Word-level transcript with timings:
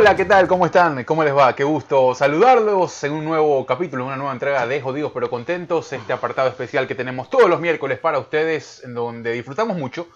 Hola, 0.00 0.16
¿qué 0.16 0.24
tal? 0.24 0.48
¿Cómo 0.48 0.64
están? 0.64 1.04
¿Cómo 1.04 1.22
les 1.24 1.36
va? 1.36 1.54
Qué 1.54 1.62
gusto 1.62 2.14
saludarlos 2.14 3.04
en 3.04 3.12
un 3.12 3.22
nuevo 3.22 3.66
capítulo, 3.66 4.06
una 4.06 4.16
nueva 4.16 4.32
entrega 4.32 4.66
de 4.66 4.80
Jodidos 4.80 5.12
pero 5.12 5.28
Contentos, 5.28 5.92
este 5.92 6.14
apartado 6.14 6.48
especial 6.48 6.88
que 6.88 6.94
tenemos 6.94 7.28
todos 7.28 7.50
los 7.50 7.60
miércoles 7.60 7.98
para 7.98 8.18
ustedes, 8.18 8.82
en 8.82 8.94
donde 8.94 9.32
disfrutamos 9.32 9.76
mucho 9.76 10.08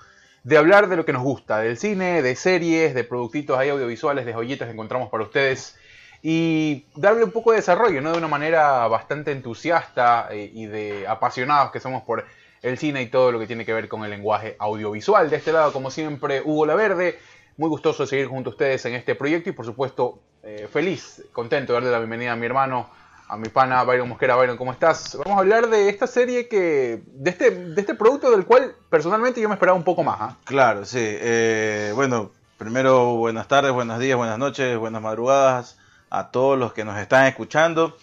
de 0.43 0.57
hablar 0.57 0.89
de 0.89 0.97
lo 0.97 1.05
que 1.05 1.13
nos 1.13 1.23
gusta, 1.23 1.59
del 1.59 1.77
cine, 1.77 2.23
de 2.23 2.35
series, 2.35 2.95
de 2.95 3.05
productitos 3.05 3.59
ahí 3.59 3.69
audiovisuales, 3.69 4.25
de 4.25 4.33
joyitas 4.33 4.69
que 4.69 4.73
encontramos 4.73 5.11
para 5.11 5.25
ustedes 5.25 5.77
y 6.23 6.87
darle 6.97 7.23
un 7.23 7.33
poco 7.33 7.51
de 7.51 7.59
desarrollo, 7.59 8.01
¿no? 8.01 8.13
De 8.13 8.17
una 8.17 8.29
manera 8.29 8.89
bastante 8.89 9.33
entusiasta 9.33 10.29
eh, 10.31 10.51
y 10.51 10.65
de 10.65 11.07
apasionados 11.07 11.73
que 11.73 11.81
somos 11.81 12.05
por 12.05 12.25
el 12.63 12.79
cine 12.79 13.03
y 13.03 13.09
todo 13.09 13.33
lo 13.33 13.39
que 13.39 13.47
tiene 13.47 13.67
que 13.67 13.75
ver 13.75 13.89
con 13.89 14.03
el 14.03 14.11
lenguaje 14.11 14.57
audiovisual. 14.59 15.29
De 15.29 15.37
este 15.37 15.53
lado, 15.53 15.75
como 15.75 15.91
siempre, 15.91 16.41
Hugo 16.43 16.65
Laverde 16.65 17.19
muy 17.57 17.69
gustoso 17.69 18.03
de 18.03 18.09
seguir 18.09 18.27
junto 18.27 18.51
a 18.51 18.53
ustedes 18.53 18.85
en 18.87 18.95
este 18.95 19.15
proyecto 19.15 19.51
y 19.51 19.53
por 19.53 19.65
supuesto 19.65 20.19
eh, 20.43 20.69
feliz, 20.71 21.23
contento 21.33 21.73
de 21.73 21.79
darle 21.79 21.91
la 21.91 21.99
bienvenida 21.99 22.33
a 22.33 22.37
mi 22.37 22.47
hermano, 22.47 22.89
a 23.29 23.37
mi 23.37 23.49
pana 23.49 23.83
Byron 23.85 24.09
Mosquera. 24.09 24.37
Byron, 24.37 24.57
¿cómo 24.57 24.73
estás? 24.73 25.17
Vamos 25.25 25.39
a 25.39 25.41
hablar 25.41 25.69
de 25.71 25.89
esta 25.89 26.07
serie 26.07 26.49
que, 26.49 27.03
de 27.07 27.31
este, 27.31 27.51
de 27.51 27.81
este 27.81 27.95
producto 27.95 28.31
del 28.31 28.45
cual 28.45 28.75
personalmente 28.91 29.41
yo 29.41 29.49
me 29.49 29.55
esperaba 29.55 29.77
un 29.77 29.85
poco 29.85 30.03
más. 30.03 30.17
¿ah? 30.21 30.37
Claro, 30.45 30.85
sí. 30.85 30.99
Eh, 31.01 31.93
bueno, 31.95 32.33
primero 32.59 33.17
buenas 33.17 33.49
tardes, 33.49 33.73
buenos 33.73 33.99
días, 33.99 34.17
buenas 34.17 34.39
noches, 34.39 34.77
buenas 34.77 35.01
madrugadas 35.01 35.79
a 36.11 36.31
todos 36.31 36.59
los 36.59 36.73
que 36.73 36.85
nos 36.85 36.99
están 36.99 37.27
escuchando, 37.27 37.97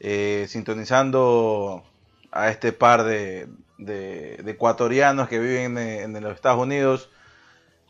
eh, 0.00 0.46
sintonizando 0.48 1.84
a 2.30 2.48
este 2.48 2.72
par 2.72 3.04
de, 3.04 3.48
de, 3.78 4.42
ecuatorianos 4.46 5.28
que 5.28 5.38
viven 5.38 5.76
en, 5.76 6.16
en 6.16 6.22
los 6.22 6.34
Estados 6.34 6.60
Unidos 6.60 7.10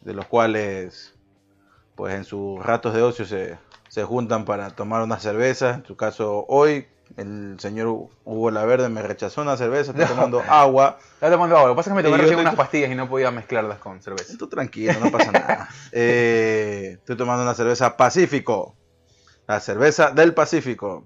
de 0.05 0.15
los 0.15 0.27
cuales 0.27 1.15
pues 1.95 2.15
en 2.15 2.25
sus 2.25 2.65
ratos 2.65 2.95
de 2.95 3.03
ocio 3.03 3.25
se, 3.25 3.59
se 3.89 4.05
juntan 4.05 4.45
para 4.45 4.71
tomar 4.71 5.03
una 5.03 5.19
cerveza. 5.19 5.75
En 5.75 5.85
su 5.85 5.97
caso, 5.97 6.45
hoy 6.49 6.87
el 7.17 7.57
señor 7.61 8.09
Hugo 8.25 8.51
Laverde 8.51 8.89
me 8.89 9.03
rechazó 9.03 9.43
una 9.43 9.57
cerveza, 9.57 9.91
estoy 9.91 10.07
tomando 10.07 10.41
agua. 10.49 10.99
Está 11.15 11.31
tomando 11.31 11.57
agua, 11.57 11.69
lo 11.69 11.75
que 11.75 11.77
pasa 11.77 11.91
es 11.91 11.97
que 11.97 12.03
me 12.03 12.25
tomé 12.25 12.41
unas 12.41 12.55
pastillas 12.55 12.91
y 12.91 12.95
no 12.95 13.09
podía 13.09 13.31
mezclarlas 13.31 13.79
con 13.79 14.01
cerveza. 14.01 14.37
Tú 14.39 14.49
tranquilo, 14.49 14.95
no 15.01 15.11
pasa 15.11 15.33
nada. 15.33 15.69
Eh, 15.95 16.93
estoy 16.95 17.17
tomando 17.17 17.43
una 17.43 17.55
cerveza 17.55 17.97
Pacífico, 17.97 18.75
la 19.47 19.61
cerveza 19.61 20.11
del 20.11 20.33
Pacífico. 20.33 21.05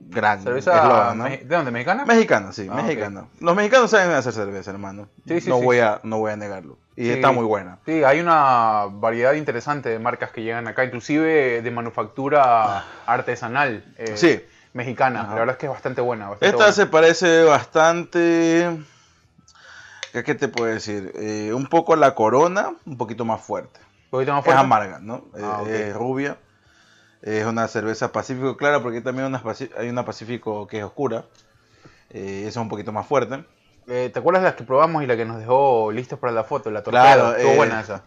Gran 0.00 0.42
cerveza 0.42 1.14
¿De 1.14 1.44
dónde? 1.46 1.70
¿Mexicana? 1.70 2.04
Mexicana, 2.04 2.52
sí, 2.52 2.66
ah, 2.70 2.74
mexicana. 2.74 3.28
Los 3.40 3.54
mexicanos 3.54 3.90
saben 3.90 4.10
hacer 4.10 4.32
cerveza, 4.32 4.70
hermano. 4.70 5.08
Sí, 5.26 5.40
sí, 5.40 5.48
no, 5.48 5.62
Voy 5.62 5.78
a, 5.78 6.00
no 6.02 6.18
voy 6.18 6.32
a 6.32 6.36
negarlo. 6.36 6.78
Y 6.96 7.10
está 7.10 7.32
muy 7.32 7.44
buena. 7.44 7.78
Sí, 7.86 8.04
hay 8.04 8.20
una 8.20 8.84
variedad 8.88 9.32
interesante 9.32 9.88
de 9.88 9.98
marcas 9.98 10.30
que 10.30 10.42
llegan 10.42 10.68
acá, 10.68 10.84
inclusive 10.84 11.60
de 11.60 11.70
manufactura 11.70 12.78
ah. 12.78 12.84
artesanal. 13.06 13.84
Eh, 13.98 14.46
mexicana. 14.72 15.24
La 15.24 15.34
verdad 15.34 15.50
es 15.50 15.56
que 15.56 15.66
es 15.66 15.72
bastante 15.72 16.00
buena. 16.00 16.30
Esta 16.40 16.72
se 16.72 16.86
parece 16.86 17.44
bastante. 17.44 18.78
¿Qué 20.12 20.34
te 20.36 20.46
puedo 20.46 20.72
decir? 20.72 21.12
Eh, 21.16 21.52
un 21.52 21.66
poco 21.66 21.94
a 21.94 21.96
la 21.96 22.14
corona, 22.14 22.72
un 22.84 22.96
poquito 22.96 23.24
más 23.24 23.40
fuerte. 23.40 23.80
Un 24.04 24.10
poquito 24.10 24.32
más 24.32 24.44
fuerte. 24.44 24.60
Es 24.60 24.64
amarga, 24.64 25.00
¿no? 25.00 25.24
Ah, 25.40 25.64
eh, 25.66 25.88
es 25.88 25.96
rubia. 25.96 26.38
Es 27.22 27.44
una 27.46 27.66
cerveza 27.66 28.12
Pacífico, 28.12 28.56
claro, 28.56 28.82
porque 28.82 29.00
también 29.00 29.34
hay 29.76 29.88
una 29.88 30.04
Pacífico 30.04 30.68
que 30.68 30.78
es 30.78 30.84
oscura. 30.84 31.24
esa 32.10 32.48
es 32.48 32.56
un 32.56 32.68
poquito 32.68 32.92
más 32.92 33.06
fuerte. 33.06 33.44
Eh, 33.86 34.10
¿Te 34.12 34.18
acuerdas 34.18 34.42
de 34.42 34.48
las 34.48 34.56
que 34.56 34.64
probamos 34.64 35.02
y 35.02 35.06
la 35.06 35.16
que 35.16 35.24
nos 35.24 35.38
dejó 35.38 35.92
listos 35.92 36.18
para 36.18 36.32
la 36.32 36.44
foto? 36.44 36.70
La 36.70 36.82
torpedo. 36.82 37.02
Claro, 37.02 37.36
Estuvo 37.36 37.52
eh, 37.52 37.56
buena 37.56 37.80
esa. 37.80 38.02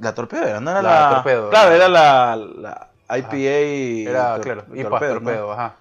La 0.00 0.14
torpedo, 0.14 0.60
no 0.60 0.70
era 0.70 0.82
la. 0.82 1.10
torpedo. 1.14 1.50
Claro, 1.50 1.72
era 1.72 1.88
la, 1.88 2.36
la 2.36 2.90
IPA. 3.18 3.36
Era, 4.10 4.38
claro, 4.40 4.64
IPA 4.72 4.98
torpedo, 4.98 5.52
ajá. 5.52 5.74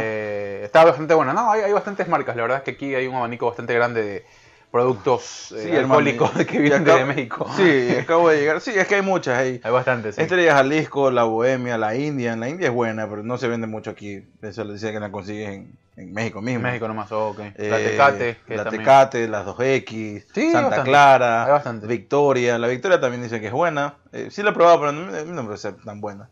Eh, 0.00 0.62
estaba 0.64 0.86
bastante 0.86 1.14
buena. 1.14 1.32
No, 1.32 1.50
hay, 1.50 1.62
hay, 1.62 1.72
bastantes 1.72 2.08
marcas. 2.08 2.36
La 2.36 2.42
verdad 2.42 2.58
es 2.58 2.64
que 2.64 2.72
aquí 2.72 2.94
hay 2.94 3.06
un 3.06 3.14
abanico 3.14 3.46
bastante 3.46 3.74
grande 3.74 4.02
de 4.02 4.26
productos 4.72 5.52
eh, 5.52 5.76
alcohólicos 5.78 6.30
que 6.46 6.58
vienen 6.58 6.82
de 6.82 7.04
México. 7.04 7.46
Sí, 7.56 7.90
acabo 8.00 8.30
de 8.30 8.38
llegar. 8.38 8.60
Sí, 8.60 8.72
es 8.74 8.88
que 8.88 8.96
hay 8.96 9.02
muchas 9.02 9.38
ahí. 9.38 9.60
Hay 9.62 9.70
bastantes. 9.70 10.16
Sí. 10.16 10.22
Estrella 10.22 10.54
Jalisco, 10.54 11.10
la 11.10 11.24
Bohemia, 11.24 11.76
la 11.76 11.94
India. 11.94 12.34
La 12.34 12.48
India 12.48 12.68
es 12.68 12.74
buena, 12.74 13.08
pero 13.08 13.22
no 13.22 13.36
se 13.36 13.46
vende 13.46 13.66
mucho 13.66 13.90
aquí. 13.90 14.24
Eso 14.40 14.64
le 14.64 14.72
decía 14.72 14.90
que 14.90 14.98
la 14.98 15.12
consigues 15.12 15.50
en, 15.50 15.76
en 15.96 16.12
México 16.14 16.40
mismo. 16.40 16.60
En 16.60 16.72
México 16.72 16.88
nomás, 16.88 17.12
ok. 17.12 17.38
Eh, 17.54 17.68
la 17.68 17.76
Tecate. 17.76 18.38
la 18.48 18.64
Tecate, 18.70 19.28
las 19.28 19.46
2X, 19.46 20.52
Santa 20.52 20.82
Clara, 20.82 21.62
Victoria. 21.82 22.58
La 22.58 22.66
Victoria 22.66 22.98
también 22.98 23.22
dice 23.22 23.40
que 23.40 23.48
es 23.48 23.52
buena. 23.52 23.96
Eh, 24.12 24.28
sí 24.30 24.42
la 24.42 24.50
he 24.50 24.54
probado, 24.54 24.80
pero 24.80 24.92
no, 24.92 25.10
no 25.10 25.42
me 25.42 25.48
parece 25.48 25.72
tan 25.72 26.00
buena. 26.00 26.30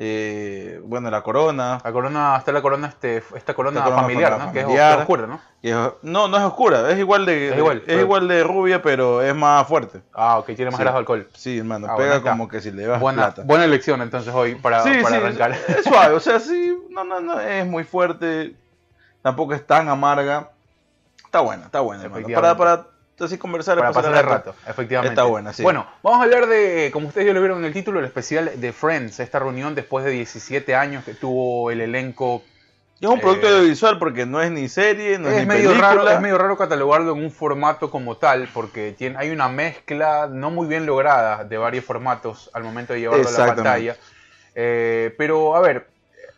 Eh, 0.00 0.80
bueno, 0.84 1.10
la 1.10 1.22
corona. 1.22 1.80
La 1.82 1.92
corona, 1.92 2.36
está 2.38 2.52
la 2.52 2.62
corona, 2.62 2.86
este, 2.86 3.20
esta 3.34 3.52
corona, 3.52 3.82
familiar, 3.82 4.38
¿no? 4.38 4.52
que 4.52 4.60
es 4.60 4.66
oscura, 4.96 5.26
¿no? 5.26 5.40
no, 6.02 6.28
no 6.28 6.36
es 6.36 6.44
oscura, 6.44 6.88
es 6.92 7.00
igual 7.00 7.26
de, 7.26 7.48
es 7.48 7.58
igual, 7.58 7.82
es 7.84 8.00
igual 8.00 8.28
de 8.28 8.44
rubia, 8.44 8.80
pero 8.80 9.22
es 9.22 9.34
más 9.34 9.66
fuerte. 9.66 10.02
Ah, 10.14 10.38
ok, 10.38 10.46
tiene 10.54 10.70
más 10.70 10.78
de 10.78 10.88
alcohol. 10.88 11.28
Sí, 11.34 11.58
hermano, 11.58 11.88
ah, 11.90 11.96
pega 11.96 12.22
como 12.22 12.46
que 12.46 12.60
si 12.60 12.70
le 12.70 12.86
vas 12.86 13.00
buena, 13.00 13.24
plata. 13.24 13.42
Buena 13.44 13.64
elección 13.64 14.00
entonces 14.00 14.32
hoy 14.32 14.54
para, 14.54 14.84
sí, 14.84 14.92
para 15.02 15.16
arrancar. 15.16 15.56
Es 15.66 15.82
suave, 15.82 16.14
o 16.14 16.20
sea, 16.20 16.38
sí, 16.38 16.78
no, 16.90 17.02
no, 17.02 17.18
no, 17.18 17.40
es 17.40 17.66
muy 17.66 17.82
fuerte, 17.82 18.54
tampoco 19.20 19.52
es 19.52 19.66
tan 19.66 19.88
amarga. 19.88 20.52
Está 21.24 21.40
buena, 21.40 21.64
está 21.64 21.80
buena, 21.80 22.04
hermano. 22.04 22.28
Para, 22.32 22.56
para 22.56 22.86
así 23.24 23.38
conversar. 23.38 23.78
Para 23.78 23.92
pasar 23.92 24.16
el 24.16 24.24
rato, 24.24 24.54
efectivamente. 24.66 25.14
Está 25.14 25.24
buena, 25.24 25.52
sí. 25.52 25.62
Bueno, 25.62 25.86
vamos 26.02 26.20
a 26.20 26.24
hablar 26.24 26.46
de, 26.46 26.90
como 26.92 27.08
ustedes 27.08 27.26
ya 27.26 27.32
lo 27.32 27.40
vieron 27.40 27.58
en 27.58 27.64
el 27.64 27.72
título, 27.72 27.98
el 27.98 28.06
especial 28.06 28.52
de 28.60 28.72
Friends, 28.72 29.20
esta 29.20 29.38
reunión 29.38 29.74
después 29.74 30.04
de 30.04 30.10
17 30.12 30.74
años 30.74 31.04
que 31.04 31.14
tuvo 31.14 31.70
el 31.70 31.80
elenco. 31.80 32.42
Es 33.00 33.08
un 33.08 33.20
producto 33.20 33.46
eh, 33.46 33.50
audiovisual 33.50 33.98
porque 33.98 34.26
no 34.26 34.42
es 34.42 34.50
ni 34.50 34.68
serie, 34.68 35.18
no 35.18 35.28
es, 35.28 35.40
ni 35.40 35.46
medio 35.46 35.70
película. 35.70 35.94
Raro, 35.94 36.10
es 36.10 36.20
medio 36.20 36.38
raro 36.38 36.56
catalogarlo 36.56 37.12
en 37.12 37.22
un 37.22 37.30
formato 37.30 37.90
como 37.90 38.16
tal, 38.16 38.48
porque 38.52 38.92
tiene, 38.92 39.16
hay 39.18 39.30
una 39.30 39.48
mezcla 39.48 40.28
no 40.30 40.50
muy 40.50 40.66
bien 40.66 40.84
lograda 40.84 41.44
de 41.44 41.56
varios 41.58 41.84
formatos 41.84 42.50
al 42.52 42.64
momento 42.64 42.94
de 42.94 43.00
llevarlo 43.00 43.28
a 43.28 43.32
la 43.32 43.54
pantalla. 43.54 43.96
Eh, 44.54 45.14
pero, 45.16 45.54
a 45.54 45.60
ver, 45.60 45.86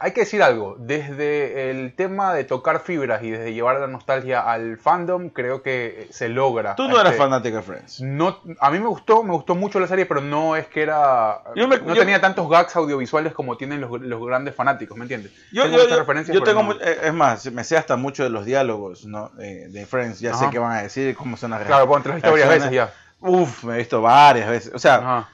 hay 0.02 0.12
que 0.12 0.20
decir 0.20 0.42
algo, 0.42 0.76
desde 0.78 1.70
el 1.70 1.94
tema 1.94 2.32
de 2.32 2.44
tocar 2.44 2.80
fibras 2.80 3.22
y 3.22 3.30
desde 3.30 3.52
llevar 3.52 3.78
la 3.80 3.86
nostalgia 3.86 4.40
al 4.40 4.78
fandom, 4.78 5.28
creo 5.28 5.62
que 5.62 6.08
se 6.10 6.30
logra. 6.30 6.74
Tú 6.74 6.88
no 6.88 6.98
eras 6.98 7.12
este, 7.12 7.22
fanática 7.22 7.58
de 7.58 7.62
Friends. 7.62 8.00
No, 8.00 8.38
a 8.60 8.70
mí 8.70 8.78
me 8.78 8.86
gustó, 8.86 9.22
me 9.22 9.32
gustó 9.32 9.54
mucho 9.54 9.78
la 9.78 9.86
serie, 9.86 10.06
pero 10.06 10.22
no 10.22 10.56
es 10.56 10.66
que 10.68 10.80
era... 10.80 11.42
no 11.54 11.94
tenía 11.94 12.18
tantos 12.18 12.48
gags 12.48 12.74
audiovisuales 12.76 13.34
como 13.34 13.58
tienen 13.58 13.82
los, 13.82 14.26
grandes 14.26 14.54
fanáticos, 14.54 14.96
¿me 14.96 15.04
entiendes? 15.04 15.32
Yo 15.52 15.64
tengo, 15.64 15.86
yo, 15.86 15.98
referencias, 15.98 16.34
yo 16.34 16.42
tengo 16.42 16.72
eh, 16.80 16.98
es 17.02 17.12
más, 17.12 17.52
me 17.52 17.62
sé 17.62 17.76
hasta 17.76 17.96
mucho 17.96 18.24
de 18.24 18.30
los 18.30 18.46
diálogos 18.46 19.04
¿no? 19.04 19.28
de 19.36 19.86
Friends, 19.86 20.18
ya 20.18 20.32
sé 20.32 20.48
qué 20.50 20.58
van 20.58 20.78
a 20.78 20.82
decir, 20.82 21.14
cómo 21.14 21.36
son 21.36 21.50
las 21.50 21.62
Claro, 21.66 21.86
pues, 21.86 21.98
entre 21.98 22.14
las 22.14 22.22
varias 22.22 22.48
veces 22.48 22.70
ya. 22.70 22.94
Uf, 23.20 23.64
me 23.64 23.74
he 23.74 23.78
visto 23.78 24.00
varias 24.00 24.48
veces. 24.48 24.72
O 24.74 24.78
sea, 24.78 25.28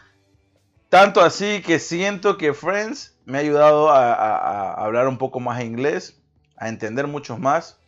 tanto 0.89 1.21
así 1.21 1.63
que 1.63 1.79
siento 1.79 2.37
que 2.37 2.53
Friends 2.53 3.16
me 3.27 3.39
ha 3.39 3.41
ayudado 3.41 3.91
a, 3.91 4.73
hablar 4.75 5.09
un 5.09 5.19
poco 5.19 5.41
más 5.41 5.63
inglés, 5.63 6.17
a 6.57 6.69
entender 6.69 7.09
muchos 7.09 7.39
más, 7.39 7.79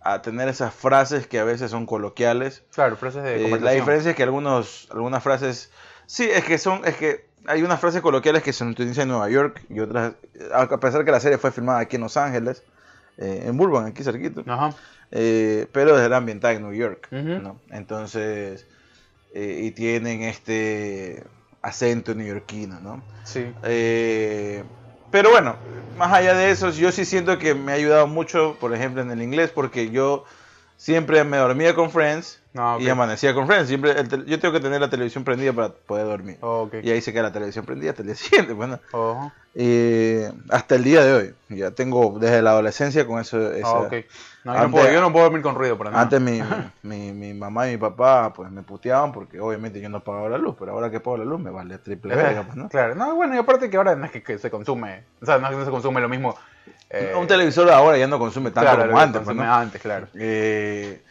a 0.00 0.20
tener 0.20 0.48
esas 0.48 0.74
frases 0.74 1.26
que 1.26 1.38
a 1.38 1.44
veces 1.44 1.70
son 1.70 1.86
coloquiales. 1.86 2.64
Claro, 2.74 2.96
frases 2.96 3.22
de 3.22 3.46
eh, 3.46 3.60
La 3.60 3.70
diferencia 3.70 4.10
es 4.10 4.16
que 4.16 4.24
algunos, 4.24 4.88
algunas 4.90 5.22
frases, 5.22 5.70
sí, 6.06 6.28
es 6.30 6.44
que 6.44 6.58
son, 6.58 6.84
es 6.84 6.96
que 6.96 7.30
hay 7.46 7.62
unas 7.62 7.80
frases 7.80 8.02
coloquiales 8.02 8.42
que 8.42 8.52
se 8.52 8.64
utilizan 8.64 9.02
en 9.02 9.08
Nueva 9.10 9.30
York 9.30 9.64
y 9.70 9.78
otras, 9.78 10.14
a 10.52 10.66
pesar 10.80 11.04
que 11.04 11.12
la 11.12 11.20
serie 11.20 11.38
fue 11.38 11.52
filmada 11.52 11.78
aquí 11.78 11.96
en 11.96 12.02
Los 12.02 12.16
Ángeles, 12.16 12.64
eh, 13.16 13.44
en 13.46 13.56
Burbank, 13.56 13.88
aquí 13.88 14.02
cerquito, 14.02 14.42
Ajá. 14.46 14.74
Eh, 15.12 15.68
pero 15.72 15.94
desde 15.94 16.08
la 16.08 16.16
ambientada 16.16 16.54
en 16.54 16.62
New 16.62 16.74
York, 16.74 17.08
Entonces, 17.70 18.66
y 19.32 19.70
tienen 19.70 20.22
este 20.22 21.24
acento 21.62 22.14
neoyorquino, 22.14 22.80
¿no? 22.80 23.02
Sí. 23.24 23.52
Pero 25.10 25.30
bueno, 25.30 25.56
más 25.96 26.12
allá 26.12 26.34
de 26.34 26.50
eso, 26.50 26.70
yo 26.70 26.92
sí 26.92 27.04
siento 27.04 27.38
que 27.38 27.54
me 27.54 27.72
ha 27.72 27.74
ayudado 27.74 28.06
mucho, 28.06 28.56
por 28.60 28.74
ejemplo, 28.74 29.02
en 29.02 29.10
el 29.10 29.22
inglés, 29.22 29.50
porque 29.50 29.90
yo 29.90 30.24
siempre 30.76 31.24
me 31.24 31.36
dormía 31.36 31.74
con 31.74 31.90
Friends 31.90 32.40
ah, 32.56 32.78
y 32.80 32.88
amanecía 32.88 33.34
con 33.34 33.46
Friends. 33.46 33.68
Siempre 33.68 33.94
yo 34.26 34.40
tengo 34.40 34.54
que 34.54 34.60
tener 34.60 34.80
la 34.80 34.88
televisión 34.88 35.24
prendida 35.24 35.52
para 35.52 35.68
poder 35.74 36.06
dormir. 36.06 36.38
Oh, 36.40 36.70
y 36.82 36.90
ahí 36.90 37.02
se 37.02 37.12
queda 37.12 37.24
la 37.24 37.32
televisión 37.32 37.66
prendida 37.66 37.90
hasta 37.90 38.02
el 38.02 38.08
día 38.08 38.16
siguiente. 38.16 38.54
Bueno, 38.54 38.80
hasta 40.48 40.74
el 40.74 40.84
día 40.84 41.04
de 41.04 41.12
hoy. 41.12 41.34
Ya 41.50 41.72
tengo 41.72 42.18
desde 42.18 42.40
la 42.40 42.52
adolescencia 42.52 43.06
con 43.06 43.20
eso. 43.20 43.52
Ah, 44.44 44.62
yo, 44.62 45.00
no 45.00 45.12
puedo, 45.12 45.24
dormir 45.24 45.42
con 45.42 45.54
ruido 45.54 45.76
para 45.76 45.90
nada. 45.90 46.02
Antes 46.02 46.20
mi, 46.20 46.40
mi, 46.82 47.12
mi, 47.12 47.34
mamá 47.34 47.68
y 47.68 47.72
mi 47.72 47.76
papá 47.76 48.32
pues 48.32 48.50
me 48.50 48.62
puteaban 48.62 49.12
porque 49.12 49.38
obviamente 49.38 49.80
yo 49.80 49.88
no 49.88 50.02
pagaba 50.02 50.30
la 50.30 50.38
luz, 50.38 50.56
pero 50.58 50.72
ahora 50.72 50.90
que 50.90 51.00
pago 51.00 51.18
la 51.18 51.24
luz 51.24 51.40
me 51.40 51.50
vale 51.50 51.76
triple 51.78 52.16
verga, 52.16 52.44
pues, 52.44 52.56
¿no? 52.56 52.68
Claro, 52.68 52.94
no, 52.94 53.14
bueno, 53.14 53.34
y 53.34 53.38
aparte 53.38 53.68
que 53.68 53.76
ahora 53.76 53.94
no 53.96 54.06
es 54.06 54.12
que, 54.12 54.38
se 54.38 54.50
consume, 54.50 55.04
o 55.20 55.26
sea, 55.26 55.38
no 55.38 55.46
es 55.46 55.50
que 55.50 55.58
no 55.58 55.64
se 55.64 55.70
consume 55.70 56.00
lo 56.00 56.08
mismo. 56.08 56.34
Eh, 56.88 57.14
un 57.16 57.26
televisor 57.26 57.70
ahora 57.70 57.98
ya 57.98 58.06
no 58.06 58.18
consume 58.18 58.50
tanto 58.50 58.86
como 58.86 58.98
antes. 58.98 59.22
Pues, 59.22 59.38
antes, 59.38 59.80
claro. 59.80 60.08
Eh, 60.14 61.02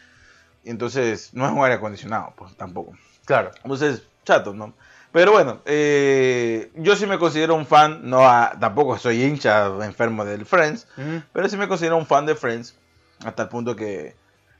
entonces, 0.64 1.30
no 1.32 1.46
es 1.46 1.52
un 1.52 1.58
aire 1.58 1.74
acondicionado, 1.74 2.34
pues 2.36 2.54
tampoco. 2.56 2.92
Claro. 3.24 3.52
Entonces, 3.62 4.02
chato, 4.24 4.52
¿no? 4.52 4.74
Pero 5.12 5.32
bueno, 5.32 5.60
eh, 5.64 6.70
yo 6.76 6.94
sí 6.94 7.06
me 7.06 7.18
considero 7.18 7.54
un 7.54 7.66
fan, 7.66 8.08
no 8.08 8.20
tampoco 8.60 8.96
soy 8.96 9.24
hincha 9.24 9.66
enfermo 9.84 10.24
del 10.24 10.46
Friends, 10.46 10.86
pero 11.32 11.48
sí 11.48 11.56
me 11.56 11.66
considero 11.66 11.96
un 11.96 12.06
fan 12.06 12.26
de 12.26 12.36
Friends, 12.36 12.76
hasta 13.24 13.44
el 13.44 13.48
punto 13.48 13.76
que, 13.76 14.14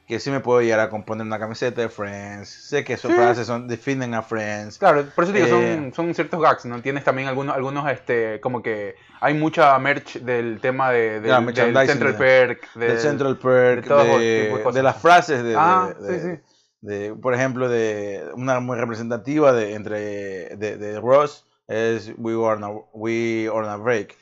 que 0.07 0.21
sí 0.21 0.31
me 0.31 0.41
puedo 0.41 0.61
llegar 0.61 0.81
a 0.81 0.91
componer 0.91 1.27
una 1.27 1.39
camiseta 1.39 1.81
de 1.81 1.89
Friends, 1.89 2.49
sé 2.49 2.85
que 2.85 2.97
sus 2.97 3.13
frases 3.13 3.47
son, 3.47 3.69
definen 3.69 4.15
a 4.15 4.23
Friends. 4.23 4.79
Claro, 4.79 5.05
por 5.15 5.25
eso 5.25 5.33
digo, 5.33 5.49
son, 5.49 5.63
eh, 5.63 5.93
son, 5.95 6.15
ciertos 6.15 6.41
gags, 6.41 6.65
¿no? 6.65 6.81
Tienes 6.83 7.05
también 7.05 7.29
algunos, 7.29 7.55
algunos, 7.55 7.91
este, 7.91 8.41
como 8.41 8.63
que 8.63 8.95
hay 9.21 9.35
mucha 9.35 9.79
merch 9.79 10.21
del 10.21 10.61
tema 10.61 10.91
de, 10.91 11.21
del, 11.21 11.87
Central 11.87 12.17
Perk. 12.17 12.75
del 12.75 12.99
Central 12.99 13.39
Perk, 13.39 13.87
de, 13.87 14.83
las 14.83 14.97
frases 14.97 15.43
de... 15.43 15.55
Ah, 15.57 15.95
sí, 16.01 16.21
sí 16.21 16.41
de, 16.81 17.15
por 17.15 17.35
ejemplo, 17.35 17.69
de 17.69 18.25
una 18.35 18.61
muy 18.61 18.77
representativa 18.79 19.53
de 19.53 19.75
entre 19.75 20.57
de, 20.57 20.77
de 20.77 21.01
Ross 21.01 21.47
es 21.69 22.13
We 22.17 22.35
on 22.35 22.65
a, 22.65 22.71
we 22.93 23.49
on 23.49 23.65
a 23.65 23.77
break. 23.77 24.17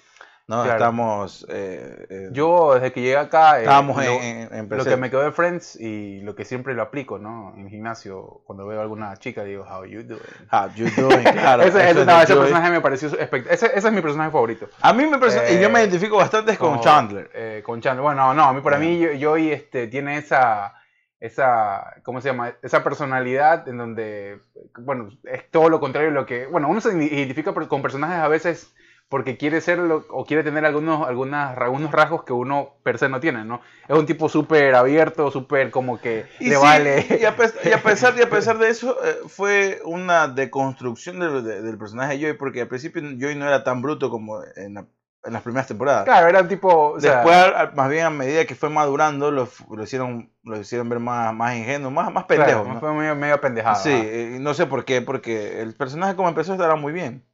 ¿No? 0.48 0.64
Estamos. 0.64 1.46
Eh, 1.48 2.30
Yo, 2.32 2.74
desde 2.74 2.92
que 2.92 3.02
llegué 3.02 3.16
acá, 3.16 3.58
eh, 3.58 3.62
estamos 3.62 4.02
en, 4.02 4.68
lo 4.68 4.84
que 4.84 4.96
me 4.96 5.10
quedó 5.10 5.22
de 5.22 5.30
Friends 5.30 5.76
y 5.76 6.20
lo 6.22 6.34
que 6.34 6.44
siempre 6.44 6.74
lo 6.74 6.82
aplico, 6.82 7.18
¿no? 7.18 7.54
En 7.56 7.68
gimnasio, 7.68 8.40
cuando 8.44 8.66
veo 8.66 8.80
a 8.80 8.82
alguna 8.82 9.16
chica, 9.18 9.44
digo, 9.44 9.64
How 9.64 9.84
you 9.84 10.02
doing? 10.02 10.20
How 10.50 10.70
you 10.74 10.88
doing, 10.96 11.22
claro. 11.32 11.62
ese, 11.62 11.90
ese, 11.90 12.02
ese 12.02 12.34
personaje 12.34 12.70
me 12.70 12.80
pareció 12.80 13.08
espectacular. 13.08 13.54
Ese, 13.54 13.66
ese, 13.66 13.88
es 13.88 13.94
mi 13.94 14.00
personaje 14.00 14.30
favorito. 14.30 14.68
A 14.80 14.92
mí 14.92 15.06
me 15.06 15.18
parece, 15.18 15.54
y 15.54 15.60
yo 15.60 15.68
me 15.68 15.80
eh, 15.80 15.82
identifico 15.82 16.16
bastante 16.16 16.56
con, 16.56 16.80
Chandler. 16.80 17.30
Eh, 17.34 17.62
con 17.64 17.80
Chandler. 17.80 18.02
Bueno, 18.02 18.32
no, 18.32 18.44
a 18.44 18.52
mí, 18.52 18.62
para 18.62 18.78
mí, 18.78 18.98
yo, 18.98 19.12
yo 19.12 19.36
este, 19.36 19.86
tiene 19.86 20.16
esa 20.16 20.74
esa, 21.20 21.96
¿cómo 22.04 22.20
se 22.20 22.28
llama? 22.28 22.54
Esa 22.62 22.84
personalidad 22.84 23.68
en 23.68 23.76
donde, 23.76 24.40
bueno, 24.78 25.10
es 25.24 25.50
todo 25.50 25.68
lo 25.68 25.80
contrario 25.80 26.10
a 26.10 26.12
lo 26.12 26.26
que, 26.26 26.46
bueno, 26.46 26.68
uno 26.68 26.80
se 26.80 26.96
identifica 26.96 27.52
con 27.52 27.82
personajes 27.82 28.18
a 28.18 28.28
veces 28.28 28.72
porque 29.08 29.38
quiere 29.38 29.60
ser 29.60 29.80
o 29.80 30.24
quiere 30.26 30.44
tener 30.44 30.64
algunos, 30.66 31.06
algunas, 31.06 31.56
algunos 31.56 31.90
rasgos 31.90 32.24
que 32.24 32.32
uno 32.32 32.74
per 32.82 32.98
se 32.98 33.08
no 33.08 33.20
tiene, 33.20 33.44
¿no? 33.44 33.60
Es 33.88 33.96
un 33.96 34.04
tipo 34.04 34.28
súper 34.28 34.74
abierto, 34.74 35.30
súper 35.30 35.70
como 35.70 36.00
que 36.00 36.26
le 36.40 36.56
vale. 36.56 37.06
Y 37.20 37.24
a, 37.24 37.34
pesar, 37.36 38.14
y 38.18 38.22
a 38.22 38.28
pesar 38.28 38.58
de 38.58 38.68
eso, 38.68 38.96
eh, 39.02 39.16
fue 39.26 39.80
una 39.84 40.28
deconstrucción 40.28 41.20
del 41.20 41.78
personaje 41.78 42.16
de 42.16 42.22
Joey, 42.22 42.32
porque 42.34 42.62
al 42.62 42.68
principio 42.68 43.02
Joey 43.18 43.34
no 43.34 43.46
era 43.46 43.64
tan 43.64 43.80
bruto 43.80 44.10
como 44.10 44.40
en 44.56 44.74
la 44.74 44.86
en 45.24 45.32
las 45.32 45.42
primeras 45.42 45.66
temporadas. 45.66 46.04
Claro, 46.04 46.28
era 46.28 46.46
tipo. 46.46 46.96
Después, 46.98 47.52
más 47.74 47.90
bien 47.90 48.06
a 48.06 48.10
medida 48.10 48.44
que 48.46 48.54
fue 48.54 48.70
madurando, 48.70 49.30
lo, 49.30 49.48
lo, 49.70 49.82
hicieron, 49.82 50.32
lo 50.44 50.58
hicieron 50.58 50.88
ver 50.88 51.00
más, 51.00 51.34
más 51.34 51.56
ingenuo, 51.56 51.90
más, 51.90 52.12
más 52.12 52.24
pendejo. 52.24 52.64
Claro, 52.64 52.80
fue 52.80 52.94
medio, 52.94 53.14
medio 53.16 53.40
pendejado. 53.40 53.82
Sí, 53.82 54.36
no 54.40 54.54
sé 54.54 54.66
por 54.66 54.84
qué, 54.84 55.02
porque 55.02 55.60
el 55.60 55.74
personaje 55.74 56.16
como 56.16 56.28
empezó 56.28 56.52
estará 56.52 56.76
muy 56.76 56.92
bien. 56.92 57.27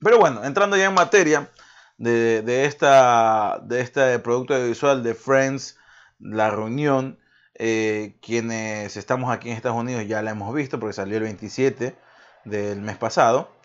Pero 0.00 0.18
bueno, 0.18 0.44
entrando 0.44 0.76
ya 0.76 0.86
en 0.86 0.94
materia 0.94 1.50
de, 1.96 2.42
de, 2.42 2.64
esta, 2.64 3.60
de 3.64 3.80
este 3.80 4.18
producto 4.20 4.54
audiovisual 4.54 5.02
de 5.02 5.14
Friends, 5.14 5.78
La 6.20 6.50
Reunión, 6.50 7.18
eh, 7.54 8.16
quienes 8.22 8.96
estamos 8.96 9.32
aquí 9.32 9.50
en 9.50 9.56
Estados 9.56 9.78
Unidos 9.78 10.06
ya 10.06 10.22
la 10.22 10.30
hemos 10.30 10.54
visto 10.54 10.78
porque 10.78 10.92
salió 10.92 11.16
el 11.16 11.24
27 11.24 11.96
del 12.44 12.80
mes 12.80 12.96
pasado 12.96 13.58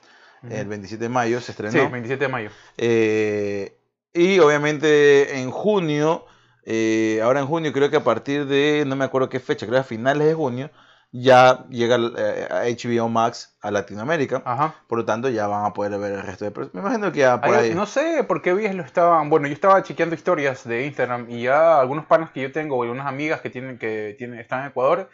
el 0.49 0.67
27 0.67 1.03
de 1.03 1.09
mayo 1.09 1.39
se 1.41 1.51
estrenó. 1.51 1.71
Sí, 1.71 1.79
27 1.79 2.25
de 2.25 2.27
mayo. 2.27 2.49
Eh, 2.77 3.77
y 4.13 4.39
obviamente 4.39 5.39
en 5.39 5.51
junio, 5.51 6.25
eh, 6.65 7.21
ahora 7.23 7.39
en 7.39 7.47
junio 7.47 7.71
creo 7.73 7.89
que 7.89 7.97
a 7.97 8.03
partir 8.03 8.45
de, 8.45 8.83
no 8.85 8.95
me 8.95 9.05
acuerdo 9.05 9.29
qué 9.29 9.39
fecha, 9.39 9.65
creo 9.65 9.77
que 9.77 9.81
a 9.81 9.83
finales 9.83 10.27
de 10.27 10.33
junio, 10.33 10.69
ya 11.15 11.65
llega 11.69 11.95
eh, 12.17 12.47
a 12.49 12.63
HBO 12.63 13.07
Max 13.07 13.55
a 13.61 13.69
Latinoamérica. 13.69 14.41
Ajá. 14.43 14.73
Por 14.87 14.97
lo 14.97 15.05
tanto, 15.05 15.29
ya 15.29 15.45
van 15.45 15.63
a 15.63 15.71
poder 15.71 15.99
ver 15.99 16.13
el 16.13 16.23
resto 16.23 16.43
de... 16.43 16.69
Me 16.73 16.81
imagino 16.81 17.11
que 17.11 17.19
ya 17.19 17.39
por 17.39 17.53
ahí... 17.53 17.75
No 17.75 17.85
sé 17.85 18.23
por 18.23 18.41
qué 18.41 18.51
vías 18.55 18.73
lo 18.73 18.81
estaban... 18.81 19.29
Bueno, 19.29 19.47
yo 19.47 19.53
estaba 19.53 19.83
chequeando 19.83 20.15
historias 20.15 20.67
de 20.67 20.87
Instagram 20.87 21.29
y 21.29 21.43
ya 21.43 21.79
algunos 21.79 22.05
panas 22.07 22.31
que 22.31 22.41
yo 22.41 22.51
tengo, 22.51 22.77
o 22.77 22.81
algunas 22.81 23.05
amigas 23.05 23.41
que 23.41 23.51
tienen 23.51 23.77
que 23.77 24.15
tienen, 24.17 24.39
están 24.39 24.61
en 24.61 24.69
Ecuador, 24.69 25.07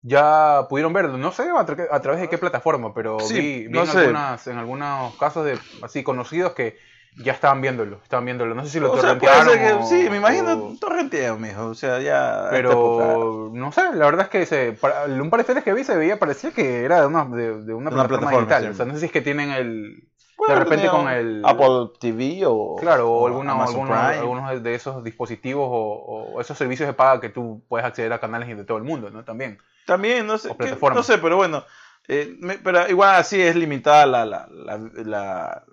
ya 0.00 0.66
pudieron 0.70 0.94
verlo. 0.94 1.18
No 1.18 1.32
sé 1.32 1.44
a, 1.54 2.00
través 2.00 2.22
de 2.22 2.30
qué 2.30 2.38
plataforma, 2.38 2.94
pero 2.94 3.18
vi, 3.18 3.66
en, 3.66 3.76
algunas, 3.76 4.46
en 4.46 4.56
algunos 4.56 5.14
casos 5.16 5.44
de 5.44 5.58
así 5.82 6.02
conocidos 6.02 6.52
que 6.54 6.78
ya 7.16 7.32
estaban 7.32 7.60
viéndolo, 7.60 8.00
estaban 8.02 8.24
viéndolo. 8.24 8.54
No 8.54 8.64
sé 8.64 8.70
si 8.70 8.80
lo 8.80 8.90
torrentearon. 8.90 9.86
sí, 9.86 10.08
me 10.08 10.16
imagino 10.16 10.76
torrenteo, 10.80 11.36
mijo. 11.38 11.66
O 11.66 11.74
sea, 11.74 12.00
ya. 12.00 12.48
Pero 12.50 13.50
no 13.52 13.72
sé, 13.72 13.82
la 13.94 14.06
verdad 14.06 14.22
es 14.22 14.28
que 14.28 14.46
se, 14.46 14.72
para, 14.72 15.04
un 15.04 15.30
par 15.30 15.44
de 15.44 15.46
veces 15.46 15.64
que 15.64 15.74
vi 15.74 15.84
se 15.84 15.96
veía, 15.96 16.18
parecía 16.18 16.52
que 16.52 16.84
era 16.84 17.00
de 17.00 17.06
una, 17.06 17.24
de, 17.24 17.74
una, 17.74 17.90
plataforma, 17.90 18.30
digital. 18.30 18.70
O 18.70 18.74
sea, 18.74 18.86
no 18.86 18.94
sé 18.94 19.00
si 19.00 19.06
es 19.06 19.12
que 19.12 19.20
tienen 19.20 19.50
el. 19.50 20.08
de 20.48 20.54
repente 20.54 20.88
con 20.88 21.08
el. 21.08 21.42
Apple 21.44 21.90
TV 22.00 22.42
o. 22.46 22.76
Claro, 22.80 23.10
o, 23.10 23.26
algunos, 23.26 23.74
algunos 23.74 24.62
de 24.62 24.74
esos 24.74 25.04
dispositivos 25.04 25.68
o, 25.70 26.34
o, 26.34 26.40
esos 26.40 26.56
servicios 26.56 26.86
de 26.86 26.94
paga 26.94 27.20
que 27.20 27.28
tú 27.28 27.62
puedes 27.68 27.86
acceder 27.86 28.12
a 28.12 28.20
canales 28.20 28.56
de 28.56 28.64
todo 28.64 28.78
el 28.78 28.84
mundo, 28.84 29.10
¿no? 29.10 29.24
También. 29.24 29.58
También, 29.84 30.26
no 30.26 30.38
sé, 30.38 30.48
no 30.80 31.02
sé, 31.02 31.18
pero 31.18 31.36
bueno, 31.36 31.64
eh, 32.08 32.36
pero 32.62 32.88
igual 32.88 33.16
así 33.16 33.40
es 33.40 33.56
limitada 33.56 34.06
la, 34.06 34.24
la, 34.24 34.48
la, 34.48 35.64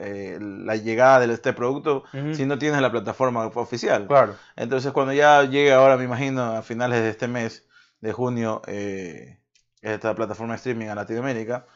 eh, 0.00 0.38
la, 0.40 0.76
llegada 0.76 1.26
de 1.26 1.32
este 1.32 1.52
producto 1.52 2.04
si 2.32 2.46
no 2.46 2.58
tienes 2.58 2.80
la 2.80 2.90
plataforma 2.90 3.46
oficial. 3.46 4.06
Claro. 4.06 4.36
Entonces 4.56 4.92
cuando 4.92 5.12
ya 5.12 5.42
llegue 5.44 5.72
ahora, 5.72 5.96
me 5.96 6.04
imagino, 6.04 6.42
a 6.42 6.62
finales 6.62 7.02
de 7.02 7.10
este 7.10 7.28
mes 7.28 7.66
de 8.00 8.12
junio, 8.12 8.62
eh, 8.66 9.38
esta 9.82 10.14
plataforma 10.14 10.54
de 10.54 10.58
streaming 10.58 10.86
a 10.86 10.94
Latinoamérica, 10.94 11.66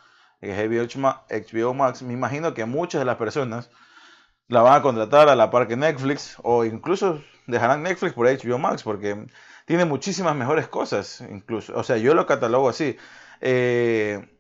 que 0.41 0.51
es 0.51 1.51
HBO 1.53 1.75
Max, 1.75 2.03
me 2.03 2.13
imagino 2.13 2.55
que 2.55 2.65
muchas 2.65 3.01
de 3.01 3.05
las 3.05 3.17
personas 3.17 3.71
la 4.49 4.63
van 4.63 4.75
a 4.75 4.83
contratar 4.83 5.29
a 5.29 5.37
la 5.37 5.51
par 5.51 5.69
que 5.69 5.77
Netflix 5.77 6.37
o 6.43 6.65
incluso 6.65 7.23
dejarán 7.47 7.83
Netflix 7.83 8.13
por 8.13 8.27
HBO 8.27 8.59
Max 8.59 8.83
porque 8.83 9.27
tiene 9.67 9.85
muchísimas 9.85 10.37
mejores 10.37 10.69
cosas, 10.69 11.23
incluso. 11.31 11.75
O 11.77 11.83
sea, 11.83 11.97
yo 11.97 12.15
lo 12.15 12.27
catalogo 12.27 12.69
así. 12.69 12.97
Eh, 13.41 14.32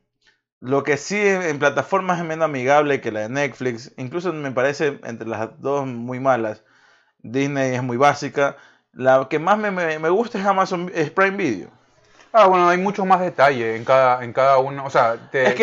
lo 0.62 0.84
que 0.84 0.96
sí 0.96 1.18
en, 1.18 1.58
plataformas 1.58 2.20
es 2.20 2.24
menos 2.24 2.44
amigable 2.44 3.00
que 3.00 3.10
la 3.10 3.20
de 3.20 3.28
Netflix. 3.28 3.92
Incluso 3.96 4.32
me 4.32 4.52
parece 4.52 5.00
entre 5.02 5.26
las 5.26 5.60
dos 5.60 5.86
muy 5.88 6.20
malas. 6.20 6.62
Disney 7.18 7.74
es 7.74 7.82
muy 7.82 7.96
básica. 7.96 8.56
La 8.92 9.26
que 9.28 9.40
más 9.40 9.58
me, 9.58 9.72
me, 9.72 10.08
gusta 10.08 10.38
es 10.38 10.46
Amazon 10.46 10.88
es 10.94 11.10
Prime 11.10 11.36
Video. 11.36 11.68
Ah, 12.32 12.46
bueno, 12.46 12.68
hay 12.68 12.78
mucho 12.78 13.04
más 13.04 13.20
detalle 13.20 13.74
en 13.74 13.84
cada, 13.84 14.22
en 14.22 14.32
cada 14.32 14.58
uno. 14.58 14.84
O 14.86 14.90
sea, 14.90 15.16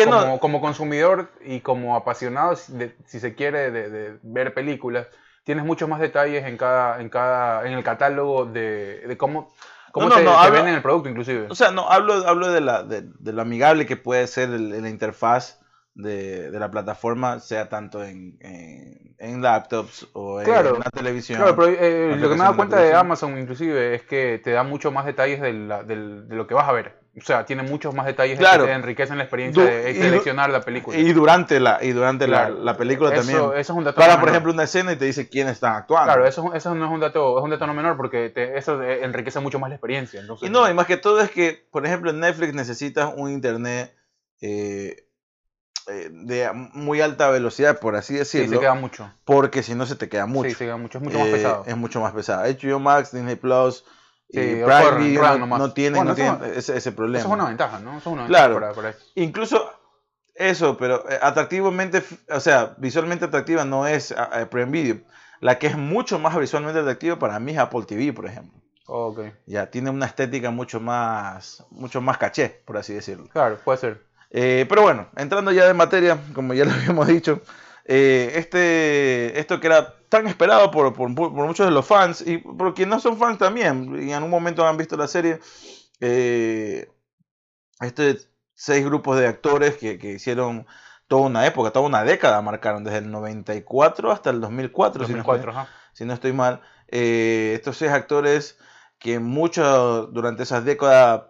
como, 0.04 0.38
como, 0.38 0.60
consumidor 0.60 1.30
y 1.46 1.60
como 1.60 1.96
apasionado, 1.96 2.54
si 2.54 3.20
se 3.20 3.34
quiere, 3.34 3.70
de 3.70 4.18
ver 4.22 4.52
películas, 4.52 5.06
tienes 5.44 5.64
muchos 5.64 5.88
más 5.88 6.00
detalles 6.00 6.44
en 6.44 6.58
cada, 6.58 7.00
en 7.00 7.08
cada, 7.08 7.66
en 7.66 7.72
el 7.72 7.82
catálogo 7.82 8.44
de, 8.44 9.00
de 9.06 9.16
cómo, 9.16 9.50
cómo 9.92 10.08
no, 10.08 10.20
no, 10.20 10.50
venden 10.50 10.74
el 10.74 10.82
producto 10.82 11.08
inclusive. 11.08 11.46
O 11.50 11.54
sea, 11.54 11.70
no, 11.70 11.88
hablo, 11.90 12.26
hablo 12.26 12.50
de, 12.50 12.60
la, 12.60 12.82
de, 12.82 13.32
lo 13.32 13.42
amigable 13.42 13.86
que 13.86 13.96
puede 13.96 14.26
ser 14.26 14.48
la 14.48 14.88
interfaz 14.88 15.60
de, 15.94 16.50
de, 16.50 16.58
la 16.58 16.70
plataforma, 16.70 17.40
sea 17.40 17.68
tanto 17.68 18.02
en, 18.04 18.38
en, 19.18 19.42
laptops 19.42 20.08
o 20.12 20.40
en, 20.40 20.48
la 20.50 20.90
televisión. 20.90 21.38
Claro, 21.40 21.56
pero 21.56 21.68
eh, 21.68 22.16
lo 22.16 22.28
que 22.28 22.36
me 22.36 22.44
da 22.44 22.54
cuenta 22.54 22.80
de 22.80 22.94
Amazon 22.94 23.38
inclusive 23.38 23.94
es 23.94 24.02
que 24.02 24.40
te 24.42 24.52
da 24.52 24.62
mucho 24.62 24.90
más 24.90 25.06
detalles 25.06 25.40
de, 25.40 25.52
de 25.52 26.34
lo 26.34 26.46
que 26.46 26.54
vas 26.54 26.68
a 26.68 26.72
ver 26.72 26.99
o 27.18 27.20
sea, 27.22 27.44
tiene 27.44 27.64
muchos 27.64 27.92
más 27.92 28.06
detalles 28.06 28.38
que 28.38 28.44
te 28.44 28.72
enriquecen 28.72 29.18
la 29.18 29.24
experiencia 29.24 29.64
de 29.64 29.94
seleccionar 29.94 30.50
la 30.50 30.60
película. 30.60 30.96
Y 30.96 31.12
durante 31.12 31.58
la, 31.58 31.82
y 31.82 31.90
durante 31.92 32.28
la, 32.28 32.48
la, 32.48 32.76
película 32.76 33.12
también. 33.12 33.36
Eso 33.36 33.54
es 33.54 33.68
un 33.70 33.82
dato 33.82 34.00
Para, 34.00 34.20
por 34.20 34.28
ejemplo, 34.28 34.52
una 34.52 34.62
escena 34.62 34.92
y 34.92 34.96
te 34.96 35.06
dice 35.06 35.28
quién 35.28 35.48
está 35.48 35.76
actuando. 35.76 36.04
Claro, 36.04 36.26
eso, 36.26 36.54
eso 36.54 36.74
no 36.74 36.84
es 36.84 36.90
un 36.90 37.00
dato, 37.00 37.38
es 37.38 37.44
un 37.44 37.50
dato 37.50 37.66
no 37.66 37.74
menor 37.74 37.96
porque 37.96 38.32
eso 38.54 38.80
enriquece 38.82 39.40
mucho 39.40 39.58
más 39.58 39.70
la 39.70 39.76
experiencia. 39.76 40.20
Entonces, 40.20 40.48
y 40.48 40.52
no, 40.52 40.70
y 40.70 40.74
más 40.74 40.86
que 40.86 40.96
todo 40.96 41.20
es 41.20 41.30
que, 41.30 41.66
por 41.72 41.84
ejemplo, 41.84 42.10
en 42.10 42.20
Netflix 42.20 42.54
necesitas 42.54 43.12
un 43.16 43.30
internet 43.30 43.92
eh, 44.40 45.08
eh, 45.88 46.10
de 46.12 46.50
muy 46.52 47.00
alta 47.00 47.28
velocidad, 47.30 47.80
por 47.80 47.96
así 47.96 48.14
decirlo. 48.14 48.46
Sí, 48.46 48.54
se 48.54 48.60
queda 48.60 48.74
mucho. 48.74 49.12
Porque 49.24 49.64
si 49.64 49.74
no 49.74 49.84
se 49.84 49.96
te 49.96 50.08
queda 50.08 50.26
mucho. 50.26 50.48
Sí, 50.48 50.54
se 50.54 50.64
queda 50.66 50.76
mucho, 50.76 50.98
es 50.98 51.04
mucho 51.04 51.18
más 51.18 51.28
eh, 51.28 51.32
pesado. 51.32 51.64
Es 51.66 51.76
mucho 51.76 52.00
más 52.00 52.12
pesado. 52.12 52.44
HBO 52.44 52.78
Max, 52.78 53.10
Disney 53.10 53.34
Plus 53.34 53.84
Sí, 54.32 54.38
Prime 54.38 55.46
no, 55.46 55.72
tiene, 55.72 56.04
no 56.04 56.14
tiene 56.14 56.38
ese, 56.54 56.76
ese, 56.76 56.92
problema. 56.92 57.18
Eso 57.18 57.28
es 57.28 57.34
una 57.34 57.48
ventaja, 57.48 57.80
¿no? 57.80 57.98
Eso 57.98 58.10
es 58.10 58.14
una 58.14 58.22
ventaja 58.22 58.48
claro. 58.48 58.74
Para, 58.74 58.94
Incluso 59.16 59.72
eso, 60.34 60.76
pero 60.76 61.08
eh, 61.10 61.18
atractivamente, 61.20 62.02
o 62.28 62.38
sea, 62.40 62.74
visualmente 62.78 63.24
atractiva 63.24 63.64
no 63.64 63.86
es 63.86 64.14
Prime 64.50 64.70
Video. 64.70 65.00
La 65.40 65.58
que 65.58 65.66
es 65.66 65.76
mucho 65.76 66.18
más 66.18 66.36
visualmente 66.38 66.80
atractiva 66.80 67.18
para 67.18 67.40
mí 67.40 67.52
es 67.52 67.58
Apple 67.58 67.84
TV, 67.86 68.12
por 68.12 68.26
ejemplo. 68.26 68.60
okay. 68.86 69.32
Ya, 69.46 69.70
tiene 69.70 69.90
una 69.90 70.06
estética 70.06 70.50
mucho 70.50 70.80
más, 70.80 71.64
mucho 71.70 72.00
más 72.00 72.18
caché, 72.18 72.60
por 72.64 72.76
así 72.76 72.92
decirlo. 72.92 73.26
Claro, 73.32 73.58
puede 73.64 73.78
ser. 73.78 74.10
Eh, 74.30 74.64
pero 74.68 74.82
bueno, 74.82 75.08
entrando 75.16 75.50
ya 75.50 75.66
de 75.66 75.74
materia, 75.74 76.18
como 76.34 76.54
ya 76.54 76.64
lo 76.64 76.70
habíamos 76.74 77.06
dicho, 77.08 77.40
eh, 77.92 78.38
este, 78.38 79.40
esto 79.40 79.58
que 79.58 79.66
era 79.66 79.96
tan 80.08 80.28
esperado 80.28 80.70
por, 80.70 80.94
por, 80.94 81.08
muchos 81.08 81.66
de 81.66 81.72
los 81.72 81.84
fans 81.84 82.22
y 82.24 82.38
por 82.38 82.72
quienes 82.72 82.94
no 82.94 83.00
son 83.00 83.18
fans 83.18 83.36
también, 83.36 84.08
y 84.08 84.12
en 84.12 84.22
un 84.22 84.30
momento 84.30 84.64
han 84.64 84.76
visto 84.76 84.96
la 84.96 85.08
serie, 85.08 85.40
eh, 85.98 86.88
este 87.80 88.18
seis 88.54 88.84
grupos 88.84 89.18
de 89.18 89.26
actores 89.26 89.76
que, 89.76 89.98
que 89.98 90.12
hicieron 90.12 90.68
toda 91.08 91.22
una 91.22 91.44
época, 91.46 91.72
toda 91.72 91.84
una 91.84 92.04
década 92.04 92.40
marcaron, 92.42 92.84
desde 92.84 92.98
el 92.98 93.10
94 93.10 94.12
hasta 94.12 94.30
el 94.30 94.40
2004, 94.40 95.00
2004, 95.08 95.42
si, 95.42 95.48
no 95.48 95.52
estoy, 95.52 95.64
si 95.92 96.04
no 96.04 96.12
estoy 96.12 96.32
mal. 96.32 96.60
Eh, 96.86 97.54
estos 97.56 97.76
seis 97.76 97.90
actores 97.90 98.56
que 99.00 99.18
muchos 99.18 100.14
durante 100.14 100.44
esas 100.44 100.64
décadas 100.64 101.22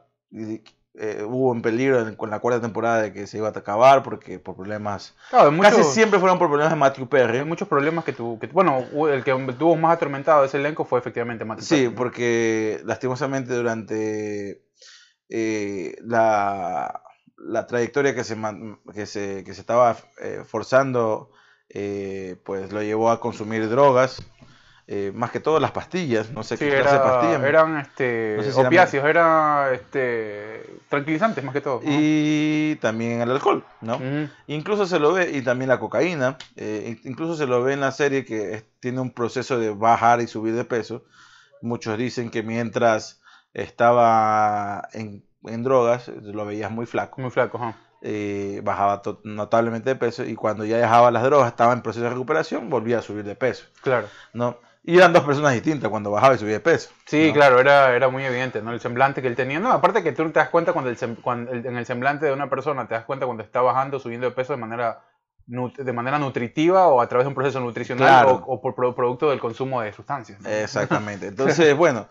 eh, 0.94 1.22
hubo 1.24 1.52
en 1.54 1.62
peligro 1.62 2.00
en- 2.06 2.16
con 2.16 2.30
la 2.30 2.40
cuarta 2.40 2.60
temporada 2.60 3.02
de 3.02 3.12
que 3.12 3.26
se 3.26 3.38
iba 3.38 3.48
a 3.48 3.50
acabar 3.52 4.02
porque 4.02 4.38
por 4.38 4.56
problemas... 4.56 5.14
Claro, 5.30 5.56
Casi 5.60 5.84
siempre 5.84 6.18
fueron 6.18 6.38
por 6.38 6.48
problemas 6.48 6.72
de 6.72 6.78
Matthew 6.78 7.04
Hay 7.04 7.08
Perry. 7.08 7.44
muchos 7.44 7.68
problemas 7.68 8.04
que 8.04 8.12
tuvo. 8.12 8.38
Que, 8.40 8.48
bueno, 8.48 8.84
el 9.08 9.22
que 9.24 9.32
tuvo 9.58 9.76
más 9.76 9.94
atormentado 9.96 10.40
de 10.40 10.48
ese 10.48 10.56
elenco 10.58 10.84
fue 10.84 10.98
efectivamente 10.98 11.44
Matthew 11.44 11.64
Sí, 11.64 11.82
Perry. 11.84 11.94
porque 11.94 12.80
lastimosamente 12.84 13.54
durante 13.54 14.64
eh, 15.28 15.96
la, 16.02 17.02
la 17.38 17.66
trayectoria 17.66 18.14
que 18.14 18.24
se, 18.24 18.36
que 18.92 19.06
se, 19.06 19.44
que 19.44 19.54
se 19.54 19.60
estaba 19.60 19.96
eh, 20.20 20.42
forzando, 20.46 21.30
pues 22.44 22.72
lo 22.72 22.82
llevó 22.82 23.10
a 23.10 23.20
consumir 23.20 23.68
drogas, 23.68 24.22
eh, 24.92 25.12
más 25.14 25.30
que 25.30 25.38
todo 25.38 25.60
las 25.60 25.70
pastillas, 25.70 26.30
no 26.32 26.42
sé 26.42 26.56
Sí, 26.56 26.64
qué 26.64 26.80
clase 26.80 26.96
de 26.96 27.00
era- 27.00 27.04
pastillas. 27.04 27.42
eran 27.44 27.76
este, 27.78 28.34
No 28.38 28.42
sé 28.42 28.52
si 28.52 28.60
opiáceos, 28.60 29.04
eran 29.06 29.72
este, 29.72 30.64
tranquilizantes 30.88 31.44
más 31.44 31.52
que 31.52 31.60
todo. 31.60 31.80
Y 31.84 32.74
también 32.80 33.20
el 33.20 33.30
alcohol, 33.30 33.64
¿no? 33.82 34.00
Incluso 34.48 34.86
se 34.86 34.98
lo 34.98 35.12
ve, 35.12 35.30
y 35.32 35.42
también 35.42 35.68
la 35.68 35.78
cocaína, 35.78 36.36
eh, 36.56 36.96
in- 37.04 37.10
incluso 37.12 37.36
se 37.36 37.46
lo 37.46 37.62
ve 37.62 37.74
en 37.74 37.80
la 37.80 37.92
serie 37.92 38.24
que 38.24 38.54
es- 38.54 38.64
tiene 38.80 39.00
un 39.00 39.12
proceso 39.12 39.60
de 39.60 39.70
bajar 39.70 40.20
y 40.22 40.26
subir 40.26 40.54
de 40.56 40.64
peso. 40.64 41.04
Muchos 41.62 41.96
dicen 41.96 42.28
que 42.30 42.42
mientras 42.42 43.20
estaba 43.54 44.88
en, 44.92 45.24
en 45.44 45.62
drogas, 45.62 46.08
lo 46.08 46.44
veías 46.46 46.70
muy 46.70 46.86
flaco, 46.86 47.20
Muy 47.20 47.30
flaco, 47.30 47.58
ajá. 47.58 47.76
eh, 48.02 48.60
bajaba 48.64 49.02
notablemente 49.24 49.90
de 49.90 49.96
peso 49.96 50.24
y 50.24 50.34
cuando 50.34 50.64
ya 50.64 50.78
dejaba 50.78 51.10
las 51.10 51.22
drogas, 51.22 51.48
estaba 51.48 51.72
en 51.72 51.82
proceso 51.82 52.04
de 52.04 52.10
recuperación, 52.10 52.68
volvía 52.70 52.98
a 52.98 53.02
subir 53.02 53.24
de 53.24 53.34
peso, 53.36 53.66
Claro. 53.82 54.08
¿no? 54.32 54.58
Y 54.82 54.96
eran 54.96 55.12
dos 55.12 55.24
personas 55.24 55.52
distintas 55.52 55.90
cuando 55.90 56.10
bajaba 56.10 56.34
y 56.34 56.38
subía 56.38 56.54
de 56.54 56.60
peso. 56.60 56.90
Sí, 57.04 57.28
¿no? 57.28 57.34
claro, 57.34 57.60
era, 57.60 57.94
era 57.94 58.08
muy 58.08 58.24
evidente, 58.24 58.62
¿no? 58.62 58.72
El 58.72 58.80
semblante 58.80 59.20
que 59.20 59.28
él 59.28 59.36
tenía. 59.36 59.60
No, 59.60 59.70
aparte 59.72 60.02
que 60.02 60.12
tú 60.12 60.24
te 60.30 60.38
das 60.38 60.48
cuenta 60.48 60.72
cuando, 60.72 60.90
el 60.90 60.96
sem- 60.96 61.20
cuando 61.20 61.52
el- 61.52 61.66
en 61.66 61.76
el 61.76 61.84
semblante 61.84 62.24
de 62.26 62.32
una 62.32 62.48
persona, 62.48 62.88
te 62.88 62.94
das 62.94 63.04
cuenta 63.04 63.26
cuando 63.26 63.42
está 63.42 63.60
bajando, 63.60 63.98
subiendo 64.00 64.26
de 64.28 64.32
peso 64.34 64.54
de 64.54 64.58
manera, 64.58 65.02
de 65.46 65.92
manera 65.92 66.18
nutritiva 66.18 66.86
o 66.88 67.00
a 67.02 67.08
través 67.08 67.24
de 67.24 67.28
un 67.28 67.34
proceso 67.34 67.60
nutricional 67.60 68.06
Claro. 68.08 68.42
o, 68.46 68.54
o 68.54 68.60
por 68.62 68.74
pro- 68.74 68.94
producto 68.94 69.28
del 69.30 69.38
consumo 69.38 69.82
de 69.82 69.92
sustancias. 69.92 70.40
¿no? 70.40 70.48
Exactamente. 70.48 71.26
Entonces, 71.26 71.76
bueno, 71.76 72.08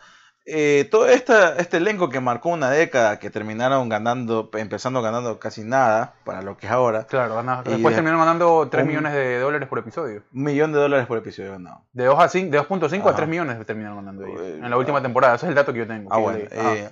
eh, 0.51 0.85
todo 0.89 1.07
esta, 1.07 1.55
este 1.57 1.77
elenco 1.77 2.09
que 2.09 2.19
marcó 2.19 2.49
una 2.49 2.69
década, 2.69 3.19
que 3.19 3.29
terminaron 3.29 3.87
ganando, 3.89 4.49
empezando 4.53 5.01
ganando 5.01 5.39
casi 5.39 5.63
nada 5.63 6.13
para 6.25 6.41
lo 6.41 6.57
que 6.57 6.65
es 6.67 6.71
ahora, 6.71 7.05
Claro, 7.05 7.35
gana- 7.35 7.61
Y 7.65 7.69
después 7.69 7.91
de- 7.93 7.95
terminaron 7.95 8.19
ganando 8.19 8.67
3 8.69 8.83
un- 8.83 8.87
millones 8.89 9.13
de 9.13 9.39
dólares 9.39 9.67
por 9.69 9.79
episodio. 9.79 10.23
un 10.33 10.43
millón 10.43 10.71
de 10.73 10.79
dólares 10.79 11.05
por 11.07 11.17
episodio 11.17 11.51
ganado. 11.51 11.83
De 11.93 12.05
2 12.05 12.19
a 12.19 12.27
5, 12.29 12.51
de 12.51 12.57
2.5 12.57 13.05
a 13.07 13.09
Ajá. 13.11 13.17
3 13.17 13.29
millones 13.29 13.65
terminaron 13.65 13.97
ganando 13.97 14.25
ellos. 14.25 14.41
Eh, 14.41 14.59
En 14.63 14.69
la 14.69 14.77
última 14.77 14.97
ah. 14.99 15.01
temporada, 15.01 15.35
ese 15.35 15.45
es 15.45 15.49
el 15.49 15.55
dato 15.55 15.71
que 15.73 15.79
yo 15.79 15.87
tengo. 15.87 16.11
Ah, 16.13 16.17
bueno. 16.17 16.39
eh, 16.49 16.89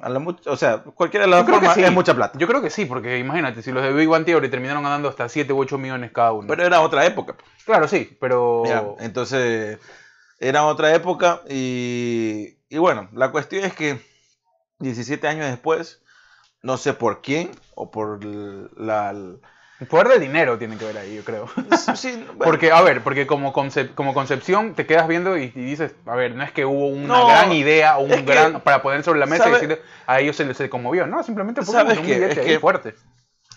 a 0.00 0.08
la 0.10 0.18
o 0.46 0.56
sea, 0.56 0.78
cualquiera 0.82 1.24
de 1.24 1.30
las 1.30 1.44
que 1.44 1.52
formas 1.52 1.74
sí. 1.74 1.82
es 1.82 1.90
mucha 1.92 2.14
plata. 2.14 2.38
Yo 2.38 2.46
creo 2.46 2.60
que 2.60 2.68
sí, 2.68 2.84
porque 2.84 3.18
imagínate, 3.18 3.62
si 3.62 3.72
los 3.72 3.82
de 3.82 3.92
Big 3.92 4.06
Bang 4.08 4.24
Theory 4.24 4.50
terminaron 4.50 4.82
ganando 4.82 5.08
hasta 5.08 5.28
7 5.30 5.52
u 5.54 5.58
8 5.60 5.78
millones 5.78 6.12
cada 6.12 6.32
uno. 6.32 6.46
Pero 6.46 6.64
era 6.66 6.82
otra 6.82 7.06
época. 7.06 7.34
claro, 7.64 7.88
sí, 7.88 8.16
pero... 8.20 8.64
Ya, 8.66 8.84
entonces, 9.00 9.78
era 10.38 10.64
otra 10.66 10.94
época 10.94 11.42
y, 11.48 12.56
y 12.68 12.78
bueno, 12.78 13.08
la 13.12 13.30
cuestión 13.30 13.64
es 13.64 13.74
que 13.74 14.00
17 14.78 15.26
años 15.26 15.46
después, 15.46 16.00
no 16.62 16.76
sé 16.76 16.92
por 16.94 17.20
quién 17.22 17.50
o 17.74 17.90
por 17.90 18.24
la... 18.24 19.10
El 19.80 19.86
poder 19.86 20.08
del 20.08 20.20
dinero 20.20 20.58
tiene 20.58 20.76
que 20.76 20.84
ver 20.84 20.98
ahí, 20.98 21.14
yo 21.14 21.24
creo. 21.24 21.46
sí, 21.94 22.12
bueno, 22.26 22.38
Porque, 22.38 22.72
a 22.72 22.80
ver, 22.82 23.02
porque 23.04 23.28
como, 23.28 23.52
concep- 23.52 23.94
como 23.94 24.12
concepción 24.12 24.74
te 24.74 24.86
quedas 24.86 25.06
viendo 25.06 25.36
y, 25.38 25.44
y 25.54 25.64
dices, 25.64 25.94
a 26.04 26.16
ver, 26.16 26.34
no 26.34 26.42
es 26.42 26.50
que 26.50 26.64
hubo 26.64 26.88
una 26.88 27.06
No, 27.20 27.26
gran 27.28 27.52
idea 27.52 27.98
o 27.98 28.02
un 28.02 28.10
que, 28.10 28.22
gran 28.22 28.60
para 28.62 28.82
poner 28.82 29.04
sobre 29.04 29.20
la 29.20 29.26
mesa 29.26 29.48
y 29.48 29.52
decirle, 29.52 29.80
a 30.06 30.18
ellos 30.18 30.34
se 30.34 30.44
les 30.44 30.56
se 30.56 30.68
conmovió. 30.68 31.06
No, 31.06 31.22
simplemente 31.22 31.62
fue 31.62 31.74
¿Sabes 31.74 31.96
como 31.98 32.08
un 32.08 32.14
billete 32.14 32.40
Es 32.40 32.46
que- 32.46 32.58
fuerte. 32.60 32.94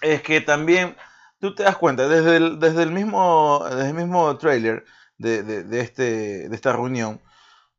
es 0.02 0.22
que 0.22 0.42
también 0.42 0.96
tú 1.40 1.56
te 1.56 1.64
das 1.64 1.78
cuenta, 1.78 2.08
desde 2.08 2.38
el, 2.38 2.60
desde 2.60 2.84
el 2.84 2.92
mismo, 2.92 3.66
desde 3.68 3.88
el 3.90 3.96
mismo 3.96 4.38
trailer 4.38 4.86
de, 5.22 5.44
de, 5.44 5.64
de 5.64 5.80
este, 5.82 6.50
de 6.50 6.56
esta 6.56 6.74
reunión, 6.74 7.22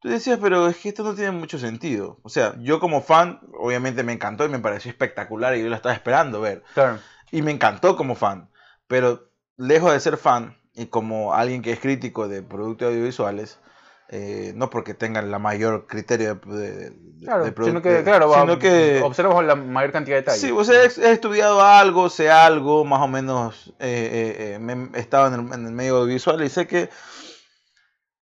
tú 0.00 0.08
decías, 0.08 0.38
pero 0.40 0.68
es 0.68 0.76
que 0.76 0.88
esto 0.88 1.02
no 1.02 1.14
tiene 1.14 1.32
mucho 1.32 1.58
sentido. 1.58 2.18
O 2.22 2.28
sea, 2.28 2.54
yo 2.60 2.80
como 2.80 3.02
fan, 3.02 3.40
obviamente 3.58 4.02
me 4.02 4.12
encantó 4.12 4.44
y 4.44 4.48
me 4.48 4.58
pareció 4.58 4.90
espectacular 4.90 5.56
y 5.56 5.62
yo 5.62 5.68
la 5.68 5.76
estaba 5.76 5.94
esperando 5.94 6.40
ver. 6.40 6.62
Claro. 6.74 6.98
Y 7.30 7.42
me 7.42 7.50
encantó 7.50 7.96
como 7.96 8.14
fan, 8.14 8.48
pero 8.86 9.28
lejos 9.56 9.92
de 9.92 10.00
ser 10.00 10.16
fan 10.16 10.56
y 10.74 10.86
como 10.86 11.34
alguien 11.34 11.62
que 11.62 11.72
es 11.72 11.80
crítico 11.80 12.28
de 12.28 12.42
productos 12.42 12.88
audiovisuales, 12.88 13.58
eh, 14.08 14.52
no 14.54 14.68
porque 14.68 14.92
tengan 14.92 15.30
la 15.30 15.38
mayor 15.38 15.86
criterio 15.86 16.34
de, 16.34 16.90
de, 16.90 16.92
Claro, 17.24 17.44
de 17.44 17.54
sino 17.64 17.80
que, 17.80 18.02
claro, 18.02 18.32
sino 18.34 18.58
que 18.58 19.00
observas 19.02 19.44
la 19.44 19.54
mayor 19.54 19.92
cantidad 19.92 20.16
de 20.16 20.22
detalles. 20.22 20.40
Sí, 20.40 20.50
o 20.50 20.64
sea, 20.64 20.82
he, 20.82 20.86
he 20.86 21.12
estudiado 21.12 21.62
algo, 21.62 22.10
sé 22.10 22.30
algo, 22.30 22.84
más 22.84 23.00
o 23.00 23.08
menos 23.08 23.72
eh, 23.78 24.34
eh, 24.38 24.54
eh, 24.54 24.58
me 24.58 24.90
he 24.94 25.00
estado 25.00 25.28
en 25.28 25.34
el, 25.34 25.52
en 25.54 25.66
el 25.66 25.72
medio 25.72 25.98
audiovisual 25.98 26.42
y 26.42 26.48
sé 26.48 26.66
que, 26.66 26.90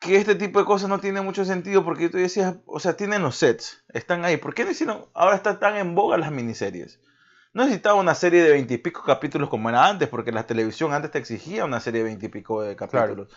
que 0.00 0.16
este 0.16 0.34
tipo 0.34 0.58
de 0.58 0.64
cosas 0.64 0.88
no 0.88 1.00
tiene 1.00 1.20
mucho 1.20 1.44
sentido 1.44 1.84
porque 1.84 2.08
tú 2.08 2.18
decías, 2.18 2.56
o 2.66 2.78
sea, 2.78 2.96
tienen 2.96 3.22
los 3.22 3.36
sets, 3.36 3.84
están 3.88 4.24
ahí. 4.24 4.36
¿Por 4.36 4.54
qué 4.54 4.64
no 4.64 4.70
hicieron, 4.70 5.06
ahora 5.14 5.36
están 5.36 5.58
tan 5.58 5.76
en 5.76 5.94
boga 5.94 6.16
las 6.16 6.30
miniseries? 6.30 7.00
No 7.52 7.64
necesitaba 7.64 7.96
una 7.96 8.14
serie 8.14 8.42
de 8.42 8.50
veintipico 8.50 9.02
capítulos 9.02 9.48
como 9.48 9.68
era 9.68 9.86
antes, 9.86 10.08
porque 10.08 10.30
la 10.30 10.46
televisión 10.46 10.92
antes 10.92 11.10
te 11.10 11.18
exigía 11.18 11.64
una 11.64 11.80
serie 11.80 12.00
de 12.00 12.04
veintipico 12.04 12.62
de 12.62 12.76
capítulos. 12.76 13.28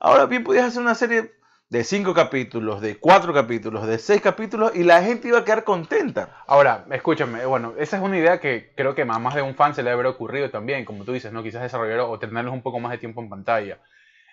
Ahora 0.00 0.26
bien 0.26 0.44
podías 0.44 0.66
hacer 0.66 0.80
una 0.80 0.94
serie 0.94 1.32
de 1.68 1.84
cinco 1.84 2.14
capítulos, 2.14 2.80
de 2.80 2.98
cuatro 2.98 3.34
capítulos, 3.34 3.86
de 3.86 3.98
seis 3.98 4.22
capítulos 4.22 4.74
y 4.74 4.84
la 4.84 5.02
gente 5.02 5.28
iba 5.28 5.40
a 5.40 5.44
quedar 5.44 5.64
contenta. 5.64 6.42
Ahora, 6.46 6.86
escúchame, 6.90 7.44
bueno, 7.44 7.74
esa 7.76 7.98
es 7.98 8.02
una 8.02 8.16
idea 8.16 8.40
que 8.40 8.72
creo 8.74 8.94
que 8.94 9.02
a 9.02 9.04
más 9.04 9.34
de 9.34 9.42
un 9.42 9.54
fan 9.54 9.74
se 9.74 9.82
le 9.82 9.90
haber 9.90 10.06
ocurrido 10.06 10.50
también, 10.50 10.86
como 10.86 11.04
tú 11.04 11.12
dices, 11.12 11.32
¿no? 11.32 11.42
Quizás 11.42 11.60
desarrollar 11.60 12.00
o 12.00 12.18
tenerlos 12.18 12.54
un 12.54 12.62
poco 12.62 12.80
más 12.80 12.92
de 12.92 12.98
tiempo 12.98 13.20
en 13.20 13.28
pantalla. 13.28 13.80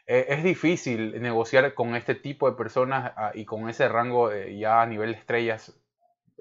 Eh, 0.08 0.26
es 0.30 0.44
difícil 0.44 1.20
negociar 1.22 1.74
con 1.74 1.96
este 1.96 2.14
tipo 2.16 2.50
de 2.50 2.56
personas 2.58 3.12
ah, 3.16 3.32
y 3.34 3.46
con 3.46 3.70
ese 3.70 3.88
rango 3.90 4.32
eh, 4.32 4.58
ya 4.58 4.82
a 4.82 4.86
nivel 4.86 5.14
de 5.14 5.18
estrellas. 5.20 5.74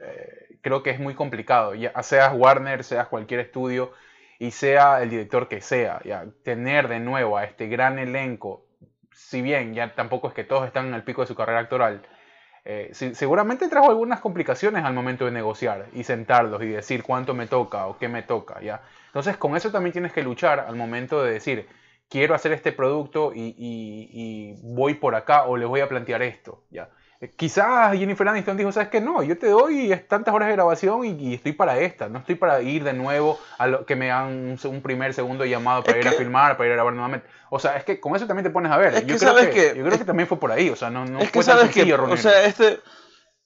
eh, 0.02 0.58
creo 0.62 0.82
que 0.82 0.90
es 0.90 1.00
muy 1.00 1.14
complicado, 1.14 1.74
ya 1.74 1.92
seas 2.02 2.32
Warner, 2.34 2.84
seas 2.84 3.08
cualquier 3.08 3.40
estudio 3.40 3.92
y 4.38 4.50
sea 4.50 5.02
el 5.02 5.10
director 5.10 5.48
que 5.48 5.60
sea, 5.60 6.00
ya 6.04 6.26
tener 6.44 6.88
de 6.88 7.00
nuevo 7.00 7.36
a 7.38 7.44
este 7.44 7.68
gran 7.68 7.98
elenco, 7.98 8.66
si 9.12 9.42
bien 9.42 9.74
ya 9.74 9.94
tampoco 9.94 10.28
es 10.28 10.34
que 10.34 10.44
todos 10.44 10.66
están 10.66 10.86
en 10.88 10.94
el 10.94 11.04
pico 11.04 11.22
de 11.22 11.28
su 11.28 11.34
carrera 11.36 11.60
actoral, 11.60 12.02
seguramente 12.92 13.68
trajo 13.68 13.90
algunas 13.90 14.20
complicaciones 14.20 14.84
al 14.84 14.94
momento 14.94 15.26
de 15.26 15.30
negociar 15.32 15.86
y 15.92 16.04
sentarlos 16.04 16.62
y 16.62 16.68
decir 16.68 17.02
cuánto 17.02 17.34
me 17.34 17.46
toca 17.46 17.86
o 17.86 17.98
qué 17.98 18.08
me 18.08 18.22
toca, 18.22 18.60
¿ya? 18.62 18.82
Entonces 19.06 19.36
con 19.36 19.56
eso 19.56 19.70
también 19.70 19.92
tienes 19.92 20.12
que 20.12 20.22
luchar 20.22 20.60
al 20.60 20.76
momento 20.76 21.22
de 21.22 21.32
decir, 21.34 21.68
quiero 22.08 22.34
hacer 22.34 22.52
este 22.52 22.72
producto 22.72 23.32
y, 23.34 23.54
y- 23.58 24.08
y 24.12 24.54
voy 24.62 24.94
por 24.94 25.14
acá 25.14 25.44
o 25.44 25.56
les 25.56 25.68
voy 25.68 25.80
a 25.80 25.88
plantear 25.88 26.22
esto, 26.22 26.64
¿ya? 26.70 26.90
Eh, 27.20 27.30
Quizás 27.36 27.96
Jennifer 27.96 28.28
Aniston 28.28 28.56
dijo, 28.56 28.70
¿sabes 28.72 28.88
qué? 28.88 29.00
No, 29.00 29.22
yo 29.22 29.38
te 29.38 29.46
doy 29.48 29.94
tantas 30.08 30.34
horas 30.34 30.48
de 30.48 30.54
grabación 30.54 31.04
y, 31.04 31.10
y 31.30 31.34
estoy 31.34 31.52
para 31.52 31.78
esta, 31.78 32.08
no 32.08 32.18
estoy 32.18 32.34
para 32.34 32.60
ir 32.60 32.84
de 32.84 32.92
nuevo 32.92 33.38
a 33.58 33.66
lo 33.66 33.86
que 33.86 33.96
me 33.96 34.10
hagan 34.10 34.58
un, 34.64 34.82
primer, 34.82 35.14
segundo 35.14 35.44
llamado 35.44 35.82
para 35.82 35.98
Es 35.98 36.04
ir 36.04 36.08
a 36.08 36.10
que- 36.12 36.18
filmar, 36.18 36.56
para 36.56 36.66
ir 36.66 36.72
a 36.72 36.76
grabar 36.76 36.92
nuevamente. 36.94 37.26
O 37.50 37.58
sea, 37.58 37.76
es 37.76 37.84
que 37.84 38.00
con 38.00 38.14
eso 38.16 38.26
también 38.26 38.44
te 38.44 38.50
pones 38.50 38.70
a 38.72 38.76
ver. 38.76 38.92
Yo 38.94 39.00
que 39.00 39.06
creo 39.06 39.18
sabes 39.18 39.46
que, 39.48 39.72
que- 39.72 39.78
yo 39.78 39.84
creo 39.84 39.98
que 39.98 40.04
también 40.04 40.28
fue 40.28 40.38
por 40.38 40.50
ahí, 40.52 40.70
o 40.70 40.76
sea, 40.76 40.90
no, 40.90 41.04
no 41.04 41.18
es 41.20 41.30
que 41.30 41.42
fue 41.42 41.44
tan 41.44 41.56
sabes 41.58 41.72
que, 41.72 41.80
sencillo 41.80 42.04
o 42.04 42.16
sea, 42.16 42.44
este, 42.44 42.80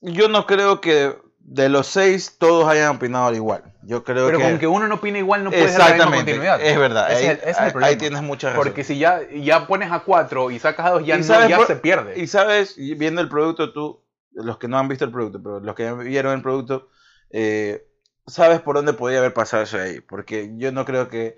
yo 0.00 0.28
no 0.28 0.46
creo 0.46 0.80
que 0.80 1.14
de 1.50 1.70
los 1.70 1.86
seis 1.86 2.36
todos 2.38 2.68
hayan 2.68 2.96
opinado 2.96 3.26
al 3.28 3.34
igual. 3.34 3.62
Yo 3.82 4.04
creo 4.04 4.26
Pero 4.26 4.38
que, 4.38 4.44
con 4.44 4.58
que 4.58 4.66
uno 4.66 4.86
no 4.86 4.96
opine 4.96 5.20
igual 5.20 5.44
no 5.44 5.50
puedes 5.50 5.76
dar 5.78 5.90
la 5.96 6.04
misma 6.06 6.16
continuidad. 6.16 6.60
es 6.60 6.78
verdad. 6.78 7.10
Ese 7.10 7.16
ahí, 7.20 7.24
es 7.24 7.30
el- 7.30 7.36
ese 7.38 7.50
es 7.50 7.56
el 7.58 7.64
ahí- 7.64 7.70
problema. 7.70 7.86
ahí 7.88 7.96
tienes 7.96 8.22
mucha 8.22 8.48
razón. 8.50 8.62
Porque 8.64 8.84
si 8.84 8.98
ya, 8.98 9.20
ya 9.34 9.66
pones 9.66 9.90
a 9.90 10.00
cuatro 10.00 10.50
y 10.50 10.58
sacas 10.58 10.84
a 10.86 10.90
dos, 10.90 11.06
ya, 11.06 11.16
no, 11.16 11.24
sabes 11.24 11.48
ya 11.48 11.56
por- 11.56 11.66
se 11.66 11.76
pierde. 11.76 12.20
Y 12.20 12.26
sabes, 12.26 12.74
viendo 12.76 13.22
el 13.22 13.28
producto 13.30 13.72
tú, 13.72 14.04
los 14.32 14.58
que 14.58 14.68
no 14.68 14.78
han 14.78 14.88
visto 14.88 15.06
el 15.06 15.10
producto, 15.10 15.42
pero 15.42 15.60
los 15.60 15.74
que 15.74 15.90
vieron 15.94 16.34
el 16.34 16.42
producto, 16.42 16.90
eh, 17.30 17.86
sabes 18.26 18.60
por 18.60 18.76
dónde 18.76 18.92
podía 18.92 19.18
haber 19.18 19.32
pasado 19.32 19.62
eso 19.62 19.78
ahí. 19.80 20.00
Porque 20.00 20.50
yo 20.58 20.70
no 20.70 20.84
creo 20.84 21.08
que... 21.08 21.36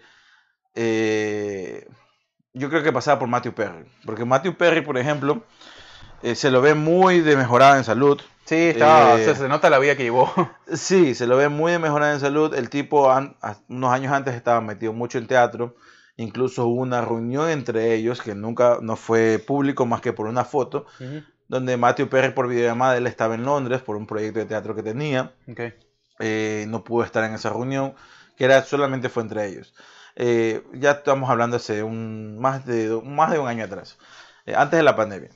eh, 0.74 1.86
yo 2.52 2.68
creo 2.68 2.82
que 2.82 2.92
pasaba 2.92 3.18
por 3.18 3.28
Matthew 3.28 3.52
Perry. 3.54 3.84
Porque 4.04 4.24
Matthew 4.24 4.56
Perry, 4.56 4.80
por 4.80 4.98
ejemplo, 4.98 5.44
eh, 6.22 6.34
se 6.34 6.50
lo 6.50 6.60
ve 6.60 6.74
muy 6.74 7.20
de 7.20 7.36
mejorada 7.36 7.76
en 7.78 7.84
salud. 7.84 8.20
sí, 8.44 8.54
está, 8.56 9.16
eh, 9.16 9.24
se, 9.24 9.34
se 9.36 9.48
nota 9.48 9.70
la 9.70 9.78
vida 9.78 9.96
que 9.96 10.02
llevó. 10.04 10.32
Sí, 10.72 11.14
se 11.14 11.26
lo 11.26 11.36
ve 11.36 11.48
muy 11.48 11.72
de 11.72 11.78
mejorada 11.78 12.12
en 12.14 12.20
salud. 12.20 12.54
El 12.54 12.70
tipo 12.70 13.10
an- 13.10 13.36
a- 13.42 13.56
unos 13.68 13.92
años 13.92 14.12
antes 14.12 14.34
estaba 14.34 14.60
metido 14.60 14.92
mucho 14.92 15.18
en 15.18 15.26
teatro. 15.26 15.74
Incluso 16.16 16.66
hubo 16.66 16.80
una 16.82 17.00
reunión 17.00 17.48
entre 17.48 17.94
ellos 17.94 18.20
que 18.20 18.34
nunca 18.34 18.78
no 18.82 18.96
fue 18.96 19.38
público 19.38 19.86
más 19.86 20.00
que 20.00 20.12
por 20.12 20.26
una 20.26 20.44
foto, 20.44 20.84
donde 21.48 21.76
Matthew 21.76 22.08
Perry 22.08 22.32
por 22.34 22.46
videollamada 22.48 22.96
él 22.98 23.06
estaba 23.06 23.34
en 23.34 23.44
Londres 23.44 23.80
por 23.82 23.96
un 23.96 24.06
proyecto 24.06 24.40
de 24.40 24.46
teatro 24.46 24.74
que 24.74 24.82
tenía. 24.82 25.32
Ok. 25.48 25.60
eh, 26.20 26.66
no 26.68 26.84
pudo 26.84 27.04
estar 27.04 27.24
en 27.24 27.34
esa 27.34 27.50
reunión, 27.50 27.94
que 28.36 28.44
era 28.44 28.62
solamente 28.62 29.08
fue 29.08 29.22
entre 29.22 29.46
ellos. 29.46 29.74
Ya 30.74 30.90
estamos 30.92 31.30
hablando 31.30 31.56
hace 31.56 31.82
un, 31.82 32.38
más, 32.38 32.66
de, 32.66 33.00
más 33.04 33.30
de 33.30 33.38
un 33.38 33.48
año 33.48 33.64
atrás, 33.64 33.98
antes 34.54 34.78
de 34.78 34.82
la 34.82 34.96
pandemia. 34.96 35.30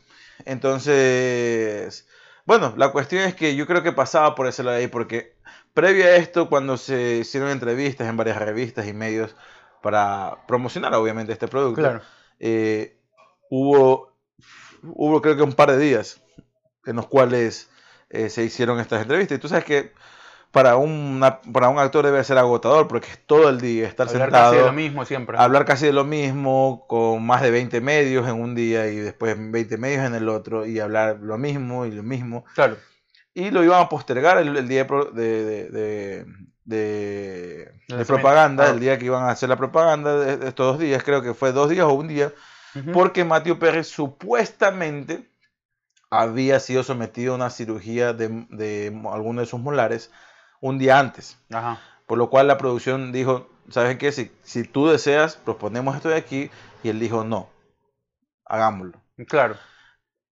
Entonces, 0.45 2.07
bueno, 2.45 2.75
la 2.77 2.93
cuestión 2.93 3.23
es 3.23 3.35
que 3.35 3.57
yo 3.57 3.67
creo 3.67 3.83
que 3.83 3.93
pasaba 3.93 4.35
por 4.35 4.47
ese 4.47 4.63
lado 4.63 4.79
ahí, 4.79 4.87
porque 4.87 5.37
previo 5.73 6.05
a 6.05 6.17
esto, 6.17 6.49
cuando 6.49 6.77
se 6.77 7.17
hicieron 7.17 7.51
entrevistas 7.51 8.09
en 8.09 8.17
varias 8.17 8.39
revistas 8.39 8.87
y 8.87 8.93
medios 8.93 9.35
para 9.83 10.39
promocionar 10.47 10.95
obviamente 10.95 11.33
este 11.33 11.49
producto, 11.49 12.01
eh, 12.41 12.99
hubo, 13.51 14.17
hubo 14.83 15.23
creo 15.23 15.37
que 15.37 15.43
un 15.43 15.53
par 15.53 15.71
de 15.71 15.79
días 15.79 16.23
en 16.87 16.97
los 16.97 17.07
cuales 17.07 17.71
se 18.11 18.45
hicieron 18.45 18.79
estas 18.79 19.03
entrevistas. 19.03 19.39
Y 19.39 19.41
tú 19.41 19.49
sabes 19.49 19.65
que 19.65 19.93
para, 20.55 20.77
una, 20.77 21.41
para 21.41 21.69
un 21.69 21.81
actor 21.81 22.05
debe 22.05 22.23
ser 22.23 22.39
agotador 22.39 22.87
porque 22.87 23.11
es 23.11 23.19
todo 23.27 23.49
el 23.49 23.61
día 23.61 23.89
estar 23.89 24.07
hablar 24.07 24.31
sentado. 24.31 24.47
Hablar 24.47 24.53
casi 24.53 24.63
de 24.63 24.67
lo 24.67 24.73
mismo 24.73 25.05
siempre. 25.05 25.37
Hablar 25.37 25.65
casi 25.65 25.87
de 25.87 25.93
lo 25.93 26.05
mismo 26.05 26.87
con 26.87 27.27
más 27.27 27.43
de 27.43 27.51
20 27.51 27.81
medios 27.81 28.29
en 28.29 28.41
un 28.41 28.55
día 28.55 28.87
y 28.87 28.95
después 28.95 29.37
20 29.37 29.77
medios 29.79 30.07
en 30.07 30.15
el 30.15 30.29
otro 30.29 30.65
y 30.65 30.79
hablar 30.79 31.19
lo 31.21 31.39
mismo 31.39 31.87
y 31.87 31.91
lo 31.91 32.05
mismo. 32.05 32.45
Claro. 32.55 32.77
Y 33.35 33.51
lo 33.51 33.65
iban 33.65 33.83
a 33.83 33.89
postergar 33.89 34.39
el, 34.39 34.69
día 34.69 34.85
de, 34.85 35.45
de, 35.45 36.27
de, 36.65 37.73
de 37.89 38.05
propaganda, 38.05 38.71
el 38.71 38.79
día 38.79 38.97
que 38.97 39.07
iban 39.07 39.25
a 39.25 39.31
hacer 39.31 39.49
la 39.49 39.57
propaganda 39.57 40.17
de, 40.21 40.47
estos 40.47 40.67
dos 40.67 40.79
días, 40.79 41.03
creo 41.03 41.21
que 41.21 41.35
fue 41.35 41.51
dos 41.51 41.69
días 41.69 41.85
o 41.85 41.95
un 41.95 42.07
día, 42.07 42.33
porque 42.93 43.25
Matthew 43.25 43.59
Pérez 43.59 43.89
supuestamente 43.89 45.29
había 46.11 46.61
sido 46.61 46.85
sometido 46.85 47.33
a 47.33 47.37
una 47.37 47.51
cirugía 47.51 48.13
de, 48.13 48.47
de 48.51 48.97
alguno 49.11 49.41
de 49.41 49.49
sus 49.49 49.59
molares 49.59 50.13
un 50.65 50.79
día 50.79 50.99
antes. 50.99 51.39
Por 52.07 52.17
lo 52.17 52.31
cual 52.31 52.49
la 52.49 52.57
producción 52.57 53.13
dijo, 53.13 53.47
¿sabes 53.69 53.99
qué? 53.99 54.13
Si, 54.13 54.33
si 54.43 54.65
tú 54.65 54.89
deseas, 54.89 55.37
proponemos 55.37 55.95
esto 55.95 56.09
de 56.09 56.17
aquí. 56.17 56.51
Y 56.83 56.89
él 56.89 56.99
dijo, 56.99 57.23
no, 57.23 57.51
hagámoslo. 58.47 58.99
Claro. 59.29 59.57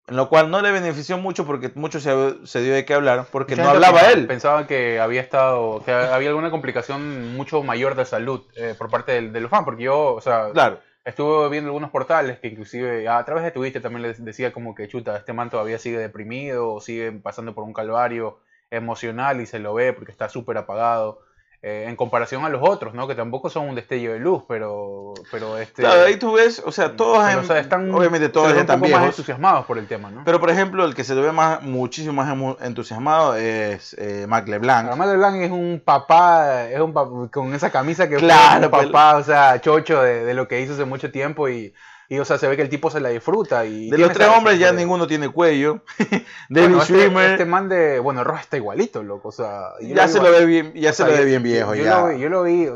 En 0.08 0.16
lo 0.16 0.30
cual 0.30 0.50
no 0.50 0.62
le 0.62 0.72
benefició 0.72 1.18
mucho 1.18 1.44
porque 1.44 1.70
mucho 1.74 2.00
se, 2.00 2.46
se 2.46 2.62
dio 2.62 2.72
de 2.72 2.86
qué 2.86 2.94
hablar 2.94 3.26
porque 3.30 3.56
no 3.56 3.68
hablaba 3.68 4.10
él. 4.10 4.26
Pensaba 4.26 4.66
que 4.66 4.98
había 4.98 5.20
estado, 5.20 5.84
que 5.84 5.92
había 5.92 6.30
alguna 6.30 6.50
complicación 6.50 7.36
mucho 7.36 7.62
mayor 7.62 7.94
de 7.94 8.06
salud 8.06 8.42
eh, 8.56 8.74
por 8.76 8.88
parte 8.90 9.12
del, 9.12 9.32
los 9.32 9.50
fans, 9.50 9.66
porque 9.66 9.84
yo, 9.84 10.14
o 10.14 10.20
sea, 10.22 10.50
claro. 10.52 10.80
estuve 11.04 11.50
viendo 11.50 11.68
algunos 11.68 11.90
portales 11.90 12.38
que 12.38 12.48
inclusive 12.48 13.06
a 13.06 13.22
través 13.24 13.44
de 13.44 13.50
Twitter 13.50 13.82
también 13.82 14.02
les 14.02 14.24
decía 14.24 14.50
como 14.50 14.74
que 14.74 14.88
chuta, 14.88 15.16
este 15.16 15.34
man 15.34 15.50
todavía 15.50 15.78
sigue 15.78 15.98
deprimido 15.98 16.72
o 16.72 16.80
sigue 16.80 17.12
pasando 17.12 17.54
por 17.54 17.64
un 17.64 17.74
calvario 17.74 18.40
emocional 18.72 19.40
y 19.40 19.46
se 19.46 19.58
lo 19.58 19.74
ve 19.74 19.92
porque 19.92 20.10
está 20.10 20.28
súper 20.28 20.58
apagado. 20.58 21.20
Eh, 21.64 21.84
en 21.86 21.94
comparación 21.94 22.44
a 22.44 22.48
los 22.48 22.60
otros, 22.60 22.92
¿no? 22.92 23.06
Que 23.06 23.14
tampoco 23.14 23.48
son 23.48 23.68
un 23.68 23.76
destello 23.76 24.12
de 24.12 24.18
luz, 24.18 24.42
pero, 24.48 25.14
pero 25.30 25.58
este... 25.58 25.82
Claro, 25.82 26.06
ahí 26.06 26.16
tú 26.16 26.32
ves, 26.32 26.60
o 26.66 26.72
sea, 26.72 26.96
todos 26.96 27.24
están, 27.50 27.94
obviamente 27.94 28.28
todos 28.30 28.52
están 28.56 28.80
más 28.80 28.90
entusiasmados 28.90 29.64
por 29.64 29.78
el 29.78 29.86
tema, 29.86 30.10
¿no? 30.10 30.24
Pero, 30.24 30.40
por 30.40 30.50
ejemplo, 30.50 30.84
el 30.84 30.96
que 30.96 31.04
se 31.04 31.14
ve 31.14 31.30
más, 31.30 31.62
muchísimo 31.62 32.14
más 32.14 32.56
entusiasmado 32.62 33.36
es 33.36 33.94
eh, 33.96 34.26
Mac 34.28 34.48
LeBlanc. 34.48 34.96
Mac 34.96 35.08
LeBlanc 35.08 35.36
es 35.36 35.52
un 35.52 35.80
papá, 35.84 36.68
es 36.68 36.80
un 36.80 36.92
papá, 36.92 37.30
con 37.32 37.54
esa 37.54 37.70
camisa 37.70 38.08
que 38.08 38.16
claro, 38.16 38.58
fue 38.58 38.64
un 38.66 38.70
pues, 38.72 38.86
papá, 38.86 39.18
o 39.18 39.22
sea, 39.22 39.60
chocho 39.60 40.02
de, 40.02 40.24
de, 40.24 40.34
lo 40.34 40.48
que 40.48 40.62
hizo 40.62 40.72
hace 40.72 40.84
mucho 40.84 41.12
tiempo 41.12 41.48
y 41.48 41.72
y, 42.08 42.18
o 42.18 42.24
sea, 42.24 42.38
se 42.38 42.46
ve 42.46 42.56
que 42.56 42.62
el 42.62 42.68
tipo 42.68 42.90
se 42.90 43.00
la 43.00 43.08
disfruta. 43.08 43.64
Y 43.64 43.90
de 43.90 43.98
los 43.98 44.12
tres 44.12 44.28
hombres 44.28 44.58
ya 44.58 44.72
ninguno 44.72 45.06
tiene 45.06 45.28
cuello. 45.28 45.82
David 46.48 46.76
este, 46.78 47.32
este, 47.32 47.44
man 47.44 47.68
de. 47.68 47.98
Bueno, 48.00 48.24
Ross 48.24 48.40
está 48.40 48.56
igualito, 48.56 49.02
loco. 49.02 49.28
O 49.28 49.32
sea. 49.32 49.70
Ya 49.80 50.08
se 50.08 50.20
lo 50.20 50.30
ve 50.30 50.44
bien, 50.44 50.72
ya 50.74 50.92
se 50.92 51.04
lo 51.04 51.12
ve 51.12 51.24
bien 51.24 51.42
viejo. 51.42 51.74
Yo, 51.74 51.84
ya. 51.84 52.00
Lo 52.00 52.08
vi, 52.08 52.18
yo 52.18 52.28
lo 52.28 52.42
vi, 52.42 52.68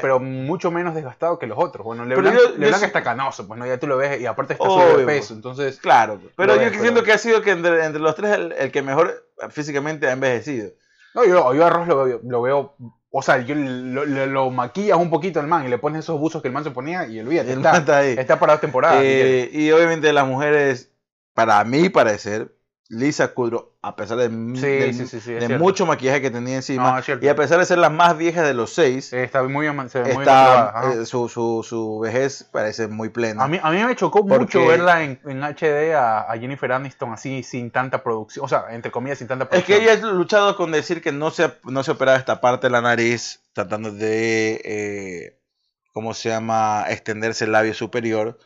pero 0.00 0.20
mucho 0.20 0.70
menos 0.70 0.94
desgastado 0.94 1.38
que 1.38 1.46
los 1.46 1.58
otros. 1.58 1.84
Bueno, 1.84 2.04
LeBlanc, 2.04 2.38
LeBlanc 2.56 2.82
está 2.84 3.02
canoso, 3.02 3.48
pues 3.48 3.58
no, 3.58 3.66
ya 3.66 3.78
tú 3.78 3.86
lo 3.86 3.96
ves 3.96 4.20
y 4.20 4.26
aparte 4.26 4.52
está 4.52 4.64
sobre 4.64 4.98
de 4.98 5.06
peso. 5.06 5.34
Entonces. 5.34 5.78
Claro, 5.80 6.20
pero 6.36 6.60
yo 6.60 6.70
siento 6.80 7.02
que 7.02 7.12
ha 7.12 7.18
sido 7.18 7.42
que 7.42 7.50
entre, 7.50 7.84
entre 7.84 8.00
los 8.00 8.14
tres 8.14 8.32
el, 8.32 8.52
el, 8.52 8.70
que 8.70 8.82
mejor 8.82 9.28
físicamente 9.50 10.06
ha 10.06 10.12
envejecido. 10.12 10.70
No, 11.14 11.24
yo, 11.24 11.54
yo 11.54 11.66
a 11.66 11.70
Ross 11.70 11.88
lo 11.88 12.20
lo 12.22 12.42
veo 12.42 12.76
o 13.16 13.22
sea, 13.22 13.38
yo 13.42 13.54
lo, 13.54 14.04
lo, 14.04 14.50
maquillas 14.50 14.98
un 14.98 15.08
poquito 15.08 15.38
al 15.38 15.46
man 15.46 15.64
y 15.64 15.68
le 15.68 15.78
pones 15.78 16.00
esos 16.00 16.18
buzos 16.18 16.42
que 16.42 16.48
el 16.48 16.54
man 16.54 16.64
se 16.64 16.72
ponía 16.72 17.06
y 17.06 17.20
olvídate. 17.20 17.52
El 17.52 17.58
está, 17.58 17.76
está 17.76 17.98
ahí. 17.98 18.16
Está 18.18 18.40
para 18.40 18.54
dos 18.54 18.60
temporadas. 18.60 19.02
Eh, 19.04 19.50
y 19.52 19.70
obviamente 19.70 20.12
las 20.12 20.26
mujeres, 20.26 20.90
para 21.32 21.62
mí 21.62 21.88
parecer, 21.90 22.56
Lisa 22.88 23.32
Kudrow, 23.32 23.70
a 23.84 23.96
pesar 23.96 24.16
de, 24.16 24.28
mucho 25.58 25.84
maquillaje 25.84 26.22
que 26.22 26.30
tenía 26.30 26.56
encima, 26.56 27.02
y 27.20 27.28
a 27.28 27.36
pesar 27.36 27.58
de 27.58 27.66
ser 27.66 27.78
la 27.78 27.90
más 27.90 28.16
vieja 28.16 28.42
de 28.42 28.54
los 28.54 28.72
seis, 28.72 29.12
está 29.12 29.42
muy, 29.42 29.66
está, 29.66 30.92
eh, 30.94 31.04
su, 31.04 31.28
su, 31.28 31.62
su, 31.62 31.98
vejez 31.98 32.48
parece 32.50 32.88
muy 32.88 33.10
plena. 33.10 33.44
A 33.44 33.48
mí, 33.48 33.60
a 33.62 33.70
mí 33.70 33.84
me 33.84 33.94
chocó 33.94 34.22
mucho 34.22 34.66
verla 34.66 35.02
en, 35.02 35.20
en 35.26 35.42
HD 35.42 35.94
a, 35.94 36.32
Jennifer 36.40 36.72
Aniston 36.72 37.12
así 37.12 37.42
sin 37.42 37.70
tanta 37.70 38.02
producción, 38.02 38.46
o 38.46 38.48
sea, 38.48 38.66
entre 38.70 38.90
comillas 38.90 39.18
sin 39.18 39.28
tanta 39.28 39.48
producción. 39.48 39.78
Es 39.78 39.84
que 39.84 39.92
ella 39.92 40.08
ha 40.08 40.12
luchado 40.12 40.56
con 40.56 40.72
decir 40.72 41.02
que 41.02 41.12
no 41.12 41.30
se, 41.30 41.52
no 41.64 41.82
se 41.82 41.90
operaba 41.90 42.16
esta 42.16 42.40
parte 42.40 42.68
de 42.68 42.70
la 42.70 42.80
nariz, 42.80 43.42
tratando 43.52 43.92
de, 43.92 44.60
eh, 44.64 45.38
¿cómo 45.92 46.14
se 46.14 46.30
llama?, 46.30 46.86
extenderse 46.88 47.44
el 47.44 47.52
labio 47.52 47.74
superior 47.74 48.38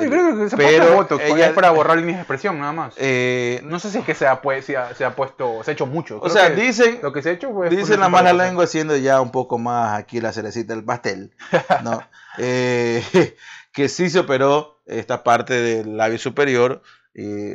yo 0.00 0.10
creo 0.10 0.36
que 0.36 0.50
se 0.50 0.56
pero 0.56 0.94
Botox, 0.94 1.22
ella, 1.24 1.48
es 1.48 1.52
para 1.52 1.70
borrar 1.70 1.96
líneas 1.96 2.16
de 2.16 2.22
expresión 2.22 2.58
nada 2.58 2.72
más. 2.72 2.94
Eh, 2.96 3.60
no 3.64 3.78
sé 3.78 3.90
si 3.90 3.98
es 3.98 4.04
que 4.04 4.14
se 4.14 4.26
ha, 4.26 4.40
pues, 4.40 4.64
se 4.64 4.76
ha, 4.76 4.94
se 4.94 5.04
ha 5.04 5.14
puesto, 5.14 5.62
se 5.64 5.70
ha 5.70 5.74
hecho 5.74 5.86
mucho. 5.86 6.20
o 6.20 6.28
sea, 6.28 6.50
dicen, 6.50 7.00
lo 7.02 7.12
que 7.12 7.22
se 7.22 7.30
ha 7.30 7.32
hecho 7.32 7.50
pues, 7.52 7.70
dicen 7.70 8.00
la 8.00 8.08
mala 8.08 8.32
lengua 8.32 8.64
haciendo 8.64 8.96
ya 8.96 9.20
un 9.20 9.30
poco 9.30 9.58
más 9.58 9.98
aquí 9.98 10.20
la 10.20 10.32
cerecita 10.32 10.74
del 10.74 10.84
pastel, 10.84 11.34
¿no? 11.82 12.02
eh, 12.38 13.02
que 13.72 13.88
sí 13.88 14.10
se 14.10 14.20
operó 14.20 14.80
esta 14.86 15.22
parte 15.22 15.54
del 15.54 15.96
labio 15.96 16.18
superior 16.18 16.82
y 17.14 17.54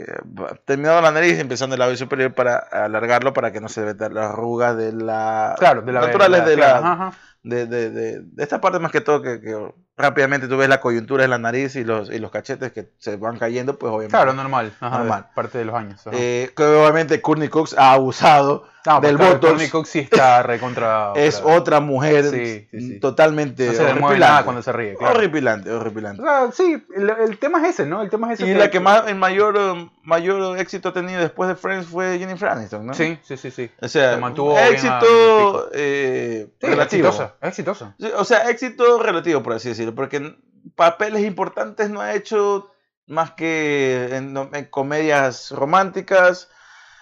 terminado 0.65 1.01
la 1.01 1.11
nariz 1.11 1.39
empezando 1.39 1.75
el 1.75 1.79
labio 1.79 1.95
superior 1.95 2.33
para 2.33 2.57
alargarlo 2.57 3.33
para 3.33 3.51
que 3.53 3.61
no 3.61 3.69
se 3.69 3.81
vean 3.81 4.13
las 4.13 4.31
arrugas 4.31 4.75
de 4.75 4.91
la 4.91 5.55
claro, 5.57 5.81
de 5.81 5.91
la 5.93 6.01
naturales 6.01 6.45
de 6.45 6.57
la, 6.57 7.13
de, 7.43 7.65
de, 7.67 7.89
de, 7.89 8.43
esta 8.43 8.59
parte 8.59 8.79
más 8.79 8.91
que 8.91 9.01
todo 9.01 9.21
que, 9.21 9.39
que, 9.39 9.73
rápidamente 10.03 10.47
tú 10.47 10.57
ves 10.57 10.67
la 10.67 10.81
coyuntura 10.81 11.23
en 11.23 11.29
la 11.29 11.37
nariz 11.37 11.75
y 11.77 11.83
los, 11.83 12.11
y 12.11 12.19
los 12.19 12.29
cachetes 12.29 12.73
que 12.73 12.89
se 12.99 13.15
van 13.15 13.39
cayendo, 13.39 13.79
pues 13.79 13.89
obviamente. 13.89 14.11
Claro, 14.11 14.33
normal, 14.33 14.73
normal. 14.81 15.27
parte 15.33 15.57
de 15.57 15.65
los 15.65 15.75
años. 15.75 16.01
Eh, 16.11 16.51
que 16.55 16.63
obviamente 16.63 17.21
Courtney 17.21 17.47
Cox 17.47 17.73
ha 17.77 17.93
abusado 17.93 18.67
del 19.01 19.17
voto. 19.17 19.47
Courtney 19.47 19.69
Cox 19.69 19.89
sí 19.89 19.99
está 19.99 20.43
recontra. 20.43 21.13
es 21.15 21.41
otra 21.43 21.79
mujer 21.79 22.67
totalmente. 22.99 23.67
No 23.67 24.09
se 24.11 24.19
nada 24.19 24.43
cuando 24.43 24.61
se 24.61 24.73
ríe. 24.73 24.95
Claro. 24.95 25.15
Horripilante, 25.15 25.71
horripilante. 25.71 26.21
O 26.21 26.25
sea, 26.25 26.51
sí, 26.51 26.85
el, 26.95 27.09
el, 27.09 27.37
tema 27.37 27.61
es 27.61 27.75
ese, 27.75 27.85
¿no? 27.85 28.01
El 28.01 28.09
tema 28.09 28.33
es 28.33 28.41
ese. 28.41 28.51
Y 28.51 28.53
la 28.53 28.69
que 28.69 28.81
más, 28.81 29.07
el 29.07 29.15
mayor, 29.15 29.57
mayor 30.03 30.59
éxito 30.59 30.89
ha 30.89 30.93
tenido 30.93 31.19
después 31.19 31.49
de 31.49 31.55
Friends 31.55 31.87
fue 31.87 32.19
Jennifer 32.19 32.49
Aniston, 32.49 32.85
¿no? 32.85 32.93
Sí, 32.93 33.17
sí, 33.23 33.37
sí. 33.37 33.51
sí. 33.51 33.71
O 33.81 33.87
sea, 33.87 34.17
mantuvo 34.17 34.57
éxito 34.59 35.69
eh, 35.73 36.49
relativo. 36.61 37.07
Exitosa, 37.07 37.35
exitosa. 37.41 37.95
O 38.17 38.25
sea, 38.25 38.49
éxito 38.49 39.01
relativo, 39.01 39.41
por 39.41 39.53
así 39.53 39.69
decirlo 39.69 39.95
porque 39.95 40.35
papeles 40.75 41.23
importantes 41.23 41.89
no 41.89 42.01
ha 42.01 42.13
hecho 42.13 42.71
más 43.07 43.31
que 43.31 44.09
en, 44.11 44.35
comedias 44.69 45.51
románticas 45.51 46.49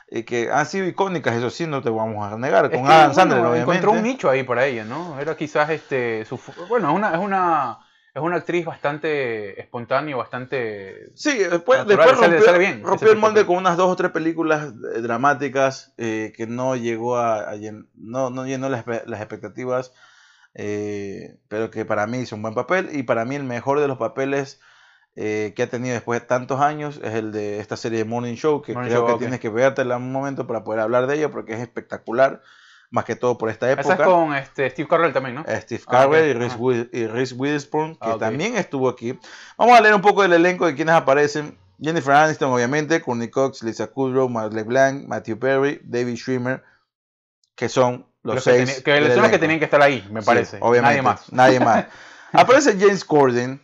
y 0.10 0.24
que 0.24 0.52
han 0.52 0.66
sido 0.66 0.88
icónicas, 0.88 1.36
eso 1.36 1.50
sí, 1.50 1.66
no 1.66 1.82
te 1.82 1.90
vamos 1.90 2.32
a 2.32 2.38
negar, 2.38 2.70
con 2.70 2.86
Adam 2.86 3.14
Sandler, 3.14 3.40
obviamente. 3.40 3.62
Encontró 3.62 3.92
un 3.92 4.04
nicho 4.04 4.30
ahí 4.30 4.44
para 4.44 4.66
ella, 4.66 4.84
¿no? 4.84 5.18
Era 5.20 5.38
quizás 5.38 5.70
este, 5.70 6.26
su, 6.26 6.38
bueno, 6.68 6.90
es 6.90 6.96
una, 6.96 7.14
es 7.14 7.20
una, 7.20 7.80
es 8.14 8.22
una 8.22 8.38
actriz 8.38 8.66
bastante 8.66 9.60
espontánea, 9.60 10.16
bastante... 10.16 11.12
Sí, 11.16 11.38
después, 11.38 11.86
después 11.86 12.18
rompió, 12.18 12.58
bien, 12.58 12.84
rompió 12.84 13.12
el 13.12 13.18
molde 13.18 13.46
con 13.46 13.58
unas 13.58 13.78
dos 13.78 13.90
o 13.90 13.96
tres 13.96 14.12
películas 14.12 14.74
eh, 14.96 15.02
dramáticas 15.02 15.94
eh, 15.98 16.34
que 16.36 16.48
no 16.48 16.76
llegó 16.76 17.18
a, 17.18 17.54
no, 17.96 18.30
no 18.30 18.46
llenó 18.46 18.70
las, 18.70 18.86
las 18.86 19.22
expectativas 19.22 19.94
eh, 20.54 21.38
pero 21.48 21.72
que 21.72 21.86
para 21.86 22.08
mí 22.08 22.20
hizo 22.20 22.36
un 22.36 22.42
buen 22.42 22.54
papel. 22.54 22.90
Y 22.94 23.04
para 23.04 23.26
mí 23.26 23.36
el 23.36 23.44
mejor 23.44 23.80
de 23.80 23.88
los 23.88 23.98
papeles 23.98 24.60
eh, 25.16 25.54
que 25.56 25.64
ha 25.64 25.70
tenido 25.70 25.94
después 25.94 26.22
de 26.22 26.28
tantos 26.28 26.62
años 26.62 27.00
es 27.04 27.16
el 27.16 27.32
de 27.32 27.60
esta 27.60 27.78
serie 27.78 28.00
de 28.00 28.06
Morning 28.06 28.36
Show, 28.36 28.62
que 28.62 28.74
creo 28.74 29.06
que 29.06 29.14
tienes 29.16 29.40
que 29.40 29.50
vértela 29.50 29.98
un 29.98 30.12
momento 30.12 30.48
para 30.48 30.64
poder 30.64 30.82
hablar 30.82 31.08
de 31.08 31.16
ella 31.16 31.30
porque 31.30 31.54
es 31.54 31.60
espectacular, 31.60 32.42
más 32.92 33.06
que 33.06 33.16
todo 33.16 33.38
por 33.38 33.50
esta 33.50 33.72
época. 33.72 33.94
Esa 33.94 34.04
es 34.04 34.08
con 34.08 34.36
este, 34.36 34.70
Steve 34.70 34.88
Carell 34.88 35.14
también, 35.14 35.36
¿no? 35.36 35.46
Eh, 35.48 35.62
Steve 35.62 35.82
Carell 35.90 36.30
y, 36.92 37.08
Reese, 37.08 37.34
Witherspoon, 37.36 37.96
que 37.96 38.10
ah, 38.10 38.18
también 38.20 38.58
estuvo 38.58 38.90
aquí. 38.90 39.18
Vamos 39.58 39.78
a 39.78 39.82
leer 39.82 39.96
un 39.96 40.02
poco 40.02 40.22
del 40.22 40.34
elenco 40.34 40.68
de 40.68 40.76
quienes 40.76 40.94
aparecen. 40.94 41.58
Jennifer 41.82 42.14
Aniston, 42.14 42.52
obviamente, 42.52 43.02
Courtney 43.02 43.30
Cox, 43.30 43.64
Lisa 43.64 43.88
Kudrow, 43.88 44.30
Mark 44.30 44.54
LeBlanc, 44.54 45.08
Matthew 45.08 45.40
Perry, 45.40 45.82
David 45.84 46.16
Schwimmer, 46.16 46.64
que 47.56 47.70
son 47.70 48.06
los, 48.22 48.44
seis. 48.44 48.84
Que, 48.84 49.14
son 49.14 49.22
los 49.22 49.32
que 49.32 49.40
tenían 49.40 49.58
que 49.58 49.66
estar 49.66 49.82
ahí, 49.82 50.08
me 50.12 50.22
parece. 50.22 50.58
obviamente. 50.60 50.98
Nadie 50.98 51.02
más. 51.02 51.34
Nadie 51.34 51.60
más. 51.60 51.86
Aparece 52.34 52.78
James 52.78 53.04
Corden. 53.04 53.62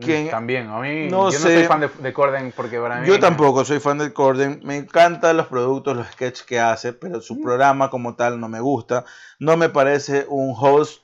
Mm, 0.00 0.04
que 0.04 0.28
También, 0.30 0.68
a 0.68 0.80
mí 0.80 1.08
no 1.08 1.30
yo 1.30 1.38
no 1.38 1.44
soy 1.44 1.64
fan 1.64 1.80
de, 1.80 2.12
Corden 2.12 2.52
porque 2.56 2.78
para 2.80 3.00
mí... 3.00 3.06
Yo 3.06 3.20
tampoco 3.20 3.64
soy 3.64 3.80
fan 3.80 3.98
de 3.98 4.12
Corden, 4.12 4.60
me 4.64 4.76
encantan 4.76 5.36
los 5.36 5.46
productos, 5.46 5.96
los 5.96 6.06
sketches 6.08 6.44
que 6.44 6.58
hace, 6.58 6.92
pero 6.92 7.20
su 7.20 7.36
mm. 7.36 7.42
programa 7.42 7.90
como 7.90 8.16
tal 8.16 8.40
no 8.40 8.48
me 8.48 8.60
gusta, 8.60 9.04
no 9.38 9.56
me 9.56 9.68
parece 9.68 10.26
un 10.28 10.54
host 10.56 11.02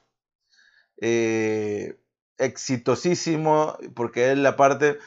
eh, 1.00 1.98
exitosísimo 2.38 3.76
porque 3.94 4.30
él 4.30 4.42
la 4.42 4.56
parte... 4.56 4.98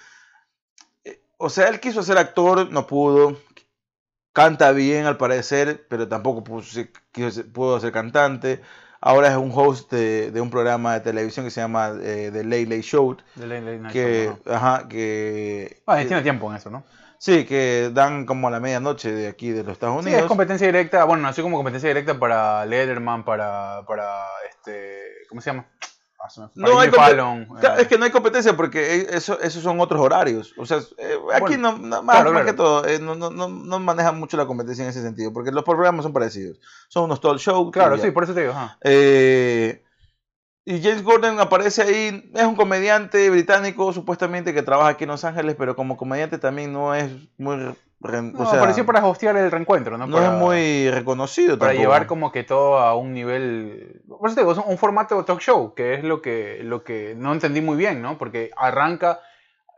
eh, 1.04 1.22
O 1.38 1.50
sea, 1.50 1.68
él 1.68 1.80
quiso 1.80 2.04
ser 2.04 2.18
actor, 2.18 2.72
no 2.72 2.88
pudo. 2.88 3.38
Canta 4.32 4.72
bien 4.72 5.06
al 5.08 5.18
parecer, 5.18 5.88
pero 5.90 6.08
tampoco 6.08 6.44
pudo 6.44 6.62
ser- 6.62 6.92
pudo 7.52 7.80
ser 7.80 7.92
cantante. 7.92 8.62
Ahora 9.02 9.30
es 9.30 9.38
un 9.38 9.52
host 9.54 9.92
de, 9.92 10.30
de 10.32 10.42
un 10.42 10.50
programa 10.50 10.94
de 10.96 11.00
televisión 11.00 11.46
que 11.46 11.52
se 11.52 11.62
llama 11.62 11.94
eh, 12.02 12.30
The 12.34 12.44
Late 12.44 12.64
Late 12.66 12.82
Show. 12.82 13.16
De 13.36 13.48
Late 13.48 13.62
Late 13.62 13.78
Night 13.80 13.94
Que, 13.94 14.26
Show, 14.26 14.54
ajá. 14.54 14.88
que, 14.90 15.82
Ah, 15.86 15.98
tiene 16.06 16.22
tiempo 16.22 16.50
en 16.52 16.58
eso, 16.58 16.70
¿no? 16.70 16.84
sí, 17.18 17.44
que 17.46 17.92
dan 17.94 18.26
como 18.26 18.48
a 18.48 18.52
la 18.52 18.60
medianoche 18.62 19.12
de 19.12 19.28
aquí 19.28 19.52
de 19.52 19.64
los 19.64 19.74
Estados 19.74 19.96
Sí, 20.04 20.08
Unidos. 20.08 20.22
es 20.24 20.28
competencia 20.28 20.68
directa, 20.68 21.04
bueno, 21.06 21.24
nació 21.24 21.44
como 21.44 21.58
competencia 21.58 21.90
directa 21.90 22.18
para 22.18 22.66
Letterman, 22.66 23.24
para, 23.26 23.84
para 23.88 24.24
este, 24.50 25.02
¿cómo 25.30 25.42
se 25.42 25.50
llama? 25.52 25.66
No 26.56 26.80
hay 26.80 26.90
Fallon, 26.90 27.48
eh, 27.62 27.68
es 27.80 27.88
que 27.88 27.98
no 27.98 28.06
hay 28.06 28.12
competencia 28.12 28.56
porque 28.56 28.96
e- 28.96 29.08
eso, 29.16 29.40
esos 29.42 29.64
son 29.64 29.80
otros 29.80 30.00
horarios. 30.02 30.54
O 30.58 30.66
sea, 30.66 30.78
eh, 30.98 31.18
aquí 31.34 31.56
Bueno, 31.58 31.74
no, 31.74 31.78
no- 31.78 32.04
más, 32.04 32.16
claro, 32.18 32.32
más 32.32 32.42
claro. 32.42 32.46
que 32.46 32.54
todo, 32.54 32.86
eh, 32.88 33.00
no, 33.00 33.16
no, 33.16 33.30
no, 33.30 33.80
manejan 33.80 34.20
mucho 34.20 34.38
la 34.38 34.46
competencia 34.46 34.84
en 34.84 34.90
ese 34.90 35.02
sentido, 35.02 35.34
porque 35.34 35.52
los 35.52 35.64
programas 35.64 36.04
son 36.04 36.14
parecidos. 36.14 36.60
Son 36.88 37.04
unos 37.06 37.22
talk 37.22 37.38
shows. 37.38 37.72
Claro, 37.72 37.98
sí, 37.98 38.12
por 38.12 38.24
eso 38.24 38.34
te 38.34 38.42
digo, 38.42 38.54
y 40.70 40.84
James 40.84 41.04
Gordon 41.04 41.40
aparece 41.40 41.82
ahí, 41.82 42.32
es 42.36 42.44
un 42.44 42.56
comediante 42.56 43.28
británico 43.32 43.92
supuestamente 43.92 44.54
que 44.54 44.62
trabaja 44.62 44.90
aquí 44.90 45.06
en 45.06 45.10
Los 45.10 45.24
Ángeles, 45.24 45.56
pero 45.58 45.76
como 45.76 45.98
comediante 45.98 46.38
también 46.38 46.72
no 46.72 46.94
es 46.94 47.10
muy... 47.40 47.76
re- 48.02 48.22
No, 48.22 48.40
o 48.40 48.46
sea, 48.46 48.60
apareció 48.60 48.86
para 48.86 49.06
hostear 49.06 49.36
el 49.38 49.52
reencuentro, 49.52 49.98
¿no? 49.98 50.08
no 50.08 50.16
Para- 50.18 50.28
es 50.28 50.34
muy 50.40 50.90
reconocido 50.92 51.58
para 51.60 51.72
tampoco. 51.72 51.82
llevar 51.84 52.08
como 52.08 52.32
que 52.32 52.44
todo 52.44 52.78
a 52.80 52.96
un 52.96 53.14
nivel 53.14 54.02
por 54.08 54.30
eso 54.30 54.40
digo, 54.40 54.52
es 54.52 54.58
un, 54.58 54.64
un 54.68 54.78
formato 54.78 55.24
talk 55.26 55.40
show 55.40 55.74
que 55.74 55.94
es 55.96 56.04
lo 56.04 56.22
que 56.22 56.62
lo 56.64 56.84
que 56.84 57.14
no 57.18 57.34
entendí 57.34 57.62
muy 57.62 57.78
bien 57.78 58.02
no 58.02 58.18
porque 58.18 58.52
arranca 58.58 59.20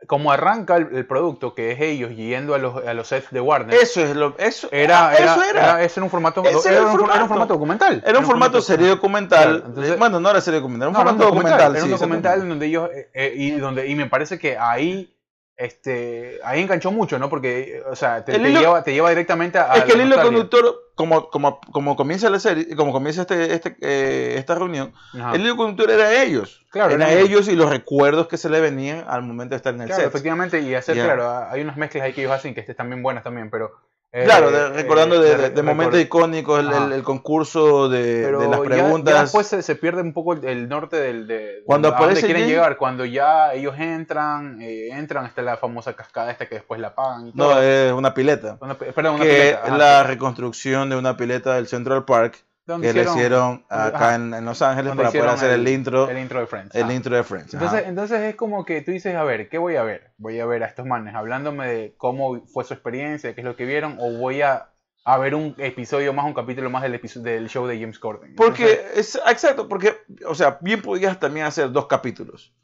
como 0.08 0.32
arranca 0.32 0.74
el, 0.78 0.88
el 0.96 1.06
producto 1.06 1.54
que 1.54 1.70
es 1.70 1.80
ellos 1.80 2.10
yendo 2.16 2.56
a 2.56 2.58
los, 2.58 2.84
a 2.84 2.92
los 2.92 3.06
sets 3.06 3.30
de 3.30 3.40
Warner 3.40 3.72
Eso 3.80 4.00
es 4.00 4.16
lo... 4.16 4.34
Eso 4.36 4.68
era, 4.72 5.10
ah, 5.10 5.14
era, 5.14 5.32
eso 5.32 5.42
era. 5.44 5.50
era- 5.60 5.82
ese 5.84 6.00
era 6.00 6.04
un 6.04 6.10
formato 6.10 6.40
era, 6.40 6.50
era 6.50 6.58
un, 6.58 6.58
for- 6.58 6.74
era 6.74 6.82
un 6.82 6.92
formato. 6.98 7.28
formato 7.28 7.54
documental 7.54 8.02
Era 8.04 8.18
un 8.18 8.24
formato 8.24 8.60
serie 8.60 8.88
documental. 8.88 9.42
Claro, 9.60 9.66
entonces- 9.68 9.98
bueno, 10.00 10.18
no 10.18 10.28
era 10.30 10.40
serie 10.40 10.58
documental, 10.58 10.88
era 10.88 10.90
un 10.90 10.94
No, 10.94 11.00
era 11.02 11.10
formato 11.10 11.30
documental. 11.32 11.70
Era 11.76 11.84
un 11.84 11.88
sí, 11.90 11.94
documental 11.94 12.48
donde 12.48 12.66
ellos 12.66 12.90
eh, 12.92 13.10
eh, 13.14 13.32
y 13.36 13.50
donde 13.52 13.86
y 13.86 13.94
me 13.94 14.06
parece 14.06 14.40
que 14.40 14.58
ahí 14.58 15.14
este 15.56 16.40
ahí 16.44 16.62
enganchó 16.62 16.90
mucho, 16.90 17.18
¿no? 17.18 17.28
Porque 17.28 17.82
o 17.88 17.94
sea, 17.94 18.24
te, 18.24 18.34
El 18.36 18.42
te 18.42 18.48
hilo- 18.50 18.60
lleva 18.60 18.82
te 18.84 18.92
lleva 18.92 19.10
directamente 19.10 19.58
a 19.58 19.74
Es 19.74 19.84
que 19.84 19.92
el 19.92 19.98
hilo 20.00 20.08
nostalgia. 20.16 20.24
conductor, 20.32 20.74
como, 20.94 21.30
como, 21.30 21.60
como 21.72 21.94
comienza 21.96 22.30
la 22.30 22.38
serie, 22.40 22.74
como 22.74 22.92
comienza 22.92 23.22
este, 23.22 23.54
este, 23.54 23.76
eh, 23.80 24.34
esta 24.38 24.54
reunión, 24.54 24.92
Ajá. 25.14 25.34
el 25.34 25.42
hilo 25.42 25.56
conductor 25.56 25.90
era 25.90 26.22
ellos. 26.22 26.64
Claro, 26.70 26.94
era 26.94 27.10
eran 27.10 27.24
ellos. 27.26 27.48
y 27.48 27.54
los 27.56 27.68
recuerdos 27.70 28.28
que 28.28 28.36
se 28.38 28.48
le 28.48 28.60
venían 28.60 29.04
al 29.08 29.22
momento 29.22 29.50
de 29.50 29.56
estar 29.56 29.74
en 29.74 29.82
el 29.82 29.86
Claro, 29.88 30.02
set. 30.02 30.08
efectivamente, 30.10 30.60
y 30.60 30.74
hacer, 30.74 30.96
Ya. 30.96 31.04
claro, 31.04 31.46
hay 31.50 31.60
unas 31.60 31.76
mezclas 31.76 32.04
ahí 32.04 32.12
que 32.12 32.22
ellos 32.22 32.32
hacen 32.32 32.54
que 32.54 32.60
están 32.60 32.88
bien 32.88 33.02
buenas 33.02 33.22
también, 33.24 33.50
pero... 33.50 33.72
eh, 34.14 34.24
Claro, 34.24 34.50
de- 34.50 34.58
eh, 34.58 34.68
recordando 34.70 35.18
de, 35.20 35.30
de- 35.30 35.36
de- 35.44 35.50
de 35.50 35.62
momentos 35.62 35.98
icónicos, 35.98 36.60
el, 36.60 36.68
Ajá. 36.68 36.84
el- 36.84 36.92
el 36.92 37.02
concurso 37.02 37.88
de, 37.88 38.30
las 38.30 38.50
ya- 38.50 38.60
preguntas. 38.62 39.14
Ya, 39.14 39.22
después 39.22 39.46
se, 39.46 39.62
se 39.62 39.74
pierde 39.74 40.02
un 40.02 40.12
poco 40.12 40.34
el, 40.34 40.44
el 40.44 40.68
norte 40.68 40.96
del, 40.96 41.26
de, 41.26 41.62
Cuando 41.64 41.88
a 41.88 41.90
dónde 41.92 42.04
aparece 42.04 42.26
quieren 42.26 42.42
Jane- 42.42 42.52
llegar, 42.52 42.76
cuando 42.76 43.04
ya 43.06 43.54
ellos 43.54 43.74
entran, 43.78 44.60
eh, 44.60 44.88
entran 44.92 45.24
hasta 45.24 45.40
la 45.42 45.56
famosa 45.56 45.94
cascada 45.94 46.30
esta 46.30 46.46
que 46.46 46.56
después 46.56 46.78
la 46.80 46.88
apagan 46.88 47.28
y 47.28 47.32
no, 47.34 47.44
todo. 47.50 47.62
es 47.62 47.92
una 47.92 48.12
pileta. 48.12 48.58
Una 48.60 48.74
pe- 48.74 48.92
perdón, 48.92 49.14
una 49.14 49.24
que 49.24 49.30
pileta, 49.30 49.58
es 49.64 49.68
ajá, 49.68 49.78
la 49.78 50.02
reconstrucción 50.02 50.90
de 50.90 50.96
una 50.96 51.16
pileta 51.16 51.54
del 51.54 51.66
Central 51.66 52.04
Park 52.04 52.36
donde 52.64 52.88
que 52.88 52.94
le 52.94 53.02
hicieron 53.02 53.64
acá 53.68 53.96
ajá, 53.96 54.14
en, 54.14 54.34
en 54.34 54.44
Los 54.44 54.62
Ángeles 54.62 54.94
para 54.94 55.10
poder 55.10 55.28
hacer 55.28 55.50
el, 55.50 55.66
intro, 55.66 56.08
el 56.08 56.18
intro 56.18 56.40
de 56.40 56.46
Friends. 56.46 56.74
el 56.74 56.84
ajá. 56.84 56.92
intro 56.94 57.16
de 57.16 57.24
Friends. 57.24 57.54
ajá. 57.54 57.64
Entonces, 57.64 57.88
entonces 57.88 58.20
es 58.20 58.36
como 58.36 58.64
que 58.64 58.82
tú 58.82 58.92
dices, 58.92 59.14
a 59.16 59.24
ver, 59.24 59.48
¿qué 59.48 59.58
voy 59.58 59.76
a 59.76 59.82
ver? 59.82 60.12
Voy 60.18 60.38
a 60.38 60.46
ver 60.46 60.62
a 60.62 60.66
estos 60.66 60.86
manes 60.86 61.14
hablándome 61.14 61.66
de 61.66 61.94
cómo 61.96 62.44
fue 62.46 62.64
su 62.64 62.74
experiencia, 62.74 63.34
qué 63.34 63.40
es 63.40 63.44
lo 63.44 63.56
que 63.56 63.64
vieron, 63.64 63.96
o 63.98 64.12
voy 64.18 64.42
a, 64.42 64.70
a 65.04 65.18
ver 65.18 65.34
un 65.34 65.54
episodio 65.58 66.12
más, 66.12 66.24
un 66.24 66.34
capítulo 66.34 66.70
más 66.70 66.82
del, 66.82 66.94
episodio, 66.94 67.32
del 67.32 67.48
show 67.48 67.66
de 67.66 67.80
James 67.80 67.98
Corden. 67.98 68.34
Porque, 68.36 68.72
Entonces, 68.72 69.16
es, 69.16 69.20
exacto, 69.26 69.68
porque, 69.68 69.96
o 70.26 70.34
sea, 70.34 70.58
bien 70.60 70.82
podías 70.82 71.18
también 71.18 71.46
hacer 71.46 71.72
dos 71.72 71.86
capítulos. 71.86 72.54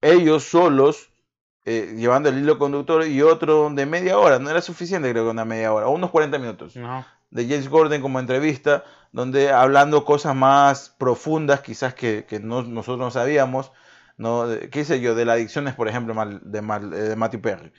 Ellos 0.00 0.44
solos, 0.44 1.10
eh, 1.66 1.94
llevando 1.96 2.30
el 2.30 2.38
hilo 2.38 2.58
conductor 2.58 3.06
y 3.06 3.20
otro 3.22 3.70
de 3.70 3.84
media 3.84 4.18
hora, 4.18 4.38
no 4.38 4.50
era 4.50 4.62
suficiente 4.62 5.10
creo 5.10 5.24
que 5.24 5.30
una 5.30 5.44
media 5.44 5.72
hora, 5.72 5.86
o 5.86 5.90
unos 5.92 6.10
40 6.10 6.38
minutos, 6.38 6.76
no, 6.76 7.04
de 7.34 7.44
James 7.46 7.68
Gordon 7.68 8.00
como 8.00 8.18
entrevista, 8.20 8.84
donde 9.12 9.50
hablando 9.52 10.06
cosas 10.06 10.34
más 10.34 10.88
profundas 10.96 11.60
quizás 11.60 11.92
que, 11.94 12.24
que 12.26 12.40
no- 12.40 12.62
nosotros 12.62 12.98
no 12.98 13.10
sabíamos, 13.10 13.72
¿no? 14.16 14.46
De- 14.46 14.70
¿Qué 14.70 14.84
sé 14.86 15.00
yo? 15.00 15.14
De 15.14 15.26
las 15.26 15.34
adicciones, 15.34 15.74
por 15.74 15.88
ejemplo, 15.88 16.14
de, 16.42 16.58
eh, 16.60 17.00
de 17.10 17.16
Matthew 17.16 17.40
Perry. 17.42 17.72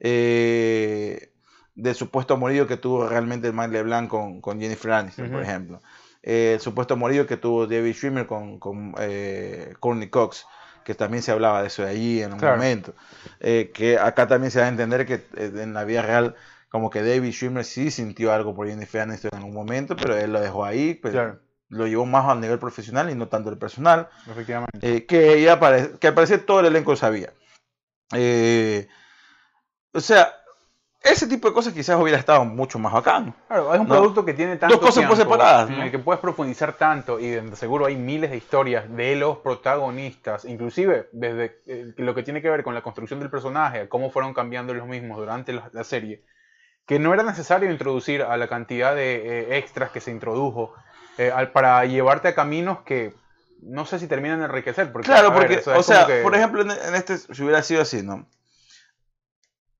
Eh, 0.00 1.30
del 1.74 1.94
supuesto 1.94 2.34
amorío 2.34 2.66
que 2.66 2.76
tuvo 2.76 3.08
realmente 3.08 3.48
el 3.48 3.54
Mike 3.54 3.72
LeBlanc 3.72 4.08
con, 4.08 4.40
con 4.40 4.60
Jennifer 4.60 4.92
Aniston, 4.92 5.30
por 5.30 5.42
ejemplo. 5.42 5.80
Eh, 6.22 6.52
el 6.54 6.60
supuesto 6.60 6.94
amorío 6.94 7.26
que 7.26 7.36
tuvo 7.36 7.66
David 7.66 7.94
Schwimmer 7.94 8.26
con, 8.26 8.58
con 8.58 8.94
eh, 8.98 9.74
Courtney 9.80 10.08
Cox, 10.08 10.46
que 10.84 10.94
también 10.94 11.22
se 11.22 11.32
hablaba 11.32 11.62
de 11.62 11.68
eso 11.68 11.82
de 11.82 11.90
allí 11.90 12.22
en 12.22 12.32
un 12.34 12.38
Claro. 12.38 12.56
momento. 12.56 12.94
Eh, 13.40 13.70
que 13.72 13.98
acá 13.98 14.26
también 14.26 14.50
se 14.50 14.58
da 14.60 14.66
a 14.66 14.68
entender 14.68 15.06
que 15.06 15.14
eh, 15.36 15.52
en 15.56 15.72
la 15.74 15.84
vida 15.84 16.02
real 16.02 16.34
como 16.72 16.88
que 16.90 17.02
David 17.02 17.32
Schwimmer 17.32 17.64
sí 17.66 17.90
sintió 17.90 18.32
algo 18.32 18.54
por 18.54 18.66
Jennifer 18.66 19.02
Aniston 19.02 19.30
en 19.36 19.44
un 19.44 19.52
momento, 19.52 19.94
pero 19.94 20.16
él 20.16 20.32
lo 20.32 20.40
dejó 20.40 20.64
ahí, 20.64 20.94
pues, 20.94 21.12
Claro. 21.12 21.38
lo 21.68 21.86
llevó 21.86 22.06
más 22.06 22.26
al 22.28 22.40
nivel 22.40 22.58
profesional 22.58 23.10
y 23.10 23.14
no 23.14 23.28
tanto 23.28 23.50
el 23.50 23.58
personal, 23.58 24.08
efectivamente. 24.26 24.78
eh, 24.96 25.04
que 25.06 25.34
ella 25.34 25.60
que 26.00 26.06
al 26.08 26.14
parecer 26.14 26.46
todo 26.46 26.60
el 26.60 26.66
elenco 26.66 26.96
sabía. 26.96 27.34
Eh, 28.14 28.88
o 29.92 30.00
sea, 30.00 30.32
ese 31.02 31.26
tipo 31.26 31.46
de 31.48 31.52
cosas 31.54 31.74
quizás 31.74 32.00
hubiera 32.00 32.18
estado 32.18 32.44
mucho 32.46 32.78
más 32.78 32.92
bacán. 32.94 33.34
Claro, 33.48 33.74
es 33.74 33.80
un 33.80 33.88
No. 33.88 33.94
producto 33.96 34.24
que 34.24 34.32
tiene 34.32 34.56
tanto 34.56 34.78
cosas 34.80 35.04
por 35.04 35.16
tiempo, 35.16 35.16
separadas, 35.16 35.68
en 35.68 35.76
¿no? 35.78 35.82
el 35.84 35.90
que 35.90 35.98
puedes 35.98 36.20
profundizar 36.20 36.72
tanto 36.78 37.20
y 37.20 37.38
seguro 37.54 37.84
hay 37.84 37.96
miles 37.96 38.30
de 38.30 38.38
historias 38.38 38.90
de 38.96 39.16
los 39.16 39.38
protagonistas, 39.38 40.46
inclusive 40.46 41.10
desde 41.12 41.60
eh, 41.66 41.92
lo 41.98 42.14
que 42.14 42.22
tiene 42.22 42.40
que 42.40 42.48
ver 42.48 42.62
con 42.62 42.72
la 42.74 42.80
construcción 42.82 43.18
del 43.20 43.28
personaje, 43.30 43.88
cómo 43.90 44.10
fueron 44.10 44.32
cambiando 44.32 44.72
los 44.72 44.86
mismos 44.86 45.18
durante 45.18 45.52
la 45.52 45.84
serie, 45.84 46.22
que 46.92 46.98
no 46.98 47.14
era 47.14 47.22
necesario 47.22 47.70
introducir 47.70 48.20
a 48.22 48.36
la 48.36 48.48
cantidad 48.48 48.94
de 48.94 49.14
eh, 49.54 49.56
extras 49.56 49.90
que 49.92 50.00
se 50.02 50.10
introdujo 50.10 50.74
eh, 51.16 51.30
al- 51.34 51.50
para 51.50 51.82
llevarte 51.86 52.28
a 52.28 52.34
caminos 52.34 52.80
que 52.84 53.14
no 53.62 53.86
sé 53.86 53.98
si 53.98 54.06
terminan 54.08 54.40
de 54.40 54.44
enriquecer. 54.44 54.92
Porque, 54.92 55.06
Claro, 55.06 55.28
a 55.28 55.30
ver, 55.30 55.38
porque, 55.38 55.54
es 55.54 55.66
o 55.68 55.82
sea, 55.82 56.04
que- 56.06 56.20
por 56.22 56.34
ejemplo, 56.34 56.60
en, 56.60 56.94
este, 56.94 57.16
si 57.16 57.42
hubiera 57.42 57.62
sido 57.62 57.80
así, 57.80 58.02
¿no? 58.02 58.28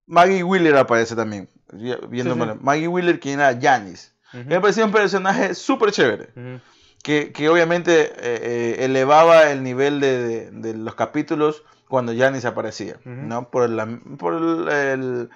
Maggie 0.06 0.42
Wheeler 0.42 0.74
aparece 0.76 1.14
también, 1.14 1.50
vi- 1.72 1.96
viéndome. 2.08 2.46
Sí, 2.46 2.52
sí. 2.52 2.58
Maggie 2.62 2.88
Wheeler, 2.88 3.20
quien 3.20 3.40
era 3.40 3.58
Janice. 3.60 4.12
Ujú, 4.32 4.44
Me 4.48 4.60
parecía 4.60 4.84
un 4.86 4.92
personaje 4.92 5.54
súper 5.54 5.92
chévere. 5.92 6.30
ujú. 6.34 6.60
que, 7.02 7.32
que 7.32 7.48
obviamente 7.48 8.00
eh, 8.00 8.12
eh, 8.20 8.76
elevaba 8.84 9.50
el 9.50 9.62
nivel 9.64 9.98
de, 10.00 10.22
de- 10.22 10.50
de 10.52 10.74
los 10.74 10.94
capítulos 10.94 11.62
cuando 11.88 12.16
Janice 12.16 12.46
aparecía, 12.46 12.94
Ujú. 13.00 13.10
¿no? 13.10 13.50
Por 13.50 13.68
la, 13.68 13.86
por, 14.18 14.34
el- 14.34 14.68
el- 14.68 15.30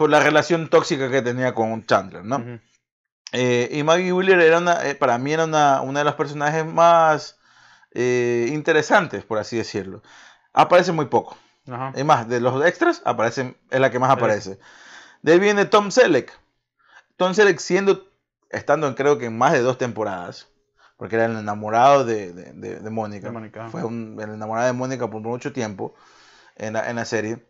por 0.00 0.08
la 0.10 0.20
relación 0.20 0.68
tóxica 0.70 1.10
que 1.10 1.20
tenía 1.20 1.54
con 1.54 1.84
Chandler, 1.84 2.24
¿no? 2.24 2.36
Ujú. 2.38 2.58
Eh, 3.32 3.68
y 3.70 3.82
Maggie 3.82 4.12
Wheeler 4.14 4.40
era 4.40 4.58
una, 4.58 4.88
eh, 4.88 4.94
para 4.94 5.18
mí 5.18 5.32
era 5.32 5.44
una, 5.44 5.82
una 5.82 5.98
de 6.00 6.04
los 6.06 6.14
personajes 6.14 6.64
más 6.64 7.38
eh, 7.92 8.48
interesantes, 8.50 9.24
por 9.24 9.38
así 9.38 9.56
decirlo. 9.58 10.02
Aparece 10.54 10.92
muy 10.92 11.04
poco. 11.06 11.36
Ajá. 11.70 11.92
Es 11.94 12.04
más, 12.04 12.26
de 12.28 12.40
los 12.40 12.64
extras, 12.64 13.02
aparece, 13.04 13.56
es 13.70 13.78
la 13.80 13.90
que 13.90 13.98
más 13.98 14.10
aparece. 14.10 14.58
De 15.22 15.32
ahí 15.32 15.38
viene 15.38 15.66
Tom 15.66 15.90
Selleck. 15.90 16.32
Tom 17.16 17.34
Selleck 17.34 17.58
siendo, 17.58 18.08
estando 18.48 18.88
en, 18.88 18.94
creo 18.94 19.18
que 19.18 19.26
en 19.26 19.36
más 19.36 19.52
de 19.52 19.60
dos 19.60 19.76
temporadas, 19.76 20.48
porque 20.96 21.16
era 21.16 21.26
el 21.26 21.36
enamorado 21.36 22.06
de, 22.06 22.32
de, 22.32 22.52
de- 22.54 22.80
de 22.80 22.90
Mónica. 22.90 23.28
Fue 23.70 23.84
un- 23.84 24.16
el 24.18 24.30
enamorado 24.30 24.66
de 24.66 24.72
Mónica 24.72 25.08
por 25.10 25.20
mucho 25.20 25.52
tiempo 25.52 25.94
en 26.56 26.72
la, 26.72 26.88
en 26.88 26.96
la 26.96 27.04
serie. 27.04 27.44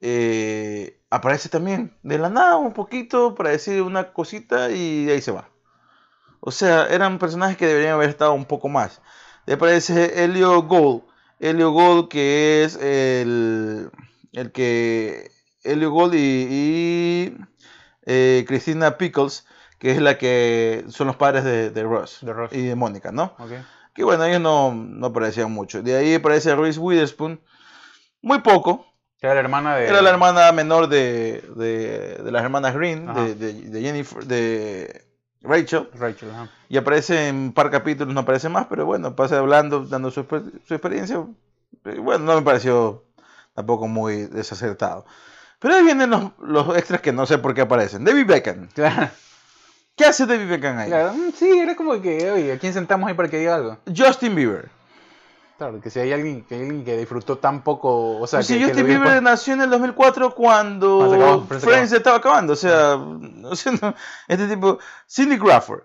Eh, 0.00 0.98
aparece 1.10 1.48
también 1.48 1.96
de 2.02 2.18
la 2.18 2.30
nada 2.30 2.56
un 2.56 2.72
poquito 2.72 3.34
para 3.34 3.50
decir 3.50 3.82
una 3.82 4.12
cosita 4.12 4.70
y 4.70 5.04
de 5.04 5.12
ahí 5.14 5.20
se 5.22 5.32
va. 5.32 5.48
O 6.40 6.50
sea, 6.50 6.86
eran 6.86 7.18
personajes 7.18 7.56
que 7.56 7.66
deberían 7.66 7.94
haber 7.94 8.08
estado 8.08 8.32
un 8.32 8.46
poco 8.46 8.68
más. 8.68 9.02
Le 9.46 9.54
aparece 9.54 10.24
Helio 10.24 10.62
Gold. 10.62 11.02
Helio 11.38 11.70
Gold 11.70 12.08
que 12.08 12.64
es 12.64 12.76
el, 12.76 13.90
el 14.32 14.52
que... 14.52 15.30
Helio 15.62 15.90
Gold 15.90 16.14
y, 16.14 16.46
y, 16.50 17.36
eh, 18.06 18.44
Christina 18.48 18.96
Pickles, 18.96 19.46
que 19.78 19.90
es 19.90 20.00
la 20.00 20.16
que 20.16 20.84
son 20.88 21.06
los 21.06 21.16
padres 21.16 21.44
de, 21.44 21.68
de 21.70 21.82
Ross, 21.82 22.20
De 22.22 22.32
Ross. 22.32 22.50
y 22.52 22.62
de 22.62 22.74
Mónica, 22.74 23.12
¿no? 23.12 23.34
Que 23.94 24.02
bueno, 24.04 24.24
ellos 24.24 24.40
no, 24.40 24.74
no 24.74 25.08
aparecían 25.08 25.52
mucho. 25.52 25.82
De 25.82 25.96
ahí 25.96 26.14
aparece 26.14 26.56
Reese 26.56 26.80
Witherspoon, 26.80 27.40
muy 28.22 28.40
poco. 28.40 28.86
Era 29.20 29.34
la 29.34 29.40
hermana 29.40 29.76
de... 29.76 29.86
Era 29.86 30.00
la 30.02 30.10
hermana 30.10 30.50
menor 30.52 30.88
de, 30.88 31.44
de, 31.56 32.20
de 32.22 32.30
las 32.32 32.42
hermanas 32.42 32.74
Green, 32.74 33.12
de, 33.14 33.34
de, 33.34 33.80
Jennifer, 33.82 34.24
de 34.24 35.04
Rachel. 35.42 35.88
Rachel, 35.94 36.30
ajá. 36.30 36.48
Y 36.68 36.76
aparece 36.78 37.28
en 37.28 37.36
un 37.36 37.52
par 37.52 37.70
capítulos, 37.70 38.14
no 38.14 38.20
aparece 38.20 38.48
más, 38.48 38.66
pero 38.66 38.86
bueno, 38.86 39.14
pasa 39.14 39.38
hablando, 39.38 39.84
dando 39.84 40.10
su, 40.10 40.24
su 40.66 40.74
experiencia. 40.74 41.22
Eh, 41.84 41.98
Bueno, 41.98 42.24
no 42.24 42.34
me 42.36 42.42
pareció 42.42 43.04
tampoco 43.54 43.86
muy 43.88 44.22
desacertado. 44.26 45.04
Pero 45.58 45.74
ahí 45.74 45.82
vienen 45.84 46.08
los, 46.08 46.30
los 46.42 46.74
extras 46.76 47.02
que 47.02 47.12
no 47.12 47.26
sé 47.26 47.36
por 47.36 47.52
qué 47.52 47.60
aparecen. 47.62 48.04
David 48.04 48.26
Beckham. 48.26 48.68
Claro, 48.74 49.10
¿Qué 49.96 50.06
hace 50.06 50.24
David 50.24 50.48
Beckham 50.48 50.78
ahí? 50.78 50.88
claro. 50.88 51.12
Mm, 51.12 51.32
Sí, 51.34 51.58
era 51.58 51.76
como 51.76 52.00
que, 52.00 52.30
oye, 52.30 52.52
¿a 52.54 52.58
quién 52.58 52.72
sentamos 52.72 53.06
ahí 53.06 53.14
para 53.14 53.28
que 53.28 53.36
diga 53.38 53.56
algo? 53.56 53.76
Justin 53.94 54.34
Bieber. 54.34 54.70
Claro, 55.60 55.78
que 55.78 55.90
si 55.90 56.00
hay 56.00 56.10
alguien 56.10 56.42
que, 56.44 56.54
alguien 56.54 56.86
que 56.86 56.96
disfrutó 56.96 57.36
tan 57.36 57.62
poco, 57.62 58.18
o 58.18 58.26
sea, 58.26 58.38
Pues 58.38 58.48
que, 58.48 58.56
que 58.56 58.64
Justin 58.64 58.86
Bieber 58.86 59.22
nació 59.22 59.52
en 59.52 59.60
el 59.60 59.68
2004 59.68 60.34
cuando 60.34 61.10
se 61.10 61.16
acabó, 61.16 61.44
Friends 61.44 61.90
se 61.90 61.98
estaba 61.98 62.16
acabando. 62.16 62.54
O 62.54 62.56
sea, 62.56 62.94
o 63.44 63.54
sea, 63.54 63.72
no, 63.72 63.94
este 64.26 64.48
tipo, 64.48 64.78
Cindy 65.06 65.38
Crawford, 65.38 65.82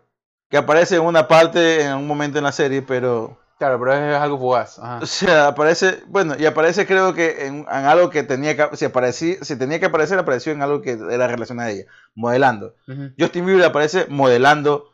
que 0.49 0.55
aparece 0.55 0.95
en 0.95 1.01
una 1.01 1.27
parte, 1.27 1.81
en 1.81 1.97
un 1.97 2.07
momento 2.07 2.37
en 2.37 2.45
la 2.45 2.53
serie, 2.53 2.83
pero, 2.83 3.37
Claro, 3.57 3.77
pero 3.77 3.93
es 3.95 4.15
algo 4.15 4.37
fugaz. 4.37 4.79
Ajá. 4.79 4.99
o 5.03 5.05
sea, 5.05 5.47
aparece, 5.47 6.03
bueno, 6.07 6.35
y 6.39 6.45
aparece 6.45 6.87
creo 6.87 7.13
que 7.13 7.45
en, 7.45 7.55
en 7.57 7.67
algo 7.67 8.09
que 8.09 8.23
tenía 8.23 8.55
que, 8.55 8.77
si, 8.77 8.85
aparecí, 8.85 9.37
si 9.41 9.57
tenía 9.57 9.81
que 9.81 9.87
aparecer, 9.87 10.17
apareció 10.17 10.53
en 10.53 10.61
algo 10.61 10.81
que 10.81 10.91
era 10.91 11.27
relacionado 11.27 11.67
a 11.67 11.71
ella, 11.73 11.83
modelando. 12.15 12.75
Ujú. 12.87 13.11
Justin 13.19 13.45
Bieber 13.45 13.65
aparece 13.65 14.05
modelando. 14.07 14.93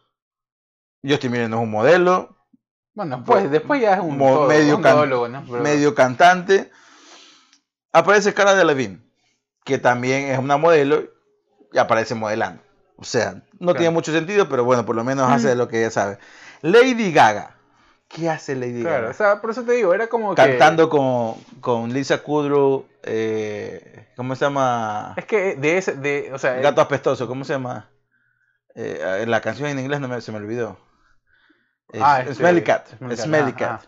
Justin 1.08 1.34
Bieber 1.34 1.52
no 1.52 1.58
es 1.58 1.64
un 1.66 1.70
modelo, 1.70 2.41
Bueno, 2.94 3.24
pues 3.26 3.50
después 3.50 3.82
ya 3.82 3.94
es 3.94 4.00
un, 4.02 4.18
todo- 4.18 4.48
medio 4.48 4.76
un 4.78 4.82
can- 4.84 4.94
todólogo, 4.94 5.28
¿no? 5.30 5.44
Pero- 5.50 5.64
medio 5.64 5.96
cantante. 5.96 6.70
Aparece 7.94 8.34
Cara 8.34 8.56
de 8.56 8.64
Levine, 8.66 9.00
que 9.66 9.78
también 9.78 10.30
es 10.32 10.40
una 10.40 10.58
modelo 10.58 11.04
y 11.74 11.78
aparece 11.78 12.16
modelando. 12.16 12.62
O 12.98 13.04
sea, 13.04 13.34
no 13.54 13.60
Claro. 13.60 13.78
tiene 13.80 13.90
mucho 13.92 14.12
sentido, 14.12 14.48
pero 14.48 14.64
bueno, 14.64 14.86
por 14.86 14.96
lo 14.96 15.04
menos 15.04 15.28
Mm. 15.30 15.34
hace 15.34 15.56
lo 15.56 15.68
que 15.68 15.80
ella 15.80 15.92
sabe. 15.92 16.18
Lady 16.62 17.12
Gaga. 17.12 17.56
¿Qué 18.08 18.30
hace 18.30 18.56
Lady 18.56 18.82
Claro, 18.82 18.98
o 18.98 19.02
Gaga? 19.04 19.14
sea, 19.14 19.42
por 19.42 19.52
eso 19.52 19.64
te 19.64 19.72
digo, 19.74 19.94
era 19.94 20.08
como 20.08 20.36
que... 20.36 20.42
Cantando 20.42 20.90
con, 20.90 21.36
con 21.62 21.92
Lisa 21.94 22.20
Kudrow, 22.20 22.86
eh, 23.04 24.10
¿cómo 24.18 24.36
se 24.36 24.46
llama? 24.46 25.14
Es 25.18 25.26
que 25.26 25.56
de 25.56 25.78
ese, 25.78 25.94
de, 25.94 26.30
o 26.34 26.38
sea... 26.38 26.56
Gato 26.56 26.82
apestoso, 26.82 27.28
¿cómo 27.28 27.44
se 27.46 27.54
llama? 27.54 27.90
Eh, 28.76 29.24
la 29.28 29.42
canción 29.42 29.70
en 29.70 29.80
inglés 29.80 30.00
no 30.02 30.08
me, 30.08 30.20
se 30.22 30.32
me 30.32 30.38
olvidó. 30.38 30.78
Es- 31.92 32.02
ah, 32.04 32.22
este, 32.22 32.36
Smelly 32.36 32.62
Cat. 32.64 32.88
Smelly 33.16 33.54
Cat. 33.54 33.84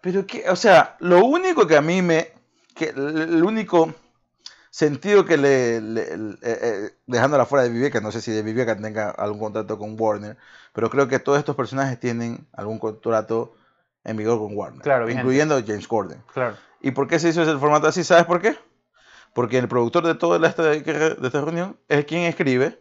Pero 0.00 0.26
que, 0.26 0.48
o 0.48 0.56
sea, 0.56 0.96
lo 1.00 1.24
único 1.24 1.66
que 1.66 1.76
a 1.76 1.80
mí 1.82 2.02
me, 2.02 2.32
que 2.74 2.90
el 2.90 3.42
único 3.42 3.92
sentido 4.70 5.24
que 5.24 5.36
le, 5.36 5.80
le- 5.80 6.16
le- 6.16 6.32
eh, 6.42 6.58
eh, 6.62 6.90
dejándola 7.06 7.46
fuera 7.46 7.64
de 7.64 7.70
Viveca, 7.70 8.00
no 8.00 8.12
sé 8.12 8.20
si 8.20 8.30
de 8.30 8.42
Viveca 8.42 8.76
tenga 8.76 9.10
algún 9.10 9.40
contrato 9.40 9.78
con 9.78 9.96
Warner, 9.98 10.36
pero 10.72 10.88
creo 10.90 11.08
que 11.08 11.18
todos 11.18 11.38
estos 11.38 11.56
personajes 11.56 11.98
tienen 11.98 12.46
algún 12.52 12.78
contrato 12.78 13.54
en 14.04 14.16
vigor 14.16 14.38
con 14.38 14.56
Warner, 14.56 14.82
Claro, 14.82 15.06
vigente. 15.06 15.22
incluyendo 15.22 15.60
James 15.66 15.88
Corden. 15.88 16.22
Claro. 16.32 16.56
¿Y 16.80 16.92
por 16.92 17.08
qué 17.08 17.18
se 17.18 17.30
hizo 17.30 17.42
ese 17.42 17.56
formato 17.58 17.88
así? 17.88 18.04
¿Sabes 18.04 18.24
por 18.24 18.40
qué? 18.40 18.56
Porque 19.34 19.58
el 19.58 19.68
productor 19.68 20.06
de 20.06 20.14
toda 20.14 20.46
esta, 20.48 20.62
de 20.62 21.16
esta 21.22 21.40
reunión 21.40 21.76
es 21.88 22.04
quien 22.04 22.22
escribe 22.22 22.80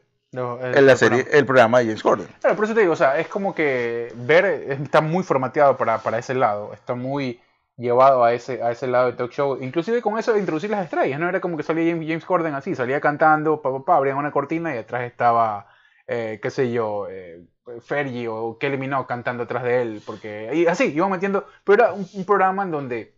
El- 0.72 0.76
en 0.78 0.86
la 0.86 0.94
el 0.94 0.98
serie, 0.98 1.24
programa. 1.24 1.38
el 1.40 1.46
programa 1.46 1.80
de 1.80 1.86
James 1.86 2.04
Corden. 2.04 2.28
Claro, 2.40 2.56
por 2.56 2.66
eso 2.66 2.74
te 2.74 2.82
digo, 2.82 2.94
o 2.94 2.96
sea, 2.98 3.18
es 3.20 3.28
como 3.28 3.56
que 3.56 4.12
ver 4.16 4.46
está 4.46 5.02
muy 5.02 5.24
formateado 5.24 5.78
para, 5.78 6.00
para 6.04 6.18
ese 6.20 6.34
lado, 6.36 6.74
está 6.74 6.94
muy 6.96 7.42
llevado 7.78 8.24
a 8.24 8.34
ese, 8.34 8.62
a 8.62 8.72
ese 8.72 8.88
lado 8.88 9.08
de 9.08 9.14
talk 9.14 9.32
show, 9.32 9.58
inclusive 9.62 10.02
con 10.02 10.18
eso 10.18 10.34
de 10.34 10.40
introducir 10.40 10.70
las 10.70 10.84
estrellas, 10.84 11.20
no 11.20 11.30
era 11.30 11.40
como 11.42 11.58
que 11.58 11.64
salía 11.64 11.92
James, 11.92 12.08
James 12.08 12.26
Corden 12.26 12.54
así, 12.56 12.76
salía 12.76 13.00
cantando, 13.02 13.62
pa, 13.62 13.72
pa, 13.72 13.86
pa, 13.86 13.96
abrían 13.98 14.18
una 14.18 14.32
cortina 14.32 14.74
y 14.76 14.80
atrás 14.80 15.04
estaba, 15.04 15.68
eh, 16.08 16.40
qué 16.42 16.50
sé 16.50 16.72
yo, 16.72 17.08
eh, 17.10 17.44
Fergie 17.82 18.28
o 18.28 18.58
Kelly 18.58 18.78
Minogue 18.78 19.08
cantando 19.08 19.44
atrás 19.44 19.64
de 19.64 19.82
él, 19.82 20.02
porque 20.06 20.50
y 20.54 20.66
así, 20.68 20.86
iban 20.94 21.12
metiendo, 21.12 21.48
pero 21.64 21.84
era 21.84 21.94
un, 21.94 22.08
un 22.14 22.26
programa 22.26 22.64
en 22.64 22.72
donde 22.72 23.16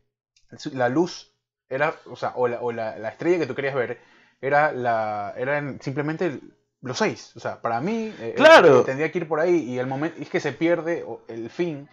la 0.74 0.89
luz 0.89 1.34
era, 1.69 1.93
o 2.06 2.15
sea, 2.15 2.34
o 2.36 2.48
la, 2.48 2.62
o 2.62 2.72
la, 2.72 2.98
la 2.98 3.10
estrella 3.10 3.38
que 3.39 3.45
tú 3.45 3.56
querías 3.56 3.76
ver, 3.76 4.00
era 4.41 4.72
la, 4.72 5.34
eran 5.38 5.80
simplemente 5.82 6.39
los 6.82 6.98
seis, 6.98 7.34
o 7.36 7.39
sea, 7.39 7.62
para 7.62 7.82
mí, 7.82 8.15
eh, 8.20 8.34
Claro. 8.36 8.76
eh, 8.80 8.84
tendría 8.86 9.12
que 9.12 9.20
ir 9.20 9.28
por 9.28 9.39
ahí 9.39 9.56
y 9.70 9.80
el 9.80 9.88
momento, 9.88 10.22
es 10.22 10.30
que 10.30 10.39
se 10.39 10.54
pierde 10.54 11.06
el 11.28 11.50
fin, 11.50 11.89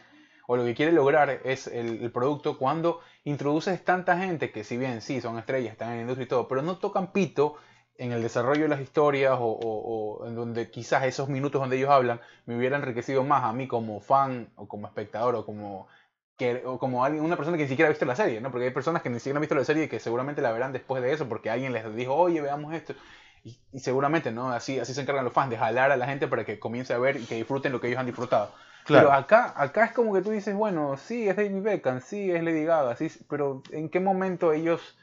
o 0.47 0.57
lo 0.57 0.65
que 0.65 0.75
quiere 0.75 0.93
lograr 0.93 1.41
es 1.45 1.67
el, 1.67 2.03
el 2.03 2.13
producto 2.13 2.57
cuando 2.59 3.01
introduces 3.25 3.85
tanta 3.85 4.17
gente 4.19 4.53
que 4.53 4.63
si 4.65 4.77
bien 4.77 5.01
sí 5.01 5.21
son 5.21 5.39
estrellas, 5.39 5.73
están 5.73 5.91
en 5.91 5.97
la 5.97 6.01
industria 6.03 6.25
y 6.25 6.29
todo, 6.29 6.47
pero 6.49 6.63
no 6.63 6.79
tocan 6.79 7.13
pito 7.13 7.57
en 7.99 8.13
el 8.13 8.23
desarrollo 8.23 8.63
de 8.63 8.69
las 8.69 8.81
historias 8.81 9.35
o, 9.41 9.45
o- 9.45 10.19
o 10.23 10.27
en 10.27 10.35
donde 10.37 10.71
quizás 10.71 11.05
esos 11.05 11.29
minutos 11.29 11.61
donde 11.61 11.77
ellos 11.79 11.91
hablan 11.91 12.21
me 12.45 12.57
hubiera 12.57 12.77
enriquecido 12.77 13.25
más 13.25 13.43
a 13.45 13.53
mí 13.53 13.67
como 13.67 14.01
fan 14.01 14.53
o 14.57 14.69
como 14.69 14.87
espectador 14.87 15.35
o 15.35 15.45
como 15.47 15.89
que, 16.37 16.63
o 16.67 16.79
como 16.79 17.05
alguien, 17.05 17.25
una 17.25 17.37
persona 17.37 17.57
que 17.57 17.63
ni 17.65 17.69
siquiera 17.71 17.89
ha 17.89 17.91
visto 17.93 18.05
la 18.05 18.15
serie, 18.17 18.41
¿no? 18.43 18.51
Porque 18.51 18.67
hay 18.67 18.71
personas 18.73 19.03
que 19.03 19.09
ni 19.11 19.19
siquiera 19.19 19.39
han 19.39 19.41
visto 19.41 19.55
la 19.55 19.65
serie 19.65 19.85
y 19.85 19.89
que 19.89 19.99
seguramente 20.01 20.43
la 20.43 20.53
verán 20.53 20.73
después 20.73 21.03
de 21.03 21.13
eso 21.13 21.29
porque 21.29 21.49
alguien 21.51 21.73
les 21.73 21.95
dijo, 21.97 22.15
oye, 22.15 22.41
veamos 22.43 22.75
esto. 22.75 22.95
Y, 23.47 23.61
y 23.73 23.79
seguramente, 23.79 24.33
¿no? 24.33 24.51
Así, 24.51 24.81
así 24.81 24.93
se 24.93 25.03
encargan 25.03 25.25
los 25.25 25.33
fans, 25.33 25.51
de 25.51 25.57
jalar 25.57 25.93
a 25.93 25.97
la 25.97 26.07
gente 26.07 26.27
para 26.27 26.45
que 26.45 26.59
comience 26.59 26.93
a 26.93 26.99
ver 26.99 27.17
y 27.17 27.27
que 27.27 27.37
disfruten 27.37 27.71
lo 27.71 27.81
que 27.81 27.87
ellos 27.87 28.01
han 28.01 28.07
disfrutado. 28.07 28.51
Claro. 28.85 29.07
Pero 29.07 29.17
acá, 29.17 29.55
acá 29.57 29.85
es 29.85 29.93
como 29.93 30.13
que 30.13 30.21
tú 30.21 30.31
dices, 30.31 30.53
bueno, 30.55 30.97
sí, 30.97 31.29
es 31.29 31.37
David 31.37 31.63
Beckham, 31.63 32.01
sí, 32.01 32.33
es 32.33 32.43
Lady 32.43 32.65
Gaga, 32.65 32.97
sí, 32.97 33.09
pero 33.31 33.63
¿en 33.71 33.89
qué 33.89 34.01
momento 34.01 34.53
ellos 34.53 34.99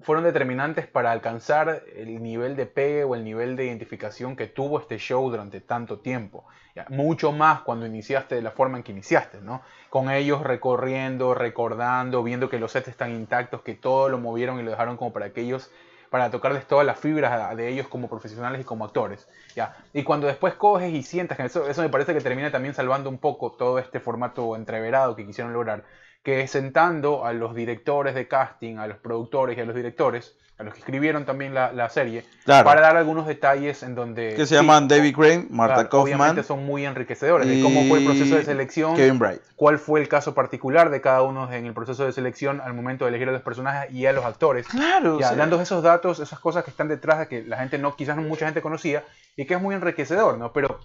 fueron 0.00 0.24
determinantes 0.24 0.86
para 0.86 1.10
alcanzar 1.10 1.84
el 1.96 2.22
nivel 2.22 2.54
de 2.54 2.66
pegue 2.66 3.04
o 3.04 3.14
el 3.14 3.24
nivel 3.24 3.56
de 3.56 3.64
identificación 3.64 4.36
que 4.36 4.46
tuvo 4.46 4.78
este 4.78 4.98
show 4.98 5.30
durante 5.30 5.62
tanto 5.62 6.00
tiempo? 6.00 6.44
Mucho 6.90 7.32
más 7.32 7.62
cuando 7.62 7.86
iniciaste 7.86 8.34
de 8.34 8.42
la 8.42 8.50
forma 8.50 8.76
en 8.76 8.82
que 8.82 8.92
iniciaste, 8.92 9.40
¿no? 9.40 9.62
Con 9.88 10.10
ellos 10.10 10.42
recorriendo, 10.42 11.32
recordando, 11.32 12.22
viendo 12.22 12.50
que 12.50 12.58
los 12.58 12.72
sets 12.72 12.88
están 12.88 13.14
intactos, 13.14 13.62
que 13.62 13.74
todo 13.74 14.10
lo 14.10 14.18
movieron 14.18 14.58
y 14.60 14.64
lo 14.64 14.70
dejaron 14.70 14.96
como 14.98 15.12
para 15.12 15.32
que 15.32 15.42
ellos 15.42 15.70
para 16.14 16.30
tocarles 16.30 16.68
todas 16.68 16.86
las 16.86 17.00
fibras 17.00 17.56
de 17.56 17.68
ellos 17.68 17.88
como 17.88 18.08
profesionales 18.08 18.60
y 18.60 18.64
como 18.64 18.84
actores. 18.84 19.26
¿ya? 19.56 19.76
Y 19.92 20.04
cuando 20.04 20.28
después 20.28 20.54
coges 20.54 20.94
y 20.94 21.02
sientas, 21.02 21.36
que 21.36 21.44
eso, 21.44 21.68
eso 21.68 21.82
me 21.82 21.88
parece 21.88 22.14
que 22.14 22.20
termina 22.20 22.52
también 22.52 22.72
salvando 22.72 23.10
un 23.10 23.18
poco 23.18 23.50
todo 23.50 23.80
este 23.80 23.98
formato 23.98 24.54
entreverado 24.54 25.16
que 25.16 25.26
quisieron 25.26 25.52
lograr, 25.52 25.82
que 26.22 26.42
es 26.42 26.52
sentando 26.52 27.24
a 27.24 27.32
los 27.32 27.56
directores 27.56 28.14
de 28.14 28.28
casting, 28.28 28.76
a 28.76 28.86
los 28.86 28.98
productores 28.98 29.58
y 29.58 29.62
a 29.62 29.64
los 29.64 29.74
directores, 29.74 30.36
a 30.56 30.62
los 30.62 30.72
que 30.72 30.78
escribieron 30.80 31.24
también 31.24 31.52
la, 31.52 31.72
la 31.72 31.88
serie, 31.90 32.24
Claro. 32.44 32.64
para 32.64 32.80
dar 32.80 32.96
algunos 32.96 33.26
detalles 33.26 33.82
en 33.82 33.94
donde... 33.96 34.30
Que 34.30 34.42
se 34.42 34.46
sí, 34.46 34.54
llaman 34.54 34.86
David 34.86 35.14
Crane, 35.16 35.46
Marta 35.50 35.88
claro, 35.88 36.02
Obviamente 36.02 36.42
Kaufman 36.42 36.44
son 36.44 36.64
muy 36.64 36.86
enriquecedores, 36.86 37.48
de 37.48 37.60
cómo 37.60 37.84
fue 37.88 37.98
el 37.98 38.04
proceso 38.04 38.36
de 38.36 38.42
y 38.42 38.44
selección, 38.44 38.94
Kevin 38.94 39.18
Bright. 39.18 39.40
cuál 39.56 39.80
fue 39.80 40.00
el 40.00 40.08
caso 40.08 40.32
particular 40.34 40.90
de 40.90 41.00
cada 41.00 41.22
uno 41.22 41.52
en 41.52 41.66
el 41.66 41.74
proceso 41.74 42.04
de 42.06 42.12
selección 42.12 42.60
al 42.60 42.72
momento 42.72 43.04
de 43.04 43.08
elegir 43.08 43.28
a 43.28 43.32
los 43.32 43.42
personajes 43.42 43.92
y 43.92 44.06
a 44.06 44.12
los 44.12 44.24
actores. 44.24 44.68
Claro, 44.68 45.18
Ya, 45.18 45.26
o 45.26 45.28
sea, 45.30 45.36
dando 45.36 45.60
esos 45.60 45.82
datos, 45.82 46.20
esas 46.20 46.38
cosas 46.38 46.62
que 46.62 46.70
están 46.70 46.86
detrás 46.86 47.18
de 47.18 47.26
que 47.26 47.42
la 47.42 47.56
gente 47.56 47.78
no, 47.78 47.96
quizás 47.96 48.14
no 48.14 48.22
mucha 48.22 48.44
gente 48.44 48.62
conocía 48.62 49.02
y 49.36 49.46
que 49.46 49.54
es 49.54 49.60
muy 49.60 49.74
enriquecedor, 49.74 50.38
¿no? 50.38 50.52
Pero 50.52 50.78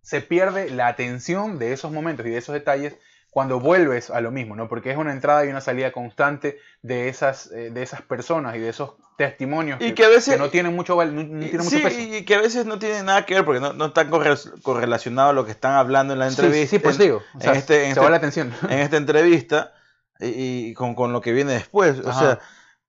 se 0.00 0.20
pierde 0.20 0.70
la 0.70 0.86
atención 0.86 1.58
de 1.58 1.72
esos 1.72 1.90
momentos 1.90 2.24
y 2.24 2.30
de 2.30 2.38
esos 2.38 2.52
detalles 2.52 2.94
cuando 3.38 3.60
vuelves 3.60 4.10
a 4.10 4.20
lo 4.20 4.32
mismo, 4.32 4.56
¿no? 4.56 4.66
Porque 4.68 4.90
es 4.90 4.96
una 4.96 5.12
entrada 5.12 5.44
y 5.44 5.48
una 5.48 5.60
salida 5.60 5.92
constante 5.92 6.58
de 6.82 7.08
esas, 7.08 7.52
eh, 7.52 7.70
de 7.70 7.84
esas 7.84 8.02
personas 8.02 8.56
y 8.56 8.58
de 8.58 8.68
esos 8.68 8.94
testimonios 9.16 9.80
Y 9.80 9.92
que 9.92 10.04
a 10.04 10.08
veces- 10.08 10.40
no 10.40 10.50
tienen 10.50 10.74
mucho, 10.74 10.96
no, 10.96 11.04
no 11.04 11.38
tienen 11.38 11.58
mucho 11.58 11.70
sí, 11.76 11.78
peso. 11.84 12.00
y 12.00 12.24
que 12.24 12.34
a 12.34 12.40
veces 12.40 12.66
no 12.66 12.80
tiene 12.80 13.04
nada 13.04 13.24
que 13.24 13.34
ver 13.34 13.44
porque 13.44 13.60
no, 13.60 13.72
no 13.74 13.86
están 13.86 14.10
corre- 14.10 14.34
correlacionados 14.62 15.30
a 15.30 15.34
lo 15.34 15.44
que 15.44 15.52
están 15.52 15.74
hablando 15.74 16.14
en 16.14 16.18
la 16.18 16.26
entrevista. 16.26 16.68
sí, 16.70 16.80
pues 16.80 16.96
en, 16.96 17.02
digo, 17.02 17.22
o 17.36 17.40
sea, 17.40 17.52
en 17.52 17.58
este, 17.58 17.74
en 17.76 17.82
se 17.82 17.88
este- 17.90 18.00
va 18.00 18.10
la 18.10 18.16
atención. 18.16 18.52
en 18.68 18.78
esta 18.80 18.96
entrevista 18.96 19.72
y, 20.18 20.70
y 20.70 20.74
con, 20.74 20.96
con 20.96 21.12
lo 21.12 21.20
que 21.20 21.30
viene 21.32 21.52
después. 21.52 22.00
O 22.00 22.12
sea, 22.12 22.40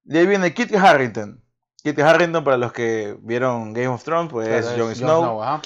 de 0.04 0.18
ahí 0.20 0.26
viene 0.26 0.52
Kit 0.56 0.74
Harrington. 0.76 1.44
Kit 1.84 2.00
Harrington, 2.00 2.44
para 2.44 2.58
los 2.58 2.74
que 2.74 3.16
vieron 3.22 3.72
Game 3.74 3.90
of 3.90 4.04
Thrones, 4.04 4.32
pues 4.32 4.48
Claro, 4.48 4.68
es 4.68 4.82
Jon 4.82 4.96
Snow. 4.96 5.62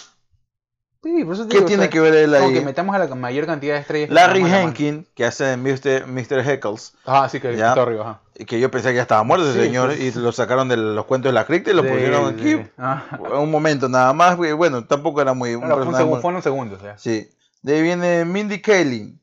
Sí, 1.04 1.26
por 1.26 1.34
eso 1.36 1.44
te 1.44 1.50
¿Qué 1.50 1.56
digo, 1.58 1.66
o 1.66 1.68
tiene 1.68 1.84
sea, 1.84 1.89
que 1.89 2.00
ver 2.00 2.13
él 2.16 2.34
ahí? 2.34 2.54
que 2.54 2.62
metamos 2.62 2.96
a 2.96 3.00
la 3.00 3.13
mayor 3.13 3.46
cantidad 3.46 3.74
de 3.76 3.82
estrellas. 3.82 4.10
Larry. 4.10 4.42
Henkin, 4.44 5.06
que 5.13 5.26
hace 5.26 5.44
de 5.44 5.58
Mr. 5.58 6.08
Mr. 6.08 6.39
Heckles, 6.50 6.94
Ah, 7.06 7.28
sí, 7.30 7.42
que 7.42 7.58
Ya. 7.58 7.74
Torrio, 7.76 8.02
ajá. 8.02 8.22
y 8.36 8.46
que 8.46 8.58
yo 8.60 8.72
pensé 8.72 8.89
que 8.89 8.96
ya 8.96 9.02
estaba 9.02 9.22
muerto 9.24 9.50
ese 9.50 9.60
Sí, 9.60 9.66
señor, 9.66 9.94
y 10.00 10.12
lo 10.13 10.32
sacaron 10.32 10.70
de 10.70 10.78
los 10.78 11.06
cuentos 11.06 11.30
de 11.30 11.34
la 11.34 11.46
cripta 11.46 11.72
y 11.72 11.74
lo 11.74 11.84
Sí, 11.84 11.89
pusieron 11.89 12.34
aquí. 12.34 12.58
Ah. 12.78 13.04
Un 13.38 13.52
momento 13.52 13.89
nada 13.89 14.13
más, 14.13 14.38
bueno, 14.38 14.86
tampoco 14.86 15.22
era 15.22 15.34
muy... 15.34 15.56
fue 15.56 15.63
un 15.68 15.70
segundo, 15.94 16.06
muy- 16.06 16.22
fueron 16.22 16.42
segundos, 16.42 16.82
ya. 16.82 16.98
Sí. 16.98 17.30
De 17.62 17.76
ahí 17.76 17.82
viene 17.82 18.24
Mindy 18.24 18.62
Kaling. 18.62 19.20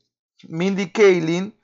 Mindy 0.48 0.90
Kaling. 0.90 1.54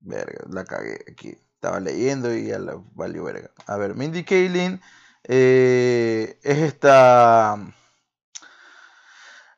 Verga, 0.00 0.44
la 0.50 0.64
cagué 0.64 0.98
aquí. 1.10 1.36
Estaba 1.54 1.78
leyendo 1.78 2.34
y 2.34 2.46
ya 2.48 2.58
la 2.58 2.74
valió 2.94 3.22
verga. 3.22 3.50
A 3.68 3.76
ver, 3.76 3.94
Mindy 3.94 4.24
Kaling 4.24 4.80
eh, 5.24 6.36
es 6.42 6.58
esta. 6.58 7.56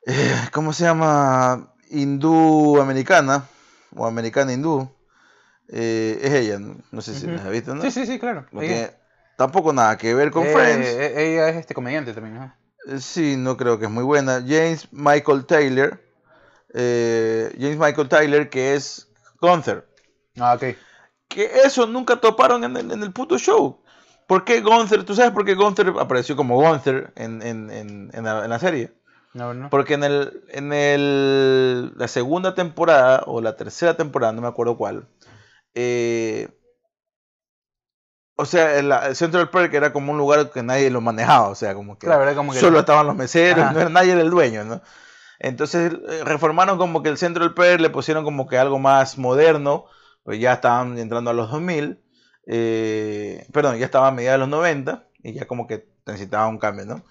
Eh, 0.06 0.48
¿Cómo 0.52 0.72
se 0.72 0.84
llama? 0.84 1.74
Hindú 1.90 2.80
americana. 2.80 3.44
O 3.96 4.06
americana 4.06 4.52
hindú. 4.52 4.90
Eh, 5.68 6.18
es 6.22 6.32
ella, 6.32 6.58
no, 6.58 6.76
No 6.90 7.00
sé 7.00 7.14
si 7.14 7.26
Ujú. 7.26 7.36
la 7.36 7.42
has 7.44 7.50
visto, 7.50 7.74
¿no? 7.74 7.82
Sí, 7.82 7.90
sí, 7.90 8.06
sí, 8.06 8.18
claro. 8.18 8.46
No 8.52 8.60
tiene 8.60 8.90
tampoco 9.36 9.72
nada 9.72 9.96
que 9.96 10.14
ver 10.14 10.30
con 10.30 10.44
eh, 10.46 10.52
Friends. 10.52 10.86
eh, 10.86 11.32
Ella 11.32 11.48
es 11.48 11.56
este 11.56 11.74
comediante 11.74 12.12
también. 12.12 12.52
Eh, 12.86 12.98
Sí, 13.00 13.36
no 13.38 13.56
creo 13.56 13.78
que 13.78 13.86
es 13.86 13.90
muy 13.90 14.04
buena. 14.04 14.42
James 14.46 14.88
Michael 14.92 15.46
Taylor. 15.46 16.00
James 16.72 17.78
Michael 17.78 18.08
Taylor, 18.08 18.48
que 18.50 18.74
es 18.74 19.08
Gunther. 19.40 19.86
Ah, 20.38 20.54
ok. 20.54 20.76
que 21.28 21.50
eso 21.64 21.86
nunca 21.86 22.16
toparon 22.16 22.64
en 22.64 22.76
el, 22.76 22.90
en 22.90 23.02
el 23.02 23.12
puto 23.12 23.38
show. 23.38 23.80
¿Por 24.26 24.44
qué 24.44 24.60
Gunther? 24.60 25.04
¿Tú 25.04 25.14
sabes 25.14 25.32
por 25.32 25.44
qué 25.44 25.54
Gunther 25.54 25.92
apareció 26.00 26.34
como 26.36 26.56
Gunther 26.60 27.12
en, 27.16 27.42
en, 27.42 27.70
en, 27.70 28.10
en 28.12 28.24
la, 28.24 28.44
en 28.44 28.50
la 28.50 28.58
serie? 28.58 28.92
No, 29.34 29.52
no. 29.52 29.68
Porque 29.70 29.94
en 29.94 30.04
el 30.04 30.44
en 30.48 30.72
el, 30.72 31.92
la 31.96 32.08
segunda 32.08 32.54
temporada 32.54 33.22
o 33.26 33.40
la 33.40 33.56
tercera 33.56 33.96
temporada, 33.96 34.32
no 34.32 34.42
me 34.42 34.48
acuerdo 34.48 34.76
cuál, 34.76 35.08
eh, 35.74 36.48
o 38.36 38.44
sea, 38.46 38.78
el, 38.78 38.90
el 38.90 39.14
Central 39.16 39.50
Park 39.50 39.72
era 39.74 39.92
como 39.92 40.12
un 40.12 40.18
lugar 40.18 40.50
que 40.50 40.62
nadie 40.62 40.90
lo 40.90 41.00
manejaba, 41.00 41.48
o 41.48 41.54
sea, 41.54 41.74
como 41.74 41.98
que 41.98 42.06
Claro, 42.06 42.22
era 42.24 42.34
como 42.34 42.52
que- 42.52 42.58
solo 42.58 42.80
estaban 42.80 43.06
los 43.06 43.16
meseros, 43.16 43.72
no 43.72 43.80
era, 43.80 43.88
nadie 43.88 44.12
era 44.12 44.22
el 44.22 44.30
dueño, 44.30 44.64
¿no? 44.64 44.82
Entonces 45.38 45.92
eh, 45.92 46.24
reformaron 46.24 46.78
como 46.78 47.02
que 47.02 47.08
el 47.10 47.18
Central 47.18 47.54
Park, 47.54 47.80
le 47.80 47.90
pusieron 47.90 48.24
como 48.24 48.46
que 48.48 48.58
algo 48.58 48.78
más 48.78 49.18
moderno, 49.18 49.86
pues 50.24 50.40
ya 50.40 50.54
estaban 50.54 50.98
entrando 50.98 51.30
a 51.30 51.34
los 51.34 51.50
2000, 51.50 52.00
eh, 52.46 53.46
perdón, 53.52 53.78
ya 53.78 53.86
estaban 53.86 54.08
a 54.12 54.16
mediados 54.16 54.36
de 54.36 54.40
los 54.40 54.48
90 54.48 55.06
y 55.22 55.32
ya 55.34 55.46
como 55.46 55.66
que 55.66 55.88
necesitaba 56.06 56.48
un 56.48 56.58
cambio, 56.58 56.86
¿no? 56.86 57.04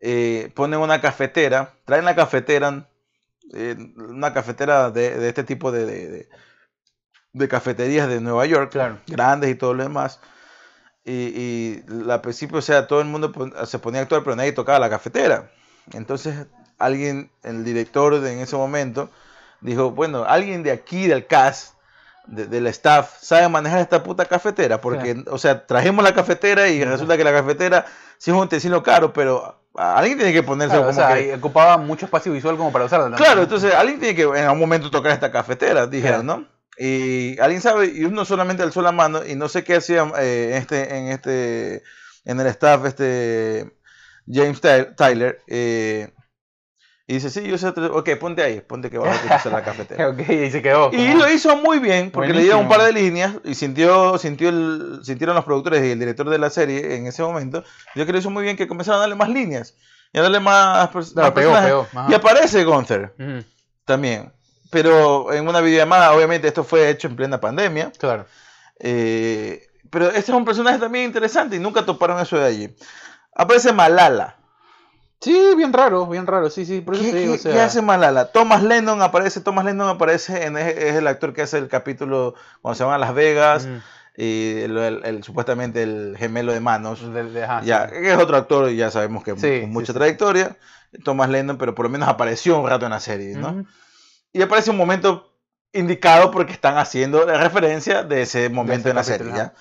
Eh, 0.00 0.50
ponen 0.54 0.80
una 0.80 1.00
cafetera, 1.00 1.74
traen 1.84 2.04
la 2.06 2.14
cafetera, 2.16 2.88
eh, 3.52 3.76
una 3.96 4.32
cafetera 4.32 4.90
de, 4.90 5.18
de 5.18 5.28
este 5.28 5.44
tipo 5.44 5.70
de, 5.72 5.84
de- 5.86 6.28
de- 7.32 7.48
cafeterías 7.48 8.08
de 8.08 8.20
Nueva 8.20 8.46
York, 8.46 8.70
Claro. 8.72 8.98
grandes 9.06 9.50
y 9.50 9.54
todo 9.54 9.74
lo 9.74 9.82
demás. 9.82 10.20
Y, 11.04 11.12
y 11.12 11.84
al 12.10 12.20
principio, 12.20 12.58
o 12.58 12.62
sea, 12.62 12.86
todo 12.86 13.00
el 13.00 13.06
mundo 13.06 13.32
se 13.66 13.78
ponía 13.78 14.00
a 14.00 14.02
actuar, 14.04 14.22
pero 14.22 14.36
nadie 14.36 14.52
tocaba 14.52 14.78
la 14.78 14.90
cafetera. 14.90 15.50
Entonces, 15.92 16.46
alguien, 16.78 17.30
el 17.42 17.64
director 17.64 18.20
de, 18.20 18.32
en 18.32 18.38
ese 18.40 18.56
momento, 18.56 19.10
dijo, 19.60 19.90
bueno, 19.90 20.24
alguien 20.24 20.62
de 20.62 20.70
aquí, 20.72 21.06
del 21.06 21.26
cast, 21.26 21.74
de- 22.26 22.46
del 22.46 22.66
staff, 22.68 23.18
sabe 23.20 23.48
manejar 23.48 23.80
esta 23.80 24.02
puta 24.02 24.24
cafetera. 24.26 24.80
Porque, 24.80 25.24
o 25.30 25.38
sea, 25.38 25.66
trajimos 25.66 26.04
la 26.04 26.14
cafetera 26.14 26.68
y 26.68 26.82
resulta 26.84 27.16
que 27.16 27.24
la 27.24 27.32
cafetera 27.32 27.86
sí 28.18 28.30
es 28.30 28.36
un 28.36 28.42
utensilio 28.44 28.82
caro, 28.82 29.12
pero 29.12 29.59
alguien 29.74 30.18
tiene 30.18 30.32
que 30.32 30.42
ponerse 30.42 30.74
Claro, 30.76 30.82
o 30.88 30.90
como 30.92 30.98
sea, 30.98 31.08
que- 31.14 31.22
ahí 31.22 31.30
ocupaba 31.32 31.76
mucho 31.78 32.06
espacio 32.06 32.32
visual 32.32 32.56
como 32.56 32.72
para 32.72 32.84
usarla. 32.86 33.04
también. 33.06 33.24
Claro, 33.24 33.42
entonces 33.42 33.74
alguien 33.74 34.00
tiene 34.00 34.14
que 34.14 34.22
en 34.22 34.44
algún 34.44 34.60
momento 34.60 34.90
tocar 34.90 35.12
esta 35.12 35.30
cafetera, 35.30 35.86
dijeron, 35.86 36.26
¿no? 36.26 36.46
Y 36.78 37.38
alguien 37.40 37.60
sabe, 37.60 37.86
y 37.94 38.04
uno 38.04 38.24
solamente 38.24 38.62
alzó 38.62 38.80
la 38.82 38.92
mano, 38.92 39.24
y 39.26 39.34
no 39.36 39.48
sé 39.48 39.64
qué 39.64 39.76
hacía 39.76 40.10
eh, 40.18 40.54
este, 40.56 40.96
en 40.96 41.08
este, 41.08 41.82
en 42.24 42.40
el 42.40 42.46
staff, 42.46 42.84
este 42.86 43.70
James 44.26 44.60
Ty- 44.60 44.94
Tyler, 44.96 45.40
eh, 45.46 46.10
y 47.10 47.14
dice, 47.14 47.28
sí, 47.30 47.42
yo 47.46 47.58
sé, 47.58 47.68
ok, 47.68 48.10
ponte 48.20 48.42
ahí, 48.42 48.60
ponte 48.60 48.88
que 48.88 48.98
vas 48.98 49.16
a 49.16 49.24
utilizar 49.24 49.52
la 49.52 49.64
cafetera. 49.64 50.08
Ok, 50.10 50.20
y 50.28 50.50
se 50.50 50.62
quedó. 50.62 50.90
Y 50.92 51.12
lo 51.14 51.28
hizo 51.30 51.56
muy 51.56 51.78
bien, 51.80 52.10
porque 52.10 52.32
le 52.32 52.42
dieron 52.42 52.60
un 52.60 52.68
par 52.68 52.82
de 52.82 52.92
líneas 52.92 53.34
y 53.44 53.54
sintió, 53.54 54.16
sintió 54.18 54.48
el, 54.50 55.00
sintieron 55.02 55.34
los 55.34 55.44
productores 55.44 55.82
y 55.84 55.90
el 55.90 55.98
director 55.98 56.28
de 56.30 56.38
la 56.38 56.50
serie 56.50 56.94
en 56.96 57.06
ese 57.06 57.22
momento. 57.22 57.62
Yo 57.62 57.66
creo 57.94 58.06
que 58.06 58.12
lo 58.12 58.18
hizo 58.18 58.30
muy 58.30 58.44
bien 58.44 58.56
que 58.56 58.68
comenzaron 58.68 58.98
a 58.98 59.00
darle 59.00 59.16
más 59.16 59.28
líneas 59.28 59.74
y 60.12 60.18
a 60.18 60.22
darle 60.22 60.38
más, 60.40 60.90
pers- 60.92 61.12
Claro, 61.12 61.26
más 61.28 61.32
pegó, 61.32 61.50
personajes. 61.52 61.68
pegó, 61.70 61.86
ajá. 62.00 62.06
Y 62.10 62.14
aparece 62.14 62.64
Gunther 62.64 63.12
también. 63.84 64.32
Pero 64.70 65.32
en 65.32 65.48
una 65.48 65.60
videollamada, 65.60 66.12
obviamente 66.12 66.46
esto 66.46 66.62
fue 66.62 66.90
hecho 66.90 67.08
en 67.08 67.16
plena 67.16 67.40
pandemia. 67.40 67.90
Claro. 67.98 68.26
eh, 68.78 69.66
pero 69.90 70.06
este 70.06 70.20
es 70.20 70.28
un 70.30 70.44
personaje 70.44 70.78
también 70.78 71.06
interesante 71.06 71.56
y 71.56 71.58
nunca 71.58 71.84
toparon 71.84 72.20
eso 72.20 72.38
de 72.38 72.44
allí. 72.46 72.76
Aparece 73.34 73.72
Malala. 73.72 74.36
Sí, 75.20 75.52
bien 75.56 75.72
raro, 75.72 76.06
bien 76.06 76.26
raro, 76.26 76.48
sí, 76.48 76.64
sí, 76.64 76.80
por 76.80 76.94
eso 76.94 77.04
¿Qué, 77.04 77.10
te 77.10 77.16
digo, 77.18 77.34
qué- 77.34 77.38
o 77.38 77.42
sea, 77.42 77.52
qué 77.52 77.60
hace 77.60 77.82
Malala? 77.82 78.32
Thomas 78.32 78.62
Lennon 78.62 79.02
aparece, 79.02 79.40
Thomas 79.40 79.64
Lennon 79.66 79.88
aparece, 79.88 80.46
en, 80.46 80.56
es, 80.56 80.76
es 80.78 80.94
el 80.96 81.06
actor 81.06 81.34
que 81.34 81.42
hace 81.42 81.58
el 81.58 81.68
capítulo 81.68 82.34
cuando 82.62 82.76
se 82.76 82.84
van 82.84 82.94
a 82.94 82.98
Las 82.98 83.14
Vegas 83.14 83.64
ujú, 83.64 83.80
y 84.16 84.60
el, 84.60 84.76
el- 84.78 85.04
el- 85.04 85.22
supuestamente 85.22 85.82
el 85.82 86.16
gemelo 86.18 86.52
de 86.52 86.60
manos. 86.60 87.12
de- 87.12 87.24
de- 87.24 87.44
ajá, 87.44 87.62
ya, 87.64 87.88
sí. 87.88 87.96
es 88.02 88.16
otro 88.16 88.36
actor, 88.36 88.70
ya 88.70 88.90
sabemos 88.90 89.22
que 89.22 89.36
Sí, 89.36 89.60
con 89.60 89.70
mucha 89.70 89.92
sí. 89.92 89.98
trayectoria. 89.98 90.56
Thomas 91.04 91.28
Lennon, 91.28 91.56
pero 91.58 91.74
por 91.74 91.84
lo 91.86 91.90
menos 91.90 92.08
apareció 92.08 92.58
un 92.58 92.68
rato 92.68 92.86
en 92.86 92.90
la 92.92 93.00
serie, 93.00 93.36
¿no? 93.36 93.64
Y 94.32 94.42
aparece 94.42 94.70
un 94.70 94.76
momento 94.76 95.32
indicado 95.72 96.30
porque 96.30 96.52
están 96.52 96.78
haciendo 96.78 97.24
la 97.26 97.38
referencia 97.38 98.02
de 98.02 98.22
ese 98.22 98.48
momento 98.48 98.84
De 98.84 98.90
en 98.90 98.96
la 98.96 99.04
serie, 99.04 99.32
¿ya? 99.36 99.52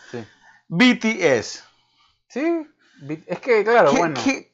BTS. 0.67 1.63
Sí, 2.29 2.67
es 3.27 3.39
que, 3.39 3.63
claro, 3.63 3.91
¿Qué, 3.91 3.97
bueno, 3.99 4.21
qué- 4.23 4.48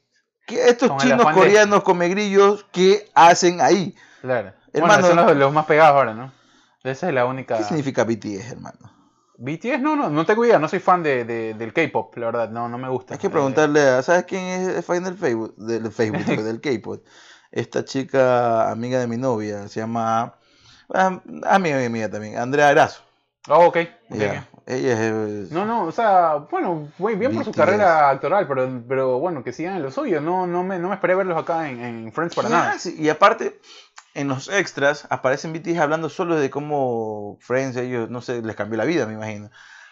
qué 0.46 0.68
estos 0.68 0.88
Con 0.90 0.98
chinos 1.00 1.18
de- 1.28 1.34
coreanos 1.34 1.82
come 1.82 2.08
grillos 2.08 2.64
qué 2.72 3.08
hacen 3.14 3.60
ahí? 3.60 3.94
claro. 4.22 4.52
hermano- 4.72 5.02
bueno, 5.02 5.08
son 5.08 5.16
los, 5.16 5.36
los 5.36 5.52
más 5.52 5.66
pegados 5.66 5.96
ahora, 5.96 6.14
¿no? 6.14 6.32
Esa 6.84 7.08
es 7.08 7.14
la 7.14 7.26
única... 7.26 7.56
¿Qué 7.58 7.64
significa 7.64 8.04
BTS, 8.04 8.52
hermano? 8.52 8.78
BTS, 9.38 9.80
no, 9.80 9.96
no, 9.96 10.08
no 10.08 10.24
tengo 10.24 10.44
idea, 10.44 10.58
no 10.58 10.68
soy 10.68 10.78
fan 10.78 11.02
de, 11.02 11.24
de- 11.24 11.54
del 11.54 11.72
K-pop, 11.72 12.16
la 12.16 12.26
verdad, 12.26 12.48
no, 12.50 12.68
no 12.68 12.78
me 12.78 12.88
gusta. 12.88 13.14
Hay 13.14 13.18
que 13.18 13.26
Eh, 13.26 13.30
preguntarle 13.30 13.80
a, 13.80 14.02
¿sabes 14.02 14.24
quién 14.24 14.44
es 14.44 14.84
fan 14.84 15.04
del 15.04 15.16
Facebook? 15.16 15.54
Del 15.56 15.90
Facebook, 15.92 16.24
del 16.42 16.60
K-pop. 16.60 17.04
Esta 17.50 17.84
chica, 17.84 18.70
amiga 18.70 18.98
de 19.00 19.06
mi 19.06 19.16
novia, 19.16 19.68
se 19.68 19.80
llama, 19.80 20.34
ah, 20.94 21.20
amiga 21.44 21.88
mía 21.88 22.10
también, 22.10 22.38
Andrea 22.38 22.70
Erazo. 22.70 23.02
Oh, 23.48 23.66
ok, 23.66 23.76
ok, 24.10 24.16
Ya, 24.16 24.46
ok. 24.52 24.55
Ella 24.66 24.92
es... 24.94 24.98
eh, 25.00 25.48
No, 25.52 25.64
no, 25.64 25.84
o 25.84 25.92
sea, 25.92 26.36
bueno, 26.50 26.88
muy 26.98 27.14
bien 27.14 27.34
por 27.34 27.44
su 27.44 27.52
carrera 27.52 28.10
actoral, 28.10 28.48
pero, 28.48 28.82
pero 28.88 29.18
bueno, 29.20 29.44
que 29.44 29.52
sigan 29.52 29.76
en 29.76 29.82
lo 29.82 29.90
suyo. 29.92 30.20
No, 30.20 30.46
no, 30.46 30.64
me, 30.64 30.78
no 30.78 30.88
me 30.88 30.94
esperé 30.94 31.14
verlos 31.14 31.38
acá 31.40 31.68
en, 31.70 31.80
en 31.80 32.12
Friends 32.12 32.34
para 32.34 32.48
¿qué 32.48 32.54
nada. 32.54 32.70
hace? 32.72 32.94
Y 32.96 33.08
aparte, 33.08 33.60
en 34.14 34.28
los 34.28 34.48
extras 34.48 35.06
aparecen 35.10 35.52
BTS 35.52 35.78
hablando 35.78 36.08
solo 36.08 36.36
de 36.36 36.50
cómo 36.50 37.38
Friends, 37.40 37.76
ellos, 37.76 38.10
no 38.10 38.20
sé, 38.22 38.42
les 38.42 38.56
cambió 38.56 38.76
la 38.76 38.84
vida, 38.84 39.06
me 39.06 39.14
imagino. 39.14 39.50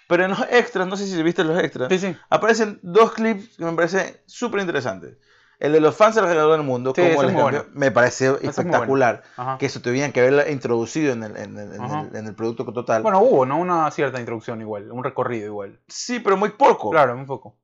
Pero 0.09 0.25
en 0.25 0.31
los 0.31 0.41
extras, 0.51 0.87
no 0.87 0.97
sé 0.97 1.07
si 1.07 1.23
viste 1.23 1.45
los 1.45 1.59
extras, 1.63 1.89
Sí, 1.91 1.99
sí. 1.99 2.17
aparecen 2.29 2.79
dos 2.83 3.13
clips 3.13 3.57
que 3.57 3.65
me 3.65 3.73
parecen 3.73 4.17
súper 4.27 4.61
interesantes. 4.61 5.17
El 5.61 5.73
de 5.73 5.81
los 5.81 5.95
fans 5.97 6.17
alrededor 6.17 6.53
del 6.53 6.63
mundo, 6.67 6.93
Sí, 6.95 7.03
eso 7.03 7.21
es 7.21 7.27
les 7.27 7.33
muy 7.33 7.43
bueno. 7.43 7.65
me 7.73 7.91
pareció 7.91 8.37
es 8.37 8.43
muy 8.43 8.51
espectacular. 8.51 9.23
Ajá. 9.37 9.57
Que 9.59 9.67
eso 9.67 9.81
tuvieran 9.81 10.13
que 10.13 10.21
haberla 10.21 10.51
introducido 10.51 11.13
en 11.13 11.23
el, 11.23 11.37
en 11.37 11.57
el- 11.59 11.75
en 11.75 11.83
el- 11.85 12.17
en 12.17 12.27
el 12.27 12.35
producto 12.35 12.65
total. 12.73 13.03
Bueno, 13.03 13.21
hubo, 13.21 13.47
¿no? 13.47 13.59
Una 13.59 13.91
cierta 13.91 14.19
introducción 14.19 14.61
igual, 14.61 14.91
un 14.91 15.05
recorrido 15.05 15.47
igual. 15.47 15.79
sí, 15.89 16.21
pero 16.21 16.37
muy 16.37 16.51
poco. 16.51 16.91
Claro, 16.91 17.15
un 17.15 17.27
poco. 17.27 17.57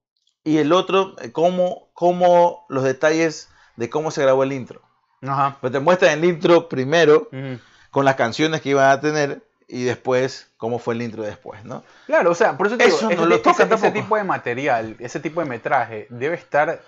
Y 0.44 0.59
el 0.59 0.72
otro, 0.72 1.16
eh, 1.20 1.33
cómo, 1.33 1.88
cómo 1.92 2.64
los 2.68 2.85
detalles 2.85 3.50
de 3.76 3.90
cómo 3.90 4.11
se 4.11 4.22
grabó 4.22 4.42
el 4.44 4.53
intro. 4.53 4.81
Ajá. 5.22 5.59
Pues 5.61 5.72
te 5.72 5.81
muestran 5.81 6.18
el 6.18 6.24
intro 6.24 6.68
primero, 6.68 7.29
Ujú. 7.33 7.59
con 7.90 8.05
las 8.05 8.14
canciones 8.14 8.61
que 8.62 8.70
iban 8.70 8.88
a 8.90 9.00
tener, 9.00 9.42
y 9.68 9.85
después 9.85 10.50
cómo 10.57 10.79
fue 10.79 10.94
el 10.94 11.03
intro 11.03 11.22
después, 11.22 11.64
¿no? 11.64 11.85
Claro, 12.07 12.31
o 12.31 12.35
sea, 12.35 12.57
por 12.57 12.66
eso 12.68 12.76
te 12.76 12.85
digo, 12.87 12.96
Eso 12.96 13.07
no 13.07 13.12
ese, 13.12 13.26
lo 13.26 13.35
ese- 13.37 13.74
ese 13.74 13.90
tipo 13.92 14.16
de 14.16 14.24
material, 14.24 14.96
ese 14.98 15.20
tipo 15.20 15.40
de 15.42 15.46
metraje 15.48 16.07
debe 16.11 16.35
estar, 16.37 16.81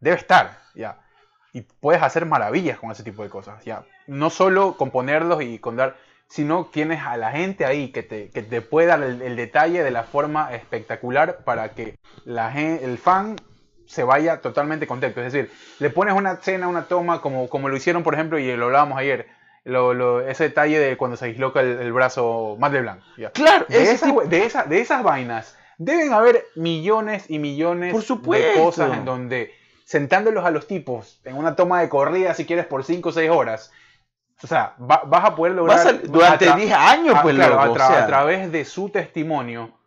debe 0.00 0.16
estar, 0.16 0.58
ya. 0.74 0.98
Y 1.52 1.62
puedes 1.62 2.02
hacer 2.02 2.26
maravillas 2.26 2.78
con 2.78 2.90
ese 2.90 3.02
tipo 3.02 3.22
de 3.22 3.30
cosas, 3.30 3.64
ya. 3.64 3.84
No 4.06 4.30
solo 4.30 4.76
componerlos 4.76 5.42
y 5.42 5.58
con 5.58 5.76
dar, 5.76 5.96
sino 6.28 6.66
tienes 6.66 7.02
a 7.02 7.16
la 7.16 7.30
gente 7.32 7.64
ahí 7.64 7.88
que 7.90 8.02
te, 8.02 8.28
que 8.30 8.42
te 8.42 8.60
puede 8.60 8.86
dar 8.88 9.02
el, 9.02 9.22
el 9.22 9.34
detalle 9.36 9.82
de 9.82 9.90
la 9.90 10.02
forma 10.04 10.52
espectacular 10.54 11.38
para 11.44 11.70
que 11.70 11.98
la 12.24 12.52
el 12.52 12.98
fan 12.98 13.36
se 13.86 14.04
vaya 14.04 14.42
totalmente 14.42 14.86
contento. 14.86 15.22
Es 15.22 15.32
decir, 15.32 15.50
le 15.78 15.88
pones 15.88 16.14
una 16.14 16.32
escena, 16.32 16.68
una 16.68 16.82
toma, 16.84 17.22
como, 17.22 17.48
como 17.48 17.70
lo 17.70 17.76
hicieron, 17.76 18.02
por 18.02 18.12
ejemplo, 18.14 18.38
y 18.38 18.54
lo 18.54 18.66
hablábamos 18.66 18.98
ayer, 18.98 19.26
lo- 19.64 19.94
lo- 19.94 20.20
ese 20.20 20.44
detalle 20.44 20.78
de 20.78 20.96
cuando 20.98 21.16
se 21.16 21.26
disloca 21.26 21.60
el, 21.60 21.78
el 21.80 21.92
brazo 21.94 22.56
Matt 22.58 22.74
LeBlanc. 22.74 23.00
ya. 23.16 23.30
Claro, 23.30 23.64
De 23.68 23.82
ese 23.82 23.92
esas, 23.94 24.08
tipo- 24.10 24.24
de, 24.24 24.44
esa- 24.44 24.64
de 24.64 24.80
esas 24.82 25.02
vainas 25.02 25.56
deben 25.78 26.12
haber 26.12 26.44
millones 26.56 27.24
y 27.30 27.38
millones 27.38 27.92
Por 27.92 28.02
de 28.36 28.52
cosas 28.54 28.92
en 28.92 29.04
donde 29.06 29.52
sentándolos 29.88 30.44
a 30.44 30.50
los 30.50 30.66
tipos 30.66 31.18
en 31.24 31.34
una 31.34 31.56
toma 31.56 31.80
de 31.80 31.88
corrida, 31.88 32.34
si 32.34 32.44
quieres, 32.44 32.66
por 32.66 32.84
5 32.84 33.08
o 33.08 33.12
6 33.12 33.30
horas, 33.30 33.72
o 34.42 34.46
sea, 34.46 34.74
va- 34.78 35.00
vas 35.06 35.24
a 35.24 35.34
poder 35.34 35.54
lograr... 35.54 35.78
A- 35.78 35.92
durante 35.94 36.46
a 36.46 36.52
tra- 36.52 36.56
10 36.56 36.72
años, 36.74 37.14
a- 37.16 37.22
pues, 37.22 37.34
claro, 37.34 37.54
loco, 37.54 37.64
a, 37.64 37.70
o 37.70 37.74
tra- 37.74 37.86
sea. 37.88 38.04
a 38.04 38.06
través 38.06 38.52
de 38.52 38.66
su 38.66 38.90
testimonio, 38.90 39.77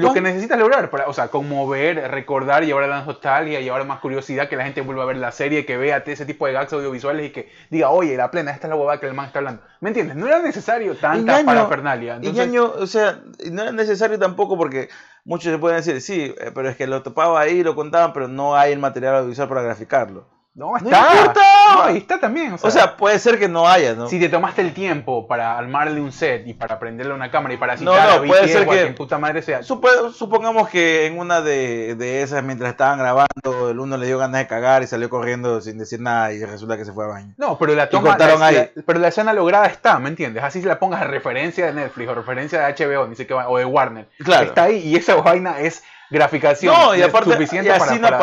lo 0.00 0.12
que 0.12 0.20
¿Cuán- 0.20 0.24
necesitas 0.24 0.58
lograr, 0.58 0.90
para, 0.90 1.08
o 1.08 1.12
sea, 1.12 1.28
conmover, 1.28 2.10
recordar, 2.10 2.64
llevar 2.64 2.84
a 2.84 2.86
la 2.86 3.04
nostalgia, 3.04 3.60
llevar 3.60 3.84
más 3.86 4.00
curiosidad, 4.00 4.48
que 4.48 4.56
la 4.56 4.64
gente 4.64 4.80
vuelva 4.80 5.02
a 5.02 5.06
ver 5.06 5.16
la 5.16 5.32
serie, 5.32 5.66
que 5.66 5.76
vea 5.76 5.98
ese 6.06 6.26
tipo 6.26 6.46
de 6.46 6.52
gags 6.52 6.72
audiovisuales 6.72 7.26
y 7.26 7.30
que 7.30 7.50
diga, 7.70 7.90
oye, 7.90 8.16
la 8.16 8.30
plena, 8.30 8.50
esta 8.50 8.66
es 8.66 8.70
la 8.70 8.76
huevada 8.76 9.00
que 9.00 9.06
el 9.06 9.14
man 9.14 9.26
está 9.26 9.38
hablando. 9.40 9.62
¿Me 9.80 9.90
entiendes? 9.90 10.16
No 10.16 10.26
era 10.26 10.40
necesario 10.40 10.94
tanta 10.96 11.40
Ñaño- 11.40 11.46
parafernalia. 11.46 12.14
Y 12.14 12.16
Entonces, 12.26 12.46
Ñaño, 12.46 12.64
o 12.78 12.86
sea, 12.86 13.20
y 13.44 13.50
no 13.50 13.62
era 13.62 13.72
necesario 13.72 14.18
tampoco 14.18 14.56
porque 14.56 14.88
muchos 15.24 15.52
se 15.52 15.58
pueden 15.58 15.78
decir, 15.78 16.00
sí, 16.00 16.34
eh, 16.40 16.50
pero 16.54 16.68
es 16.68 16.76
que 16.76 16.86
lo 16.86 17.02
topaba 17.02 17.40
ahí, 17.40 17.62
lo 17.62 17.74
contaban, 17.74 18.12
pero 18.12 18.28
no 18.28 18.56
hay 18.56 18.72
el 18.72 18.78
material 18.78 19.16
audiovisual 19.16 19.48
para 19.48 19.62
graficarlo. 19.62 20.26
No, 20.56 20.74
está. 20.74 20.88
importa. 20.88 21.40
No, 21.74 21.82
ahí 21.82 21.98
está 21.98 22.18
también. 22.18 22.54
O 22.54 22.58
sea, 22.58 22.68
O 22.68 22.70
sea, 22.72 22.96
puede 22.96 23.18
ser 23.18 23.38
que 23.38 23.46
no 23.46 23.68
haya, 23.68 23.94
¿no? 23.94 24.08
si 24.08 24.18
te 24.18 24.30
tomaste 24.30 24.62
el 24.62 24.72
tiempo 24.72 25.26
para 25.28 25.58
armarle 25.58 26.00
un 26.00 26.12
set 26.12 26.46
y 26.46 26.54
para 26.54 26.78
prenderle 26.78 27.12
una 27.12 27.30
cámara 27.30 27.52
y 27.52 27.58
para 27.58 27.74
No, 27.74 27.92
citar 27.92 28.08
no, 28.08 28.14
a 28.14 28.26
puede 28.26 28.48
ser 28.48 28.62
a 28.62 28.70
que- 28.72 28.86
puta 28.94 29.18
madre 29.18 29.42
sea. 29.42 29.60
Supo- 29.62 30.10
supongamos 30.12 30.70
que 30.70 31.04
en 31.06 31.18
una 31.18 31.42
de, 31.42 31.94
de 31.96 32.22
esas, 32.22 32.42
mientras 32.42 32.70
estaban 32.70 32.98
grabando, 32.98 33.68
el 33.70 33.78
uno 33.78 33.98
le 33.98 34.06
dio 34.06 34.16
ganas 34.16 34.40
de 34.40 34.46
cagar 34.46 34.82
y 34.82 34.86
salió 34.86 35.10
corriendo 35.10 35.60
sin 35.60 35.76
decir 35.76 36.00
nada 36.00 36.32
y 36.32 36.42
resulta 36.42 36.78
que 36.78 36.86
se 36.86 36.92
fue 36.92 37.04
a 37.04 37.08
baño. 37.08 37.34
No, 37.36 37.58
pero 37.58 37.74
la 37.74 37.90
toma, 37.90 38.16
la- 38.16 38.46
ahí. 38.46 38.54
la- 38.54 38.82
pero 38.86 38.98
la 38.98 39.08
escena 39.08 39.34
lograda 39.34 39.66
está, 39.66 39.98
¿me 39.98 40.08
entiendes? 40.08 40.42
Así 40.42 40.62
se 40.62 40.68
la 40.68 40.78
pongas 40.78 41.00
de 41.00 41.08
referencia 41.08 41.66
de 41.66 41.74
Netflix 41.74 42.08
o 42.08 42.14
referencia 42.14 42.60
de 42.66 42.72
HBO, 42.72 43.06
ni 43.08 43.14
sé 43.14 43.26
qué 43.26 43.34
va- 43.34 43.50
o 43.50 43.58
de 43.58 43.66
Warner. 43.66 44.08
Claro. 44.24 44.46
Está 44.46 44.62
ahí 44.64 44.78
y 44.78 44.96
esa 44.96 45.16
vaina 45.16 45.60
es 45.60 45.82
graficación. 46.10 46.74
No, 46.74 46.94
y 46.94 47.02
aparte, 47.02 47.32
suficiente 47.32 47.68
y 47.68 47.72
así 47.72 47.80
para, 47.80 47.94
no 47.96 48.02
para 48.02 48.16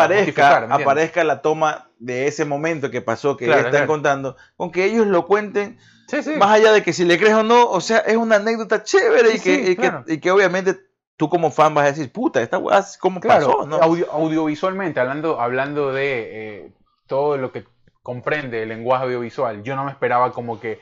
aparezca, 0.81 1.23
la 1.23 1.41
toma 1.41 1.89
de 1.99 2.27
ese 2.27 2.45
momento 2.45 2.89
que 2.91 3.01
pasó, 3.01 3.37
que 3.37 3.45
Claro, 3.45 3.59
están 3.59 3.71
claro. 3.71 3.87
contando, 3.87 4.37
con 4.57 4.71
que 4.71 4.85
ellos 4.85 5.07
lo 5.07 5.25
cuenten, 5.25 5.77
Sí, 6.07 6.21
sí. 6.21 6.31
más 6.37 6.51
allá 6.51 6.71
de 6.71 6.83
que 6.83 6.93
si 6.93 7.05
le 7.05 7.17
crees 7.17 7.33
o 7.33 7.43
no, 7.43 7.65
o 7.69 7.81
sea, 7.81 7.99
es 7.99 8.17
una 8.17 8.35
anécdota 8.35 8.83
chévere 8.83 9.31
Sí, 9.31 9.37
y, 9.37 9.39
que, 9.39 9.71
y, 9.71 9.75
claro. 9.75 10.03
que, 10.05 10.13
y 10.13 10.19
que 10.19 10.31
obviamente 10.31 10.77
tú 11.17 11.29
como 11.29 11.49
fan 11.51 11.73
vas 11.73 11.85
a 11.85 11.87
decir, 11.91 12.11
puta, 12.11 12.41
esta 12.41 12.57
weá, 12.57 12.83
¿cómo 12.99 13.19
pasó? 13.21 13.65
¿no? 13.65 13.77
audio- 13.77 14.11
audiovisualmente, 14.11 14.99
hablando, 14.99 15.39
hablando 15.39 15.93
de 15.93 16.65
eh, 16.65 16.71
todo 17.07 17.37
lo 17.37 17.51
que 17.51 17.65
comprende 18.01 18.63
el 18.63 18.69
lenguaje 18.69 19.05
audiovisual, 19.05 19.63
yo 19.63 19.75
no 19.75 19.85
me 19.85 19.91
esperaba 19.91 20.31
como 20.33 20.59
que, 20.59 20.79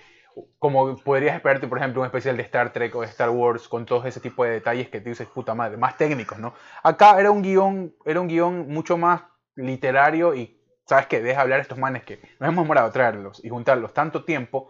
como 0.59 0.95
podrías 0.97 1.35
esperarte, 1.35 1.67
por 1.67 1.77
ejemplo, 1.77 2.01
un 2.01 2.05
especial 2.05 2.37
de 2.37 2.43
Star 2.43 2.71
Trek 2.71 2.95
o 2.95 3.01
de 3.01 3.07
Star 3.07 3.29
Wars 3.29 3.67
con 3.67 3.85
todo 3.85 4.05
ese 4.05 4.19
tipo 4.19 4.43
de 4.43 4.51
detalles 4.51 4.89
que 4.89 5.01
te 5.01 5.09
dices, 5.09 5.27
puta 5.27 5.53
madre, 5.53 5.77
más 5.77 5.97
técnicos, 5.97 6.39
¿no? 6.39 6.53
Acá 6.83 7.19
era 7.19 7.31
un 7.31 7.41
guion, 7.41 7.93
era 8.05 8.21
un 8.21 8.27
guion 8.27 8.67
mucho 8.67 8.97
más 8.97 9.23
literario 9.55 10.33
y, 10.33 10.57
¿sabes 10.85 11.07
qué? 11.07 11.21
Deja 11.21 11.41
hablar 11.41 11.59
a 11.59 11.61
estos 11.61 11.77
manes 11.77 12.03
que 12.03 12.19
nos 12.39 12.49
hemos 12.49 12.63
demorado 12.63 12.91
traerlos 12.91 13.43
y 13.43 13.49
juntarlos 13.49 13.93
tanto 13.93 14.23
tiempo, 14.23 14.69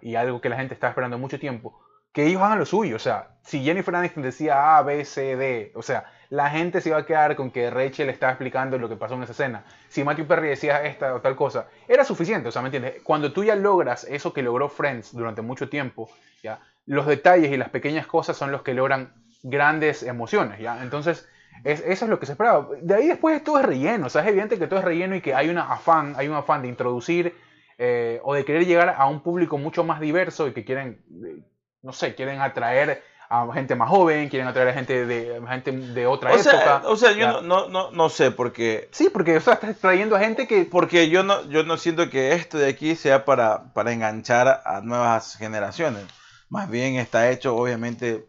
y 0.00 0.14
algo 0.14 0.40
que 0.40 0.48
la 0.48 0.56
gente 0.56 0.72
está 0.72 0.88
esperando 0.88 1.18
mucho 1.18 1.38
tiempo, 1.38 1.78
que 2.14 2.26
ellos 2.26 2.40
hagan 2.42 2.58
lo 2.60 2.66
suyo. 2.66 2.96
O 2.96 3.00
sea, 3.00 3.28
si 3.42 3.62
Jennifer 3.64 3.94
Aniston 3.94 4.22
decía 4.22 4.78
A, 4.78 4.82
B, 4.82 5.04
C, 5.04 5.36
D, 5.36 5.72
o 5.74 5.82
sea, 5.82 6.04
la 6.30 6.48
gente 6.50 6.80
se 6.80 6.88
iba 6.90 6.98
a 6.98 7.06
quedar 7.06 7.36
con 7.36 7.50
que 7.50 7.70
Rachel 7.70 8.08
estaba 8.08 8.32
explicando 8.32 8.78
lo 8.78 8.88
que 8.88 8.96
pasó 8.96 9.14
en 9.14 9.24
esa 9.24 9.32
escena. 9.32 9.64
Si 9.88 10.04
Matthew 10.04 10.26
Perry 10.26 10.48
decía 10.48 10.82
esta 10.84 11.14
o 11.14 11.20
tal 11.20 11.36
cosa, 11.36 11.68
era 11.88 12.04
suficiente. 12.04 12.48
O 12.48 12.52
sea, 12.52 12.62
¿me 12.62 12.68
entiendes? 12.68 13.02
Cuando 13.02 13.32
tú 13.32 13.44
ya 13.44 13.56
logras 13.56 14.04
eso 14.04 14.32
que 14.32 14.42
logró 14.42 14.68
Friends 14.70 15.12
durante 15.12 15.42
mucho 15.42 15.68
tiempo, 15.68 16.08
ya, 16.42 16.60
los 16.86 17.06
detalles 17.06 17.52
y 17.52 17.56
las 17.56 17.70
pequeñas 17.70 18.06
cosas 18.06 18.36
son 18.36 18.52
los 18.52 18.62
que 18.62 18.74
logran 18.74 19.12
grandes 19.42 20.02
emociones, 20.02 20.60
¿ya? 20.60 20.82
Entonces, 20.82 21.28
es- 21.64 21.80
eso 21.86 22.04
es 22.06 22.10
lo 22.10 22.18
que 22.20 22.26
se 22.26 22.32
esperaba. 22.32 22.68
De 22.80 22.94
ahí 22.94 23.08
después 23.08 23.42
todo 23.44 23.58
es 23.58 23.64
relleno. 23.66 24.06
O 24.06 24.10
sea, 24.10 24.22
es 24.22 24.28
evidente 24.28 24.58
que 24.58 24.66
todo 24.66 24.78
es 24.80 24.84
relleno 24.84 25.16
y 25.16 25.20
que 25.20 25.34
hay 25.34 25.48
una 25.50 25.72
afán, 25.72 26.14
hay 26.16 26.28
un 26.28 26.34
afán 26.36 26.62
de 26.62 26.68
introducir 26.68 27.34
eh, 27.78 28.20
o 28.22 28.34
de 28.34 28.44
querer 28.44 28.66
llegar 28.66 28.94
a 28.96 29.06
un 29.06 29.20
público 29.22 29.58
mucho 29.58 29.82
más 29.84 30.00
diverso 30.00 30.46
y 30.46 30.52
que 30.52 30.64
quieren, 30.64 31.02
eh, 31.26 31.42
no 31.84 31.92
sé, 31.92 32.14
quieren 32.14 32.40
atraer 32.40 33.04
a 33.28 33.52
gente 33.52 33.74
más 33.74 33.88
joven, 33.88 34.28
quieren 34.28 34.48
atraer 34.48 34.68
a 34.68 34.72
gente 34.72 35.06
de, 35.06 35.40
gente 35.48 35.70
de 35.72 36.06
otra 36.06 36.30
O 36.30 36.34
época. 36.34 36.50
sea, 36.50 36.82
o 36.86 36.96
sea, 36.96 37.12
yo 37.12 37.26
no, 37.26 37.42
no, 37.42 37.68
no, 37.68 37.90
no 37.90 38.08
sé, 38.08 38.30
porque, 38.30 38.88
Sí, 38.90 39.10
porque 39.12 39.36
o 39.36 39.40
sea, 39.40 39.54
estás 39.54 39.78
trayendo 39.78 40.16
a 40.16 40.20
gente 40.20 40.46
que... 40.46 40.64
porque 40.64 41.08
yo 41.10 41.22
no, 41.22 41.46
yo 41.48 41.62
no 41.62 41.76
siento 41.76 42.08
que 42.10 42.32
esto 42.32 42.58
de 42.58 42.68
aquí 42.68 42.96
sea 42.96 43.24
para, 43.24 43.72
para 43.74 43.92
enganchar 43.92 44.62
a 44.64 44.80
nuevas 44.80 45.36
generaciones. 45.36 46.04
Más 46.48 46.70
bien 46.70 46.96
está 46.96 47.30
hecho, 47.30 47.54
obviamente, 47.56 48.26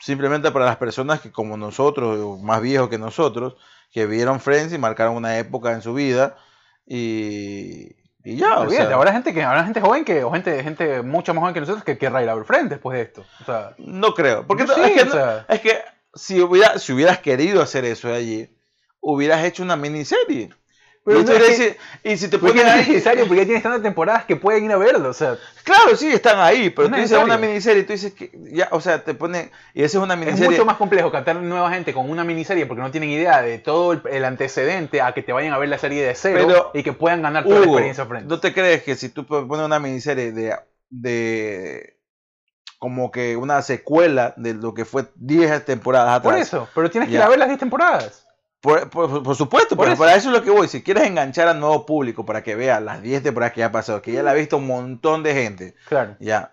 simplemente 0.00 0.50
para 0.50 0.66
las 0.66 0.76
personas 0.76 1.20
que 1.20 1.30
como 1.32 1.56
nosotros, 1.56 2.18
o 2.20 2.36
más 2.38 2.60
viejos 2.60 2.88
que 2.88 2.98
nosotros, 2.98 3.56
que 3.92 4.06
vieron 4.06 4.40
Friends 4.40 4.72
y 4.74 4.78
marcaron 4.78 5.16
una 5.16 5.38
época 5.38 5.72
en 5.72 5.80
su 5.80 5.94
vida 5.94 6.36
y, 6.86 7.94
y 8.32 8.36
ya, 8.36 8.58
o 8.60 8.68
sea, 8.70 8.94
habrá 8.94 9.12
gente 9.12 9.32
que 9.34 9.42
habrá 9.42 9.64
gente 9.64 9.80
joven 9.80 10.04
que 10.04 10.24
o 10.24 10.30
gente 10.30 10.62
gente 10.62 11.02
mucho 11.02 11.32
más 11.34 11.40
joven 11.42 11.54
que 11.54 11.60
nosotros 11.60 11.84
que 11.84 11.96
querrá 11.98 12.22
ir 12.22 12.28
a 12.28 12.34
ver 12.34 12.44
Friends 12.44 12.70
después 12.70 12.96
de 12.96 13.02
esto. 13.04 13.24
O 13.40 13.44
sea, 13.44 13.74
no 13.78 14.14
creo, 14.14 14.46
porque 14.46 14.64
no- 14.64 14.74
sí, 14.74 14.80
es, 14.82 14.92
que, 14.92 15.02
o 15.08 15.12
sea. 15.12 15.46
es 15.48 15.60
que 15.60 15.78
si, 16.14 16.40
hubiera, 16.40 16.78
si 16.78 16.92
hubieras 16.92 17.18
querido 17.18 17.62
hacer 17.62 17.84
eso 17.84 18.08
de 18.08 18.14
allí, 18.16 18.50
hubieras 19.00 19.44
hecho 19.44 19.62
una 19.62 19.76
miniserie. 19.76 20.50
Pero 21.04 21.20
y, 21.20 21.24
tú 21.24 21.32
es 21.32 21.56
que- 21.58 21.76
y 22.04 22.16
si 22.18 22.28
te 22.28 22.36
no 22.38 22.48
es 22.48 22.64
ahí, 22.64 22.86
necesario, 22.88 23.26
porque 23.26 23.40
ya 23.40 23.44
tienes 23.46 23.62
tantas 23.62 23.82
temporadas 23.82 24.24
que 24.26 24.36
pueden 24.36 24.64
ir 24.64 24.72
a 24.72 24.76
verlo. 24.76 25.08
O 25.08 25.12
sea, 25.14 25.38
Claro, 25.64 25.96
sí, 25.96 26.08
están 26.08 26.38
ahí, 26.38 26.68
pero 26.70 26.88
No 26.88 26.96
tú 26.96 27.02
es 27.02 27.08
dices 27.10 27.24
una 27.24 27.38
miniserie, 27.38 27.82
tú 27.84 27.92
dices 27.92 28.12
que 28.12 28.30
ya, 28.52 28.68
o 28.72 28.80
sea, 28.80 29.04
te 29.04 29.14
pone 29.14 29.50
y 29.74 29.82
esa 29.82 29.98
es 29.98 30.04
una 30.04 30.14
es 30.14 30.20
miniserie. 30.20 30.50
mucho 30.50 30.64
más 30.66 30.76
complejo 30.76 31.10
captar 31.10 31.36
nueva 31.36 31.70
gente 31.70 31.94
con 31.94 32.10
una 32.10 32.24
miniserie 32.24 32.66
porque 32.66 32.82
no 32.82 32.90
tienen 32.90 33.10
idea 33.10 33.40
de 33.42 33.58
todo 33.58 33.92
el, 33.94 34.02
el 34.10 34.24
antecedente 34.24 35.00
a 35.00 35.12
que 35.12 35.22
te 35.22 35.32
vayan 35.32 35.52
a 35.54 35.58
ver 35.58 35.68
la 35.70 35.78
serie 35.78 36.04
de 36.04 36.14
cero 36.14 36.44
Pero, 36.46 36.70
y 36.74 36.82
que 36.82 36.92
puedan 36.92 37.22
ganar 37.22 37.44
toda 37.44 37.60
la 37.60 37.66
experiencia 37.66 38.04
Friends. 38.06 38.28
¿no 38.28 38.40
te 38.40 38.52
crees 38.52 38.82
que 38.82 38.94
si 38.94 39.08
tú 39.08 39.24
pones 39.26 39.64
una 39.64 39.78
miniserie 39.78 40.32
de 40.32 40.54
de 40.90 41.98
como 42.78 43.10
que 43.10 43.36
una 43.36 43.60
secuela 43.62 44.34
de 44.36 44.54
lo 44.54 44.72
que 44.74 44.84
fue 44.84 45.06
10 45.16 45.64
temporadas 45.64 46.18
atrás? 46.18 46.32
Por 46.32 46.40
eso, 46.40 46.68
pero 46.74 46.90
tienes 46.90 47.08
que 47.08 47.16
ir 47.16 47.22
a 47.22 47.28
ver 47.28 47.38
las 47.38 47.48
10 47.48 47.58
temporadas. 47.60 48.27
Por, 48.60 48.90
por- 48.90 49.22
por 49.22 49.36
supuesto, 49.36 49.76
Por 49.76 49.84
pero 49.84 49.92
eso. 49.94 50.02
para 50.02 50.16
eso 50.16 50.28
es 50.30 50.34
lo 50.36 50.42
que 50.42 50.50
voy. 50.50 50.66
Si 50.68 50.82
quieres 50.82 51.04
enganchar 51.06 51.46
al 51.48 51.60
nuevo 51.60 51.86
público 51.86 52.24
para 52.26 52.42
que 52.42 52.56
vea 52.56 52.80
las 52.80 53.00
10 53.02 53.22
temporadas 53.22 53.52
que 53.52 53.60
ya 53.60 53.66
ha 53.66 53.72
pasado, 53.72 54.02
que 54.02 54.12
ya 54.12 54.22
la 54.22 54.32
ha 54.32 54.34
visto 54.34 54.56
un 54.56 54.66
montón 54.66 55.22
de 55.22 55.34
gente, 55.34 55.74
Claro. 55.88 56.16
ya. 56.18 56.52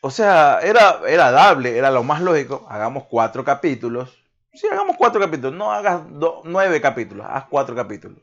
O 0.00 0.10
sea, 0.10 0.60
era, 0.62 1.00
era 1.08 1.30
dable, 1.30 1.76
era 1.78 1.90
lo 1.90 2.02
más 2.02 2.20
lógico. 2.20 2.66
Hagamos 2.68 3.04
cuatro 3.08 3.44
capítulos. 3.44 4.22
Sí, 4.52 4.66
hagamos 4.70 4.96
cuatro 4.96 5.20
capítulos. 5.20 5.54
No 5.54 5.72
hagas 5.72 6.00
do- 6.10 6.42
nueve 6.44 6.80
capítulos, 6.80 7.26
haz 7.28 7.44
cuatro 7.48 7.74
capítulos. 7.76 8.18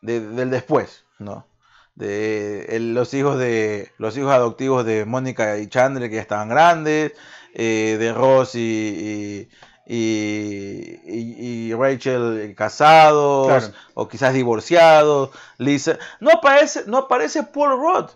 De- 0.00 0.20
del 0.20 0.50
después, 0.50 1.04
¿no? 1.18 1.46
De 1.94 2.66
el- 2.76 2.94
los 2.94 3.14
hijos 3.14 3.38
de 3.38 3.90
los 3.98 4.16
hijos 4.16 4.32
adoptivos 4.32 4.84
de 4.84 5.04
Mónica 5.06 5.58
y 5.58 5.66
Chandler 5.68 6.08
que 6.10 6.16
ya 6.16 6.22
estaban 6.22 6.48
grandes, 6.50 7.12
eh, 7.54 7.96
de 7.98 8.12
Ross 8.12 8.54
y, 8.54 8.58
y, 8.60 9.48
y- 9.86 11.00
y- 11.06 11.68
y 11.70 11.74
Rachel 11.74 12.54
casados, 12.56 13.46
Claro. 13.46 13.66
o 13.94 14.08
quizás 14.08 14.34
divorciados, 14.34 15.30
Lisa. 15.58 15.98
No 16.20 16.30
aparece, 16.32 16.84
no 16.86 16.98
aparece 16.98 17.42
Paul 17.44 17.78
Rudd. 17.78 18.10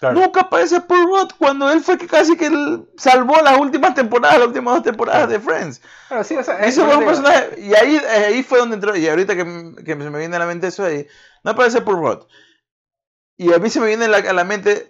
claro. 0.00 0.20
Nunca 0.20 0.42
aparece 0.42 0.80
Paul 0.80 1.06
Rudd 1.06 1.30
cuando 1.38 1.68
él 1.72 1.80
fue 1.80 1.98
que 1.98 2.06
casi 2.06 2.36
que 2.36 2.48
salvó 2.96 3.34
las 3.42 3.58
últimas 3.58 3.94
temporadas, 3.94 4.38
las 4.38 4.46
últimas 4.46 4.74
dos 4.74 4.84
temporadas 4.84 5.28
de 5.28 5.40
Friends. 5.40 5.82
Claro, 6.06 6.22
sí, 6.22 6.36
o 6.36 6.44
sea, 6.44 6.58
Ese 6.60 6.80
es- 6.82 6.86
fue 6.86 6.96
un 6.96 7.04
personaje, 7.04 7.60
y 7.60 7.74
ahí, 7.74 7.96
eh, 7.96 8.24
ahí 8.28 8.42
fue 8.44 8.60
donde 8.60 8.76
entró, 8.76 8.94
y 8.96 9.08
ahorita 9.08 9.34
que, 9.34 9.44
que 9.84 9.90
se 9.92 10.10
me 10.10 10.18
viene 10.20 10.36
a 10.36 10.38
la 10.38 10.46
mente 10.46 10.68
eso 10.68 10.84
ahí, 10.84 11.04
no 11.42 11.50
aparece 11.50 11.80
Paul 11.82 11.96
Rudd. 11.98 12.22
Y 13.36 13.52
a 13.52 13.58
mí 13.58 13.70
se 13.70 13.80
me 13.80 13.86
viene 13.88 14.04
a 14.04 14.08
la, 14.08 14.18
a 14.18 14.32
la 14.32 14.44
mente, 14.44 14.88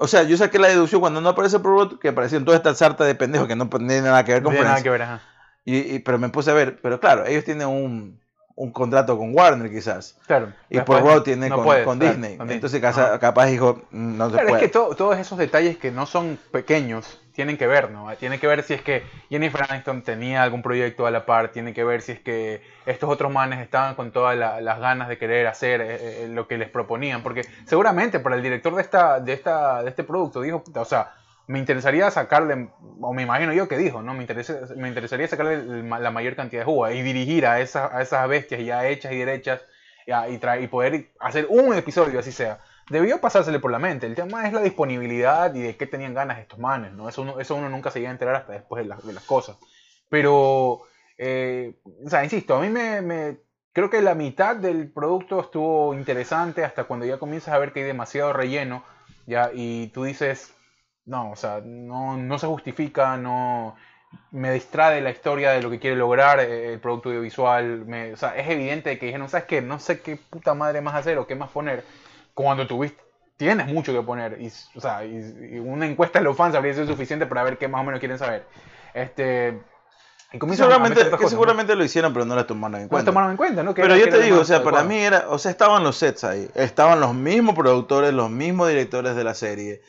o 0.00 0.08
sea, 0.08 0.24
yo 0.24 0.36
saqué 0.36 0.58
la 0.58 0.66
deducción 0.68 1.00
cuando 1.00 1.20
no 1.20 1.28
aparece 1.28 1.60
Paul 1.60 1.74
Rudd, 1.90 1.98
que 2.00 2.08
aparecieron 2.08 2.44
toda 2.44 2.56
esta 2.56 2.74
sarta 2.74 3.04
de 3.04 3.14
pendejos 3.14 3.46
que 3.46 3.54
no 3.56 3.68
tienen 3.68 4.02
nada 4.04 4.24
que 4.24 4.32
ver 4.32 4.42
No 4.42 4.46
con 4.48 4.54
tiene 4.54 4.64
nada 4.64 4.76
Friends. 4.76 4.82
que 4.84 4.90
ver, 4.90 5.02
ajá. 5.02 5.22
Y, 5.68 5.96
y- 5.96 5.98
pero 5.98 6.18
me 6.18 6.30
puse 6.30 6.50
a 6.50 6.54
ver, 6.54 6.78
pero 6.80 6.98
claro, 6.98 7.26
ellos 7.26 7.44
tienen 7.44 7.66
un, 7.68 8.18
un 8.54 8.72
contrato 8.72 9.18
con 9.18 9.34
Warner 9.34 9.70
quizás. 9.70 10.16
Claro. 10.26 10.52
Y 10.70 10.80
Paul 10.80 11.00
Rudd 11.02 11.22
tiene 11.24 11.50
no 11.50 11.56
con, 11.56 11.64
puedes, 11.66 11.84
con 11.84 11.98
claro, 11.98 12.14
Disney. 12.14 12.38
Entonces 12.48 12.80
casa- 12.80 13.18
capaz 13.18 13.46
dijo, 13.46 13.82
"Mm, 13.90 14.16
no 14.16 14.26
se 14.30 14.32
Claro, 14.32 14.48
puede. 14.48 14.64
es 14.64 14.66
que 14.70 14.72
to- 14.72 14.94
todos 14.96 15.18
esos 15.18 15.36
detalles 15.36 15.76
que 15.76 15.90
no 15.90 16.06
son 16.06 16.38
pequeños 16.50 17.20
tienen 17.34 17.58
que 17.58 17.66
ver, 17.66 17.90
¿no? 17.90 18.08
Tienen 18.16 18.40
que 18.40 18.46
ver 18.46 18.62
si 18.62 18.72
es 18.74 18.80
que 18.82 19.02
Jennifer 19.28 19.62
Aniston 19.68 20.02
tenía 20.02 20.42
algún 20.42 20.62
proyecto 20.62 21.06
a 21.06 21.10
la 21.10 21.26
par, 21.26 21.50
tienen 21.52 21.74
que 21.74 21.84
ver 21.84 22.00
si 22.00 22.12
es 22.12 22.20
que 22.20 22.62
estos 22.86 23.08
otros 23.10 23.30
manes 23.30 23.60
estaban 23.60 23.94
con 23.94 24.10
todas 24.10 24.36
la- 24.38 24.60
las 24.62 24.80
ganas 24.80 25.08
de 25.08 25.18
querer 25.18 25.46
hacer 25.48 25.80
eh, 25.82 26.24
eh, 26.24 26.28
lo 26.30 26.48
que 26.48 26.56
les 26.56 26.68
proponían, 26.70 27.22
porque 27.22 27.42
seguramente 27.66 28.18
para 28.20 28.36
el 28.36 28.42
director 28.42 28.74
de 28.74 28.80
esta 28.82 29.20
de 29.20 29.34
esta 29.34 29.82
de 29.82 29.90
este 29.90 30.02
producto 30.02 30.40
dijo, 30.40 30.64
o 30.74 30.84
sea, 30.86 31.12
me 31.48 31.58
interesaría 31.58 32.10
sacarle, 32.10 32.68
o 33.00 33.14
me 33.14 33.22
imagino 33.22 33.52
yo 33.52 33.68
que 33.68 33.78
dijo, 33.78 34.02
¿no? 34.02 34.14
Me, 34.14 34.22
interesa, 34.22 34.60
me 34.76 34.88
interesaría 34.88 35.28
sacarle 35.28 35.82
la 35.82 36.10
mayor 36.10 36.36
cantidad 36.36 36.62
de 36.62 36.66
jugo 36.66 36.88
y 36.90 37.02
dirigir 37.02 37.46
a, 37.46 37.60
esas 37.60 37.92
a 37.92 38.02
esas 38.02 38.28
bestias 38.28 38.62
ya 38.64 38.86
hechas 38.86 39.12
y 39.12 39.18
derechas 39.18 39.62
y, 40.06 40.10
tra- 40.38 40.62
y 40.62 40.66
poder 40.68 41.10
hacer 41.20 41.46
un 41.50 41.74
episodio 41.74 42.20
así 42.20 42.32
sea. 42.32 42.60
Debió 42.90 43.20
pasársele 43.20 43.58
por 43.60 43.70
la 43.70 43.78
mente. 43.78 44.06
El 44.06 44.14
tema 44.14 44.46
es 44.46 44.52
la 44.52 44.62
disponibilidad 44.62 45.54
y 45.54 45.60
de 45.62 45.76
qué 45.76 45.86
tenían 45.86 46.14
ganas 46.14 46.38
estos 46.38 46.58
manes, 46.58 46.92
¿no? 46.92 47.08
Eso 47.08 47.22
uno, 47.22 47.40
eso 47.40 47.54
uno 47.56 47.68
nunca 47.68 47.90
se 47.90 47.98
llega 48.00 48.10
a 48.10 48.12
enterar 48.12 48.36
hasta 48.36 48.52
después 48.54 48.82
de, 48.82 48.88
las- 48.88 49.06
de 49.06 49.12
las 49.12 49.24
cosas. 49.24 49.56
Pero, 50.08 50.82
eh, 51.18 51.74
o 52.04 52.08
sea, 52.08 52.24
insisto, 52.24 52.56
a 52.56 52.60
mí 52.60 52.68
me, 52.70 53.00
me- 53.02 53.38
creo 53.72 53.90
que 53.90 54.00
la 54.02 54.14
mitad 54.14 54.56
del 54.56 54.90
producto 54.90 55.40
estuvo 55.40 55.94
interesante 55.94 56.64
hasta 56.64 56.84
cuando 56.84 57.04
ya 57.06 57.18
comienzas 57.18 57.54
a 57.54 57.58
ver 57.58 57.72
que 57.72 57.80
hay 57.80 57.86
demasiado 57.86 58.32
relleno, 58.32 58.84
ya, 59.26 59.50
y 59.52 59.88
tú 59.88 60.04
dices, 60.04 60.54
no, 61.08 61.30
o 61.32 61.36
sea, 61.36 61.60
no, 61.64 62.16
no 62.16 62.38
se 62.38 62.46
justifica, 62.46 63.16
no 63.16 63.74
me 64.30 64.52
distrae 64.52 64.96
de 64.96 65.00
la 65.00 65.10
historia 65.10 65.50
de 65.50 65.62
lo 65.62 65.70
que 65.70 65.78
quiere 65.78 65.96
lograr 65.96 66.38
eh, 66.40 66.72
el 66.74 66.80
producto 66.80 67.08
audiovisual. 67.10 67.84
Me, 67.86 68.12
o 68.12 68.16
sea, 68.16 68.36
es 68.36 68.48
evidente 68.48 68.98
que 68.98 69.06
dijeron, 69.06 69.28
¿sabes 69.28 69.46
qué? 69.46 69.60
No 69.60 69.78
sé 69.78 70.00
qué 70.00 70.16
puta 70.16 70.54
madre 70.54 70.80
más 70.80 70.94
hacer 70.94 71.18
o 71.18 71.26
qué 71.26 71.34
más 71.34 71.50
poner. 71.50 71.84
Cuando 72.34 72.66
tuviste, 72.66 73.02
tienes 73.36 73.66
mucho 73.66 73.92
que 73.92 74.00
poner. 74.02 74.40
Y, 74.40 74.46
o 74.76 74.80
sea, 74.80 75.04
y, 75.04 75.16
y 75.54 75.58
una 75.58 75.86
encuesta 75.86 76.18
de 76.20 76.24
los 76.24 76.36
fans 76.36 76.54
habría 76.54 76.72
sido 76.74 76.86
suficiente 76.86 77.26
para 77.26 77.42
ver 77.42 77.58
qué 77.58 77.68
más 77.68 77.80
o 77.80 77.84
menos 77.84 78.00
quieren 78.00 78.18
saber. 78.18 78.46
Este, 78.94 79.60
Y 80.32 80.38
Seguramente, 80.56 81.00
que 81.04 81.10
cosas, 81.10 81.22
¿no? 81.22 81.28
seguramente 81.30 81.74
lo 81.74 81.84
hicieron, 81.84 82.12
pero 82.12 82.24
no 82.24 82.34
la 82.36 82.46
tomaron 82.46 82.76
en 82.80 82.82
No 82.84 82.88
cuenta. 82.90 83.10
tomaron 83.10 83.30
en 83.32 83.36
cuenta, 83.36 83.62
¿no? 83.62 83.74
Que 83.74 83.82
Pero 83.82 83.94
era- 83.94 84.04
yo 84.04 84.10
te 84.10 84.22
digo, 84.22 84.40
o 84.40 84.44
sea, 84.44 84.62
para 84.62 84.78
adecuado. 84.80 84.88
mí 84.88 84.96
era, 85.04 85.24
o 85.28 85.38
sea, 85.38 85.50
estaban 85.50 85.82
los 85.84 85.96
sets 85.96 86.24
ahí, 86.24 86.48
estaban 86.54 87.00
los 87.00 87.14
mismos 87.14 87.54
productores, 87.54 88.12
los 88.14 88.30
mismos 88.30 88.68
directores 88.68 89.16
de 89.16 89.24
la 89.24 89.34
serie, 89.34 89.82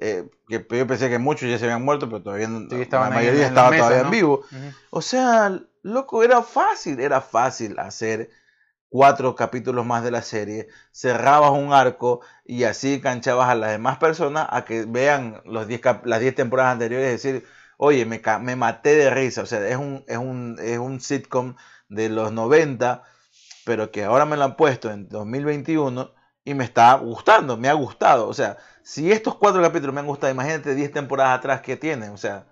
eh, 0.00 0.28
que 0.48 0.66
yo 0.70 0.86
pensé 0.86 1.08
que 1.10 1.18
muchos 1.18 1.48
ya 1.48 1.58
se 1.58 1.64
habían 1.66 1.84
muerto, 1.84 2.08
pero 2.08 2.22
todavía 2.22 2.48
Sí, 2.48 2.76
la 2.90 3.10
mayoría 3.10 3.46
estaba 3.46 3.70
mesa, 3.70 3.88
todavía 3.88 4.02
¿no? 4.02 4.06
en 4.06 4.10
vivo. 4.10 4.44
O 4.90 5.02
sea, 5.02 5.60
loco, 5.82 6.22
era 6.22 6.42
fácil, 6.42 7.00
era 7.00 7.20
fácil 7.20 7.78
hacer 7.78 8.30
cuatro 8.88 9.34
capítulos 9.36 9.86
más 9.86 10.02
de 10.04 10.10
la 10.10 10.22
serie, 10.22 10.68
cerrabas 10.92 11.52
un 11.52 11.72
arco 11.72 12.20
y 12.44 12.64
así 12.64 12.94
enganchabas 12.94 13.48
a 13.50 13.54
las 13.54 13.70
demás 13.72 13.98
personas 13.98 14.46
a 14.50 14.64
que 14.64 14.84
vean 14.86 15.40
los 15.44 15.68
10 15.68 15.80
cap- 15.80 16.06
las 16.06 16.20
10 16.20 16.34
temporadas 16.34 16.72
anteriores 16.74 17.08
y 17.08 17.12
decir, 17.12 17.46
oye, 17.78 18.04
me, 18.06 18.20
me 18.40 18.56
maté 18.56 18.96
de 18.96 19.10
risa. 19.10 19.42
O 19.42 19.46
sea, 19.46 19.66
es 19.68 19.76
un, 19.76 20.04
es, 20.08 20.18
un, 20.18 20.56
es 20.60 20.78
un 20.78 21.00
sitcom 21.00 21.56
de 21.88 22.08
los 22.08 22.32
90, 22.32 23.04
pero 23.64 23.90
que 23.90 24.04
ahora 24.04 24.24
me 24.26 24.36
lo 24.36 24.44
han 24.44 24.56
puesto 24.56 24.90
en 24.90 25.08
2021 25.08 26.12
y 26.44 26.54
me 26.54 26.64
está 26.64 26.94
gustando, 26.94 27.56
me 27.56 27.68
ha 27.68 27.74
gustado. 27.74 28.28
O 28.28 28.34
sea, 28.34 28.56
si 28.82 29.12
estos 29.12 29.36
cuatro 29.36 29.62
capítulos 29.62 29.94
me 29.94 30.00
han 30.00 30.06
gustado, 30.06 30.32
imagínate 30.32 30.74
10 30.74 30.92
temporadas 30.92 31.38
atrás 31.38 31.60
que 31.60 31.76
tienen. 31.76 32.10
O 32.10 32.16
sea, 32.16 32.44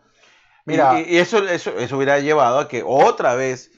Mira. 0.65 1.01
y, 1.01 1.15
y 1.15 1.19
eso, 1.19 1.39
eso, 1.49 1.79
eso 1.79 1.97
hubiera 1.97 2.19
llevado 2.19 2.59
a 2.59 2.69
que 2.69 2.83
otra 2.85 3.35
vez 3.35 3.71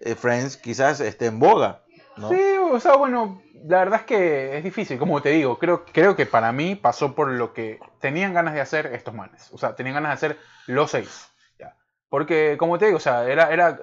eh, 0.00 0.14
Friends 0.14 0.56
quizás 0.56 1.00
esté 1.00 1.26
en 1.26 1.38
boga. 1.38 1.82
¿no? 2.16 2.30
Sí, 2.30 2.40
o 2.72 2.80
sea, 2.80 2.96
bueno, 2.96 3.42
la 3.66 3.78
verdad 3.78 4.00
es 4.00 4.06
que 4.06 4.56
es 4.56 4.64
difícil, 4.64 4.98
como 4.98 5.22
te 5.22 5.30
digo, 5.30 5.58
creo, 5.58 5.84
creo 5.84 6.16
que 6.16 6.26
para 6.26 6.52
mí 6.52 6.74
pasó 6.74 7.14
por 7.14 7.30
lo 7.30 7.52
que 7.52 7.78
tenían 8.00 8.34
ganas 8.34 8.54
de 8.54 8.60
hacer 8.60 8.86
estos 8.86 9.14
manes, 9.14 9.48
o 9.52 9.58
sea, 9.58 9.74
tenían 9.74 9.94
ganas 9.94 10.10
de 10.10 10.14
hacer 10.26 10.38
los 10.66 10.90
seis. 10.90 11.26
Porque, 12.08 12.56
como 12.58 12.76
te 12.76 12.86
digo, 12.86 12.96
o 12.96 13.00
sea, 13.00 13.24
era, 13.28 13.52
era, 13.52 13.78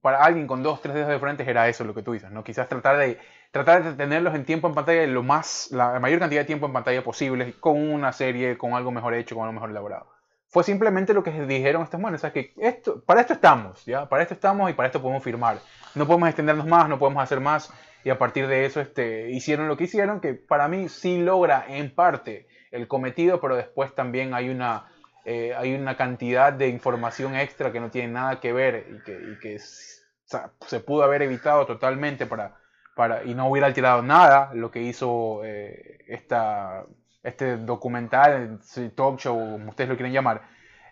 para 0.00 0.24
alguien 0.24 0.48
con 0.48 0.64
dos, 0.64 0.82
tres 0.82 0.96
dedos 0.96 1.10
de 1.10 1.20
frente 1.20 1.48
era 1.48 1.68
eso 1.68 1.84
lo 1.84 1.94
que 1.94 2.02
tú 2.02 2.12
dices, 2.12 2.28
¿no? 2.28 2.42
Quizás 2.42 2.68
tratar 2.68 2.98
de, 2.98 3.20
tratar 3.50 3.82
de 3.82 3.94
tenerlos 3.94 4.34
en 4.34 4.44
tiempo 4.44 4.68
en 4.68 4.74
pantalla, 4.74 5.06
lo 5.06 5.22
más, 5.22 5.68
la 5.70 5.98
mayor 6.00 6.18
cantidad 6.18 6.42
de 6.42 6.46
tiempo 6.46 6.66
en 6.66 6.72
pantalla 6.72 7.02
posible, 7.02 7.54
con 7.60 7.76
una 7.90 8.12
serie, 8.12 8.58
con 8.58 8.74
algo 8.74 8.90
mejor 8.90 9.14
hecho, 9.14 9.34
con 9.34 9.44
algo 9.44 9.54
mejor 9.54 9.70
elaborado. 9.70 10.06
Fue 10.50 10.64
simplemente 10.64 11.12
lo 11.12 11.22
que 11.22 11.30
dijeron 11.30 11.82
estos 11.82 12.00
manes, 12.00 12.20
o 12.20 12.22
sea, 12.22 12.32
que 12.32 12.54
esto, 12.56 13.02
para 13.04 13.20
esto 13.20 13.34
estamos, 13.34 13.84
¿ya? 13.84 14.08
Para 14.08 14.22
esto 14.22 14.34
estamos 14.34 14.70
y 14.70 14.72
para 14.72 14.86
esto 14.86 15.00
podemos 15.00 15.22
firmar. 15.22 15.58
No 15.94 16.06
podemos 16.06 16.28
extendernos 16.28 16.66
más, 16.66 16.88
no 16.88 16.98
podemos 16.98 17.22
hacer 17.22 17.40
más, 17.40 17.70
y 18.04 18.10
a 18.10 18.18
partir 18.18 18.46
de 18.46 18.64
eso 18.64 18.80
este, 18.80 19.30
hicieron 19.30 19.68
lo 19.68 19.76
que 19.76 19.84
hicieron, 19.84 20.20
que 20.20 20.34
para 20.34 20.68
mí 20.68 20.88
sí 20.88 21.18
logra 21.18 21.66
en 21.68 21.94
parte 21.94 22.46
el 22.70 22.88
cometido, 22.88 23.40
pero 23.40 23.56
después 23.56 23.94
también 23.94 24.34
hay 24.34 24.48
una, 24.48 24.88
eh, 25.24 25.54
hay 25.56 25.74
una 25.74 25.96
cantidad 25.96 26.52
de 26.52 26.68
información 26.68 27.34
extra 27.34 27.72
que 27.72 27.80
no 27.80 27.90
tiene 27.90 28.12
nada 28.12 28.40
que 28.40 28.52
ver 28.52 28.86
y 28.90 29.02
que, 29.04 29.12
y 29.12 29.38
que 29.38 29.56
o 29.56 30.30
sea, 30.30 30.52
se 30.66 30.80
pudo 30.80 31.02
haber 31.02 31.22
evitado 31.22 31.66
totalmente 31.66 32.26
para, 32.26 32.57
para, 32.98 33.22
y 33.24 33.32
no 33.34 33.48
hubiera 33.48 33.68
alterado 33.68 34.02
nada 34.02 34.50
lo 34.54 34.72
que 34.72 34.82
hizo 34.82 35.42
eh, 35.44 36.00
esta, 36.08 36.84
este 37.22 37.56
documental, 37.58 38.58
talk 38.96 39.20
show, 39.20 39.36
como 39.52 39.70
ustedes 39.70 39.88
lo 39.88 39.94
quieren 39.96 40.12
llamar. 40.12 40.42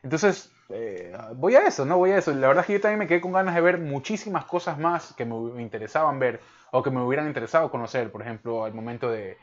Entonces, 0.04 0.52
eh, 0.68 1.12
voy 1.34 1.56
a 1.56 1.66
eso, 1.66 1.84
¿no? 1.84 1.96
Voy 1.98 2.12
a 2.12 2.18
eso. 2.18 2.32
La 2.32 2.46
verdad 2.46 2.60
es 2.62 2.66
que 2.68 2.72
yo 2.74 2.80
también 2.80 3.00
me 3.00 3.08
quedé 3.08 3.20
con 3.20 3.32
ganas 3.32 3.56
de 3.56 3.60
ver 3.60 3.78
muchísimas 3.78 4.44
cosas 4.44 4.78
más 4.78 5.14
que 5.14 5.24
me 5.24 5.60
interesaban 5.62 6.20
ver 6.20 6.40
o 6.70 6.80
que 6.84 6.90
me 6.92 7.02
hubieran 7.02 7.26
interesado 7.26 7.70
conocer. 7.72 8.12
Por 8.12 8.22
ejemplo, 8.22 8.64
al 8.64 8.72
momento 8.74 9.10
de- 9.10 9.36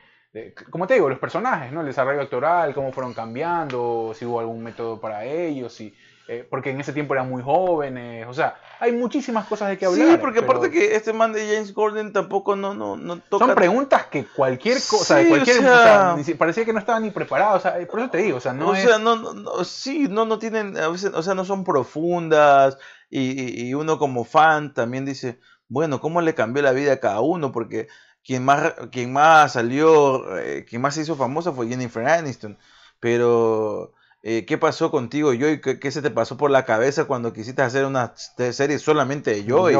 como 0.72 0.88
te 0.88 0.95
digo, 0.95 1.09
los 1.09 1.20
personajes, 1.20 1.72
¿no? 1.72 1.82
El 1.82 1.88
desarrollo 1.88 2.22
actoral, 2.22 2.74
cómo 2.74 2.91
fueron 2.91 3.14
cambiando, 3.14 4.14
si 4.16 4.26
hubo 4.26 4.39
algún 4.39 4.64
método 4.64 4.99
para 4.99 5.26
ellos, 5.26 5.74
si, 5.74 5.93
eh, 6.28 6.47
porque 6.49 6.69
en 6.71 6.80
ese 6.80 6.93
tiempo 6.93 7.13
eran 7.13 7.30
muy 7.30 7.41
jóvenes. 7.43 8.26
O 8.28 8.34
sea, 8.34 8.55
hay 8.80 8.91
muchísimas 8.91 9.45
cosas 9.45 9.69
de 9.69 9.78
que 9.78 9.86
hablar. 9.86 10.07
Sí, 10.07 10.17
porque 10.17 10.39
aparte 10.39 10.71
que 10.71 10.95
este 10.95 11.13
man 11.13 11.34
de 11.34 11.45
James 11.47 11.74
Gordon 11.74 12.13
tampoco 12.13 12.55
no, 12.55 12.74
no, 12.74 12.95
no 12.95 13.19
toca. 13.19 13.45
Son 13.45 13.55
preguntas 13.55 14.05
que 14.07 14.26
cualquier 14.26 14.78
cosa, 14.89 15.19
Sí, 15.19 15.26
o 15.26 15.30
cualquier, 15.30 15.57
sea- 15.57 15.74
o 15.74 15.84
sea, 15.84 16.13
ni 16.17 16.24
si- 16.24 16.34
parecía 16.36 16.65
que 16.65 16.74
no 16.74 16.80
estaban 16.80 17.03
ni 17.03 17.11
preparados. 17.11 17.57
O 17.57 17.61
sea, 17.61 17.88
por 17.88 17.99
eso 17.99 18.09
te 18.09 18.19
digo, 18.19 18.38
o 18.38 18.41
sea, 18.41 18.53
no 18.53 18.69
o 18.69 18.74
es... 18.76 18.84
sea, 18.84 18.97
no, 18.99 19.15
no, 19.17 19.34
no, 19.34 19.63
sí, 19.63 20.07
no, 20.09 20.26
no 20.26 20.39
tienen, 20.39 20.78
a 20.78 20.88
veces, 20.89 21.11
o 21.13 21.21
sea, 21.24 21.34
no 21.34 21.45
son 21.45 21.63
profundas 21.63 22.78
y 23.09 23.74
uno 23.76 23.99
como 23.99 24.24
fan 24.24 24.74
también 24.74 25.05
dice, 25.05 25.39
bueno, 25.67 25.99
¿cómo 26.01 26.21
le 26.21 26.34
cambió 26.34 26.63
la 26.63 26.71
vida 26.71 26.93
a 26.93 26.99
cada 26.99 27.21
uno? 27.21 27.51
Porque 27.51 27.88
quien 28.24 28.43
más, 28.45 28.74
quien 28.91 29.11
más 29.13 29.53
salió, 29.53 30.38
eh, 30.39 30.65
quien 30.67 30.82
más 30.82 30.95
se 30.95 31.01
hizo 31.01 31.15
famosa 31.15 31.51
fue 31.51 31.67
Jennifer 31.67 32.07
Aniston, 32.07 32.57
pero 32.99 33.93
eh, 34.24 34.45
¿qué 34.45 34.57
pasó 34.57 34.89
contigo, 34.89 35.34
Joy? 35.34 35.59
¿Qué, 35.61 35.80
qué 35.80 35.91
se 35.91 36.01
te 36.01 36.09
pasó 36.09 36.38
por 36.38 36.49
la 36.49 36.63
cabeza 36.65 37.05
cuando 37.05 37.34
quisiste 37.34 37.61
hacer 37.61 37.86
una 37.86 38.13
serie 38.15 38.80
solamente 38.80 39.32
de 39.32 39.43
Joy? 39.45 39.74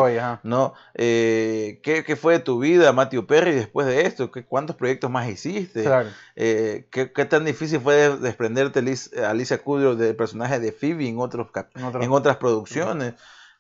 ¿no? 0.44 0.74
Eh, 0.96 1.80
¿qué, 1.82 2.04
qué 2.04 2.16
fue 2.16 2.34
de 2.34 2.40
tu 2.40 2.60
vida, 2.60 2.92
Matthew 2.94 3.26
Perry, 3.26 3.56
después 3.56 3.88
de 3.88 4.02
esto? 4.06 4.32
¿Qué, 4.32 4.44
¿Cuántos 4.46 4.76
proyectos 4.76 5.10
más 5.10 5.30
hiciste? 5.30 5.84
Claro. 5.84 6.10
Eh, 6.36 6.88
¿qué, 6.92 7.12
qué 7.14 7.26
tan 7.26 7.46
difícil 7.46 7.80
fue 7.80 7.96
de- 7.96 8.18
desprenderte 8.18 8.82
Liz- 8.82 9.12
Alicia 9.18 9.60
Kudrow 9.60 9.96
del 9.96 10.16
personaje 10.16 10.60
de 10.60 10.72
Phoebe 10.72 11.08
en, 11.08 11.20
otros 11.20 11.48
En 11.76 11.84
otro- 11.86 12.04
en 12.04 12.12
otras 12.12 12.38
producciones? 12.38 13.14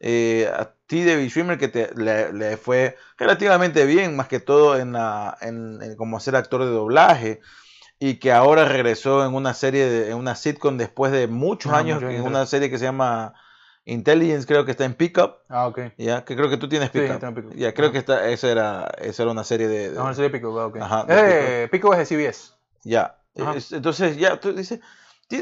A 0.04 0.70
ti, 0.86 1.06
David 1.06 1.30
Schwimmer, 1.30 1.58
que 1.58 1.70
te, 1.70 1.92
le, 1.96 2.34
le 2.34 2.58
fue 2.58 2.98
relativamente 3.18 3.86
bien, 3.86 4.16
más 4.18 4.28
que 4.28 4.42
todo 4.42 4.78
en, 4.78 4.92
la, 4.92 5.38
en, 5.40 5.82
en 5.82 5.96
como 5.96 6.20
ser 6.20 6.36
actor 6.36 6.66
de 6.66 6.72
doblaje, 6.72 7.40
y 8.06 8.16
que 8.20 8.34
ahora 8.34 8.66
regresó 8.66 9.26
en 9.26 9.34
una 9.34 9.54
serie, 9.54 9.86
de- 9.86 10.12
en 10.12 10.18
una 10.18 10.36
sitcom 10.36 10.78
después 10.78 11.14
de 11.14 11.28
muchos 11.28 11.72
Ah, 11.72 11.78
años, 11.78 12.04
en 12.04 12.22
una 12.22 12.46
serie 12.46 12.70
que 12.70 12.78
se 12.78 12.84
llama 12.84 13.34
Intelligence, 13.86 14.46
creo 14.46 14.66
que 14.66 14.72
está 14.72 14.84
en 14.84 14.94
Pickup, 14.94 15.38
Ah, 15.48 15.68
ok. 15.68 15.80
ya, 15.98 16.26
que 16.26 16.36
creo 16.36 16.50
que 16.50 16.58
tú 16.58 16.68
tienes 16.68 16.90
Sí, 16.92 17.00
Pickup. 17.00 17.34
Pickup. 17.34 17.56
Ya, 17.56 17.74
creo 17.74 17.86
Ajá. 17.88 17.94
que 17.94 18.00
esta, 18.00 18.28
esa, 18.30 18.52
era, 18.52 18.92
esa 18.98 19.24
era 19.24 19.32
una 19.32 19.46
serie 19.46 19.70
de... 19.70 19.90
de- 19.92 19.96
No, 19.96 20.06
no 20.06 20.14
soy 20.14 20.24
de 20.24 20.30
Pico, 20.32 20.60
ah, 20.60 20.66
ok. 20.66 20.78
Ajá, 20.82 21.06
de 21.06 21.16
de- 21.16 21.68
Pico 21.70 21.94
es 21.94 22.00
de 22.00 22.06
CBS. 22.06 22.52
Ya. 22.84 23.16
Ajá. 23.40 23.56
Entonces, 23.72 24.18
ya, 24.18 24.38
tú 24.38 24.52
dices. 24.54 24.82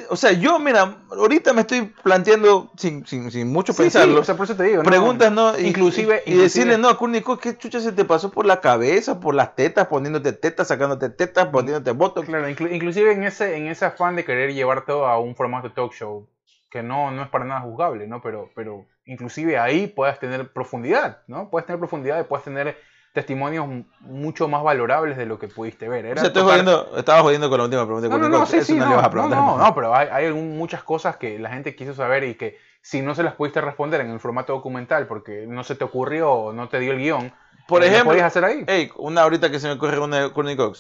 O 0.10 0.16
sea, 0.16 0.32
yo, 0.32 0.60
mira, 0.60 0.98
ahorita 1.12 1.54
me 1.54 1.62
estoy 1.62 1.94
planteando, 2.04 2.72
sin, 2.78 3.06
sin, 3.06 3.32
sin 3.32 3.52
mucho 3.52 3.74
Sí, 3.74 3.84
pensarlo, 3.84 4.16
sí, 4.16 4.20
o 4.20 4.24
sea, 4.24 4.36
por 4.36 4.46
eso 4.46 4.56
te 4.56 4.64
digo. 4.64 4.84
preguntas, 4.84 5.32
¿no? 5.32 5.58
Inclusive, 5.60 6.24
y, 6.26 6.34
y 6.34 6.38
decirle, 6.38 6.78
no, 6.78 6.89
a 6.89 6.98
Kurnikov, 6.98 7.39
¿qué 7.39 7.58
chucha 7.58 7.80
se 7.80 7.92
te 7.92 8.06
pasó 8.06 8.32
por 8.32 8.46
la 8.46 8.62
cabeza, 8.62 9.20
por 9.20 9.36
las 9.36 9.56
tetas, 9.56 9.88
poniéndote 9.88 10.34
tetas, 10.34 10.68
sacándote 10.68 11.10
tetas, 11.10 11.48
poniéndote 11.48 11.92
botox? 11.92 12.28
Claro, 12.28 12.48
inclu- 12.50 12.74
inclusive 12.74 13.12
en 13.12 13.24
ese, 13.24 13.56
en 13.58 13.68
ese 13.68 13.86
afán 13.86 14.16
de 14.16 14.26
querer 14.26 14.54
llevar 14.54 14.86
todo 14.86 15.06
a 15.08 15.20
un 15.20 15.36
formato 15.36 15.72
talk 15.72 15.94
show, 15.94 16.28
que 16.70 16.84
no, 16.84 17.12
no 17.12 17.24
es 17.24 17.30
para 17.30 17.46
nada 17.46 17.62
juzgable, 17.62 18.08
¿no? 18.08 18.22
Pero, 18.22 18.50
pero 18.56 18.86
inclusive 19.06 19.58
ahí 19.58 19.88
puedes 19.88 20.20
tener 20.20 20.54
profundidad, 20.54 21.20
¿no? 21.28 21.50
Puedes 21.50 21.66
tener 21.66 21.80
profundidad 21.80 22.20
y 22.20 22.24
puedes 22.24 22.46
tener 22.46 22.78
testimonios 23.14 23.68
mucho 23.99 24.47
más 24.47 24.64
valorables 24.64 25.18
de 25.18 25.26
lo 25.26 25.38
que 25.38 25.47
pudiste 25.47 25.88
ver. 25.89 26.05
O 26.05 26.09
Era 26.09 26.22
sea, 26.22 26.28
estoy 26.28 26.43
tocar- 26.43 26.59
jodiendo, 26.59 26.97
estaba 26.97 27.22
jodiendo 27.22 27.49
con 27.49 27.57
la 27.57 27.64
última 27.66 27.86
pregunta 27.86 28.07
de 28.07 28.14
No, 28.14 28.30
no, 28.30 28.39
no, 28.39 28.45
sí, 28.45 28.62
sí, 28.62 28.74
no, 28.74 28.86
no, 28.86 28.89
le 28.89 28.95
vas 28.95 29.05
a 29.05 29.07
no, 29.07 29.12
preguntar. 29.12 29.39
no, 29.39 29.57
no, 29.57 29.76
pero 29.76 29.95
hay, 29.95 30.07
hay 30.12 30.26
algún- 30.28 30.57
muchas 30.57 30.84
cosas 30.84 31.18
que 31.18 31.39
la 31.39 31.49
gente 31.49 31.76
quiso 31.76 31.93
saber 31.93 32.24
y 32.24 32.36
que 32.36 32.57
si 32.82 33.01
no 33.01 33.14
se 33.14 33.24
las 33.24 33.36
pudiste 33.36 33.62
responder 33.62 34.01
en 34.01 34.09
el 34.12 34.20
formato 34.20 34.53
documental 34.53 35.07
porque 35.07 35.45
no 35.47 35.64
se 35.64 35.76
te 35.76 35.84
ocurrió 35.84 36.32
o 36.32 36.53
no 36.53 36.68
te 36.70 36.80
dio 36.80 36.93
el 36.93 36.99
guion, 36.99 37.32
Por 37.68 37.82
eh, 37.84 37.86
lo 37.86 37.91
ejemplo, 37.91 38.12
podías 38.12 38.28
hacer 38.28 38.43
ahí. 38.45 38.64
Ey, 38.68 38.91
una 38.97 39.22
ahorita 39.22 39.51
que 39.51 39.59
se 39.59 39.68
me 39.68 39.74
ocurre 39.74 39.99
una 39.99 40.20
de 40.22 40.32
Kurnikov, 40.32 40.76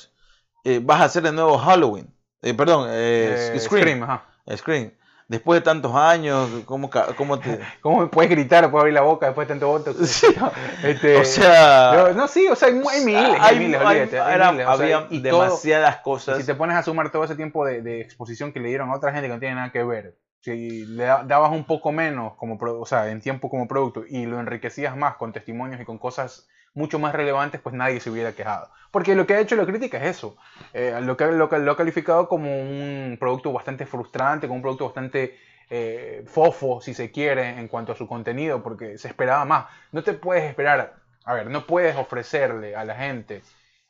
eh, 0.63 0.79
vas 0.83 1.01
a 1.01 1.05
hacer 1.05 1.23
de 1.23 1.31
nuevo 1.31 1.57
Halloween, 1.57 2.13
eh, 2.41 2.53
perdón, 2.53 2.87
eh, 2.91 3.35
Eh, 3.55 3.59
Scream, 3.59 4.03
ajá. 4.03 4.25
Scream. 4.55 4.91
Después 5.31 5.61
de 5.61 5.63
tantos 5.63 5.95
años, 5.95 6.49
¿cómo, 6.65 6.89
cómo 7.15 7.39
te...? 7.39 7.57
¿Cómo 7.81 8.09
puedes 8.11 8.29
gritar, 8.29 8.69
puedes 8.69 8.81
abrir 8.81 8.93
la 8.95 9.01
boca 9.01 9.27
después 9.27 9.47
de 9.47 9.53
tanto 9.53 9.67
voto? 9.69 9.91
Este, 10.83 11.15
o 11.17 11.23
sea... 11.23 12.11
no, 12.13 12.27
sí, 12.27 12.47
o 12.49 12.55
sea, 12.57 12.67
hay, 12.67 12.73
miles, 12.73 13.37
hay, 13.39 13.57
miles, 13.59 13.79
hay- 13.79 13.85
olvídate, 13.87 14.19
hay 14.19 14.35
era- 14.35 14.51
miles, 14.51 14.67
o 14.67 14.75
sea, 14.77 14.83
había 14.83 15.07
todo- 15.07 15.43
demasiadas 15.43 15.99
y 15.99 16.03
cosas. 16.03 16.37
si 16.37 16.45
te 16.45 16.53
pones 16.53 16.75
a 16.75 16.83
sumar 16.83 17.11
todo 17.13 17.23
ese 17.23 17.35
tiempo 17.37 17.65
de, 17.65 17.81
de 17.81 18.01
exposición 18.01 18.51
que 18.51 18.59
le 18.59 18.67
dieron 18.67 18.89
a 18.89 18.95
otra 18.95 19.13
gente 19.13 19.27
que 19.29 19.33
no 19.33 19.39
tiene 19.39 19.55
nada 19.55 19.71
que 19.71 19.83
ver, 19.85 20.17
si 20.41 20.85
le 20.85 21.05
da- 21.05 21.23
dabas 21.23 21.51
un 21.53 21.63
poco 21.63 21.93
menos 21.93 22.33
como, 22.35 22.57
o 22.59 22.85
sea, 22.85 23.09
en 23.09 23.21
tiempo 23.21 23.49
como 23.49 23.69
producto 23.69 24.03
y 24.09 24.25
lo 24.25 24.37
enriquecías 24.37 24.97
más 24.97 25.15
con 25.15 25.31
testimonios 25.31 25.79
y 25.79 25.85
con 25.85 25.97
cosas 25.97 26.45
mucho 26.73 26.99
más 26.99 27.13
relevantes, 27.13 27.61
pues 27.61 27.75
nadie 27.75 27.99
se 27.99 28.09
hubiera 28.09 28.33
quejado. 28.33 28.69
Porque 28.91 29.15
lo 29.15 29.25
que 29.25 29.35
ha 29.35 29.39
hecho 29.39 29.55
la 29.55 29.65
crítica 29.65 29.97
es 29.97 30.17
eso. 30.17 30.35
Eh, 30.73 30.99
lo, 31.01 31.15
que, 31.17 31.25
lo, 31.25 31.47
lo 31.47 31.71
ha 31.71 31.77
calificado 31.77 32.27
como 32.27 32.61
un 32.61 33.17
producto 33.19 33.51
bastante 33.53 33.85
frustrante, 33.85 34.47
como 34.47 34.57
un 34.57 34.61
producto 34.61 34.85
bastante 34.85 35.37
eh, 35.69 36.23
fofo, 36.27 36.81
si 36.81 36.93
se 36.93 37.11
quiere, 37.11 37.57
en 37.57 37.69
cuanto 37.69 37.93
a 37.93 37.95
su 37.95 38.05
contenido, 38.05 38.61
porque 38.61 38.97
se 38.97 39.07
esperaba 39.07 39.45
más. 39.45 39.67
No 39.93 40.03
te 40.03 40.13
puedes 40.13 40.43
esperar, 40.43 40.95
a 41.23 41.33
ver, 41.33 41.49
no 41.49 41.65
puedes 41.65 41.95
ofrecerle 41.95 42.75
a 42.75 42.83
la 42.83 42.95
gente, 42.95 43.41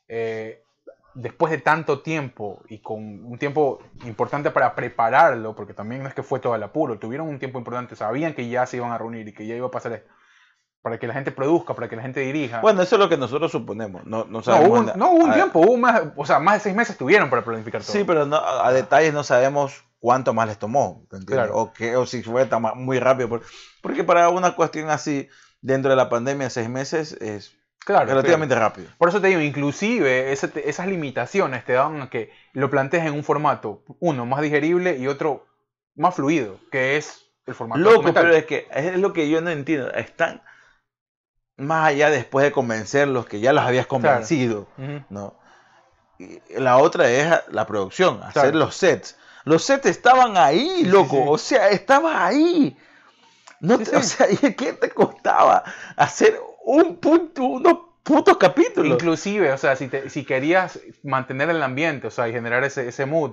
eh, 0.06 0.62
después 1.14 1.50
de 1.50 1.58
tanto 1.58 2.00
tiempo 2.00 2.62
y 2.68 2.78
con 2.78 3.24
un 3.24 3.36
tiempo 3.38 3.80
importante 4.04 4.52
para 4.52 4.74
prepararlo, 4.74 5.54
porque 5.54 5.74
también 5.74 6.02
no 6.02 6.08
es 6.08 6.14
que 6.14 6.22
fue 6.22 6.38
todo 6.38 6.54
al 6.54 6.62
apuro, 6.62 6.98
tuvieron 6.98 7.28
un 7.28 7.38
tiempo 7.38 7.58
importante, 7.58 7.96
sabían 7.96 8.34
que 8.34 8.48
ya 8.48 8.64
se 8.66 8.76
iban 8.76 8.92
a 8.92 8.98
reunir 8.98 9.26
y 9.28 9.34
que 9.34 9.46
ya 9.46 9.56
iba 9.56 9.66
a 9.66 9.70
pasar 9.70 9.92
esto, 9.92 10.12
para 10.82 10.98
que 10.98 11.06
la 11.06 11.14
gente 11.14 11.30
produzca, 11.30 11.74
para 11.74 11.88
que 11.88 11.94
la 11.96 12.02
gente 12.02 12.20
dirija. 12.20 12.60
Bueno, 12.60 12.82
eso 12.82 12.96
es 12.96 13.00
lo 13.00 13.08
que 13.08 13.16
nosotros 13.16 13.52
suponemos. 13.52 14.04
No, 14.04 14.24
no 14.24 14.30
no, 14.38 14.42
sabemos. 14.42 14.68
hubo, 14.68 14.78
un- 14.80 14.86
nada. 14.86 14.98
no 14.98 15.10
hubo 15.12 15.24
un 15.24 15.30
A- 15.30 15.34
tiempo, 15.34 15.60
hubo 15.60 15.76
más, 15.76 16.02
o 16.16 16.26
sea, 16.26 16.38
más 16.40 16.54
de 16.54 16.60
seis 16.60 16.74
meses 16.74 16.96
tuvieron 16.98 17.30
para 17.30 17.44
planificar 17.44 17.80
todo. 17.82 17.92
Sí, 17.92 18.02
pero 18.04 18.26
no, 18.26 18.36
a 18.36 18.66
a 18.68 18.72
detalles 18.72 19.14
no 19.14 19.22
sabemos 19.22 19.84
cuánto 20.00 20.34
más 20.34 20.48
les 20.48 20.58
tomó. 20.58 21.06
Claro. 21.26 21.56
O, 21.56 21.72
que, 21.72 21.94
o 21.96 22.04
si 22.06 22.22
fue 22.24 22.44
tan 22.46 22.62
muy 22.76 22.98
rápido. 22.98 23.28
por- 23.28 23.42
Porque 23.80 24.02
para 24.02 24.28
una 24.28 24.56
cuestión 24.56 24.90
así, 24.90 25.28
dentro 25.60 25.90
de 25.90 25.96
la 25.96 26.08
pandemia, 26.08 26.50
seis 26.50 26.68
meses 26.68 27.12
es 27.20 27.54
Claro, 27.84 28.06
relativamente 28.06 28.54
rápido. 28.56 28.88
Por 28.98 29.08
eso 29.08 29.20
te 29.20 29.28
digo, 29.28 29.40
inclusive 29.40 30.32
ese 30.32 30.50
esas 30.68 30.86
limitaciones 30.88 31.64
te 31.64 31.72
dan 31.74 32.02
a 32.02 32.10
que 32.10 32.32
lo 32.52 32.70
plantees 32.70 33.04
en 33.06 33.14
un 33.14 33.22
formato, 33.24 33.82
uno 34.00 34.26
más 34.26 34.40
digerible 34.42 34.96
y 34.98 35.06
otro 35.06 35.46
más 35.94 36.14
fluido, 36.16 36.58
que 36.72 36.96
es 36.96 37.26
el 37.46 37.54
formato 37.54 37.80
Loco, 37.80 37.92
documental. 37.96 38.24
pero 38.24 38.36
es 38.36 38.46
que 38.46 38.66
es 38.72 38.98
lo 38.98 39.12
que 39.12 39.28
yo 39.28 39.40
no 39.40 39.50
entiendo. 39.50 39.92
Están 39.92 40.42
más 41.62 41.88
allá 41.88 42.10
después 42.10 42.44
de 42.44 42.52
convencerlos, 42.52 43.26
que 43.26 43.40
ya 43.40 43.52
los 43.52 43.64
habías 43.64 43.86
convencido. 43.86 44.68
¿no? 45.08 45.34
Y 46.18 46.40
la 46.58 46.76
otra 46.78 47.10
es 47.10 47.32
la 47.50 47.66
producción, 47.66 48.22
hacer 48.22 48.54
los 48.54 48.74
sets. 48.74 49.16
Los 49.44 49.64
sets 49.64 49.86
estaban 49.86 50.36
ahí, 50.36 50.84
loco. 50.84 51.16
sí. 51.16 51.22
O 51.26 51.38
sea, 51.38 51.68
estaba 51.70 52.24
ahí. 52.26 52.76
No 53.60 53.78
Sí, 53.78 53.84
te- 53.84 53.96
O 53.96 54.02
sea, 54.02 54.26
¿y 54.30 54.36
qué 54.54 54.72
te 54.74 54.90
costaba 54.90 55.64
hacer 55.96 56.38
un 56.64 56.96
punto, 56.96 57.42
unos 57.44 57.78
putos 58.04 58.36
capítulos? 58.36 58.92
Inclusive, 58.94 59.52
o 59.52 59.58
sea, 59.58 59.74
si, 59.76 59.88
te- 59.88 60.10
si 60.10 60.24
querías 60.24 60.78
mantener 61.02 61.50
el 61.50 61.62
ambiente, 61.62 62.06
o 62.06 62.10
sea, 62.10 62.28
y 62.28 62.32
generar 62.32 62.62
ese, 62.64 62.86
ese 62.88 63.04
mood, 63.06 63.32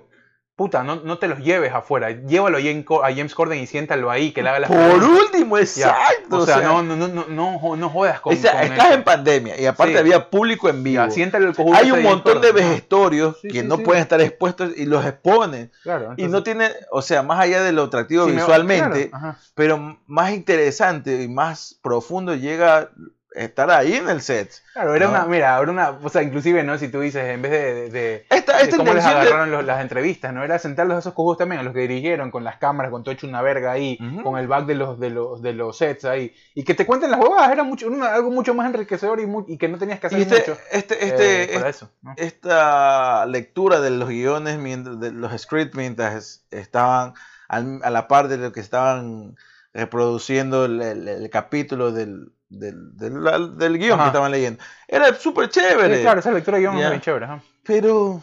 puta, 0.59 0.83
no, 0.83 0.97
no 0.97 1.17
te 1.19 1.29
los 1.29 1.39
lleves 1.39 1.73
afuera, 1.73 2.11
llévalo 2.11 2.57
a 2.57 2.61
James, 2.61 2.83
Co- 2.85 3.01
a 3.03 3.07
James 3.15 3.33
Corden 3.33 3.59
y 3.59 3.65
siéntalo 3.65 4.11
ahí, 4.11 4.33
que 4.33 4.43
le 4.43 4.49
haga 4.49 4.59
las 4.59 4.69
Por 4.69 4.77
preguntas. 4.77 5.09
último, 5.09 5.57
exacto. 5.57 6.37
O 6.37 6.45
sea, 6.45 6.59
no, 6.59 6.83
no, 6.83 6.97
no, 6.97 7.07
no, 7.07 7.25
no, 7.29 7.75
no 7.77 7.89
jodas 7.89 8.19
con, 8.19 8.33
o 8.33 8.37
sea, 8.37 8.51
con 8.51 8.63
estás 8.63 8.91
en 8.91 9.03
pandemia 9.05 9.57
y 9.59 9.65
aparte 9.65 9.93
Sí. 9.93 9.97
había 9.99 10.29
público 10.29 10.67
en 10.67 10.83
vivo. 10.83 11.01
Ya, 11.05 11.09
siéntale 11.09 11.47
el 11.47 11.55
Hay 11.73 11.91
un 11.93 12.03
montón 12.03 12.41
de 12.41 12.51
vejestorios 12.51 13.37
Sí, 13.41 13.47
que 13.47 13.61
sí, 13.61 13.65
no 13.67 13.77
pueden 13.77 14.01
estar 14.03 14.19
expuestos 14.19 14.71
y 14.75 14.85
los 14.85 15.05
exponen. 15.05 15.71
Claro, 15.81 16.13
Y 16.17 16.23
entonces- 16.25 16.29
no 16.31 16.43
tiene, 16.43 16.69
o 16.91 17.01
sea, 17.01 17.23
más 17.23 17.39
allá 17.39 17.63
de 17.63 17.71
lo 17.71 17.83
atractivo 17.83 18.25
me- 18.27 18.33
visualmente, 18.33 19.09
claro, 19.11 19.35
pero 19.55 19.97
más 20.07 20.31
interesante 20.33 21.23
y 21.23 21.29
más 21.29 21.79
profundo 21.81 22.35
llega 22.35 22.89
estar 23.31 23.69
ahí 23.69 23.93
en 23.93 24.09
el 24.09 24.21
set. 24.21 24.49
Claro, 24.73 24.95
era 24.95 25.05
No. 25.05 25.11
una, 25.11 25.25
mira, 25.25 25.59
era 25.61 25.71
una, 25.71 25.89
o 25.91 26.09
sea, 26.09 26.23
inclusive, 26.23 26.63
¿no? 26.63 26.77
Si 26.79 26.87
tú 26.87 26.99
dices, 26.99 27.23
en 27.25 27.41
vez 27.43 27.51
de, 27.51 27.89
de, 27.91 28.25
Esta, 28.29 28.57
de 28.57 28.63
esta 28.63 28.77
cómo 28.77 28.93
les 28.93 29.03
de- 29.03 29.09
agarraron 29.09 29.51
los- 29.51 29.63
las 29.63 29.81
entrevistas, 29.81 30.33
¿no? 30.33 30.43
Era 30.43 30.57
sentarlos 30.57 30.95
a 30.95 30.99
esos 30.99 31.13
cojudos 31.13 31.37
también, 31.37 31.59
a 31.59 31.63
los 31.63 31.73
que 31.73 31.81
dirigieron, 31.81 32.31
con 32.31 32.43
las 32.43 32.57
cámaras, 32.57 32.91
con 32.91 33.03
todo 33.03 33.13
hecho 33.13 33.27
una 33.27 33.41
verga 33.43 33.71
ahí, 33.71 33.99
Ujú. 34.01 34.23
con 34.23 34.39
el 34.39 34.47
back 34.47 34.65
de 34.65 34.75
los, 34.75 34.99
de 34.99 35.09
los, 35.11 35.41
de 35.43 35.53
los 35.53 35.77
sets 35.77 36.05
ahí, 36.05 36.33
y 36.55 36.63
que 36.63 36.73
te 36.73 36.85
cuenten 36.87 37.11
las 37.11 37.19
huevadas, 37.19 37.51
era 37.51 37.63
mucho, 37.63 37.87
una- 37.87 38.13
algo 38.15 38.31
mucho 38.31 38.53
más 38.55 38.65
enriquecedor 38.67 39.19
y, 39.19 39.27
mu- 39.27 39.45
y 39.47 39.57
que 39.59 39.67
no 39.69 39.77
tenías 39.77 39.99
que 39.99 40.07
hacer 40.07 40.19
y 40.19 40.21
este, 40.23 40.35
mucho 40.39 40.57
este, 40.71 40.93
eh, 40.95 40.97
este, 41.07 41.53
para 41.53 41.69
este- 41.69 41.69
eso, 41.69 41.91
¿no? 42.01 42.13
esta 42.17 43.25
lectura 43.27 43.79
de 43.79 43.91
los 43.91 44.09
guiones, 44.09 44.57
mientras, 44.57 44.99
de 44.99 45.11
los 45.11 45.39
scripts, 45.39 45.75
mientras 45.75 46.45
estaban 46.51 47.13
al- 47.47 47.79
a 47.83 47.89
la 47.91 48.07
par 48.07 48.27
de 48.27 48.37
lo 48.37 48.51
que 48.53 48.59
estaban 48.59 49.35
reproduciendo 49.73 50.65
el, 50.65 50.81
el- 50.81 51.07
el 51.07 51.29
capítulo 51.29 51.91
del, 51.91 52.31
del, 52.49 52.95
del, 52.97 53.57
del 53.57 53.77
guion 53.77 53.93
Ajá. 53.93 54.03
que 54.03 54.07
estaban 54.09 54.31
leyendo. 54.31 54.61
Era 54.87 55.13
súper 55.15 55.49
chévere. 55.49 55.97
Sí, 55.97 56.01
claro, 56.01 56.19
esa 56.19 56.31
lectura 56.31 56.57
de 56.57 56.63
guion 56.63 56.77
es 56.77 56.89
muy 56.89 56.99
chévere. 56.99 57.27
Pero, 57.63 58.21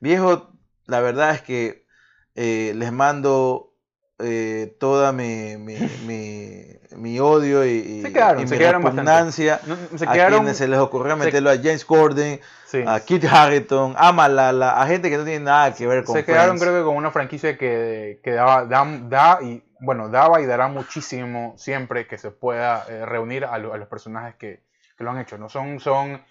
viejo, 0.00 0.50
la 0.86 1.00
verdad 1.00 1.34
es 1.34 1.42
que 1.42 1.86
eh, 2.34 2.72
les 2.76 2.92
mando 2.92 3.74
eh, 4.18 4.76
toda 4.78 5.12
mi, 5.12 5.56
mi, 5.56 5.74
mi, 6.06 6.62
mi 6.96 7.18
odio 7.20 7.64
y, 7.66 8.02
Se 8.02 8.12
quedaron, 8.12 8.42
y 8.44 8.46
se 8.46 8.54
mi 8.54 8.58
quedaron 8.58 8.82
bastante. 8.82 9.10
repugnancia 9.10 9.60
No, 9.66 9.76
se 9.98 10.04
a 10.08 10.12
quedaron, 10.12 10.38
quienes 10.40 10.56
se 10.58 10.68
les 10.68 10.78
ocurrió 10.78 11.16
se- 11.18 11.24
meterlo 11.24 11.50
a 11.50 11.56
James 11.56 11.84
Corden, 11.84 12.40
sí. 12.66 12.84
a 12.86 13.00
Kit 13.00 13.24
Harington, 13.24 13.94
a 13.98 14.12
Malala, 14.12 14.80
a 14.80 14.86
gente 14.86 15.10
que 15.10 15.18
no 15.18 15.24
tiene 15.24 15.44
nada 15.44 15.74
que 15.74 15.86
ver 15.86 16.04
con 16.04 16.14
se 16.16 16.24
quedaron 16.24 16.58
Friends. 16.58 16.62
creo 16.62 16.78
que 16.80 16.84
con 16.86 16.96
una 16.96 17.10
franquicia 17.10 17.58
que, 17.58 18.20
que 18.22 18.30
daba, 18.30 18.64
da, 18.66 18.86
da 19.08 19.38
y 19.42 19.62
bueno, 19.82 20.08
daba 20.08 20.40
y 20.40 20.46
dará 20.46 20.68
muchísimo 20.68 21.54
siempre 21.58 22.06
que 22.06 22.18
se 22.18 22.30
pueda 22.30 22.86
eh, 22.88 23.04
reunir 23.04 23.44
a, 23.44 23.58
lo- 23.58 23.74
a 23.74 23.78
los 23.78 23.88
personajes 23.88 24.36
que, 24.36 24.62
que 24.96 25.04
lo 25.04 25.10
han 25.10 25.18
hecho. 25.18 25.38
No 25.38 25.48
son, 25.48 25.80
son, 25.80 26.22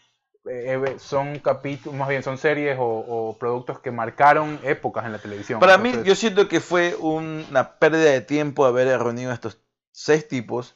eh, 0.50 0.96
son 0.98 1.40
capítulos, 1.40 1.98
más 2.00 2.10
bien 2.10 2.24
son 2.24 2.38
series 2.38 2.78
o, 2.80 2.86
o 2.86 3.38
productos 3.38 3.80
que 3.80 3.92
marcaron 3.92 4.60
épocas 4.64 5.06
en 5.06 5.12
la 5.12 5.20
televisión. 5.20 5.60
Para 5.60 5.78
mí, 5.78 5.94
yo 6.06 6.16
siento 6.16 6.48
que 6.48 6.60
fue 6.60 6.96
una 6.96 7.78
pérdida 7.80 8.12
de 8.12 8.22
tiempo 8.22 8.66
haber 8.66 8.88
reunido 9.00 9.32
a 9.32 9.34
estos 9.34 9.58
seis 9.92 10.28
tipos, 10.28 10.76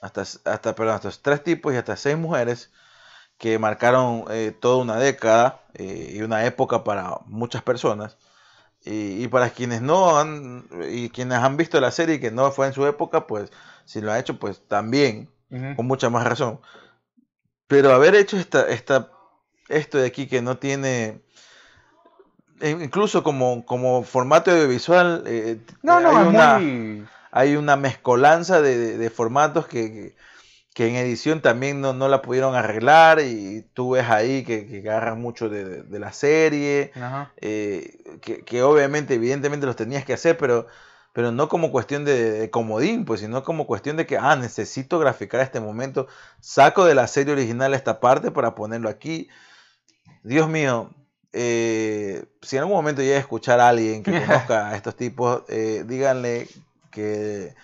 hasta, 0.00 0.22
hasta, 0.22 0.74
perdón, 0.74 0.96
estos 0.96 1.22
tres 1.22 1.42
tipos 1.42 1.72
y 1.74 1.76
hasta 1.76 1.96
seis 1.96 2.16
mujeres 2.18 2.70
que 3.38 3.58
marcaron 3.58 4.24
eh, 4.30 4.52
toda 4.60 4.78
una 4.82 4.96
década 4.98 5.60
eh, 5.74 6.12
y 6.14 6.22
una 6.22 6.46
época 6.46 6.84
para 6.84 7.18
muchas 7.26 7.62
personas. 7.62 8.16
Y, 8.84 9.24
y 9.24 9.28
para 9.28 9.50
quienes 9.50 9.80
no 9.80 10.18
han, 10.18 10.64
y 10.90 11.08
quienes 11.08 11.38
han 11.38 11.56
visto 11.56 11.80
la 11.80 11.90
serie 11.90 12.16
y 12.16 12.20
que 12.20 12.30
no 12.30 12.52
fue 12.52 12.66
en 12.66 12.74
su 12.74 12.86
época, 12.86 13.26
pues 13.26 13.50
si 13.86 14.00
lo 14.02 14.12
ha 14.12 14.18
hecho, 14.18 14.38
pues 14.38 14.60
también, 14.68 15.28
con 15.76 15.86
mucha 15.86 16.10
más 16.10 16.24
razón. 16.26 16.60
Pero 17.66 17.92
haber 17.94 18.14
hecho 18.14 18.36
esta, 18.36 18.68
esta, 18.68 19.10
esto 19.68 19.98
de 19.98 20.06
aquí 20.06 20.26
que 20.26 20.42
no 20.42 20.58
tiene, 20.58 21.22
e 22.60 22.70
incluso 22.70 23.22
como, 23.22 23.64
como 23.64 24.02
formato 24.04 24.50
audiovisual, 24.50 25.24
eh, 25.26 25.58
No, 25.82 26.00
no, 26.00 26.10
hay, 26.10 26.26
una, 26.26 26.58
muy... 26.58 27.04
hay 27.32 27.56
una 27.56 27.76
mezcolanza 27.76 28.60
de, 28.60 28.76
de- 28.76 28.98
de 28.98 29.10
formatos 29.10 29.66
que, 29.66 29.92
que, 29.92 30.16
que 30.74 30.88
en 30.88 30.96
edición 30.96 31.40
también 31.42 31.80
no, 31.80 31.94
no 31.94 32.08
la 32.08 32.22
pudieron 32.22 32.54
arreglar 32.56 33.20
y 33.20 33.62
tú 33.74 33.92
ves 33.92 34.10
ahí 34.10 34.44
que, 34.44 34.66
que 34.66 34.78
agarran 34.80 35.20
mucho 35.20 35.48
de, 35.48 35.82
de- 35.84 35.98
la 36.00 36.12
serie, 36.12 36.92
eh, 37.38 37.98
que, 38.22 38.44
que 38.44 38.62
obviamente, 38.62 39.14
evidentemente 39.14 39.66
los 39.66 39.76
tenías 39.76 40.04
que 40.04 40.14
hacer, 40.14 40.36
pero, 40.36 40.66
pero 41.12 41.32
no 41.32 41.48
como 41.48 41.70
cuestión 41.72 42.04
de, 42.04 42.30
de 42.32 42.50
comodín, 42.50 43.04
pues, 43.04 43.20
sino 43.20 43.44
como 43.44 43.66
cuestión 43.68 43.96
de 43.96 44.06
que, 44.06 44.18
ah, 44.18 44.36
necesito 44.36 44.98
graficar 44.98 45.40
este 45.42 45.60
momento, 45.60 46.08
saco 46.40 46.84
de 46.84 46.96
la 46.96 47.06
serie 47.06 47.34
original 47.34 47.72
esta 47.74 48.00
parte 48.00 48.32
para 48.32 48.54
ponerlo 48.56 48.88
aquí. 48.88 49.28
Dios 50.22 50.48
mío, 50.48 50.90
eh, 51.32 52.24
si 52.42 52.56
en 52.56 52.62
algún 52.62 52.76
momento 52.76 53.02
llega 53.02 53.16
a 53.16 53.20
escuchar 53.20 53.60
a 53.60 53.68
alguien 53.68 54.02
que 54.02 54.14
conozca 54.14 54.68
a 54.70 54.76
estos 54.76 54.96
tipos, 54.96 55.42
eh, 55.48 55.84
díganle 55.86 56.48
que 56.90 57.54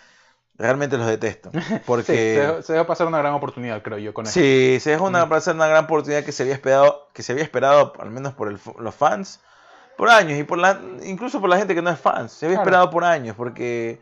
realmente 0.61 0.97
los 0.99 1.07
detesto. 1.07 1.51
Sí, 1.67 1.75
Porque... 1.87 2.05
se, 2.05 2.41
dejó- 2.41 2.63
se 2.63 2.73
dejó 2.75 2.87
pasar 2.87 3.07
una 3.07 3.19
gran 3.19 3.33
oportunidad, 3.35 3.83
creo 3.83 3.99
yo, 3.99 4.15
con 4.15 4.27
eso. 4.27 4.35
Sí, 4.35 4.79
se 4.81 4.93
es 4.95 5.01
una, 5.01 5.27
Mm. 5.27 5.33
a 5.33 5.41
ser 5.41 5.55
una 5.55 5.67
gran 5.67 5.85
oportunidad 5.85 6.23
que 6.25 6.33
se 6.33 6.43
había 6.45 6.55
esperado, 6.55 7.09
que 7.15 7.23
se 7.23 7.33
había 7.33 7.45
esperado 7.45 7.93
al 7.99 8.11
menos 8.11 8.35
por 8.35 8.49
el 8.49 8.59
los 8.79 8.95
fans 8.95 9.41
por 9.97 10.09
años 10.09 10.39
y 10.39 10.45
por 10.45 10.57
la, 10.59 10.81
incluso 11.03 11.41
por 11.41 11.51
la 11.51 11.59
gente 11.59 11.75
que 11.75 11.83
no 11.83 11.91
es 11.91 11.99
fans. 11.99 12.33
Se 12.33 12.47
había 12.47 12.57
Claro. 12.59 12.69
esperado 12.71 12.91
por 12.91 13.05
años 13.05 13.37
porque, 13.37 14.01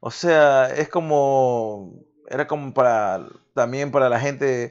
o 0.00 0.10
sea, 0.10 0.66
es 0.66 0.88
como, 0.88 1.92
era 2.28 2.46
como 2.46 2.72
para, 2.74 3.26
también 3.54 3.90
para 3.90 4.08
la 4.08 4.20
gente 4.20 4.70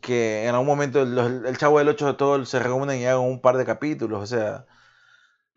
que 0.00 0.44
en 0.44 0.50
algún 0.50 0.66
momento 0.66 1.04
los- 1.04 1.44
el 1.46 1.56
Chavo 1.58 1.78
del 1.78 1.88
8 1.88 2.16
todos 2.16 2.48
se 2.48 2.58
reúnen 2.60 2.98
y 3.00 3.06
hagan 3.06 3.20
un 3.20 3.40
par 3.40 3.56
de 3.56 3.64
capítulos, 3.64 4.22
o 4.22 4.26
sea, 4.26 4.66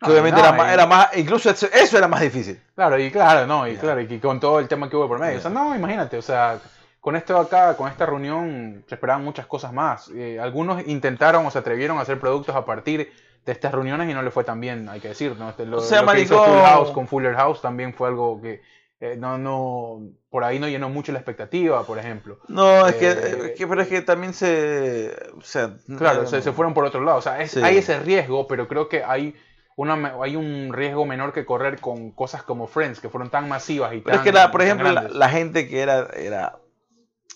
No, 0.00 0.08
obviamente 0.08 0.40
no, 0.40 0.46
era, 0.46 0.56
más, 0.56 0.72
era 0.72 0.86
más, 0.86 1.16
incluso 1.16 1.50
eso, 1.50 1.66
eso 1.72 1.98
era 1.98 2.06
más 2.06 2.20
difícil. 2.20 2.60
Claro, 2.74 2.98
y 3.00 3.10
claro, 3.10 3.46
no, 3.46 3.66
y 3.66 3.76
claro, 3.76 4.00
y 4.00 4.18
con 4.20 4.38
todo 4.38 4.60
el 4.60 4.68
tema 4.68 4.88
que 4.88 4.96
hubo 4.96 5.08
por 5.08 5.18
medio. 5.18 5.38
O 5.38 5.40
sea, 5.40 5.50
no, 5.50 5.74
imagínate, 5.74 6.16
o 6.18 6.22
sea, 6.22 6.58
con 7.00 7.16
esto 7.16 7.36
acá, 7.38 7.76
con 7.76 7.88
esta 7.88 8.06
reunión, 8.06 8.84
se 8.88 8.94
esperaban 8.94 9.24
muchas 9.24 9.46
cosas 9.46 9.72
más. 9.72 10.08
Eh, 10.14 10.38
algunos 10.40 10.86
intentaron 10.86 11.44
o 11.46 11.50
se 11.50 11.58
atrevieron 11.58 11.98
a 11.98 12.02
hacer 12.02 12.20
productos 12.20 12.54
a 12.54 12.64
partir 12.64 13.10
de 13.44 13.52
estas 13.52 13.72
reuniones 13.72 14.08
y 14.08 14.14
no 14.14 14.22
le 14.22 14.30
fue 14.30 14.44
tan 14.44 14.60
bien, 14.60 14.88
hay 14.88 15.00
que 15.00 15.08
decir, 15.08 15.34
¿no? 15.36 15.48
Este, 15.50 15.64
lo, 15.66 15.78
O 15.78 15.80
sea, 15.80 16.02
lo 16.02 16.12
que 16.12 16.20
hizo 16.20 16.36
maricón. 16.36 16.54
Full 16.60 16.66
House 16.68 16.90
con 16.90 17.08
Fuller 17.08 17.34
House 17.34 17.60
también 17.62 17.92
fue 17.94 18.08
algo 18.08 18.40
que 18.40 18.60
eh, 19.00 19.16
no, 19.16 19.38
no, 19.38 20.00
por 20.28 20.42
ahí 20.44 20.58
no 20.58 20.66
llenó 20.68 20.88
mucho 20.90 21.12
la 21.12 21.18
expectativa, 21.20 21.84
por 21.84 21.98
ejemplo. 21.98 22.40
No, 22.48 22.86
es, 22.86 22.96
que, 22.96 23.08
Eh, 23.10 23.50
es 23.52 23.58
que- 23.58 23.66
pero 23.66 23.80
es 23.82 23.88
que 23.88 24.02
también 24.02 24.34
se, 24.34 25.12
o 25.36 25.40
sea, 25.40 25.70
Claro, 25.96 26.22
no- 26.22 26.28
se, 26.28 26.42
se 26.42 26.52
fueron 26.52 26.74
por 26.74 26.84
otro 26.84 27.00
lado. 27.02 27.18
O 27.18 27.22
sea, 27.22 27.40
es- 27.40 27.52
Sí. 27.52 27.60
hay 27.62 27.78
ese 27.78 27.98
riesgo, 28.00 28.46
pero 28.48 28.66
creo 28.68 28.88
que 28.88 29.02
hay, 29.04 29.34
una, 29.78 30.12
hay 30.20 30.34
un 30.34 30.72
riesgo 30.72 31.06
menor 31.06 31.32
que 31.32 31.46
correr 31.46 31.80
con 31.80 32.10
cosas 32.10 32.42
como 32.42 32.66
Friends, 32.66 32.98
que 32.98 33.08
fueron 33.08 33.30
tan 33.30 33.48
masivas 33.48 33.94
y 33.94 34.00
Pero 34.00 34.16
tan 34.16 34.26
es 34.26 34.32
que, 34.32 34.32
la, 34.32 34.50
por 34.50 34.60
ejemplo, 34.60 34.90
la, 34.92 35.28
gente 35.28 35.68
que 35.68 35.80
era, 35.80 36.08
era, 36.16 36.58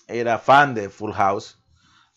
era 0.09 0.37
fan 0.39 0.73
de 0.75 0.89
Full 0.89 1.13
House, 1.13 1.57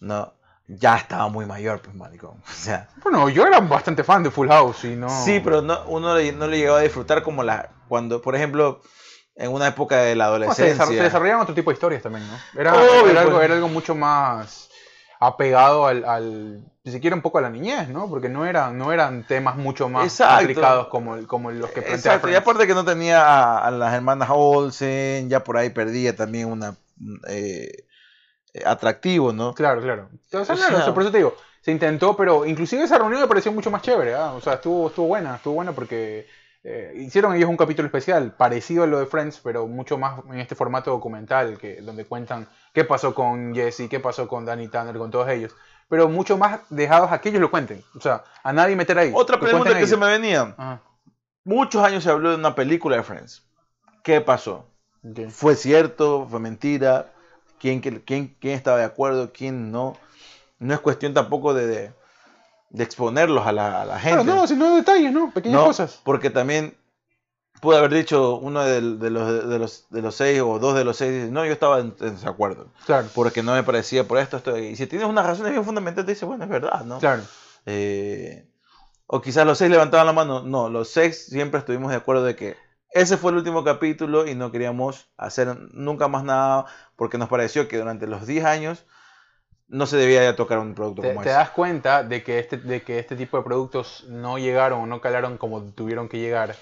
¿no? 0.01 0.35
Ya 0.67 0.97
estaba 0.97 1.29
muy 1.29 1.47
mayor, 1.47 1.81
pues, 1.81 1.95
maricón. 1.95 2.43
O 2.45 2.53
sea, 2.53 2.89
Bueno, 3.05 3.29
yo 3.29 3.47
era 3.47 3.61
bastante 3.61 4.03
fan 4.03 4.25
de 4.25 4.33
Full 4.33 4.49
House 4.49 4.83
y 4.83 4.97
no... 4.97 5.09
sí, 5.09 5.39
pero 5.39 5.63
no, 5.63 5.85
uno 5.87 6.17
le- 6.17 6.33
no 6.33 6.49
le 6.49 6.59
llegaba 6.59 6.79
a 6.81 6.83
disfrutar 6.83 7.23
como 7.23 7.45
la, 7.45 7.71
cuando, 7.87 8.21
por 8.21 8.35
ejemplo, 8.35 8.81
en 9.37 9.53
una 9.53 9.69
época 9.69 9.99
de 9.99 10.17
la 10.17 10.25
adolescencia. 10.25 10.87
se 10.87 10.95
desarrollaban 10.95 11.43
otro 11.43 11.55
tipo 11.55 11.71
de 11.71 11.75
historias 11.75 12.03
también, 12.03 12.27
¿no? 12.27 12.61
Era, 12.61 12.75
Obvio, 12.75 13.11
era 13.11 13.21
algo, 13.21 13.33
pues. 13.35 13.45
era 13.45 13.55
algo 13.55 13.69
mucho 13.69 13.95
más 13.95 14.71
apegado 15.21 15.87
al, 15.87 16.05
al, 16.05 16.61
si 16.85 16.93
se 16.93 17.01
quiere, 17.01 17.15
un 17.17 17.23
poco 17.23 17.39
a 17.39 17.43
la 17.43 17.51
niñez, 17.51 17.89
¿no? 17.89 18.09
Porque 18.09 18.29
no 18.29 18.45
eran, 18.47 18.77
no 18.79 18.93
eran 18.93 19.25
temas 19.25 19.57
mucho 19.57 19.89
más 19.89 20.05
Exacto. 20.13 20.37
complicados 20.39 20.87
como, 20.89 21.17
el- 21.17 21.27
como 21.27 21.51
los 21.51 21.71
que 21.71 21.81
plantea 21.83 21.97
Exacto, 21.97 22.31
y 22.31 22.35
aparte 22.35 22.67
que 22.67 22.75
no 22.75 22.85
tenía 22.85 23.23
a, 23.25 23.67
a 23.67 23.71
las 23.71 23.95
hermanas 23.95 24.29
Olsen, 24.33 25.29
ya 25.29 25.43
por 25.43 25.57
ahí 25.57 25.71
perdía 25.71 26.15
también 26.15 26.51
una 26.51 26.77
eh, 27.29 27.71
eh, 28.55 28.63
atractivo, 28.65 29.33
¿no? 29.33 29.55
Claro, 29.55 29.81
claro. 29.83 30.09
O 30.13 30.29
sea, 30.29 30.41
O 30.43 30.45
claro, 30.57 30.77
sea- 30.83 30.95
por 30.95 31.03
eso 31.03 31.13
te 31.13 31.19
digo, 31.19 31.35
se 31.61 31.73
intentó, 31.73 32.17
pero 32.17 32.47
inclusive 32.47 32.83
esa 32.85 32.99
reunión 32.99 33.21
me 33.21 33.27
pareció 33.29 33.53
mucho 33.53 33.71
más 33.71 33.83
chévere, 33.83 34.15
¿ah? 34.15 34.33
O 34.33 34.41
sea, 34.41 34.55
estuvo, 34.55 34.89
estuvo 34.89 35.07
buena, 35.09 35.37
estuvo 35.37 35.55
buena 35.55 35.73
porque 35.73 36.27
eh, 36.63 36.93
hicieron 36.97 37.35
ellos 37.35 37.49
un 37.49 37.57
capítulo 37.57 37.87
especial 37.87 38.33
parecido 38.37 38.85
a 38.85 38.87
lo 38.87 38.99
de 38.99 39.07
Friends, 39.07 39.41
pero 39.43 39.67
mucho 39.67 39.99
más 39.99 40.21
en 40.31 40.41
este 40.41 40.55
formato 40.55 40.91
documental, 40.91 41.59
que, 41.59 41.81
donde 41.81 42.05
cuentan 42.07 42.49
qué 42.77 42.85
pasó 42.85 43.15
con 43.15 43.55
Jesse, 43.55 43.89
qué 43.89 44.01
pasó 44.01 44.29
con 44.29 44.45
Danny 44.45 44.69
Tanner, 44.69 44.99
con 44.99 45.11
todos 45.11 45.27
ellos. 45.31 45.57
Pero 45.89 46.11
mucho 46.11 46.37
más 46.37 46.61
dejados 46.69 47.11
a 47.11 47.23
que 47.23 47.31
ellos 47.31 47.41
lo 47.41 47.51
cuenten. 47.51 47.83
O 47.97 48.03
sea, 48.03 48.23
a 48.43 48.53
nadie 48.53 48.77
meter 48.77 48.99
ahí. 48.99 49.13
Otra 49.15 49.41
pregunta 49.41 49.79
que 49.79 49.87
se 49.87 49.97
me 49.97 50.07
venía. 50.07 50.55
Ajá, 50.59 50.83
Muchos 51.43 51.83
años 51.83 52.05
se 52.05 52.11
habló 52.11 52.29
de 52.29 52.37
una 52.37 52.55
película 52.55 52.97
de 52.97 53.03
Friends. 53.03 53.47
¿Qué 54.05 54.21
pasó? 54.21 54.67
¿Fue 55.31 55.57
cierto? 55.57 56.27
¿Fue 56.31 56.39
mentira? 56.39 57.15
¿Quién, 57.59 57.81
quién, 57.81 58.37
quién 58.39 58.55
estaba 58.55 58.77
de 58.77 58.85
acuerdo? 58.85 59.33
¿Quién 59.33 59.73
no? 59.73 59.97
No 60.59 60.75
es 60.75 60.81
cuestión 60.81 61.15
tampoco 61.15 61.55
de, 61.55 61.67
de, 61.67 61.93
de 62.69 62.85
exponerlos 62.85 63.47
a 63.47 63.53
la, 63.53 63.81
a 63.81 63.85
la 63.87 63.99
gente. 63.99 64.23
Claro, 64.23 64.41
no, 64.41 64.47
sino 64.47 64.77
detalles, 64.77 65.15
¿no? 65.15 65.31
Pequeñas 65.33 65.61
No, 65.61 65.67
cosas. 65.67 66.03
Porque 66.05 66.29
también 66.29 66.77
pudo 67.61 67.77
haber 67.79 67.93
dicho 67.95 68.37
uno 68.37 68.63
de, 68.63 68.81
de 68.81 69.11
los, 69.11 69.49
de, 69.49 69.59
los, 69.59 69.87
de 69.91 70.03
los 70.03 70.15
seis 70.15 70.41
o 70.41 70.59
dos 70.59 70.75
de 70.77 70.85
los 70.85 70.97
seis, 70.97 71.31
no, 71.31 71.45
yo 71.45 71.53
estaba 71.53 71.81
en, 71.81 71.95
en 72.01 72.15
desacuerdo. 72.15 72.69
Claro, 72.87 73.09
Porque 73.15 73.43
no 73.43 73.55
me 73.55 73.63
parecía 73.63 74.05
por 74.07 74.19
esto, 74.19 74.37
esto. 74.37 74.57
Y 74.59 74.77
si 74.77 74.87
tienes 74.87 75.09
unas 75.09 75.27
razones 75.27 75.53
bien 75.53 75.65
fundamentales, 75.65 76.07
te 76.07 76.13
dices, 76.13 76.29
bueno, 76.29 76.45
es 76.45 76.51
verdad, 76.51 76.85
¿no? 76.85 76.99
claro. 76.99 77.23
Eh, 77.67 78.49
o 79.09 79.21
quizás 79.21 79.47
los 79.47 79.59
seis 79.59 79.71
levantaban 79.71 80.07
la 80.07 80.13
mano. 80.13 80.43
No, 80.43 80.69
los 80.69 80.89
seis 80.89 81.27
siempre 81.27 81.61
estuvimos 81.61 81.91
de 81.91 81.97
acuerdo 81.97 82.25
de 82.25 82.37
que 82.37 82.57
ese 82.91 83.17
fue 83.17 83.31
el 83.33 83.39
último 83.39 83.63
capítulo 83.65 84.27
y 84.27 84.35
no 84.35 84.51
queríamos 84.53 85.11
hacer 85.17 85.57
nunca 85.73 86.09
más 86.09 86.25
nada 86.25 86.67
porque 86.97 87.19
nos 87.19 87.29
pareció 87.29 87.69
que 87.69 87.79
durante 87.79 88.07
los 88.07 88.27
10 88.27 88.45
años 88.45 88.85
no 89.69 89.87
se 89.87 89.97
debía 89.97 90.23
ya 90.23 90.37
tocar 90.37 90.59
un 90.61 90.75
producto 90.75 91.03
Te, 91.03 91.09
como 91.09 91.23
te 91.23 91.29
ese. 91.29 91.39
das 91.39 91.51
cuenta 91.51 92.03
de 92.05 92.23
que, 92.23 92.39
este, 92.39 92.57
de 92.57 92.83
que 92.83 92.99
este 92.99 93.17
tipo 93.17 93.37
de 93.37 93.43
productos 93.43 94.05
no 94.09 94.39
llegaron 94.39 94.81
o 94.81 94.87
no 94.87 95.01
calaron 95.01 95.37
como 95.39 95.61
tuvieron 95.73 96.09
que 96.09 96.19
llegar 96.19 96.55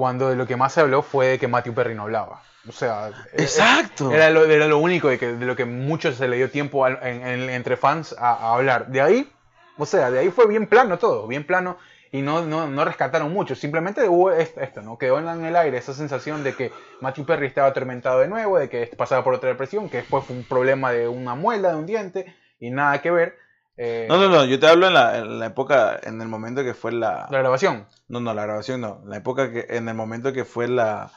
cuando 0.00 0.30
de 0.30 0.36
lo 0.36 0.46
que 0.46 0.56
más 0.56 0.72
se 0.72 0.80
habló 0.80 1.02
fue 1.02 1.26
de 1.26 1.38
que 1.38 1.46
Matthew 1.46 1.74
Perry 1.74 1.94
no 1.94 2.04
hablaba. 2.04 2.42
O 2.66 2.72
sea, 2.72 3.08
eh, 3.34 3.42
Exacto. 3.42 4.10
Era 4.10 4.30
lo, 4.30 4.46
era 4.46 4.66
lo 4.66 4.78
único 4.78 5.08
de, 5.08 5.18
que, 5.18 5.34
de 5.34 5.44
lo 5.44 5.54
que 5.54 5.66
mucho 5.66 6.10
se 6.12 6.26
le 6.26 6.38
dio 6.38 6.50
tiempo 6.50 6.86
al- 6.86 6.98
en- 7.02 7.26
en- 7.26 7.50
entre 7.50 7.76
fans 7.76 8.16
a, 8.18 8.30
a 8.32 8.54
hablar. 8.54 8.86
De 8.86 9.02
ahí, 9.02 9.30
o 9.76 9.84
sea, 9.84 10.10
de 10.10 10.18
ahí 10.20 10.30
fue 10.30 10.46
bien 10.46 10.66
plano 10.66 10.96
todo, 10.98 11.26
bien 11.26 11.44
plano. 11.44 11.76
Y 12.12 12.22
no, 12.22 12.46
no, 12.46 12.66
no 12.66 12.82
rescataron 12.86 13.30
mucho. 13.30 13.54
Simplemente 13.54 14.08
hubo 14.08 14.30
esto, 14.32 14.80
¿no? 14.80 14.96
Quedó 14.96 15.18
en 15.18 15.44
el 15.44 15.54
aire 15.54 15.76
esa 15.76 15.92
sensación 15.92 16.42
de 16.42 16.54
que 16.54 16.72
Matthew 17.02 17.26
Perry 17.26 17.46
estaba 17.48 17.68
atormentado 17.68 18.20
de 18.20 18.28
nuevo, 18.28 18.58
de 18.58 18.70
que 18.70 18.86
pasaba 18.96 19.22
por 19.22 19.34
otra 19.34 19.50
depresión, 19.50 19.90
que 19.90 19.98
después 19.98 20.24
fue 20.24 20.34
un 20.34 20.44
problema 20.44 20.92
de 20.92 21.08
una 21.08 21.34
muela, 21.34 21.68
de 21.68 21.74
un 21.76 21.84
diente, 21.84 22.34
y 22.58 22.70
nada 22.70 23.02
que 23.02 23.10
ver. 23.10 23.36
Eh, 23.82 24.06
No, 24.10 24.18
no, 24.18 24.28
no, 24.28 24.44
yo 24.44 24.60
te 24.60 24.66
hablo 24.66 24.88
en 24.88 24.92
la, 24.94 25.16
en 25.18 25.38
la 25.38 25.46
época, 25.46 25.98
en 26.02 26.20
el 26.20 26.28
momento 26.28 26.62
que 26.62 26.74
fue 26.74 26.92
la... 26.92 27.26
La 27.30 27.38
grabación. 27.38 27.86
No, 28.08 28.20
no, 28.20 28.34
la 28.34 28.42
grabación 28.42 28.82
no. 28.82 29.00
La 29.06 29.16
época 29.16 29.50
que, 29.50 29.66
en 29.70 29.88
el 29.88 29.94
momento 29.94 30.34
que 30.34 30.44
fue 30.44 30.68
la... 30.68 31.10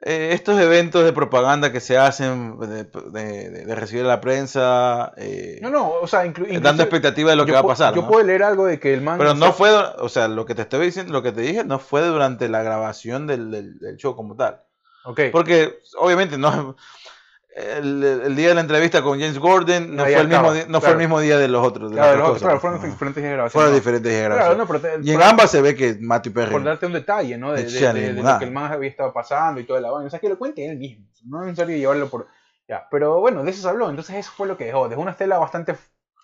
eh, 0.00 0.30
estos 0.32 0.58
eventos 0.58 1.04
de 1.04 1.12
propaganda 1.12 1.72
que 1.72 1.80
se 1.80 1.98
hacen 1.98 2.58
de, 2.58 2.84
de- 2.84 3.50
de- 3.50 3.64
de 3.66 3.74
recibir 3.74 4.06
a 4.06 4.08
la 4.08 4.20
prensa, 4.22 5.12
eh, 5.18 5.58
No, 5.60 5.68
no, 5.68 5.90
o 5.90 6.06
sea, 6.06 6.24
incluso- 6.24 6.58
dando 6.60 6.82
expectativa 6.84 7.28
de 7.30 7.36
lo 7.36 7.44
que 7.44 7.52
va 7.52 7.58
a 7.58 7.66
pasar. 7.66 7.94
Yo 7.94 8.00
¿no? 8.00 8.08
puedo 8.08 8.24
leer 8.24 8.44
algo 8.44 8.64
de 8.64 8.80
que 8.80 8.94
el 8.94 9.02
man. 9.02 9.18
Pero 9.18 9.34
no 9.34 9.52
fue, 9.52 9.70
o 9.70 10.08
sea, 10.08 10.26
lo 10.28 10.46
que 10.46 10.54
te 10.54 10.62
estoy 10.62 10.86
diciendo, 10.86 11.12
lo 11.12 11.22
que 11.22 11.32
te 11.32 11.42
dije, 11.42 11.64
no 11.64 11.78
fue 11.78 12.00
durante 12.06 12.48
la 12.48 12.62
grabación 12.62 13.26
del, 13.26 13.50
del- 13.50 13.78
del 13.78 13.96
show 13.98 14.16
como 14.16 14.36
tal. 14.36 14.62
Ok. 15.04 15.20
Porque 15.32 15.80
obviamente 15.98 16.38
no 16.38 16.76
el, 17.56 18.02
el 18.04 18.36
día 18.36 18.48
de 18.50 18.54
la 18.54 18.60
entrevista 18.60 19.02
con 19.02 19.18
James 19.18 19.38
Gordon 19.38 19.96
no, 19.96 20.04
fue, 20.04 20.14
el 20.14 20.28
mismo, 20.28 20.52
di- 20.52 20.60
no 20.68 20.80
fue 20.80 20.80
claro. 20.80 20.92
el 20.92 20.98
mismo 20.98 21.20
día 21.20 21.38
de 21.38 21.48
los 21.48 21.66
otros. 21.66 21.90
de 21.90 21.96
Claro, 21.96 22.18
los- 22.18 22.28
otras 22.28 22.42
claro, 22.42 22.60
cosas. 22.60 22.60
fueron 22.78 22.90
diferentes 22.90 23.22
grabación. 23.24 23.50
Fueron 23.50 23.74
diferentes 23.74 24.12
de 24.12 24.26
Claro, 24.26 24.54
no, 24.56 24.66
te- 24.80 24.98
y 25.02 25.10
en 25.12 25.22
ambas 25.22 25.50
se 25.50 25.60
ve 25.60 25.74
que 25.74 25.96
Matthew 26.00 26.32
Perry. 26.32 26.52
por 26.52 26.62
darte 26.64 26.86
un 26.86 26.92
detalle, 26.92 27.36
¿no? 27.38 27.52
De, 27.52 27.64
de- 27.64 27.92
de- 27.92 28.12
de 28.14 28.22
lo 28.22 28.38
que 28.38 28.44
el 28.44 28.52
man 28.52 28.72
había 28.72 28.88
estado 28.88 29.12
pasando 29.12 29.60
y 29.60 29.64
toda 29.64 29.80
la 29.80 29.90
vaina. 29.90 30.06
O 30.06 30.10
sea, 30.10 30.20
que 30.20 30.28
lo 30.28 30.38
cuente 30.38 30.64
él 30.64 30.78
mismo. 30.78 31.06
No 31.26 31.40
es 31.42 31.46
necesario 31.48 31.76
llevarlo 31.76 32.08
por. 32.08 32.28
Ya, 32.68 32.86
pero 32.90 33.18
bueno, 33.20 33.42
de 33.42 33.50
eso 33.50 33.62
se 33.62 33.68
habló. 33.68 33.90
Entonces, 33.90 34.14
eso 34.16 34.30
fue 34.36 34.46
lo 34.46 34.56
que 34.56 34.66
dejó. 34.66 34.88
Dejó 34.88 35.02
una 35.02 35.10
estela 35.10 35.38
bastante 35.38 35.74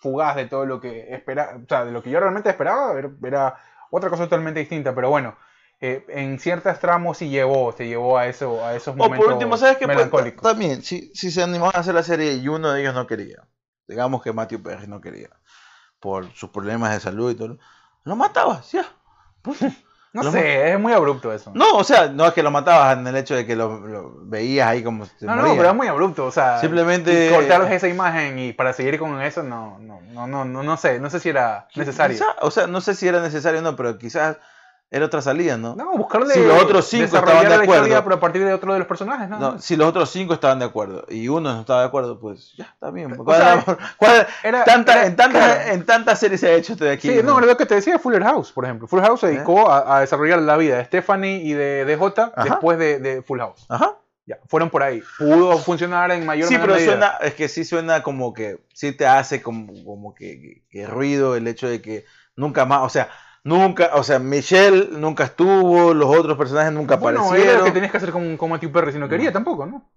fugaz 0.00 0.36
de 0.36 0.46
todo 0.46 0.64
lo 0.64 0.80
que 0.80 1.12
esperaba. 1.12 1.56
O 1.56 1.66
sea, 1.68 1.84
de 1.84 1.90
lo 1.92 2.02
que 2.02 2.10
yo 2.10 2.20
realmente 2.20 2.48
esperaba. 2.50 2.96
Era, 2.96 3.10
era 3.24 3.56
otra 3.90 4.10
cosa 4.10 4.24
totalmente 4.24 4.60
distinta. 4.60 4.94
Pero 4.94 5.10
bueno, 5.10 5.36
eh, 5.80 6.04
en 6.08 6.38
ciertos 6.38 6.78
tramos 6.80 7.18
sí 7.18 7.28
llevó, 7.28 7.72
se 7.72 7.86
llevó 7.86 8.16
a, 8.18 8.26
eso, 8.26 8.64
a 8.64 8.74
esos 8.74 8.94
O 8.94 8.96
momentos 8.96 9.24
por 9.26 9.34
último, 9.34 9.56
¿sabes 9.56 9.76
qué? 9.76 9.84
Pues, 9.86 9.96
melancólicos. 9.96 10.42
también, 10.42 10.82
si, 10.82 11.10
si 11.14 11.30
se 11.30 11.42
animaban 11.42 11.76
a 11.76 11.80
hacer 11.80 11.94
la 11.94 12.02
serie 12.02 12.34
y 12.34 12.48
uno 12.48 12.72
de 12.72 12.80
ellos 12.80 12.94
no 12.94 13.06
quería, 13.06 13.46
digamos 13.86 14.22
que 14.22 14.32
Matthew 14.32 14.62
Perry 14.62 14.86
no 14.86 15.00
quería, 15.00 15.28
por 16.00 16.32
sus 16.34 16.50
problemas 16.50 16.92
de 16.92 17.00
salud 17.00 17.30
y 17.30 17.34
todo, 17.34 17.58
lo 18.04 18.16
matabas, 18.16 18.72
ya. 18.72 18.84
Punto. 19.42 19.66
No 20.12 20.22
lo 20.22 20.32
sé, 20.32 20.72
es 20.72 20.80
muy 20.80 20.94
abrupto 20.94 21.30
eso. 21.30 21.50
No, 21.54 21.74
o 21.76 21.84
sea, 21.84 22.06
no 22.08 22.24
es 22.26 22.32
que 22.32 22.42
lo 22.42 22.50
matabas 22.50 22.96
en 22.96 23.06
el 23.06 23.16
hecho 23.16 23.34
de 23.34 23.44
que 23.44 23.54
lo, 23.54 23.80
lo 23.86 24.14
veías 24.24 24.66
ahí 24.66 24.82
como 24.82 25.04
se 25.04 25.26
No, 25.26 25.34
no, 25.36 25.42
moría. 25.42 25.56
pero 25.58 25.68
es 25.68 25.74
muy 25.74 25.88
abrupto, 25.88 26.24
o 26.24 26.30
sea, 26.30 26.58
Simplemente- 26.58 27.28
cortar 27.30 27.70
esa 27.70 27.86
imagen 27.86 28.38
y 28.38 28.54
para 28.54 28.72
seguir 28.72 28.98
con 28.98 29.20
eso, 29.20 29.42
no, 29.42 29.78
no, 29.78 30.00
no, 30.00 30.26
no, 30.26 30.46
no, 30.46 30.62
no 30.62 30.76
sé, 30.78 31.00
no 31.00 31.10
sé 31.10 31.20
si 31.20 31.28
era 31.28 31.68
necesario. 31.76 32.16
Quizá- 32.16 32.34
o 32.40 32.50
sea, 32.50 32.66
no 32.66 32.80
sé 32.80 32.94
si 32.94 33.06
era 33.06 33.20
necesario 33.20 33.60
o 33.60 33.62
no, 33.62 33.76
pero 33.76 33.98
quizás 33.98 34.38
era 34.90 35.04
otra 35.06 35.20
salida, 35.20 35.56
¿no? 35.56 35.74
No, 35.74 35.96
buscarle 35.96 36.32
Si 36.34 36.40
los 36.44 36.62
otros 36.62 36.86
cinco 36.86 37.04
estaban 37.04 37.40
de 37.48 37.54
acuerdo. 37.54 37.74
historia, 37.74 38.04
pero 38.04 38.14
a 38.16 38.20
partir 38.20 38.44
de 38.44 38.52
otro 38.54 38.72
de 38.72 38.78
los 38.78 38.86
personajes, 38.88 39.28
¿no? 39.28 39.38
No, 39.38 39.58
si 39.58 39.74
los 39.76 39.88
otros 39.88 40.08
cinco 40.10 40.32
estaban 40.34 40.60
de 40.60 40.64
acuerdo 40.64 41.04
y 41.08 41.26
uno 41.28 41.52
no 41.52 41.60
estaba 41.60 41.80
de 41.80 41.86
acuerdo, 41.86 42.20
pues 42.20 42.52
ya 42.56 42.64
está 42.72 42.90
bien. 42.92 43.16
¿Cuál- 43.16 43.36
sea, 43.64 43.78
cuál- 43.96 44.26
era- 44.44 44.64
tanta- 44.64 44.92
era- 44.92 45.06
en, 45.06 45.16
tantas, 45.16 45.42
claro. 45.56 45.72
en 45.72 45.86
tantas 45.86 46.20
series 46.20 46.40
se 46.40 46.48
ha 46.48 46.52
hecho 46.54 46.72
esto 46.74 46.84
de 46.84 46.92
aquí. 46.92 47.08
Sí, 47.10 47.20
no, 47.24 47.40
lo 47.40 47.56
que 47.56 47.66
te 47.66 47.74
decía 47.74 47.98
Fuller 47.98 48.22
House, 48.22 48.52
por 48.52 48.64
ejemplo. 48.64 48.86
Fuller 48.86 49.06
House 49.06 49.20
se 49.20 49.26
dedicó 49.28 49.68
a, 49.70 49.96
a 49.96 50.00
desarrollar 50.00 50.40
la 50.40 50.56
vida 50.56 50.76
de 50.78 50.84
Stephanie 50.84 51.38
y 51.42 51.52
de, 51.52 51.84
de 51.84 51.96
J 51.96 52.32
Ajá. 52.36 52.44
después 52.48 52.78
de, 52.78 53.00
de 53.00 53.22
Full 53.22 53.40
House. 53.40 53.66
Ajá. 53.68 53.96
Ya, 54.24 54.38
fueron 54.48 54.70
por 54.70 54.82
ahí. 54.82 55.02
Pudo 55.18 55.56
funcionar 55.58 56.10
en 56.10 56.26
mayor 56.26 56.48
Sí, 56.48 56.56
pero 56.58 56.74
medida. 56.74 56.90
suena, 56.92 57.06
es 57.22 57.34
que 57.34 57.48
sí 57.48 57.64
suena 57.64 58.02
como 58.02 58.32
que, 58.34 58.58
sí 58.72 58.90
te 58.92 59.06
hace 59.06 59.40
como, 59.42 59.72
como 59.84 60.14
que, 60.14 60.40
que- 60.40 60.62
que 60.68 60.86
ruido 60.86 61.36
el 61.36 61.46
hecho 61.46 61.68
de 61.68 61.80
que 61.82 62.04
nunca 62.34 62.64
más, 62.64 62.82
o 62.82 62.88
sea, 62.88 63.08
nunca, 63.46 63.90
o 63.94 64.02
sea, 64.02 64.18
Michelle 64.18 64.88
nunca 64.92 65.24
estuvo, 65.24 65.94
los 65.94 66.08
otros 66.14 66.36
personajes 66.36 66.72
nunca 66.72 66.96
Bueno, 66.96 67.20
era 67.20 67.26
aparecieron. 67.28 67.58
lo 67.60 67.64
que 67.64 67.70
tenías 67.72 67.90
que 67.92 67.96
hacer 67.98 68.10
con, 68.10 68.36
con 68.36 68.50
Matthew 68.50 68.72
Perry 68.72 68.92
si 68.92 68.98
no 68.98 69.08
quería 69.08 69.32
tampoco, 69.32 69.64
¿no? 69.66 69.88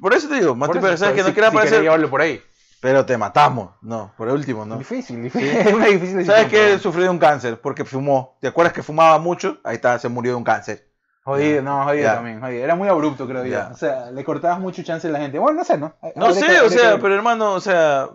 Por 0.00 0.14
eso 0.14 0.28
te 0.28 0.36
digo, 0.36 0.54
Matthew 0.54 0.80
Perry, 0.80 0.96
sabes 0.96 1.14
que 1.14 1.20
no 1.22 1.26
si- 1.26 1.30
si 1.30 1.34
quería 1.34 1.48
aparecer, 1.50 1.82
llevarlo 1.82 2.08
por 2.08 2.20
ahí. 2.20 2.40
pero 2.80 3.04
te 3.04 3.16
matamos. 3.18 3.70
No, 3.82 4.12
por 4.16 4.28
último, 4.28 4.64
¿no? 4.64 4.76
Difícil, 4.78 5.22
difícil. 5.22 5.48
Es 5.56 5.72
una 5.74 5.86
difícil 5.86 6.16
decisión. 6.18 6.24
¿Sabes 6.36 6.46
que 6.50 6.56
pero- 6.58 6.78
sufrió 6.78 7.04
de 7.04 7.10
un 7.10 7.18
cáncer? 7.18 7.60
Porque 7.60 7.84
fumó. 7.84 8.38
¿Te 8.40 8.48
acuerdas 8.48 8.72
que 8.72 8.82
fumaba 8.82 9.18
mucho? 9.18 9.58
Ahí 9.64 9.76
está, 9.76 9.98
se 9.98 10.08
murió 10.08 10.32
de 10.32 10.36
un 10.36 10.44
cáncer. 10.44 10.88
Jodido, 11.24 11.56
Ya. 11.56 11.62
no, 11.62 11.84
jodido 11.84 12.02
Ya. 12.04 12.14
también, 12.14 12.40
jodido. 12.40 12.64
Era 12.64 12.74
muy 12.74 12.88
abrupto, 12.88 13.26
creo 13.28 13.44
yo. 13.44 13.50
Ya. 13.52 13.70
O 13.72 13.76
sea, 13.76 14.10
le 14.10 14.24
cortabas 14.24 14.58
mucho 14.58 14.82
chance 14.82 15.06
a 15.06 15.10
la 15.10 15.20
gente. 15.20 15.38
Bueno, 15.38 15.58
no 15.58 15.64
sé, 15.64 15.78
¿no? 15.78 15.94
No 16.16 16.32
sé, 16.34 16.46
que- 16.46 16.60
o 16.60 16.64
que 16.64 16.70
sea, 16.70 16.90
ver. 16.92 17.00
pero 17.00 17.14
hermano, 17.14 17.52
o 17.52 17.60
sea, 17.60 18.08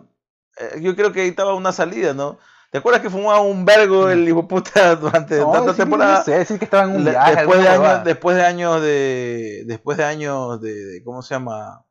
eh, 0.58 0.80
yo 0.82 0.96
creo 0.96 1.12
que 1.14 1.22
ahí 1.22 1.30
estaba 1.30 1.54
una 1.54 1.72
salida, 1.72 2.14
¿no? 2.14 2.38
¿Te 2.72 2.80
acuerdas 2.80 3.02
que 3.02 3.10
fumaba 3.10 3.40
un 3.42 3.64
vergo 3.66 4.10
el 4.10 4.28
hijo 4.28 4.42
de 4.42 4.48
puta 4.48 4.96
durante 4.98 5.38
No, 5.40 5.52
tanta 5.52 5.72
decir- 5.72 5.84
temporada? 5.84 6.18
No 6.20 6.24
sé, 6.26 6.32
decir 6.38 6.60
que 6.60 6.66
estaba 6.66 6.84
en 6.84 6.96
un 6.98 7.06
viaje. 7.06 7.36
después, 7.38 7.62
de 7.62 7.70
años, 7.70 8.04
después 8.04 8.36
de 8.38 8.44
años 8.46 8.82
de 8.82 9.64
después 9.66 9.98
de 9.98 10.04
años 10.04 10.62
de, 10.62 10.74
de- 10.74 11.04
cómo 11.04 11.22
se 11.22 11.34
llama 11.36 11.84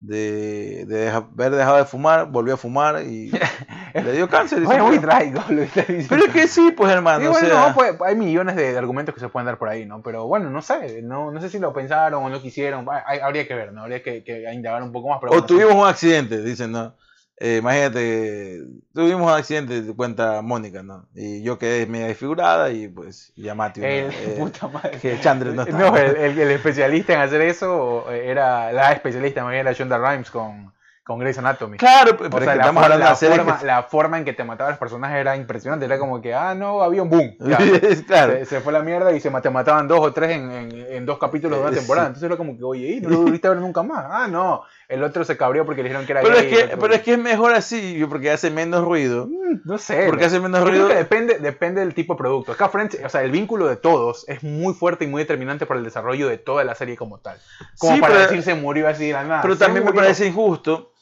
de, 0.00 0.84
de 0.86 1.10
haber 1.10 1.52
dejado 1.52 1.76
de 1.76 1.84
fumar 1.84 2.26
volvió 2.26 2.54
a 2.54 2.56
fumar 2.56 3.02
y 3.04 3.30
le 3.94 4.12
dio 4.12 4.28
cáncer 4.28 4.60
y 4.62 4.66
Oye, 4.66 4.82
muy 4.82 4.98
trágico 4.98 5.40
lo 5.48 5.62
que 5.70 6.04
pero 6.08 6.24
es 6.24 6.32
que 6.32 6.48
sí 6.48 6.72
pues 6.76 6.92
hermano 6.92 7.20
Sí, 7.20 7.26
o 7.28 7.30
bueno, 7.30 7.48
sea, 7.48 7.68
no, 7.68 7.74
pues, 7.74 7.94
hay 8.04 8.16
millones 8.16 8.56
de, 8.56 8.72
de 8.72 8.78
argumentos 8.78 9.14
que 9.14 9.20
se 9.20 9.28
pueden 9.28 9.46
dar 9.46 9.58
por 9.58 9.68
ahí, 9.68 9.86
¿no? 9.86 10.02
Pero 10.02 10.26
bueno, 10.26 10.50
no 10.50 10.60
sé, 10.60 11.02
no, 11.02 11.30
no 11.30 11.40
sé 11.40 11.48
si 11.50 11.60
lo 11.60 11.72
pensaron 11.72 12.24
o 12.24 12.28
no 12.28 12.42
quisieron, 12.42 12.84
hay- 13.06 13.20
habría 13.20 13.46
que 13.46 13.54
ver, 13.54 13.72
¿no? 13.72 13.82
Habría 13.82 14.02
que, 14.02 14.24
que 14.24 14.42
indagar 14.52 14.82
un 14.82 14.90
poco 14.90 15.08
más. 15.08 15.18
Pero 15.20 15.30
o 15.30 15.34
bueno, 15.34 15.46
tuvimos 15.46 15.74
un 15.74 15.86
accidente 15.86 16.42
dicen 16.42 16.72
no 16.72 16.96
Eh, 17.38 17.56
imagínate 17.56 18.62
tuvimos 18.94 19.22
un 19.22 19.36
accidente 19.36 19.82
cuenta 19.96 20.42
Mónica 20.42 20.82
no 20.82 21.08
y 21.14 21.42
yo 21.42 21.58
quedé 21.58 21.86
media 21.86 22.06
desfigurada 22.08 22.70
y 22.70 22.88
pues 22.88 23.32
ya 23.36 23.54
Mati 23.54 23.80
¿no? 23.80 23.86
El, 23.86 24.10
Eh, 24.12 24.36
puta 24.38 24.68
madre. 24.68 24.98
que 25.00 25.18
Chandler 25.18 25.54
no 25.54 25.64
No, 25.78 25.96
el, 25.96 26.16
el- 26.16 26.38
el 26.38 26.50
especialista 26.52 27.14
en 27.14 27.20
hacer 27.20 27.40
eso 27.40 28.08
era 28.10 28.70
la 28.72 28.92
especialista, 28.92 29.42
más 29.42 29.52
bien 29.52 29.62
era 29.66 29.72
Shonda 29.72 29.98
Rhimes 29.98 30.30
con, 30.30 30.72
con 31.04 31.18
Grey's 31.18 31.38
Anatomy. 31.38 31.78
claro 31.78 32.16
pero 32.16 32.30
O 32.32 32.38
es 32.38 32.44
sea, 32.44 32.52
que 32.52 32.58
la, 32.58 32.62
estamos 32.64 32.82
hablando 32.84 33.04
de 33.04 33.04
la 33.04 33.10
la 33.10 33.16
serie 33.16 33.36
forma, 33.38 33.58
que- 33.58 33.66
la 33.66 33.82
forma 33.82 34.18
en 34.18 34.24
que 34.24 34.32
te 34.34 34.44
mataba 34.44 34.68
a 34.68 34.72
los 34.72 34.78
personajes 34.78 35.16
era 35.18 35.34
impresionante. 35.34 35.84
Era 35.86 35.98
como 35.98 36.20
que, 36.22 36.34
ah, 36.34 36.54
no, 36.54 36.80
había 36.82 37.02
un 37.02 37.10
boom. 37.10 37.36
Claro 38.06 38.36
se, 38.38 38.44
se 38.44 38.60
fue 38.60 38.72
la 38.72 38.82
mierda 38.82 39.10
y 39.12 39.20
se 39.20 39.30
te 39.30 39.50
mataban 39.50 39.88
dos 39.88 40.00
o 40.00 40.12
tres 40.12 40.30
en, 40.36 40.50
en- 40.52 40.86
en 40.92 41.06
dos 41.06 41.18
capítulos 41.18 41.58
de 41.58 41.64
una 41.64 41.72
Eh, 41.72 41.78
temporada. 41.80 42.06
Entonces 42.08 42.26
era 42.28 42.36
como 42.36 42.56
que, 42.56 42.62
oye, 42.62 42.88
¿y 42.92 43.00
no 43.00 43.08
lo 43.08 43.22
volviste 43.22 43.46
a 43.48 43.50
ver 43.50 43.60
nunca 43.60 43.82
más? 43.82 44.04
Ah, 44.08 44.28
no. 44.28 44.62
El 44.92 45.02
otro 45.04 45.24
se 45.24 45.36
cabrió 45.36 45.64
porque 45.64 45.82
le 45.82 45.88
dijeron 45.88 46.06
que 46.06 46.12
era 46.12 46.20
pero 46.22 46.34
es 46.36 46.42
gay, 46.42 46.52
el 46.52 46.58
que 46.58 46.64
otro- 46.66 46.78
pero 46.80 46.94
es 46.94 47.00
que 47.02 47.12
es 47.12 47.18
mejor 47.18 47.54
así 47.54 48.04
porque 48.08 48.30
hace 48.30 48.50
menos 48.50 48.84
ruido 48.84 49.26
Mm, 49.26 49.60
No 49.64 49.78
sé. 49.78 50.04
porque 50.06 50.22
¿no? 50.22 50.26
hace 50.26 50.40
menos 50.40 50.62
ruido 50.68 50.88
que 50.88 50.94
depende, 50.94 51.38
depende 51.38 51.80
del 51.80 51.94
tipo 51.94 52.14
de 52.14 52.18
producto. 52.18 52.52
Acá 52.52 52.68
Friends, 52.68 52.98
o 53.04 53.08
sea, 53.08 53.22
el 53.22 53.30
vínculo 53.30 53.66
de 53.68 53.76
todos 53.76 54.24
es 54.28 54.42
muy 54.42 54.74
fuerte 54.74 55.04
y 55.04 55.08
muy 55.08 55.22
determinante 55.22 55.66
para 55.66 55.78
el 55.78 55.84
desarrollo 55.84 56.28
de 56.28 56.38
toda 56.38 56.64
la 56.64 56.74
serie 56.74 56.96
como 56.96 57.18
tal. 57.18 57.38
Como 57.78 57.94
Sí, 57.94 58.00
para 58.00 58.14
pero- 58.14 58.26
decir 58.28 58.42
se 58.42 58.54
murió 58.54 58.88
así 58.88 59.06
de 59.06 59.12
la 59.14 59.24
nada. 59.24 59.42
Pero 59.42 59.56
también 59.56 59.84
me 59.84 59.90
murió. 59.90 60.02
parece 60.02 60.26
injusto 60.26 60.92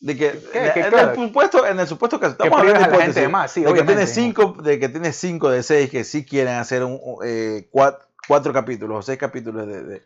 de 0.00 0.16
que, 0.16 0.30
¿Qué? 0.52 0.70
Que 0.74 0.80
en, 0.80 0.90
claro. 0.90 1.10
el 1.10 1.14
supuesto, 1.16 1.66
en 1.66 1.80
el 1.80 1.86
supuesto 1.86 2.20
caso, 2.20 2.32
estamos 2.32 2.58
hablando 2.58 2.80
de 2.82 2.90
la 2.98 3.02
gente 3.04 3.20
de 3.20 3.28
más, 3.28 3.50
sí, 3.50 3.62
de 3.62 3.72
que 3.72 3.82
tiene 3.82 4.06
cinco, 4.06 4.56
de 4.62 4.78
que 4.78 4.88
tiene 4.90 5.12
cinco 5.12 5.48
de 5.50 5.62
seis 5.62 5.88
que 5.90 6.04
sí 6.04 6.24
quieren 6.26 6.54
hacer 6.54 6.84
un 6.84 7.00
eh, 7.24 7.68
cuat- 7.72 7.98
cuatro 8.28 8.52
capítulos 8.52 8.98
o 8.98 9.02
seis 9.02 9.18
capítulos 9.18 9.66
de, 9.66 9.82
de, 9.84 10.02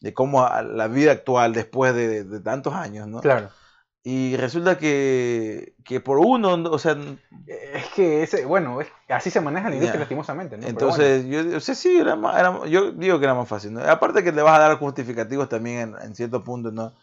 de 0.00 0.14
cómo 0.14 0.44
a- 0.44 0.62
la 0.62 0.88
vida 0.88 1.12
actual 1.12 1.52
después 1.52 1.94
de, 1.94 2.24
de 2.24 2.40
tantos 2.40 2.74
años, 2.74 3.08
¿no? 3.08 3.20
Claro. 3.20 3.50
Y 4.02 4.36
resulta 4.36 4.78
que, 4.78 5.74
que 5.84 6.00
por 6.00 6.18
uno, 6.18 6.56
¿no? 6.56 6.70
o 6.70 6.78
sea, 6.78 6.96
Es 7.48 7.86
que 7.94 8.22
ese, 8.22 8.44
bueno, 8.44 8.80
es- 8.80 8.88
así 9.08 9.30
se 9.30 9.40
maneja 9.40 9.68
la 9.68 9.74
industria 9.74 9.98
lastimosamente, 10.00 10.56
¿no? 10.56 10.66
Entonces 10.66 11.26
yo 11.26 11.56
o 11.56 11.60
sea, 11.60 11.74
sí, 11.74 11.96
era 11.98 12.14
más, 12.14 12.38
era- 12.38 12.66
yo 12.66 12.92
digo 12.92 13.18
que 13.18 13.24
era 13.24 13.34
más 13.34 13.48
fácil, 13.48 13.72
¿no? 13.72 13.80
Aparte 13.80 14.22
que 14.22 14.30
le 14.32 14.42
vas 14.42 14.58
a 14.58 14.62
dar 14.68 14.78
justificativos 14.78 15.48
también 15.48 15.78
en, 15.80 15.94
en 16.02 16.14
cierto 16.14 16.44
punto, 16.44 16.70
¿no? 16.70 16.94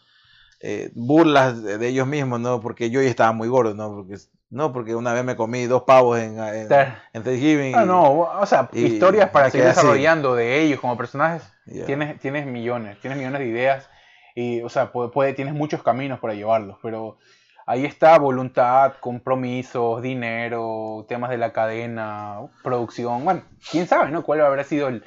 Eh, 0.60 0.90
burlas 0.94 1.62
de, 1.62 1.76
de 1.76 1.88
ellos 1.88 2.06
mismos, 2.06 2.40
¿no? 2.40 2.60
Porque 2.60 2.88
yo 2.88 3.02
ya 3.02 3.08
estaba 3.10 3.32
muy 3.32 3.48
gordo, 3.48 3.74
¿no? 3.74 3.94
Porque, 3.96 4.16
no, 4.54 4.72
porque 4.72 4.94
una 4.94 5.12
vez 5.12 5.24
me 5.24 5.36
comí 5.36 5.64
dos 5.66 5.82
pavos 5.82 6.18
en, 6.18 6.38
en, 6.38 6.66
Claro. 6.68 6.92
en 7.12 7.22
Thanksgiving. 7.22 7.74
Ah, 7.76 7.82
y- 7.82 7.86
no, 7.86 8.20
o 8.20 8.46
sea, 8.46 8.68
y 8.72 8.84
historias 8.86 9.30
para 9.30 9.50
seguir 9.50 9.66
así. 9.66 9.76
desarrollando 9.76 10.34
de 10.34 10.60
ellos 10.62 10.80
como 10.80 10.96
personajes, 10.96 11.52
tienes, 11.86 12.18
tienes 12.20 12.46
millones, 12.46 12.98
tienes 13.00 13.18
millones 13.18 13.40
de 13.40 13.46
ideas 13.46 13.90
y, 14.34 14.62
o 14.62 14.68
sea, 14.68 14.92
puede, 14.92 15.10
puede- 15.10 15.32
tienes 15.34 15.54
muchos 15.54 15.82
caminos 15.82 16.20
para 16.20 16.34
llevarlos, 16.34 16.78
pero 16.82 17.18
ahí 17.66 17.84
está 17.84 18.18
voluntad, 18.18 18.94
compromisos, 19.00 20.02
dinero, 20.02 21.04
temas 21.08 21.30
de 21.30 21.38
la 21.38 21.52
cadena, 21.52 22.38
producción, 22.62 23.24
bueno, 23.24 23.42
quién 23.70 23.86
sabe, 23.86 24.10
¿no? 24.10 24.22
¿Cuál 24.22 24.40
habrá 24.42 24.64
sido 24.64 24.88
el- 24.88 25.02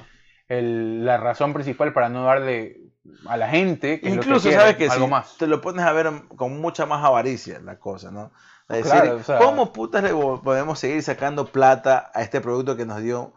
el- 0.48 1.04
la 1.04 1.16
razón 1.18 1.52
principal 1.54 1.92
para 1.92 2.08
no 2.08 2.24
darle 2.24 2.78
a 3.26 3.36
la 3.36 3.48
gente 3.48 4.00
que 4.00 4.08
es 4.08 4.14
lo 4.16 4.20
que 4.22 4.26
Incluso 4.28 4.48
quiere, 4.48 4.60
sabes 4.62 4.76
que 4.76 4.88
algo 4.88 5.06
si 5.06 5.10
más? 5.10 5.36
te 5.38 5.46
lo 5.46 5.60
pones 5.60 5.84
a 5.86 5.92
ver 5.92 6.10
con 6.36 6.60
mucha 6.60 6.84
más 6.86 7.04
avaricia 7.04 7.60
la 7.60 7.78
cosa, 7.78 8.10
¿no? 8.10 8.32
Es 8.68 8.84
decir, 8.84 8.90
Claro, 9.00 9.16
o 9.16 9.22
sea- 9.22 9.38
¿cómo 9.38 9.72
putas 9.72 10.02
le 10.02 10.10
podemos 10.10 10.78
seguir 10.78 11.02
sacando 11.02 11.46
plata 11.46 12.10
a 12.14 12.22
este 12.22 12.40
producto 12.40 12.76
que 12.76 12.84
nos 12.86 13.00
dio 13.02 13.32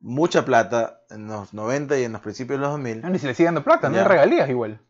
mucha 0.00 0.44
plata 0.44 1.00
en 1.10 1.26
los 1.26 1.52
90 1.52 1.98
y 1.98 2.04
en 2.04 2.12
los 2.12 2.20
principios 2.20 2.58
de 2.58 2.62
los 2.62 2.70
2000? 2.72 3.02
No, 3.02 3.10
ni 3.10 3.18
se 3.18 3.26
le 3.26 3.34
sigue 3.34 3.46
dando 3.46 3.64
plata, 3.64 3.88
no 3.88 3.98
hay 3.98 4.04
regalías 4.04 4.48
igual. 4.48 4.80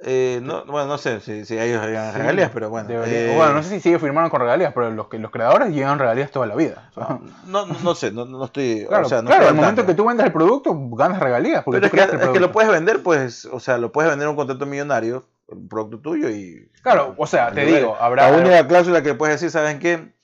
Eh, 0.00 0.38
no, 0.44 0.64
bueno, 0.66 0.86
no 0.86 0.96
sé 0.98 1.18
si, 1.20 1.44
si 1.44 1.58
ellos 1.58 1.82
Sí, 1.84 1.88
regalías, 2.18 2.50
pero 2.54 2.70
bueno. 2.70 2.88
eh, 3.04 3.32
bueno, 3.36 3.54
no 3.54 3.62
sé 3.64 3.70
si 3.70 3.80
sigue 3.80 3.98
firmando 3.98 4.30
con 4.30 4.40
regalías, 4.40 4.72
pero 4.72 4.90
los, 4.92 5.08
que, 5.08 5.18
los 5.18 5.32
creadores 5.32 5.70
llevan 5.74 5.98
regalías 5.98 6.30
toda 6.30 6.46
la 6.46 6.54
vida. 6.54 6.88
o 6.90 6.94
sea. 6.94 7.18
no, 7.46 7.66
no, 7.66 7.74
no 7.82 7.94
sé, 7.96 8.12
no, 8.12 8.24
no 8.24 8.44
estoy. 8.44 8.84
Claro, 8.86 9.06
o 9.06 9.08
sea, 9.08 9.22
no 9.22 9.26
claro 9.26 9.42
estoy 9.42 9.56
al 9.58 9.60
momento 9.60 9.86
que 9.86 9.94
tú 9.94 10.04
vendas 10.06 10.26
el 10.26 10.32
producto, 10.32 10.72
ganas 10.92 11.18
regalías. 11.18 11.64
Porque 11.64 11.80
Pero 11.80 11.80
tú 11.80 11.86
es 11.86 11.90
que, 11.90 11.96
creaste 11.96 12.16
el 12.16 12.22
es 12.22 12.28
que 12.28 12.40
lo 12.40 12.52
puedes 12.52 12.70
vender, 12.70 13.02
pues, 13.02 13.46
o 13.46 13.58
sea, 13.58 13.76
lo 13.78 13.90
puedes 13.90 14.08
vender 14.08 14.28
a 14.28 14.30
un 14.30 14.36
contrato 14.36 14.66
millonario, 14.66 15.26
un 15.48 15.68
producto 15.68 16.00
tuyo 16.00 16.28
y. 16.30 16.70
Claro, 16.82 17.14
o 17.16 17.26
sea, 17.26 17.50
te 17.52 17.64
digo, 17.64 17.96
habrá. 17.98 18.30
La 18.30 18.36
única 18.38 18.66
cláusula 18.68 19.02
que 19.02 19.14
puedes 19.14 19.36
decir, 19.40 19.50
¿saben 19.50 19.78
qué? 19.78 20.14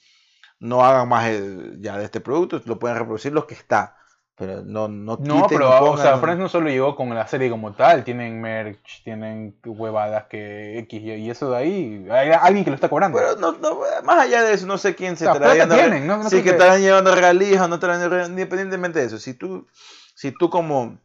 No 0.61 0.85
hagan 0.85 1.09
más 1.09 1.27
el- 1.29 1.79
ya 1.81 1.99
de 1.99 2.05
este 2.05 2.21
producto, 2.21 2.61
lo 2.65 2.79
pueden 2.79 2.99
reproducir 2.99 3.33
los 3.33 3.45
que 3.47 3.55
está. 3.55 3.97
Pero 4.37 4.63
no, 4.65 4.89
no 4.89 5.17
No, 5.21 5.43
quiten 5.45 5.59
pero, 5.59 5.71
o 5.71 5.77
o 5.77 5.93
pongan- 5.93 6.03
sea, 6.03 6.19
Friends 6.19 6.41
no 6.41 6.49
solo 6.49 6.69
llegó 6.69 6.97
con 6.97 7.15
la 7.15 7.25
serie 7.29 7.49
como 7.51 7.73
tal, 7.75 8.03
tienen 8.03 8.41
merch, 8.41 9.05
tienen 9.05 9.57
huevadas 9.65 10.25
que 10.25 10.77
X 10.81 11.01
y, 11.03 11.31
eso 11.31 11.51
de 11.53 11.57
ahí, 11.57 12.07
hay 12.11 12.31
alguien 12.33 12.65
que 12.65 12.71
lo 12.71 12.75
está 12.75 12.89
cobrando. 12.89 13.17
Pero 13.17 13.37
no, 13.37 13.53
no, 13.53 13.81
más 14.03 14.19
allá 14.19 14.43
de 14.43 14.55
eso, 14.55 14.67
no 14.67 14.77
sé 14.77 14.97
quién 14.97 15.17
se 15.17 15.25
sea, 15.27 15.35
estará 15.35 15.55
llevando. 15.55 15.77
tienen, 15.77 16.07
¿no? 16.09 16.17
No 16.17 16.29
sí, 16.29 16.39
que 16.39 16.43
que- 16.43 16.51
estarán 16.51 16.81
llevando 16.81 17.15
regalías 17.15 17.63
o 17.63 17.69
no 17.69 17.77
estarán 17.77 18.29
independientemente 18.31 18.99
de 18.99 19.07
eso. 19.07 19.19
Si 19.21 19.35
tú, 19.35 19.69
si 20.17 20.33
tú 20.33 20.51
como 20.51 20.99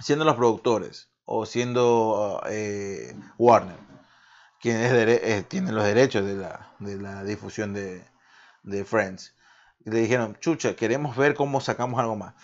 siendo 0.00 0.24
los 0.24 0.36
productores 0.36 1.10
o 1.24 1.46
siendo 1.46 2.42
eh, 2.48 3.14
Warner, 3.38 3.76
quien 4.60 4.76
es 4.78 4.92
eh, 4.92 5.44
tiene 5.48 5.72
los 5.72 5.84
derechos 5.84 6.24
de 6.24 6.34
la, 6.36 6.70
de 6.78 6.96
la 6.98 7.24
difusión 7.24 7.72
de, 7.74 8.04
de 8.62 8.84
Friends, 8.84 9.34
y 9.84 9.90
le 9.90 10.00
dijeron, 10.00 10.36
chucha, 10.40 10.76
queremos 10.76 11.16
ver 11.16 11.34
cómo 11.34 11.60
sacamos 11.60 12.00
algo 12.00 12.16
más. 12.16 12.34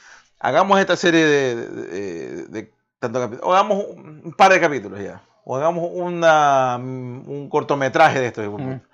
Hagamos 0.40 0.80
esta 0.80 0.96
serie 0.96 1.24
de, 1.24 1.56
de, 1.68 2.46
de- 2.48 2.74
capítulos, 3.00 3.40
o 3.44 3.54
hagamos 3.54 3.84
un 3.88 4.34
par 4.36 4.52
de 4.52 4.60
capítulos 4.60 5.00
ya, 5.00 5.22
o 5.44 5.56
hagamos 5.56 5.90
una, 5.92 6.76
un 6.78 7.48
cortometraje 7.50 8.20
de 8.20 8.26
esto, 8.28 8.42
hijo 8.42 8.58
de 8.58 8.64
Ujú. 8.64 8.72
puta, 8.74 8.88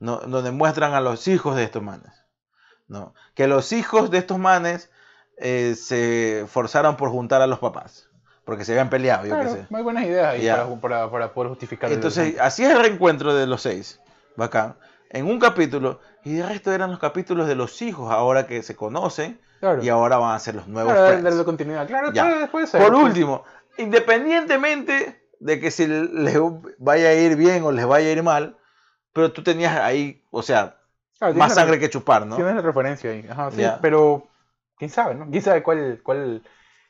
¿no? 0.00 0.18
donde 0.18 0.50
muestran 0.52 0.94
a 0.94 1.00
los 1.00 1.28
hijos 1.28 1.56
de 1.56 1.64
estos 1.64 1.82
manes. 1.82 2.12
¿no? 2.88 3.14
Que 3.34 3.46
los 3.46 3.72
hijos 3.72 4.10
de 4.10 4.18
estos 4.18 4.38
manes 4.38 4.90
eh, 5.38 5.74
se 5.76 6.46
forzaron 6.48 6.96
por 6.96 7.10
juntar 7.10 7.42
a 7.42 7.46
los 7.46 7.58
papás, 7.58 8.08
porque 8.46 8.64
se 8.64 8.72
habían 8.72 8.88
peleado, 8.88 9.26
yo 9.26 9.34
Claro, 9.34 9.50
qué 9.54 9.56
sé. 9.62 9.66
hay 9.74 9.82
buenas 9.82 10.04
ideas 10.04 10.32
ahí 10.34 10.46
para, 10.48 10.80
para, 10.80 11.10
para 11.10 11.34
poder 11.34 11.50
justificar. 11.50 11.90
el- 11.90 11.96
Entonces, 11.96 12.36
así 12.40 12.64
es 12.64 12.70
el 12.70 12.78
reencuentro 12.80 13.34
de 13.34 13.46
los 13.46 13.60
seis. 13.60 14.00
Bacán. 14.36 14.76
En 15.10 15.26
un 15.26 15.38
capítulo, 15.38 16.00
y 16.24 16.34
de 16.34 16.46
resto 16.46 16.72
eran 16.72 16.90
los 16.90 16.98
capítulos 17.00 17.46
de 17.48 17.54
los 17.56 17.82
hijos 17.82 18.10
ahora 18.12 18.46
que 18.46 18.62
se 18.62 18.74
conocen 18.76 19.40
claro, 19.60 19.82
y 19.82 19.88
ahora 19.88 20.16
van 20.18 20.34
a 20.34 20.38
ser 20.38 20.54
los 20.54 20.66
nuevos 20.68 20.92
claro, 20.92 21.08
Friends. 21.08 21.24
darle 21.24 21.44
continuidad. 21.44 21.86
Claro, 21.86 22.12
Ya. 22.12 22.48
puede, 22.50 22.66
ser. 22.66 22.80
Por 22.80 22.92
puede- 22.92 23.04
último, 23.04 23.44
independientemente 23.78 25.22
de 25.40 25.60
que 25.60 25.70
si 25.70 25.86
les 25.86 26.38
vaya 26.78 27.08
a 27.08 27.14
ir 27.14 27.36
bien 27.36 27.62
o 27.64 27.72
les 27.72 27.86
vaya 27.86 28.08
a 28.08 28.12
ir 28.12 28.22
mal, 28.22 28.56
pero 29.12 29.32
tú 29.32 29.42
tenías 29.42 29.76
ahí, 29.78 30.22
o 30.30 30.42
sea, 30.42 30.76
claro, 31.18 31.34
más 31.34 31.50
la- 31.50 31.54
sangre 31.56 31.78
que 31.78 31.90
chupar, 31.90 32.26
¿no? 32.26 32.36
Tienes 32.36 32.54
la 32.54 32.62
referencia 32.62 33.10
ahí. 33.10 33.26
Ajá, 33.28 33.50
sí, 33.50 33.62
pero 33.82 34.26
quién 34.78 34.90
sabe, 34.90 35.14
¿no? 35.14 35.28
Quién 35.30 35.42
sabe 35.42 35.62
cuál, 35.62 36.00
cuál, 36.02 36.42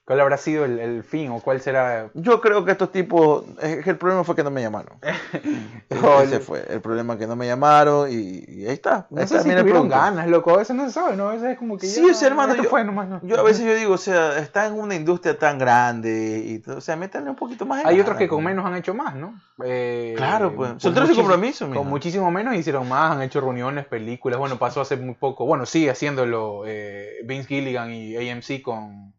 cuál 0.06 0.20
habrá 0.20 0.38
sido 0.38 0.64
el, 0.64 0.78
el 0.78 1.02
fin 1.04 1.30
o 1.32 1.40
cuál 1.40 1.60
será. 1.60 2.08
Yo 2.14 2.40
creo 2.40 2.64
que 2.64 2.70
estos 2.72 2.90
tipos, 2.92 3.44
el 3.60 3.96
problema 3.98 4.24
fue 4.24 4.34
que 4.36 4.42
no 4.44 4.50
me 4.50 4.62
llamaron. 4.62 4.96
Ese 6.22 6.40
fue 6.40 6.64
el 6.68 6.80
problema 6.80 7.18
que 7.18 7.26
no 7.26 7.36
me 7.36 7.46
llamaron 7.46 8.10
y, 8.10 8.44
y 8.48 8.66
ahí 8.66 8.72
está. 8.74 9.06
No 9.10 9.20
ahí 9.20 9.26
sé 9.28 9.36
está, 9.36 9.48
si 9.50 9.56
tuvieron 9.56 9.88
ganas, 9.88 10.28
loco. 10.28 10.52
A 10.54 10.58
veces 10.58 10.74
no 10.76 10.84
se 10.86 10.92
sabe, 10.92 11.16
¿no? 11.16 11.28
A 11.28 11.32
veces 11.32 11.50
es 11.52 11.58
como 11.58 11.76
que. 11.76 11.86
Sí, 11.86 12.04
ya, 12.06 12.12
o 12.12 12.14
sea, 12.14 12.28
hermano, 12.28 12.54
yo- 12.54 12.64
fue 12.64 12.84
nomás, 12.84 13.08
¿no? 13.08 13.20
Yo 13.22 13.38
a 13.38 13.42
veces 13.42 13.64
yo 13.64 13.74
digo, 13.74 13.94
o 13.94 13.98
sea, 13.98 14.38
está 14.38 14.66
en 14.66 14.74
una 14.74 14.94
industria 14.94 15.38
tan 15.38 15.58
grande 15.58 16.42
y 16.44 16.58
todo, 16.60 16.78
o 16.78 16.80
sea, 16.80 16.96
métanle 16.96 17.30
un 17.30 17.36
poquito 17.36 17.66
más 17.66 17.78
Hay 17.84 17.96
ganas, 17.96 18.00
otros 18.02 18.18
que 18.18 18.28
con 18.28 18.42
¿no? 18.42 18.50
menos 18.50 18.64
han 18.66 18.76
hecho 18.76 18.94
más, 18.94 19.14
¿no? 19.14 19.34
Eh, 19.64 20.14
Claro, 20.16 20.54
pues. 20.54 20.70
con 20.70 20.80
Solteros 20.80 21.08
sin 21.08 21.16
muchis- 21.16 21.20
compromiso, 21.22 21.66
mijo. 21.66 21.80
Con 21.80 21.88
muchísimo 21.88 22.30
menos 22.30 22.54
hicieron 22.54 22.88
más, 22.88 23.12
han 23.12 23.22
hecho 23.22 23.40
reuniones, 23.40 23.86
películas. 23.86 24.38
Bueno, 24.38 24.58
pasó 24.58 24.80
hace 24.80 24.96
muy 24.96 25.14
poco. 25.14 25.46
Bueno, 25.46 25.66
sigue 25.66 25.90
haciéndolo 25.90 26.62
eh, 26.66 27.16
Vince 27.24 27.48
Gilligan 27.48 27.92
y 27.92 28.16
AMC 28.16 28.62
con, 28.62 29.12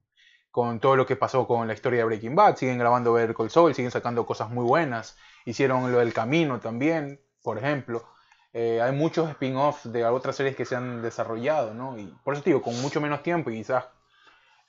con 0.58 0.80
todo 0.80 0.95
lo 0.95 1.05
que 1.05 1.16
pasó 1.16 1.45
con 1.47 1.68
la 1.68 1.74
historia 1.74 1.99
de 1.99 2.05
Breaking 2.05 2.36
Bad. 2.36 2.55
Siguen 2.55 2.80
grabando 2.80 3.14
Better 3.14 3.36
Call 3.36 3.49
Saul, 3.51 3.76
siguen 3.76 3.91
sacando 3.91 4.26
cosas 4.26 4.49
muy 4.49 4.66
buenas. 4.66 5.16
Hicieron 5.45 5.91
lo 5.91 5.99
del 5.99 6.14
Camino 6.14 6.60
también, 6.60 7.22
por 7.43 7.58
ejemplo. 7.60 8.05
Eh, 8.53 8.82
hay 8.82 8.91
muchos 8.91 9.30
spin-offs 9.30 9.91
de 9.91 10.03
otras 10.05 10.36
series 10.36 10.55
que 10.55 10.66
se 10.66 10.76
han 10.76 11.01
desarrollado, 11.03 11.74
¿no? 11.76 11.97
Y 11.99 12.08
por 12.24 12.34
eso 12.34 12.43
te 12.43 12.49
digo, 12.49 12.62
con 12.64 12.80
mucho 12.82 12.99
menos 13.01 13.22
tiempo 13.24 13.51
y 13.51 13.58
quizás 13.58 13.86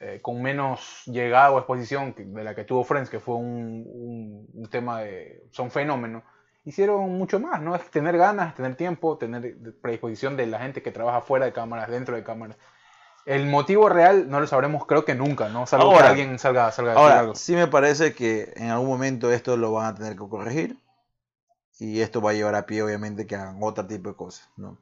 eh, 0.00 0.20
con 0.22 0.42
menos 0.42 1.02
llegada 1.06 1.50
o 1.52 1.58
exposición 1.58 2.14
que- 2.14 2.24
de 2.24 2.44
la 2.44 2.54
que 2.54 2.64
tuvo 2.64 2.84
Friends, 2.84 3.10
que 3.10 3.20
fue 3.20 3.34
un, 3.36 3.84
un- 3.86 4.48
un 4.54 4.70
tema 4.70 5.00
de... 5.02 5.44
son 5.50 5.70
fenómenos, 5.70 6.22
hicieron 6.64 7.10
mucho 7.18 7.40
más, 7.40 7.60
¿no? 7.62 7.74
Es 7.76 7.90
tener 7.90 8.16
ganas, 8.18 8.54
tener 8.54 8.76
tiempo, 8.76 9.18
tener 9.18 9.56
predisposición 9.80 10.36
de 10.36 10.46
la 10.46 10.60
gente 10.60 10.82
que 10.82 10.92
trabaja 10.92 11.20
fuera 11.22 11.46
de 11.46 11.52
cámaras, 11.52 11.90
dentro 11.90 12.16
de 12.16 12.24
cámaras. 12.24 12.58
El 13.24 13.46
motivo 13.46 13.88
real 13.88 14.30
no 14.30 14.40
lo 14.40 14.46
sabremos 14.46 14.86
creo 14.86 15.04
que 15.04 15.14
nunca, 15.14 15.48
¿no? 15.48 15.66
Salvo 15.66 15.86
Ahora- 15.86 16.02
que 16.04 16.08
alguien 16.08 16.38
salga, 16.38 16.72
salga 16.72 16.92
decir 16.92 17.02
Ahora, 17.02 17.18
algo. 17.20 17.34
sí 17.34 17.54
me 17.54 17.66
parece 17.66 18.14
que 18.14 18.52
en 18.56 18.70
algún 18.70 18.88
momento 18.88 19.30
esto 19.30 19.56
lo 19.56 19.72
van 19.72 19.86
a 19.86 19.94
tener 19.94 20.12
que 20.14 20.28
corregir 20.28 20.78
y 21.78 22.00
esto 22.00 22.20
va 22.22 22.30
a 22.30 22.34
llevar 22.34 22.54
a 22.54 22.66
pie 22.66 22.82
obviamente 22.82 23.26
que 23.26 23.36
hagan 23.36 23.58
otro 23.60 23.86
tipo 23.86 24.08
de 24.10 24.16
cosas, 24.16 24.48
¿no? 24.56 24.78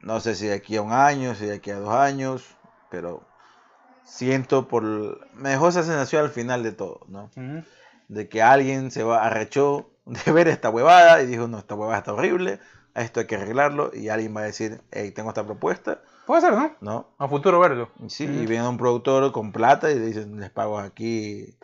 No 0.00 0.20
sé 0.20 0.34
si 0.34 0.46
de 0.46 0.54
aquí 0.54 0.76
a 0.76 0.82
un 0.82 0.92
año, 0.92 1.34
si 1.34 1.46
de 1.46 1.56
aquí 1.56 1.70
a 1.70 1.76
dos 1.78 1.92
años, 1.94 2.44
pero 2.90 3.22
siento 4.04 4.68
por... 4.68 4.82
Me 5.34 5.50
dejó 5.50 5.68
esa 5.68 5.82
sensación 5.82 6.22
al 6.24 6.30
final 6.30 6.62
de 6.62 6.72
todo, 6.72 7.00
¿no? 7.08 7.30
De 8.08 8.28
que 8.28 8.42
alguien 8.42 8.90
se 8.90 9.02
va 9.02 9.24
arrechó 9.24 9.90
de 10.06 10.32
ver 10.32 10.48
esta 10.48 10.70
huevada 10.70 11.22
y 11.22 11.26
dijo, 11.26 11.48
no, 11.48 11.58
esta 11.58 11.74
huevada 11.74 11.98
está 11.98 12.12
horrible, 12.12 12.60
esto 12.94 13.20
hay 13.20 13.26
que 13.26 13.36
arreglarlo 13.36 13.90
y 13.94 14.08
alguien 14.08 14.36
va 14.36 14.40
a 14.40 14.44
decir, 14.44 14.82
hey, 14.90 15.10
tengo 15.12 15.30
esta 15.30 15.44
propuesta, 15.44 16.00
Puede 16.26 16.42
ser, 16.42 16.52
¿no? 16.52 16.76
¿no? 16.80 17.08
A 17.18 17.28
futuro 17.28 17.58
verlo. 17.58 17.90
Sí, 18.08 18.24
y 18.24 18.46
viene 18.46 18.68
un 18.68 18.78
productor 18.78 19.32
con 19.32 19.50
plata 19.50 19.90
y 19.90 19.98
le 19.98 20.06
dicen, 20.06 20.38
les 20.38 20.50
pago 20.50 20.78
aquí 20.78 21.56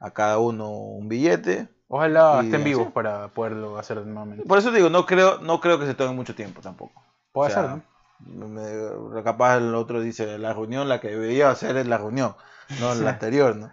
a 0.00 0.12
cada 0.12 0.38
uno 0.38 0.70
un 0.70 1.08
billete. 1.08 1.68
Ojalá 1.88 2.40
Y 2.40 2.46
estén 2.46 2.64
vivos 2.64 2.90
para 2.92 3.28
poderlo 3.28 3.76
hacer 3.78 3.98
nuevamente. 4.06 4.44
Por 4.46 4.58
eso 4.58 4.70
digo, 4.72 4.88
no 4.88 5.04
creo, 5.04 5.38
no 5.40 5.60
creo 5.60 5.78
que 5.78 5.86
se 5.86 5.94
tome 5.94 6.14
mucho 6.14 6.34
tiempo 6.34 6.62
tampoco. 6.62 7.02
Puede 7.32 7.50
O 7.50 7.54
sea, 7.54 7.62
ser, 7.64 7.70
¿no? 7.70 8.48
me- 8.48 9.22
capaz 9.22 9.58
el 9.58 9.74
otro 9.74 10.00
dice 10.00 10.38
la 10.38 10.54
reunión, 10.54 10.88
la 10.88 11.00
que 11.00 11.08
debería 11.08 11.50
hacer 11.50 11.76
es 11.76 11.86
la 11.86 11.98
reunión, 11.98 12.34
no 12.80 12.94
la 12.94 13.10
anterior, 13.10 13.56
¿no? 13.56 13.70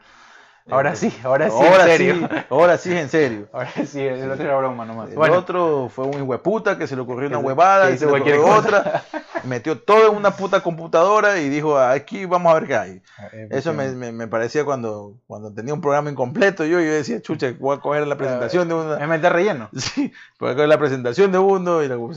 Ahora 0.72 0.96
sí, 0.96 1.14
ahora 1.24 1.50
sí, 1.50 1.56
ahora 1.60 1.84
en 1.84 1.98
serio. 1.98 2.16
sí, 2.16 2.36
ahora 2.50 2.78
sí 2.78 2.98
en 2.98 3.10
serio. 3.10 3.48
Ahora 3.54 3.72
sí, 3.86 4.00
el 4.02 4.32
otro 4.32 4.44
era 4.46 4.58
broma 4.58 4.86
nomás. 4.86 5.10
El 5.10 5.16
Bueno, 5.16 5.36
otro 5.38 5.90
fue 5.94 6.06
un 6.06 6.22
hueputa 6.24 6.78
que 6.78 6.88
se 6.88 6.96
le 6.96 7.02
ocurrió 7.02 7.28
una 7.28 7.38
huevada 7.40 7.92
y 7.92 7.98
se 7.98 8.06
le 8.06 8.12
ocurrió 8.14 8.46
otra, 8.46 9.04
metió 9.44 9.78
todo 9.80 10.10
en 10.12 10.16
una 10.18 10.32
puta 10.32 10.62
computadora 10.62 11.40
y 11.40 11.50
dijo, 11.50 11.78
aquí 11.78 12.26
vamos 12.26 12.52
a 12.52 12.56
ver 12.60 12.68
qué 12.68 12.76
hay. 12.76 13.02
Eh, 13.34 13.48
Eso 13.52 13.74
me, 13.74 13.90
me, 13.92 14.12
me 14.12 14.28
parecía 14.28 14.64
cuando, 14.66 15.16
cuando 15.28 15.54
tenía 15.54 15.74
un 15.74 15.82
programa 15.82 16.10
incompleto. 16.10 16.64
Yo, 16.66 16.80
yo 16.80 16.92
decía, 16.92 17.22
chucha, 17.22 17.54
voy 17.60 17.78
a 17.78 17.80
coger 17.80 18.08
la 18.08 18.18
presentación 18.18 18.68
de 18.68 18.74
una. 18.74 18.98
Es 18.98 19.08
meter 19.08 19.34
relleno. 19.34 19.70
Sí, 19.78 20.12
voy 20.40 20.52
a 20.52 20.54
coger 20.54 20.70
la 20.70 20.78
presentación 20.78 21.32
de 21.32 21.38
uno 21.40 21.84
y 21.84 21.88
la 21.88 21.98
O 21.98 22.14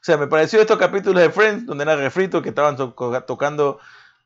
sea, 0.00 0.16
me 0.16 0.26
pareció 0.28 0.60
estos 0.60 0.78
capítulos 0.78 1.20
de 1.22 1.30
Friends 1.30 1.66
donde 1.66 1.82
era 1.84 1.96
refrito 1.96 2.40
que 2.42 2.50
estaban 2.50 2.76
to- 2.76 2.94
tocando 3.26 3.78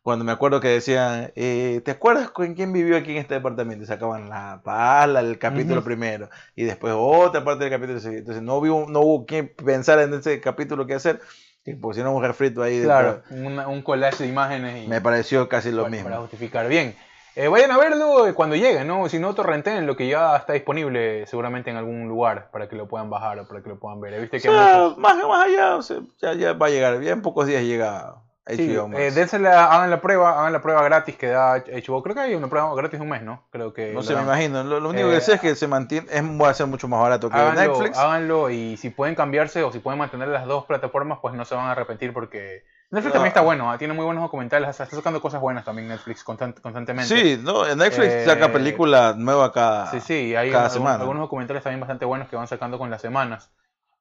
Cuando 0.03 0.25
me 0.25 0.33
acuerdo 0.33 0.61
que 0.61 0.67
decían, 0.69 1.33
eh, 1.37 1.81
¿te 1.85 1.93
acuerdas 1.93 2.29
con 2.31 2.55
quién 2.55 2.73
vivió 2.73 2.97
aquí 2.97 3.13
en 3.13 3.19
este 3.19 3.35
departamento? 3.35 3.85
Y 3.85 3.87
sacaban 3.87 4.29
la 4.29 4.61
pala, 4.65 5.21
el 5.21 5.39
capítulo 5.39 5.77
Ujú. 5.77 5.85
primero. 5.85 6.29
Y 6.57 6.65
después 6.65 6.93
otra 6.97 7.45
parte 7.45 7.65
del 7.65 7.73
capítulo. 7.73 8.01
Entonces 8.01 8.43
no 8.43 8.57
hubo, 8.57 8.87
no 8.89 9.01
hubo 9.01 9.27
quien 9.27 9.53
pensar 9.55 10.01
en 10.01 10.13
ese 10.15 10.41
capítulo 10.41 10.87
qué 10.87 10.95
hacer. 10.95 11.21
Y 11.65 11.75
pusieron 11.75 12.13
un 12.17 12.23
refrito 12.25 12.65
ahí. 12.65 12.83
Claro, 12.83 13.23
una- 13.31 13.69
un 13.69 13.83
collage 13.83 14.25
de 14.25 14.29
imágenes 14.29 14.85
y 14.85 14.89
Me 14.89 15.01
pareció 15.01 15.49
casi 15.49 15.71
lo 15.71 15.87
mismo. 15.89 16.05
para 16.09 16.19
justificar. 16.19 16.67
Bien, 16.69 16.97
Eh, 17.35 17.49
vayan 17.49 17.71
a 17.71 17.79
verlo 17.79 18.27
eh, 18.27 18.35
cuando 18.35 18.57
llegue, 18.57 18.85
¿no? 18.85 19.09
Si 19.09 19.19
no, 19.19 19.35
torrenten 19.35 19.87
lo 19.87 19.97
que 19.97 20.07
ya 20.07 20.37
está 20.37 20.53
disponible 20.53 21.27
seguramente 21.27 21.71
en 21.71 21.79
algún 21.79 22.07
lugar 22.07 22.51
para 22.51 22.69
que 22.69 22.77
lo 22.77 22.89
puedan 22.89 23.09
bajar 23.09 23.39
o 23.39 23.49
para 23.49 23.63
que 23.63 23.71
lo 23.71 23.79
puedan 23.79 24.03
ver. 24.03 24.13
Eh, 24.13 24.21
Viste 24.21 24.37
O 24.37 24.41
que 24.41 24.49
sea, 24.51 24.53
muchos- 24.75 24.99
más, 24.99 25.17
más 25.17 25.47
allá, 25.47 25.77
o 25.77 25.81
sea, 25.83 26.01
ya, 26.21 26.35
ya 26.35 26.53
va 26.53 26.67
a 26.67 26.69
llegar. 26.69 27.01
Ya 27.01 27.13
en 27.13 27.23
pocos 27.23 27.47
días 27.47 27.63
llega 27.63 28.17
HBO 28.47 28.89
Max. 28.89 29.17
eh, 29.17 29.47
hagan 29.49 29.91
la 29.91 30.01
prueba, 30.01 30.41
hagan 30.41 30.53
la 30.53 30.61
prueba 30.61 30.83
gratis 30.83 31.17
que 31.17 31.29
da 31.29 31.59
HBO. 31.59 32.03
Creo 32.03 32.15
que 32.15 32.21
hay 32.23 32.35
una 32.35 32.49
prueba 32.49 32.75
gratis 32.75 32.99
de 32.99 33.03
un 33.05 33.11
mes, 33.11 33.23
¿no? 33.23 33.45
Creo 33.51 33.73
que 33.73 33.93
no 33.93 34.03
sé, 34.03 34.17
me 34.17 34.23
imagino. 34.23 34.65
Lo, 34.65 34.81
lo 34.81 34.89
único 34.91 35.09
Eh, 35.11 35.15
que 35.15 35.21
sé 35.21 35.35
es 35.35 35.41
que 35.41 35.55
se 35.55 35.69
mantiene, 35.69 36.09
es, 36.11 36.23
va 36.23 36.49
a 36.49 36.55
ser 36.55 36.67
mucho 36.67 36.89
más 36.89 37.01
barato 37.01 37.31
que 37.31 37.37
Háganlo, 37.37 37.61
Netflix. 37.61 37.99
háganlo 37.99 38.51
y 38.51 38.77
si 38.77 38.91
pueden 38.91 39.15
cambiarse 39.15 39.63
o 39.63 39.71
si 39.71 39.79
pueden 39.79 39.99
mantener 39.99 40.29
las 40.29 40.45
dos 40.47 40.65
plataformas, 40.67 41.19
pues 41.23 41.35
no 41.35 41.45
se 41.45 41.55
van 41.55 41.67
a 41.67 41.73
arrepentir 41.73 42.13
porque 42.13 42.65
Netflix 42.91 43.11
Ah. 43.11 43.15
también 43.15 43.29
está 43.29 43.41
bueno, 43.43 43.71
ah, 43.71 43.79
tiene 43.79 43.95
muy 43.95 44.05
buenos 44.05 44.23
documentales, 44.23 44.69
está 44.69 44.85
sacando 44.87 45.21
cosas 45.23 45.41
buenas 45.41 45.65
también 45.65 45.89
Netflix 45.89 46.25
constant- 46.27 46.61
constantemente. 46.61 47.15
Sí, 47.17 47.41
no, 47.43 47.65
Netflix 47.75 48.13
Eh, 48.13 48.25
saca 48.27 48.53
película 48.53 49.15
nueva 49.17 49.53
cada, 49.53 49.87
Sí, 49.93 50.01
sí, 50.01 50.35
hay 50.37 50.51
cada 50.51 50.65
algún- 50.65 50.79
semana. 50.79 50.99
algunos 51.01 51.21
documentales 51.23 51.63
también 51.63 51.81
bastante 51.81 52.05
buenos 52.05 52.29
que 52.29 52.37
van 52.37 52.49
sacando 52.49 52.77
con 52.79 52.91
las 52.91 53.01
semanas. 53.01 53.51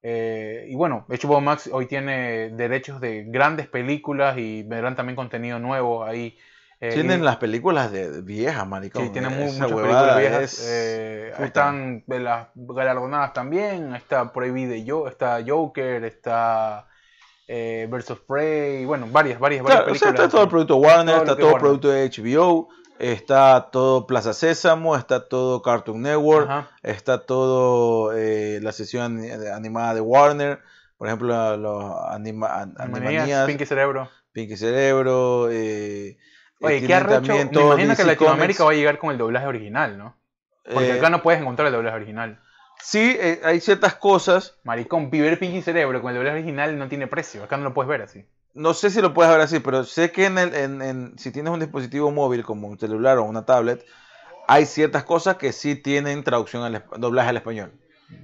Eh, 0.04 0.66
y 0.70 0.76
bueno, 0.76 1.06
HBO 1.10 1.41
Max 1.41 1.70
hoy 1.72 1.86
tiene 1.86 2.49
derechos 2.49 2.99
de 2.99 3.24
grandes 3.28 3.68
películas 3.68 4.38
y 4.38 4.64
verán 4.64 4.95
también 4.95 5.16
contenido 5.16 5.60
nuevo 5.60 6.04
ahí. 6.04 6.38
Eh, 6.80 6.89
Tienen 6.93 7.20
y- 7.22 7.24
las 7.24 7.38
películas 7.38 7.91
de 7.91 8.22
viejas, 8.24 8.68
maricón. 8.68 9.04
Sí, 9.06 9.10
tienen 9.12 9.32
mu- 9.38 9.43
Esa 9.45 9.54
muchas 9.68 9.72
películas 9.80 10.18
viejas. 10.18 10.41
es- 10.41 10.68
eh, 10.68 11.34
están 11.43 12.04
de 12.08 12.20
las 12.20 12.47
galardonadas 12.56 13.34
también. 13.34 13.93
Está 13.93 14.34
Prohibida 14.34 14.76
yo, 14.78 15.08
está 15.08 15.39
Joker, 15.45 16.04
está 16.04 16.88
eh, 17.47 17.88
of 17.91 18.22
Prey. 18.22 18.86
Bueno, 18.86 19.08
varias, 19.12 19.39
varias, 19.39 19.62
varias 19.62 19.82
Claro, 19.82 19.91
o 19.91 19.95
sea, 19.95 20.08
películas. 20.08 20.26
está 20.26 20.30
todo 20.32 20.43
el 20.43 20.49
producto 20.49 20.78
Warner, 20.78 21.16
Todo 21.16 21.24
está 21.26 21.36
todo 21.38 21.52
el 21.52 21.60
producto 21.60 21.89
de 21.91 22.06
HBO, 22.10 22.70
está 23.02 23.70
todo 23.72 24.06
Plaza 24.08 24.34
Sésamo, 24.34 24.95
está 24.95 25.28
todo 25.28 25.62
Cartoon 25.62 26.02
Network, 26.02 26.49
Ajá. 26.49 26.70
está 26.84 27.26
todo 27.26 28.14
eh, 28.16 28.60
la 28.62 28.72
sesión 28.72 29.04
ani- 29.20 29.32
animada 29.47 29.95
de 29.95 30.02
Warner, 30.02 30.60
por 30.97 31.08
ejemplo, 31.08 31.58
los 31.58 31.84
anima, 32.10 32.47
an- 32.62 32.76
Animaniacs, 32.78 33.24
Animaniacs, 33.24 33.47
Pinky 33.47 33.66
Cerebro. 33.66 34.10
Pinky 34.32 34.56
Cerebro. 34.56 35.49
Eh, 35.52 36.18
Oye, 36.62 36.86
¿qué 36.86 36.93
arrecho? 36.93 37.34
Me 37.34 37.41
imagino 37.41 37.95
que 37.95 38.04
Latinoamérica 38.04 38.60
Comics. 38.60 38.62
va 38.66 38.70
a 38.72 38.74
llegar 38.76 38.97
con 38.99 39.12
el 39.12 39.18
doblaje 39.18 39.47
original, 39.47 39.97
¿no? 39.97 40.16
Porque 40.64 40.89
Eh, 40.91 40.99
acá 40.99 41.10
no 41.10 41.24
puedes 41.24 41.41
encontrar 41.41 41.68
el 41.68 41.74
doblaje 41.74 41.95
original. 41.95 42.39
Sí, 42.84 43.18
eh, 43.20 43.41
hay 43.43 43.60
ciertas 43.60 43.95
cosas. 43.95 44.60
Maricón, 44.64 45.10
ver 45.10 45.39
Pinky 45.39 45.62
Cerebro 45.64 46.02
con 46.02 46.12
el 46.12 46.18
doblaje 46.18 46.38
original 46.38 46.78
no 46.78 46.88
tiene 46.88 47.08
precio. 47.08 47.43
Acá 47.43 47.58
no 47.58 47.64
lo 47.64 47.74
puedes 47.74 47.89
ver 47.89 48.04
así. 48.04 48.26
No 48.54 48.74
sé 48.74 48.89
si 48.89 49.02
lo 49.02 49.14
puedes 49.14 49.32
ver 49.32 49.41
así, 49.41 49.60
pero 49.60 49.84
sé 49.84 50.12
que 50.12 50.26
en 50.26 50.38
el, 50.38 50.54
en, 50.54 50.82
en- 50.82 51.18
si 51.18 51.32
tienes 51.32 51.54
un 51.54 51.60
dispositivo 51.60 52.12
móvil 52.12 52.43
como 52.43 52.68
un 52.68 52.78
celular 52.78 53.18
o 53.18 53.24
una 53.24 53.45
tablet, 53.45 53.86
hay 54.47 54.66
ciertas 54.66 55.04
cosas 55.06 55.38
que 55.38 55.52
sí 55.54 55.76
tienen 55.76 56.24
traducción 56.24 56.64
al 56.64 56.84
doblaje 56.97 57.30
al 57.30 57.38
español. 57.38 57.72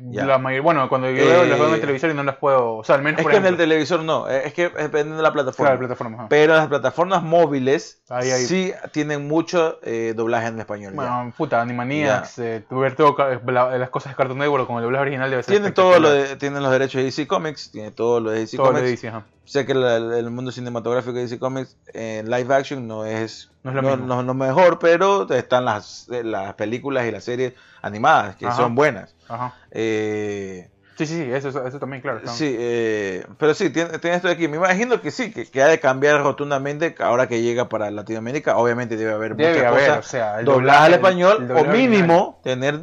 Ya. 0.09 0.25
La 0.25 0.38
mayor- 0.38 0.63
bueno, 0.63 0.89
cuando 0.89 1.09
yo 1.09 1.23
Eh, 1.23 1.25
veo, 1.25 1.45
las 1.45 1.57
veo 1.57 1.69
en 1.69 1.75
el 1.75 1.80
televisor 1.80 2.09
y 2.09 2.13
no 2.13 2.21
las 2.23 2.36
puedo. 2.36 2.75
O 2.75 2.84
sea, 2.84 2.95
al 2.95 3.03
menos 3.03 3.19
Es 3.19 3.23
por 3.23 3.32
que 3.32 3.38
en 3.38 3.43
el 3.43 3.53
ejemplo. 3.53 3.63
televisor 3.63 4.03
no, 4.03 4.30
eh, 4.30 4.41
es 4.47 4.53
que 4.53 4.63
depende 4.67 5.15
de 5.15 5.21
la 5.23 5.32
plataforma. 5.32 5.69
Claro, 5.69 5.80
plataforma. 5.80 6.28
Pero 6.28 6.55
las 6.57 6.67
plataformas 6.67 7.23
móviles 7.23 8.01
Ahí, 8.09 8.30
ahí. 8.30 8.43
sí 8.45 8.73
tienen 8.91 9.30
mucho 9.30 9.80
eh, 9.84 10.13
doblaje 10.13 10.47
en 10.47 10.59
español. 10.59 10.91
ya. 10.91 10.95
Bueno, 10.97 11.34
puta, 11.38 11.61
Animaniacs, 11.61 12.38
eh, 12.39 12.65
ver 12.69 12.95
todo, 12.97 13.15
ca- 13.15 13.39
la- 13.45 13.78
las 13.78 13.89
cosas 13.89 14.11
de 14.11 14.17
Cartoon 14.17 14.39
Network 14.39 14.67
con 14.67 14.75
el 14.75 14.84
doblaje 14.84 15.03
original 15.03 15.30
debe 15.30 15.41
ser 15.43 15.53
Tienen 15.53 15.73
todo 15.73 15.97
lo 16.01 16.09
de, 16.11 16.36
tienen 16.36 16.61
los 16.63 16.71
derechos 16.73 16.95
de 16.99 17.03
DC 17.05 17.25
Comics, 17.25 17.71
tiene 17.71 17.91
todo 17.91 18.19
lo 18.19 18.32
de 18.32 18.39
DC 18.39 18.57
Todo 18.57 18.65
lo 18.67 18.73
Comics. 18.73 18.91
dice, 18.91 19.07
ajá. 19.07 19.25
Sé 19.47 19.65
que 19.65 19.73
la- 19.73 19.95
el, 19.95 20.29
mundo 20.29 20.51
cinematográfico 20.51 21.13
de 21.15 21.21
DC 21.21 21.39
Comics 21.39 21.77
en 21.93 22.29
live 22.29 22.53
action 22.53 22.85
no 22.85 23.05
es, 23.05 23.49
No 23.63 23.71
es 23.71 23.75
lo 23.77 23.95
no, 23.95 24.21
no 24.21 24.33
mejor, 24.33 24.77
pero 24.77 25.25
están 25.33 25.63
las, 25.63 26.09
eh, 26.11 26.21
las 26.21 26.53
películas 26.55 27.05
y 27.07 27.11
las 27.11 27.23
series 27.23 27.53
animadas 27.81 28.35
que 28.35 28.45
Ajá. 28.45 28.57
son 28.57 28.75
buenas. 28.75 29.15
Ajá. 29.29 29.53
Eh, 29.71 30.69
Sí, 30.97 31.05
sí, 31.05 31.15
sí, 31.15 31.31
eso, 31.31 31.49
eso 31.65 31.77
también, 31.79 32.01
claro. 32.01 32.21
sí, 32.25 32.55
eh, 32.57 33.23
pero 33.37 33.53
sí, 33.53 33.69
tiene, 33.69 33.99
tiene 33.99 34.15
esto 34.15 34.29
de 34.29 34.33
aquí. 34.33 34.47
Me 34.47 34.57
imagino 34.57 34.99
que 34.99 35.11
sí, 35.11 35.31
que, 35.31 35.45
que 35.45 35.61
ha 35.61 35.67
de 35.67 35.79
cambiar 35.79 36.23
rotundamente 36.23 36.95
ahora 36.99 37.27
que 37.27 37.43
llega 37.43 37.69
para 37.69 37.91
Latinoamérica. 37.91 38.57
Obviamente 38.57 38.97
debe 38.97 39.13
haber 39.13 39.35
Debe 39.35 39.53
muchas 39.53 39.67
haber, 39.67 39.87
cosas 39.89 40.05
o 40.07 40.09
sea, 40.09 40.39
el 40.39 40.69
al 40.69 40.93
español 40.95 41.47
el 41.51 41.51
o 41.55 41.65
mínimo 41.65 42.39
tener 42.43 42.81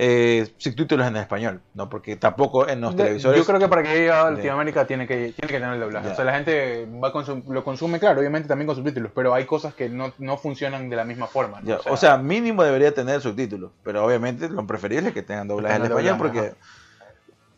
eh, 0.00 0.54
subtítulos 0.58 1.08
en 1.08 1.16
español, 1.16 1.60
¿no? 1.74 1.88
Porque 1.90 2.14
tampoco 2.14 2.68
en 2.68 2.80
los 2.80 2.94
De- 2.94 3.02
televisores. 3.02 3.36
Yo 3.40 3.44
creo 3.44 3.58
que 3.58 3.66
para 3.66 3.82
que 3.82 3.88
llegue 3.88 4.12
a 4.12 4.26
de- 4.26 4.36
Latinoamérica 4.36 4.86
tiene 4.86 5.08
que, 5.08 5.32
tiene 5.32 5.48
que 5.48 5.58
tener 5.58 5.74
el 5.74 5.80
doblaje. 5.80 6.10
O 6.10 6.14
sea, 6.14 6.24
la 6.24 6.34
gente 6.34 6.86
va 7.02 7.12
consum- 7.12 7.42
lo 7.48 7.64
consume, 7.64 7.98
claro, 7.98 8.20
obviamente 8.20 8.46
también 8.46 8.68
con 8.68 8.76
subtítulos, 8.76 9.10
pero 9.12 9.34
hay 9.34 9.44
cosas 9.44 9.74
que 9.74 9.88
no, 9.88 10.12
no 10.18 10.36
funcionan 10.36 10.88
de 10.88 10.94
la 10.94 11.04
misma 11.04 11.26
forma. 11.26 11.60
o, 11.90 11.96
sea, 11.96 12.16
mínimo 12.16 12.62
debería 12.62 12.94
tener 12.94 13.20
subtítulos, 13.20 13.72
pero 13.82 14.04
obviamente 14.04 14.48
lo 14.48 14.64
preferible 14.68 15.08
es 15.08 15.14
que 15.14 15.22
tengan 15.22 15.48
doblaje 15.48 15.74
en 15.74 15.82
español 15.82 16.16
doblaje, 16.18 16.38
porque 16.38 16.56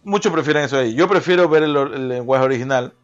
muchos 0.02 0.32
prefieren 0.32 0.62
eso 0.64 0.78
ahí. 0.78 0.94
Yo 0.94 1.08
prefiero 1.08 1.46
ver 1.46 1.64
el, 1.64 1.76
el 1.76 2.08
lenguaje 2.08 2.44
original. 2.46 2.94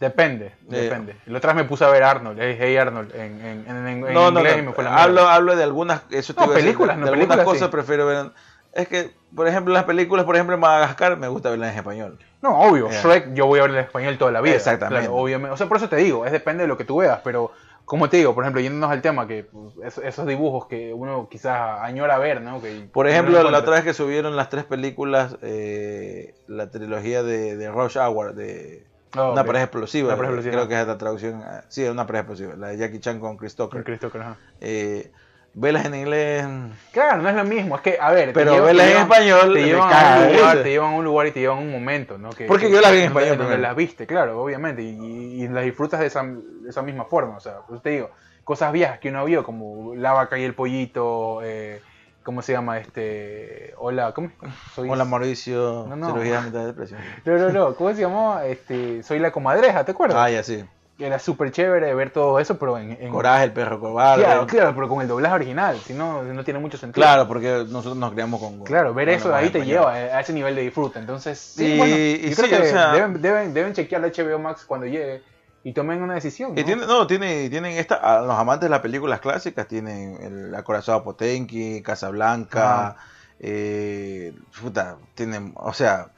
depende, 0.00 0.46
Eh, 0.68 0.80
depende. 0.82 1.14
La 1.26 1.38
otra 1.38 1.52
vez 1.52 1.62
me 1.62 1.68
puse 1.68 1.84
a 1.84 1.90
ver 1.90 2.02
Arnold, 2.02 2.40
Hey 2.40 2.76
Arnold, 2.76 3.14
en, 3.14 3.40
en, 3.44 3.64
en, 3.68 3.86
en- 3.86 4.00
no, 4.00 4.30
no, 4.32 4.40
inglés 4.40 4.56
no, 4.56 4.62
y 4.62 4.66
me 4.66 4.72
fue 4.72 4.82
la 4.82 4.96
hablo, 4.96 5.14
mierda. 5.20 5.34
hablo 5.34 5.54
de 5.56 5.62
algunas, 5.62 6.02
eso 6.10 6.34
te 6.34 6.40
No, 6.40 6.46
iba 6.46 6.54
a 6.54 6.56
decir, 6.56 6.66
películas, 6.70 6.96
de, 6.96 7.00
no, 7.02 7.06
de 7.06 7.12
algunas 7.12 7.36
películas 7.36 7.44
cosas 7.44 7.68
sí. 7.68 7.72
prefiero 7.72 8.06
ver. 8.06 8.32
Es 8.72 8.88
que, 8.88 9.10
por 9.34 9.48
ejemplo, 9.48 9.74
las 9.74 9.84
películas, 9.84 10.24
por 10.24 10.36
ejemplo, 10.36 10.54
en 10.54 10.60
Madagascar, 10.60 11.16
me 11.16 11.28
gusta 11.28 11.50
verlas 11.50 11.72
en 11.72 11.78
español. 11.78 12.18
No, 12.42 12.60
obvio, 12.60 12.88
Ya. 12.90 13.02
Shrek 13.02 13.34
yo 13.34 13.46
voy 13.46 13.58
a 13.58 13.62
ver 13.62 13.72
en 13.72 13.78
español 13.78 14.16
toda 14.18 14.30
la 14.30 14.40
vida. 14.40 14.54
Exactamente. 14.54 15.06
Claro, 15.06 15.16
obviamente. 15.20 15.52
O 15.52 15.56
sea, 15.56 15.66
por 15.66 15.76
eso 15.76 15.88
te 15.88 15.96
digo, 15.96 16.24
es 16.24 16.32
depende 16.32 16.62
de 16.64 16.68
lo 16.68 16.76
que 16.78 16.84
tú 16.84 16.98
veas, 16.98 17.20
pero 17.24 17.50
como 17.84 18.08
te 18.08 18.18
digo, 18.18 18.34
por 18.34 18.44
ejemplo, 18.44 18.60
yéndonos 18.60 18.90
al 18.90 19.02
tema, 19.02 19.26
que 19.26 19.42
pues, 19.44 19.74
es- 19.84 19.98
esos 20.04 20.24
dibujos 20.26 20.66
que 20.68 20.94
uno 20.94 21.28
quizás 21.28 21.80
añora 21.80 22.18
ver, 22.18 22.40
¿no? 22.40 22.60
Que 22.62 22.88
Por 22.92 23.08
ejemplo, 23.08 23.42
no 23.42 23.50
la 23.50 23.58
otra 23.58 23.72
vez 23.74 23.82
que 23.84 23.92
subieron 23.94 24.36
las 24.36 24.48
tres 24.48 24.64
películas, 24.64 25.36
eh, 25.42 26.34
la 26.46 26.70
trilogía 26.70 27.22
de, 27.24 27.56
de 27.56 27.70
Rush 27.70 27.98
Hour, 27.98 28.34
de 28.34 28.86
Oh, 29.16 29.32
Una 29.32 29.40
ok. 29.40 29.46
pareja 29.48 29.64
explosiva, 29.64 30.06
Una 30.10 30.16
pareja 30.16 30.34
explosiva. 30.34 30.52
creo 30.62 30.68
que 30.68 30.80
es 30.80 30.86
la 30.86 30.96
traducción. 30.96 31.42
ah, 31.44 31.64
Sí, 31.68 31.82
es 31.82 31.90
una 31.90 32.06
pareja 32.06 32.20
explosiva, 32.20 32.54
la 32.54 32.68
de 32.68 32.76
Jackie 32.78 33.00
Chan 33.00 33.18
con 33.18 33.36
Chris 33.36 33.56
Tucker. 33.56 33.78
Con 33.78 33.82
Christopher, 33.82 34.22
ajá. 34.22 34.36
Eh, 34.60 35.10
velas 35.54 35.84
en 35.84 35.94
inglés, 35.94 36.46
Claro, 36.92 37.22
no 37.22 37.28
es 37.28 37.34
lo 37.34 37.44
mismo, 37.44 37.76
es 37.76 37.82
que, 37.82 37.98
a 38.00 38.10
ver, 38.10 38.32
pero 38.32 38.62
velas 38.64 38.86
te 38.86 38.92
en 38.92 38.98
llevan- 38.98 39.02
español, 39.12 39.52
te 39.54 39.64
llevan, 39.64 39.92
a 39.92 40.18
un 40.26 40.36
lugar, 40.36 40.62
te 40.62 40.70
llevan 40.70 40.92
a 40.92 40.96
un 40.96 41.04
lugar 41.04 41.26
y 41.26 41.30
te 41.32 41.40
llevan 41.40 41.58
a 41.58 41.60
un 41.60 41.70
momento, 41.72 42.18
¿no? 42.18 42.30
Que, 42.30 42.46
Porque 42.46 42.66
que- 42.66 42.72
yo 42.72 42.80
las 42.80 42.92
vi 42.92 42.98
en 42.98 43.04
español 43.06 43.38
donde 43.38 43.58
las 43.58 43.74
viste, 43.76 44.06
claro, 44.06 44.40
obviamente, 44.42 44.82
y, 44.82 45.42
y 45.42 45.48
las 45.48 45.64
disfrutas 45.64 46.00
de 46.00 46.06
esa, 46.06 46.22
de 46.24 46.68
esa 46.70 46.82
misma 46.82 47.04
forma, 47.04 47.36
o 47.36 47.40
sea, 47.40 47.58
pues 47.68 47.82
te 47.82 47.90
digo, 47.90 48.10
cosas 48.44 48.72
viejas 48.72 48.98
que 49.00 49.08
uno 49.10 49.24
vio, 49.24 49.42
como 49.44 49.94
La 49.96 50.12
vaca 50.12 50.38
y 50.38 50.44
el 50.44 50.54
pollito, 50.54 51.40
eh, 51.42 51.80
¿cómo 52.22 52.42
se 52.42 52.52
llama 52.52 52.78
este? 52.78 53.74
Hola, 53.78 54.12
¿cómo? 54.12 54.30
Soy... 54.74 54.88
Hola 54.88 55.04
Mauricio, 55.04 55.86
No, 55.88 55.96
no. 55.96 56.06
cirugía 56.06 56.40
de 56.42 56.66
depresión. 56.66 57.00
No, 57.24 57.36
no, 57.38 57.48
no, 57.50 57.74
¿cómo 57.74 57.92
se 57.94 58.00
llamaba? 58.02 58.46
Este, 58.46 59.02
soy 59.02 59.18
la 59.18 59.30
comadreja, 59.32 59.84
¿te 59.84 59.92
acuerdas? 59.92 60.18
Ah, 60.20 60.30
ya 60.30 60.42
sí. 60.42 60.64
Era 61.00 61.18
súper 61.18 61.50
chévere 61.50 61.94
ver 61.94 62.10
todo 62.10 62.38
eso, 62.38 62.58
pero 62.58 62.76
en... 62.78 62.92
en- 63.00 63.10
Coraje, 63.10 63.44
el 63.44 63.52
perro 63.52 63.80
cobarde. 63.80 64.22
Claro, 64.22 64.46
Claro, 64.46 64.46
claro, 64.46 64.74
pero 64.74 64.88
con 64.88 65.00
el 65.00 65.08
doblaje 65.08 65.34
original, 65.34 65.78
si 65.78 65.94
no, 65.94 66.22
no 66.22 66.44
tiene 66.44 66.60
mucho 66.60 66.76
sentido. 66.76 67.26
porque 67.26 67.64
nosotros 67.68 67.96
nos 67.96 68.12
criamos 68.12 68.38
con. 68.40 68.62
Claro, 68.64 68.92
ver 68.92 69.08
con 69.08 69.14
eso 69.16 69.34
ahí 69.34 69.48
te 69.50 69.64
lleva 69.64 69.92
a 69.94 70.20
ese 70.20 70.32
nivel 70.32 70.54
de 70.54 70.62
disfrute. 70.62 70.98
Entonces, 70.98 71.38
sí, 71.38 71.64
Y- 71.74 71.78
bueno, 71.78 71.96
y 71.96 72.30
yo 72.30 72.36
creo 72.36 72.48
que 72.48 72.68
o 72.68 72.70
sea- 72.70 72.92
deben, 72.92 73.20
deben, 73.22 73.54
deben 73.54 73.72
chequear 73.72 74.02
la 74.02 74.08
HBO 74.08 74.38
Max 74.38 74.64
cuando 74.66 74.86
llegue 74.86 75.22
y 75.64 75.72
tomen 75.72 76.02
una 76.02 76.14
decisión. 76.14 76.52
Y 76.56 76.60
¿no? 76.60 76.66
tiene, 76.66 76.86
no, 76.86 77.06
tiene, 77.06 77.48
tienen 77.50 77.72
esta, 77.78 77.94
a 77.96 78.20
los 78.22 78.36
amantes 78.38 78.66
de 78.66 78.70
las 78.70 78.80
películas 78.80 79.20
clásicas 79.20 79.66
tienen 79.68 80.16
el 80.22 80.54
Acorazado 80.54 81.02
Potenki, 81.02 81.82
Casablanca, 81.82 82.88
Ajá. 82.88 82.96
eh, 83.38 84.34
puta, 84.60 84.96
tienen, 85.14 85.52
o 85.56 85.72
sea, 85.72 86.08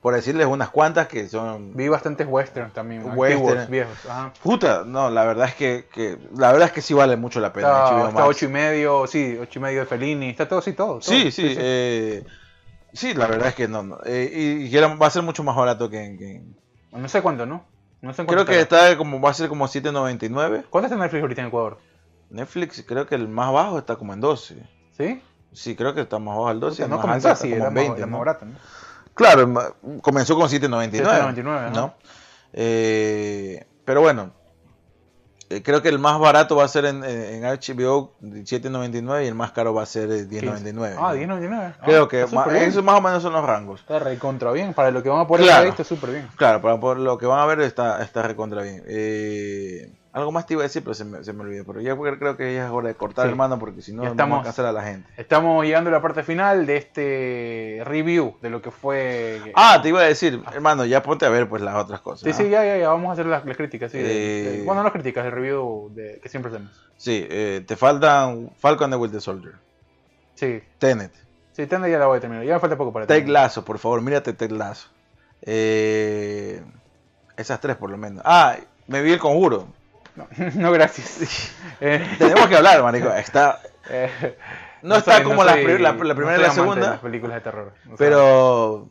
por 0.00 0.14
decirles 0.14 0.46
unas 0.46 0.70
cuantas 0.70 1.08
que 1.08 1.28
son, 1.28 1.76
Vi 1.76 1.88
bastantes 1.88 2.26
westerns 2.26 2.72
también, 2.72 3.02
Western. 3.14 3.48
antiguos, 3.48 3.68
viejos. 3.68 4.06
Ajá. 4.06 4.32
puta, 4.42 4.84
no, 4.86 5.10
la 5.10 5.24
verdad 5.24 5.48
es 5.48 5.54
que, 5.54 5.86
que 5.92 6.18
la 6.36 6.52
verdad 6.52 6.68
es 6.68 6.72
que 6.72 6.82
sí 6.82 6.94
vale 6.94 7.16
mucho 7.16 7.40
la 7.40 7.52
pena. 7.52 7.84
Está, 7.84 8.08
está 8.08 8.26
ocho 8.26 8.46
y 8.46 8.48
medio, 8.48 9.06
sí, 9.06 9.36
ocho 9.40 9.58
y 9.58 9.62
medio 9.62 9.80
de 9.80 9.86
Fellini, 9.86 10.30
está 10.30 10.48
todo, 10.48 10.62
sí, 10.62 10.72
todo. 10.72 11.00
todo. 11.00 11.02
Sí, 11.02 11.30
sí, 11.30 11.54
eh, 11.56 12.24
sí, 12.94 13.12
la 13.12 13.26
verdad 13.26 13.48
es 13.48 13.54
que 13.54 13.68
no, 13.68 13.82
no, 13.82 13.98
eh, 14.06 14.68
y, 14.70 14.74
va 14.76 15.06
a 15.06 15.10
ser 15.10 15.22
mucho 15.22 15.42
más 15.44 15.54
barato 15.54 15.90
que, 15.90 16.02
en- 16.02 16.18
que 16.18 16.42
No 16.92 17.08
sé 17.08 17.20
cuánto, 17.20 17.44
¿no? 17.44 17.66
No 18.00 18.14
sé 18.14 18.24
creo 18.24 18.46
que 18.46 18.58
está 18.58 18.96
como, 18.96 19.20
va 19.20 19.30
a 19.30 19.34
ser 19.34 19.50
como 19.50 19.66
7.99. 19.68 20.64
¿Cuánto 20.70 20.86
está 20.86 20.96
Netflix 20.96 21.20
ahorita 21.20 21.42
en 21.42 21.48
Ecuador? 21.48 21.78
Netflix 22.30 22.82
creo 22.86 23.06
que 23.06 23.16
el 23.16 23.28
más 23.28 23.52
bajo 23.52 23.78
está 23.78 23.96
como 23.96 24.14
en 24.14 24.20
12. 24.20 24.66
¿Sí? 24.96 25.22
Sí, 25.52 25.76
creo 25.76 25.94
que 25.94 26.00
está 26.00 26.18
más 26.18 26.36
bajo 26.36 26.48
al 26.48 26.60
12. 26.60 26.76
Puta, 26.76 26.84
el 26.84 26.90
no 26.90 27.06
más 27.06 27.16
está 27.18 27.34
como 27.34 27.54
era 27.54 27.68
en 27.68 27.74
más, 27.74 27.82
20, 27.82 27.98
era 27.98 28.06
¿no? 28.06 28.12
más 28.12 28.18
barato, 28.20 28.46
¿no? 28.46 28.52
Claro, 29.20 29.76
comenzó 30.00 30.34
con 30.34 30.48
7.99. 30.48 30.90
7.99, 31.02 31.48
ajá. 31.56 31.70
¿no? 31.70 31.94
Eh, 32.54 33.66
pero 33.84 34.00
bueno, 34.00 34.30
eh, 35.50 35.62
creo 35.62 35.82
que 35.82 35.88
el 35.90 35.98
más 35.98 36.18
barato 36.18 36.56
va 36.56 36.64
a 36.64 36.68
ser 36.68 36.86
en, 36.86 37.04
en 37.04 37.42
HBO 37.42 38.14
7.99 38.22 39.24
y 39.24 39.28
el 39.28 39.34
más 39.34 39.52
caro 39.52 39.74
va 39.74 39.82
a 39.82 39.86
ser 39.86 40.10
eh, 40.10 40.26
10.99. 40.28 40.94
Ah, 40.98 41.14
10.99. 41.14 41.74
Creo 41.84 42.04
Ah, 42.04 42.08
que 42.08 42.22
ma- 42.22 42.28
súper 42.44 42.52
bien. 42.54 42.64
esos 42.70 42.82
más 42.84 42.98
o 42.98 43.00
menos 43.02 43.22
son 43.22 43.32
los 43.34 43.44
rangos. 43.44 43.80
Está 43.80 43.98
recontra 43.98 44.52
bien. 44.52 44.72
Para 44.74 44.90
lo 44.90 45.02
que 45.02 45.08
van 45.10 45.20
a 45.20 45.26
poder 45.26 45.44
Claro. 45.44 45.62
ver 45.64 45.70
está 45.70 45.84
súper 45.84 46.10
bien. 46.10 46.28
Claro, 46.36 46.60
para 46.62 46.80
por 46.80 46.98
lo 46.98 47.18
que 47.18 47.26
van 47.26 47.40
a 47.40 47.46
ver 47.46 47.60
está, 47.60 48.02
está 48.02 48.22
recontra 48.22 48.62
bien. 48.62 48.82
Eh, 48.86 49.92
algo 50.12 50.32
más 50.32 50.44
te 50.46 50.54
iba 50.54 50.62
a 50.62 50.64
decir, 50.64 50.82
pero 50.82 50.94
se 50.94 51.04
me, 51.04 51.22
se 51.22 51.32
me 51.32 51.42
olvidó. 51.42 51.64
Pero 51.64 51.80
ya 51.80 51.96
creo 52.18 52.36
que 52.36 52.54
ya 52.54 52.66
es 52.66 52.70
hora 52.72 52.88
de 52.88 52.94
cortar, 52.94 53.26
Sí. 53.26 53.30
hermano, 53.30 53.58
porque 53.60 53.80
si 53.80 53.92
no, 53.92 54.02
estamos- 54.02 54.18
vamos 54.18 54.40
a 54.40 54.44
cansar 54.44 54.66
a 54.66 54.72
la 54.72 54.82
gente. 54.82 55.08
Estamos 55.16 55.64
llegando 55.64 55.88
a 55.90 55.92
la 55.92 56.02
parte 56.02 56.22
final 56.24 56.66
de 56.66 56.76
este 56.78 57.82
review 57.84 58.36
de 58.42 58.50
lo 58.50 58.60
que 58.60 58.70
fue. 58.70 59.52
Ah, 59.54 59.78
te 59.82 59.88
iba 59.90 60.00
a 60.00 60.04
decir, 60.04 60.42
hermano, 60.52 60.84
ya 60.84 61.02
ponte 61.02 61.26
a 61.26 61.28
ver 61.28 61.48
pues 61.48 61.62
las 61.62 61.76
otras 61.76 62.00
cosas. 62.00 62.22
Sí, 62.24 62.30
¿ah? 62.30 62.34
sí, 62.34 62.50
ya, 62.50 62.64
ya, 62.64 62.76
ya. 62.78 62.88
Vamos 62.88 63.10
a 63.10 63.12
hacer 63.12 63.26
las, 63.26 63.44
las 63.46 63.56
críticas. 63.56 63.92
Sí, 63.92 63.98
Eh, 64.00 64.02
de- 64.58 64.62
bueno, 64.64 64.80
no 64.80 64.84
las 64.84 64.92
críticas, 64.92 65.24
el 65.26 65.32
review 65.32 65.90
de, 65.94 66.18
que 66.20 66.28
siempre 66.28 66.50
hacemos. 66.52 66.72
Sí, 66.96 67.26
eh, 67.30 67.64
te 67.66 67.76
faltan 67.76 68.50
Falcon 68.58 68.86
and 68.86 68.94
the 68.94 68.98
Winter 68.98 69.20
Soldier, 69.20 69.54
Sí, 70.34 70.60
Tenet, 70.78 71.12
sí, 71.52 71.66
Tenda 71.66 71.86
ya 71.88 71.98
la 71.98 72.06
voy 72.06 72.18
a 72.18 72.20
terminar. 72.20 72.44
Ya 72.44 72.54
me 72.54 72.60
falta 72.60 72.76
poco 72.76 72.92
para 72.92 73.06
Ted. 73.06 73.26
Lasso, 73.28 73.64
por 73.64 73.78
favor, 73.78 74.00
mírate 74.02 74.32
Ted 74.32 74.50
Lasso. 74.50 74.88
Eh, 75.42 76.62
esas 77.36 77.60
tres 77.60 77.76
por 77.76 77.90
lo 77.90 77.96
menos. 77.96 78.22
Ah, 78.26 78.56
me 78.86 79.02
vi 79.02 79.12
el 79.12 79.18
conjuro. 79.18 79.66
No, 80.16 80.26
no, 80.54 80.72
gracias. 80.72 81.52
Eh, 81.80 82.06
Tenemos 82.18 82.46
que 82.48 82.56
hablar, 82.56 82.82
marico. 82.82 83.08
Está, 83.14 83.60
eh, 83.88 84.36
no, 84.82 84.96
está 84.96 85.14
soy- 85.16 85.22
como 85.24 85.36
no 85.36 85.44
la, 85.44 85.52
soy- 85.54 85.78
la- 85.78 85.92
la 85.92 85.92
no 85.92 86.14
primera 86.14 86.36
y 86.36 86.40
la 86.42 86.46
amante 86.46 86.46
de 86.46 86.50
segunda. 86.54 86.90
las 86.90 87.00
películas 87.00 87.34
de 87.36 87.40
terror. 87.40 87.72
O 87.84 87.88
sea, 87.88 87.96
Pero 87.96 88.88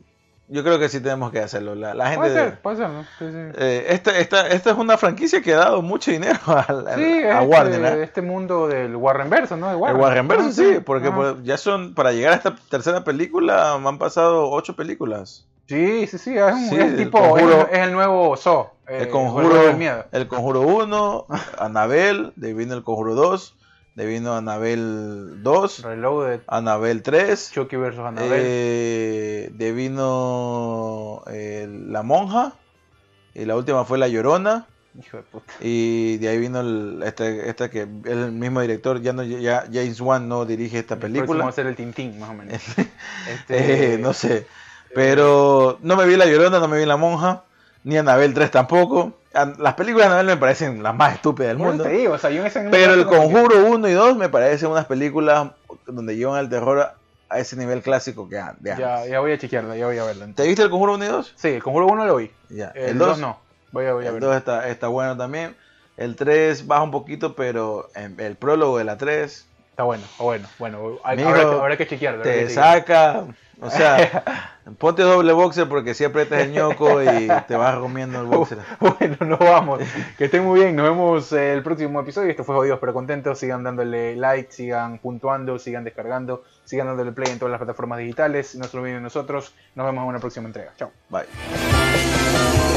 yo 0.47 0.63
creo 0.63 0.79
que 0.79 0.89
sí 0.89 0.99
tenemos 1.01 1.31
que 1.31 1.39
hacerlo. 1.39 1.75
La, 1.75 1.93
la 1.93 2.05
gente. 2.05 2.17
Puede 2.19 2.33
ser, 2.33 2.59
puede 2.61 2.77
ser, 2.77 2.89
¿no? 2.89 3.03
Sí, 3.19 3.25
sí. 3.29 3.37
Eh, 3.59 3.85
esta, 3.89 4.17
esta, 4.17 4.47
esta 4.47 4.71
es 4.71 4.75
una 4.77 4.97
franquicia 4.97 5.41
que 5.43 5.53
ha 5.53 5.57
dado 5.57 5.83
mucho 5.83 6.09
dinero 6.09 6.39
al- 6.47 6.87
al- 6.87 6.95
Sí, 6.95 7.23
a 7.23 7.41
este, 7.41 7.45
Warner. 7.47 7.99
¿eh? 7.99 8.03
este 8.03 8.21
mundo 8.23 8.67
del 8.67 8.95
Warren 8.95 9.29
Verso, 9.29 9.55
¿no? 9.55 9.67
De 9.67 9.73
El 9.73 9.77
Warren, 9.79 10.01
Warren 10.01 10.27
Verso, 10.27 10.47
Ah, 10.47 10.51
sí, 10.51 10.79
porque 10.83 11.11
pues, 11.11 11.35
ya 11.43 11.57
son, 11.57 11.93
para 11.93 12.11
llegar 12.11 12.33
a 12.33 12.37
esta 12.37 12.55
tercera 12.69 13.03
película, 13.03 13.77
me 13.79 13.87
han 13.89 13.99
pasado 13.99 14.49
ocho 14.49 14.75
películas. 14.75 15.45
Sí, 15.69 16.07
sí, 16.07 16.17
sí, 16.17 16.35
es, 16.37 16.51
un, 16.53 16.67
Sí, 16.69 16.75
es 16.77 16.81
el 16.85 16.97
tipo, 16.97 17.19
Conjuro- 17.19 17.67
es, 17.71 17.73
es 17.77 17.79
el 17.85 17.91
nuevo 17.93 18.35
Saw. 18.35 18.67
eh, 18.87 18.97
el 19.03 19.09
Conjuro, 19.09 19.53
del 19.67 19.77
miedo. 19.77 20.03
el 20.11 20.27
Conjuro 20.27 20.61
1, 20.61 21.27
Anabel, 21.59 22.33
de 22.35 22.47
ahí 22.47 22.53
vino 22.53 22.73
el 22.73 22.83
Conjuro 22.83 23.13
2, 23.13 23.55
de 23.95 24.03
ahí 24.03 24.09
vino 24.09 24.35
Anabel 24.35 25.43
2, 25.43 25.83
Reloaded, 25.83 26.41
Anabel 26.47 27.03
3, 27.03 27.51
Chucky 27.53 27.75
vs. 27.75 27.99
Annabelle. 27.99 28.35
eh, 28.43 29.49
de 29.53 29.65
ahí 29.65 29.71
vino 29.71 31.23
eh, 31.27 31.67
La 31.87 32.01
Monja, 32.03 32.53
y 33.35 33.45
la 33.45 33.55
última 33.55 33.85
fue 33.85 33.97
La 33.97 34.07
Llorona. 34.07 34.65
Hijo 34.99 35.17
de 35.17 35.23
puta. 35.23 35.53
Y 35.61 36.17
de 36.17 36.29
ahí 36.29 36.39
vino 36.39 36.61
el, 36.61 37.03
este, 37.05 37.47
este 37.47 37.69
que 37.69 37.81
el 37.81 38.31
mismo 38.31 38.59
director, 38.61 38.99
ya 39.01 39.13
no, 39.13 39.21
ya 39.23 39.65
James 39.71 40.01
Wan 40.01 40.27
no 40.27 40.45
dirige 40.45 40.79
esta 40.79 40.95
El 40.95 40.99
película. 41.01 41.43
va 41.43 41.49
a 41.51 41.53
ser 41.53 41.67
el 41.67 41.75
Tintín, 41.75 42.19
más 42.19 42.31
o 42.31 42.33
menos. 42.33 42.59
Este, 43.29 43.97
no 43.99 44.13
sé. 44.13 44.47
Pero 44.93 45.77
no 45.81 45.95
me 45.95 46.05
vi 46.05 46.15
La 46.15 46.25
Llorona, 46.25 46.59
no 46.59 46.67
me 46.67 46.77
vi 46.79 46.85
La 46.85 46.97
Monja, 46.97 47.43
ni 47.83 47.97
Anabel 47.97 48.33
3 48.33 48.51
tampoco. 48.51 49.13
Las 49.59 49.75
películas 49.75 50.07
de 50.07 50.13
Anabel 50.15 50.25
me 50.35 50.37
parecen 50.37 50.81
las 50.81 50.95
más 50.95 51.13
estúpidas 51.13 51.49
del 51.49 51.57
Bueno, 51.57 51.71
mundo. 51.73 51.83
te 51.83 51.91
digo, 51.91 52.13
o 52.13 52.17
sea, 52.17 52.29
yo 52.31 52.41
en 52.41 52.47
ese 52.47 52.67
Pero 52.71 52.93
El 52.95 53.05
Conjuro 53.05 53.65
1 53.65 53.87
y 53.87 53.93
2 53.93 54.17
me 54.17 54.27
parecen 54.29 54.69
unas 54.69 54.85
películas 54.85 55.51
donde 55.85 56.15
llevan 56.15 56.39
el 56.39 56.49
terror 56.49 56.79
a- 57.29 57.37
ese 57.37 57.55
nivel 57.55 57.83
clásico 57.83 58.27
que 58.27 58.39
an- 58.39 58.55
de 58.59 58.71
antes. 58.71 58.85
Ya, 58.85 59.05
ya 59.05 59.19
voy 59.19 59.31
a 59.33 59.37
chequearla, 59.37 59.77
ya 59.77 59.85
voy 59.85 59.99
a 59.99 60.03
verla. 60.03 60.27
¿Te 60.35 60.47
viste 60.47 60.63
El 60.63 60.71
Conjuro 60.71 60.93
1 60.95 61.05
y 61.05 61.07
2? 61.09 61.33
Sí, 61.35 61.49
el 61.49 61.61
Conjuro 61.63 61.85
1 61.85 62.05
lo 62.05 62.15
vi. 62.15 62.31
Ya. 62.49 62.69
El 62.73 62.97
2 62.97 63.19
no. 63.19 63.39
Voy 63.71 63.85
a, 63.85 63.93
voy 63.93 64.03
a 64.05 64.07
El 64.07 64.13
verlo. 64.15 64.29
2 64.29 64.37
está, 64.37 64.67
está 64.67 64.87
bueno 64.87 65.15
también. 65.15 65.55
El 65.95 66.15
3 66.15 66.65
baja 66.65 66.81
un 66.81 66.89
poquito, 66.91 67.35
pero 67.35 67.89
en- 67.93 68.19
el 68.19 68.35
prólogo 68.35 68.79
de 68.79 68.83
la 68.83 68.97
3 68.97 69.45
Está 69.69 69.83
bueno, 69.83 70.03
está 70.11 70.23
bueno. 70.23 70.47
Bueno, 70.57 70.99
hay- 71.03 71.13
Amigo, 71.13 71.29
habrá, 71.29 71.41
que, 71.41 71.47
habrá 71.55 71.77
que 71.77 72.07
habrá 72.07 72.23
te 72.23 72.33
que 72.45 72.49
saca. 72.49 73.25
O 73.61 73.69
sea, 73.69 74.55
ponte 74.77 75.01
doble 75.01 75.33
boxer 75.33 75.67
porque 75.67 75.93
si 75.93 76.03
aprietas 76.05 76.41
el 76.41 76.51
ñoco 76.51 77.01
y 77.03 77.27
te 77.47 77.55
vas 77.55 77.77
comiendo 77.77 78.21
el 78.21 78.27
boxer. 78.27 78.59
Bueno, 78.79 79.17
nos 79.25 79.39
vamos. 79.39 79.81
Que 80.17 80.25
estén 80.25 80.43
muy 80.45 80.61
bien. 80.61 80.75
Nos 80.75 80.89
vemos 80.89 81.31
eh, 81.33 81.53
el 81.53 81.63
próximo 81.63 81.99
episodio. 81.99 82.29
Esto 82.29 82.43
fue 82.43 82.55
Jodidos 82.55 82.79
pero 82.79 82.93
Contentos. 82.93 83.39
Sigan 83.39 83.63
dándole 83.63 84.15
like, 84.15 84.51
sigan 84.51 84.99
puntuando, 84.99 85.59
sigan 85.59 85.83
descargando, 85.83 86.43
sigan 86.63 86.87
dándole 86.87 87.11
play 87.11 87.31
en 87.31 87.39
todas 87.39 87.51
las 87.51 87.59
plataformas 87.59 87.99
digitales. 87.99 88.55
No 88.55 88.65
se 88.65 88.77
olviden 88.77 88.97
de 88.97 89.01
nosotros. 89.01 89.53
Nos 89.75 89.85
vemos 89.85 90.03
en 90.03 90.09
una 90.09 90.19
próxima 90.19 90.47
entrega. 90.47 90.73
Chao. 90.77 90.91
Bye. 91.09 92.68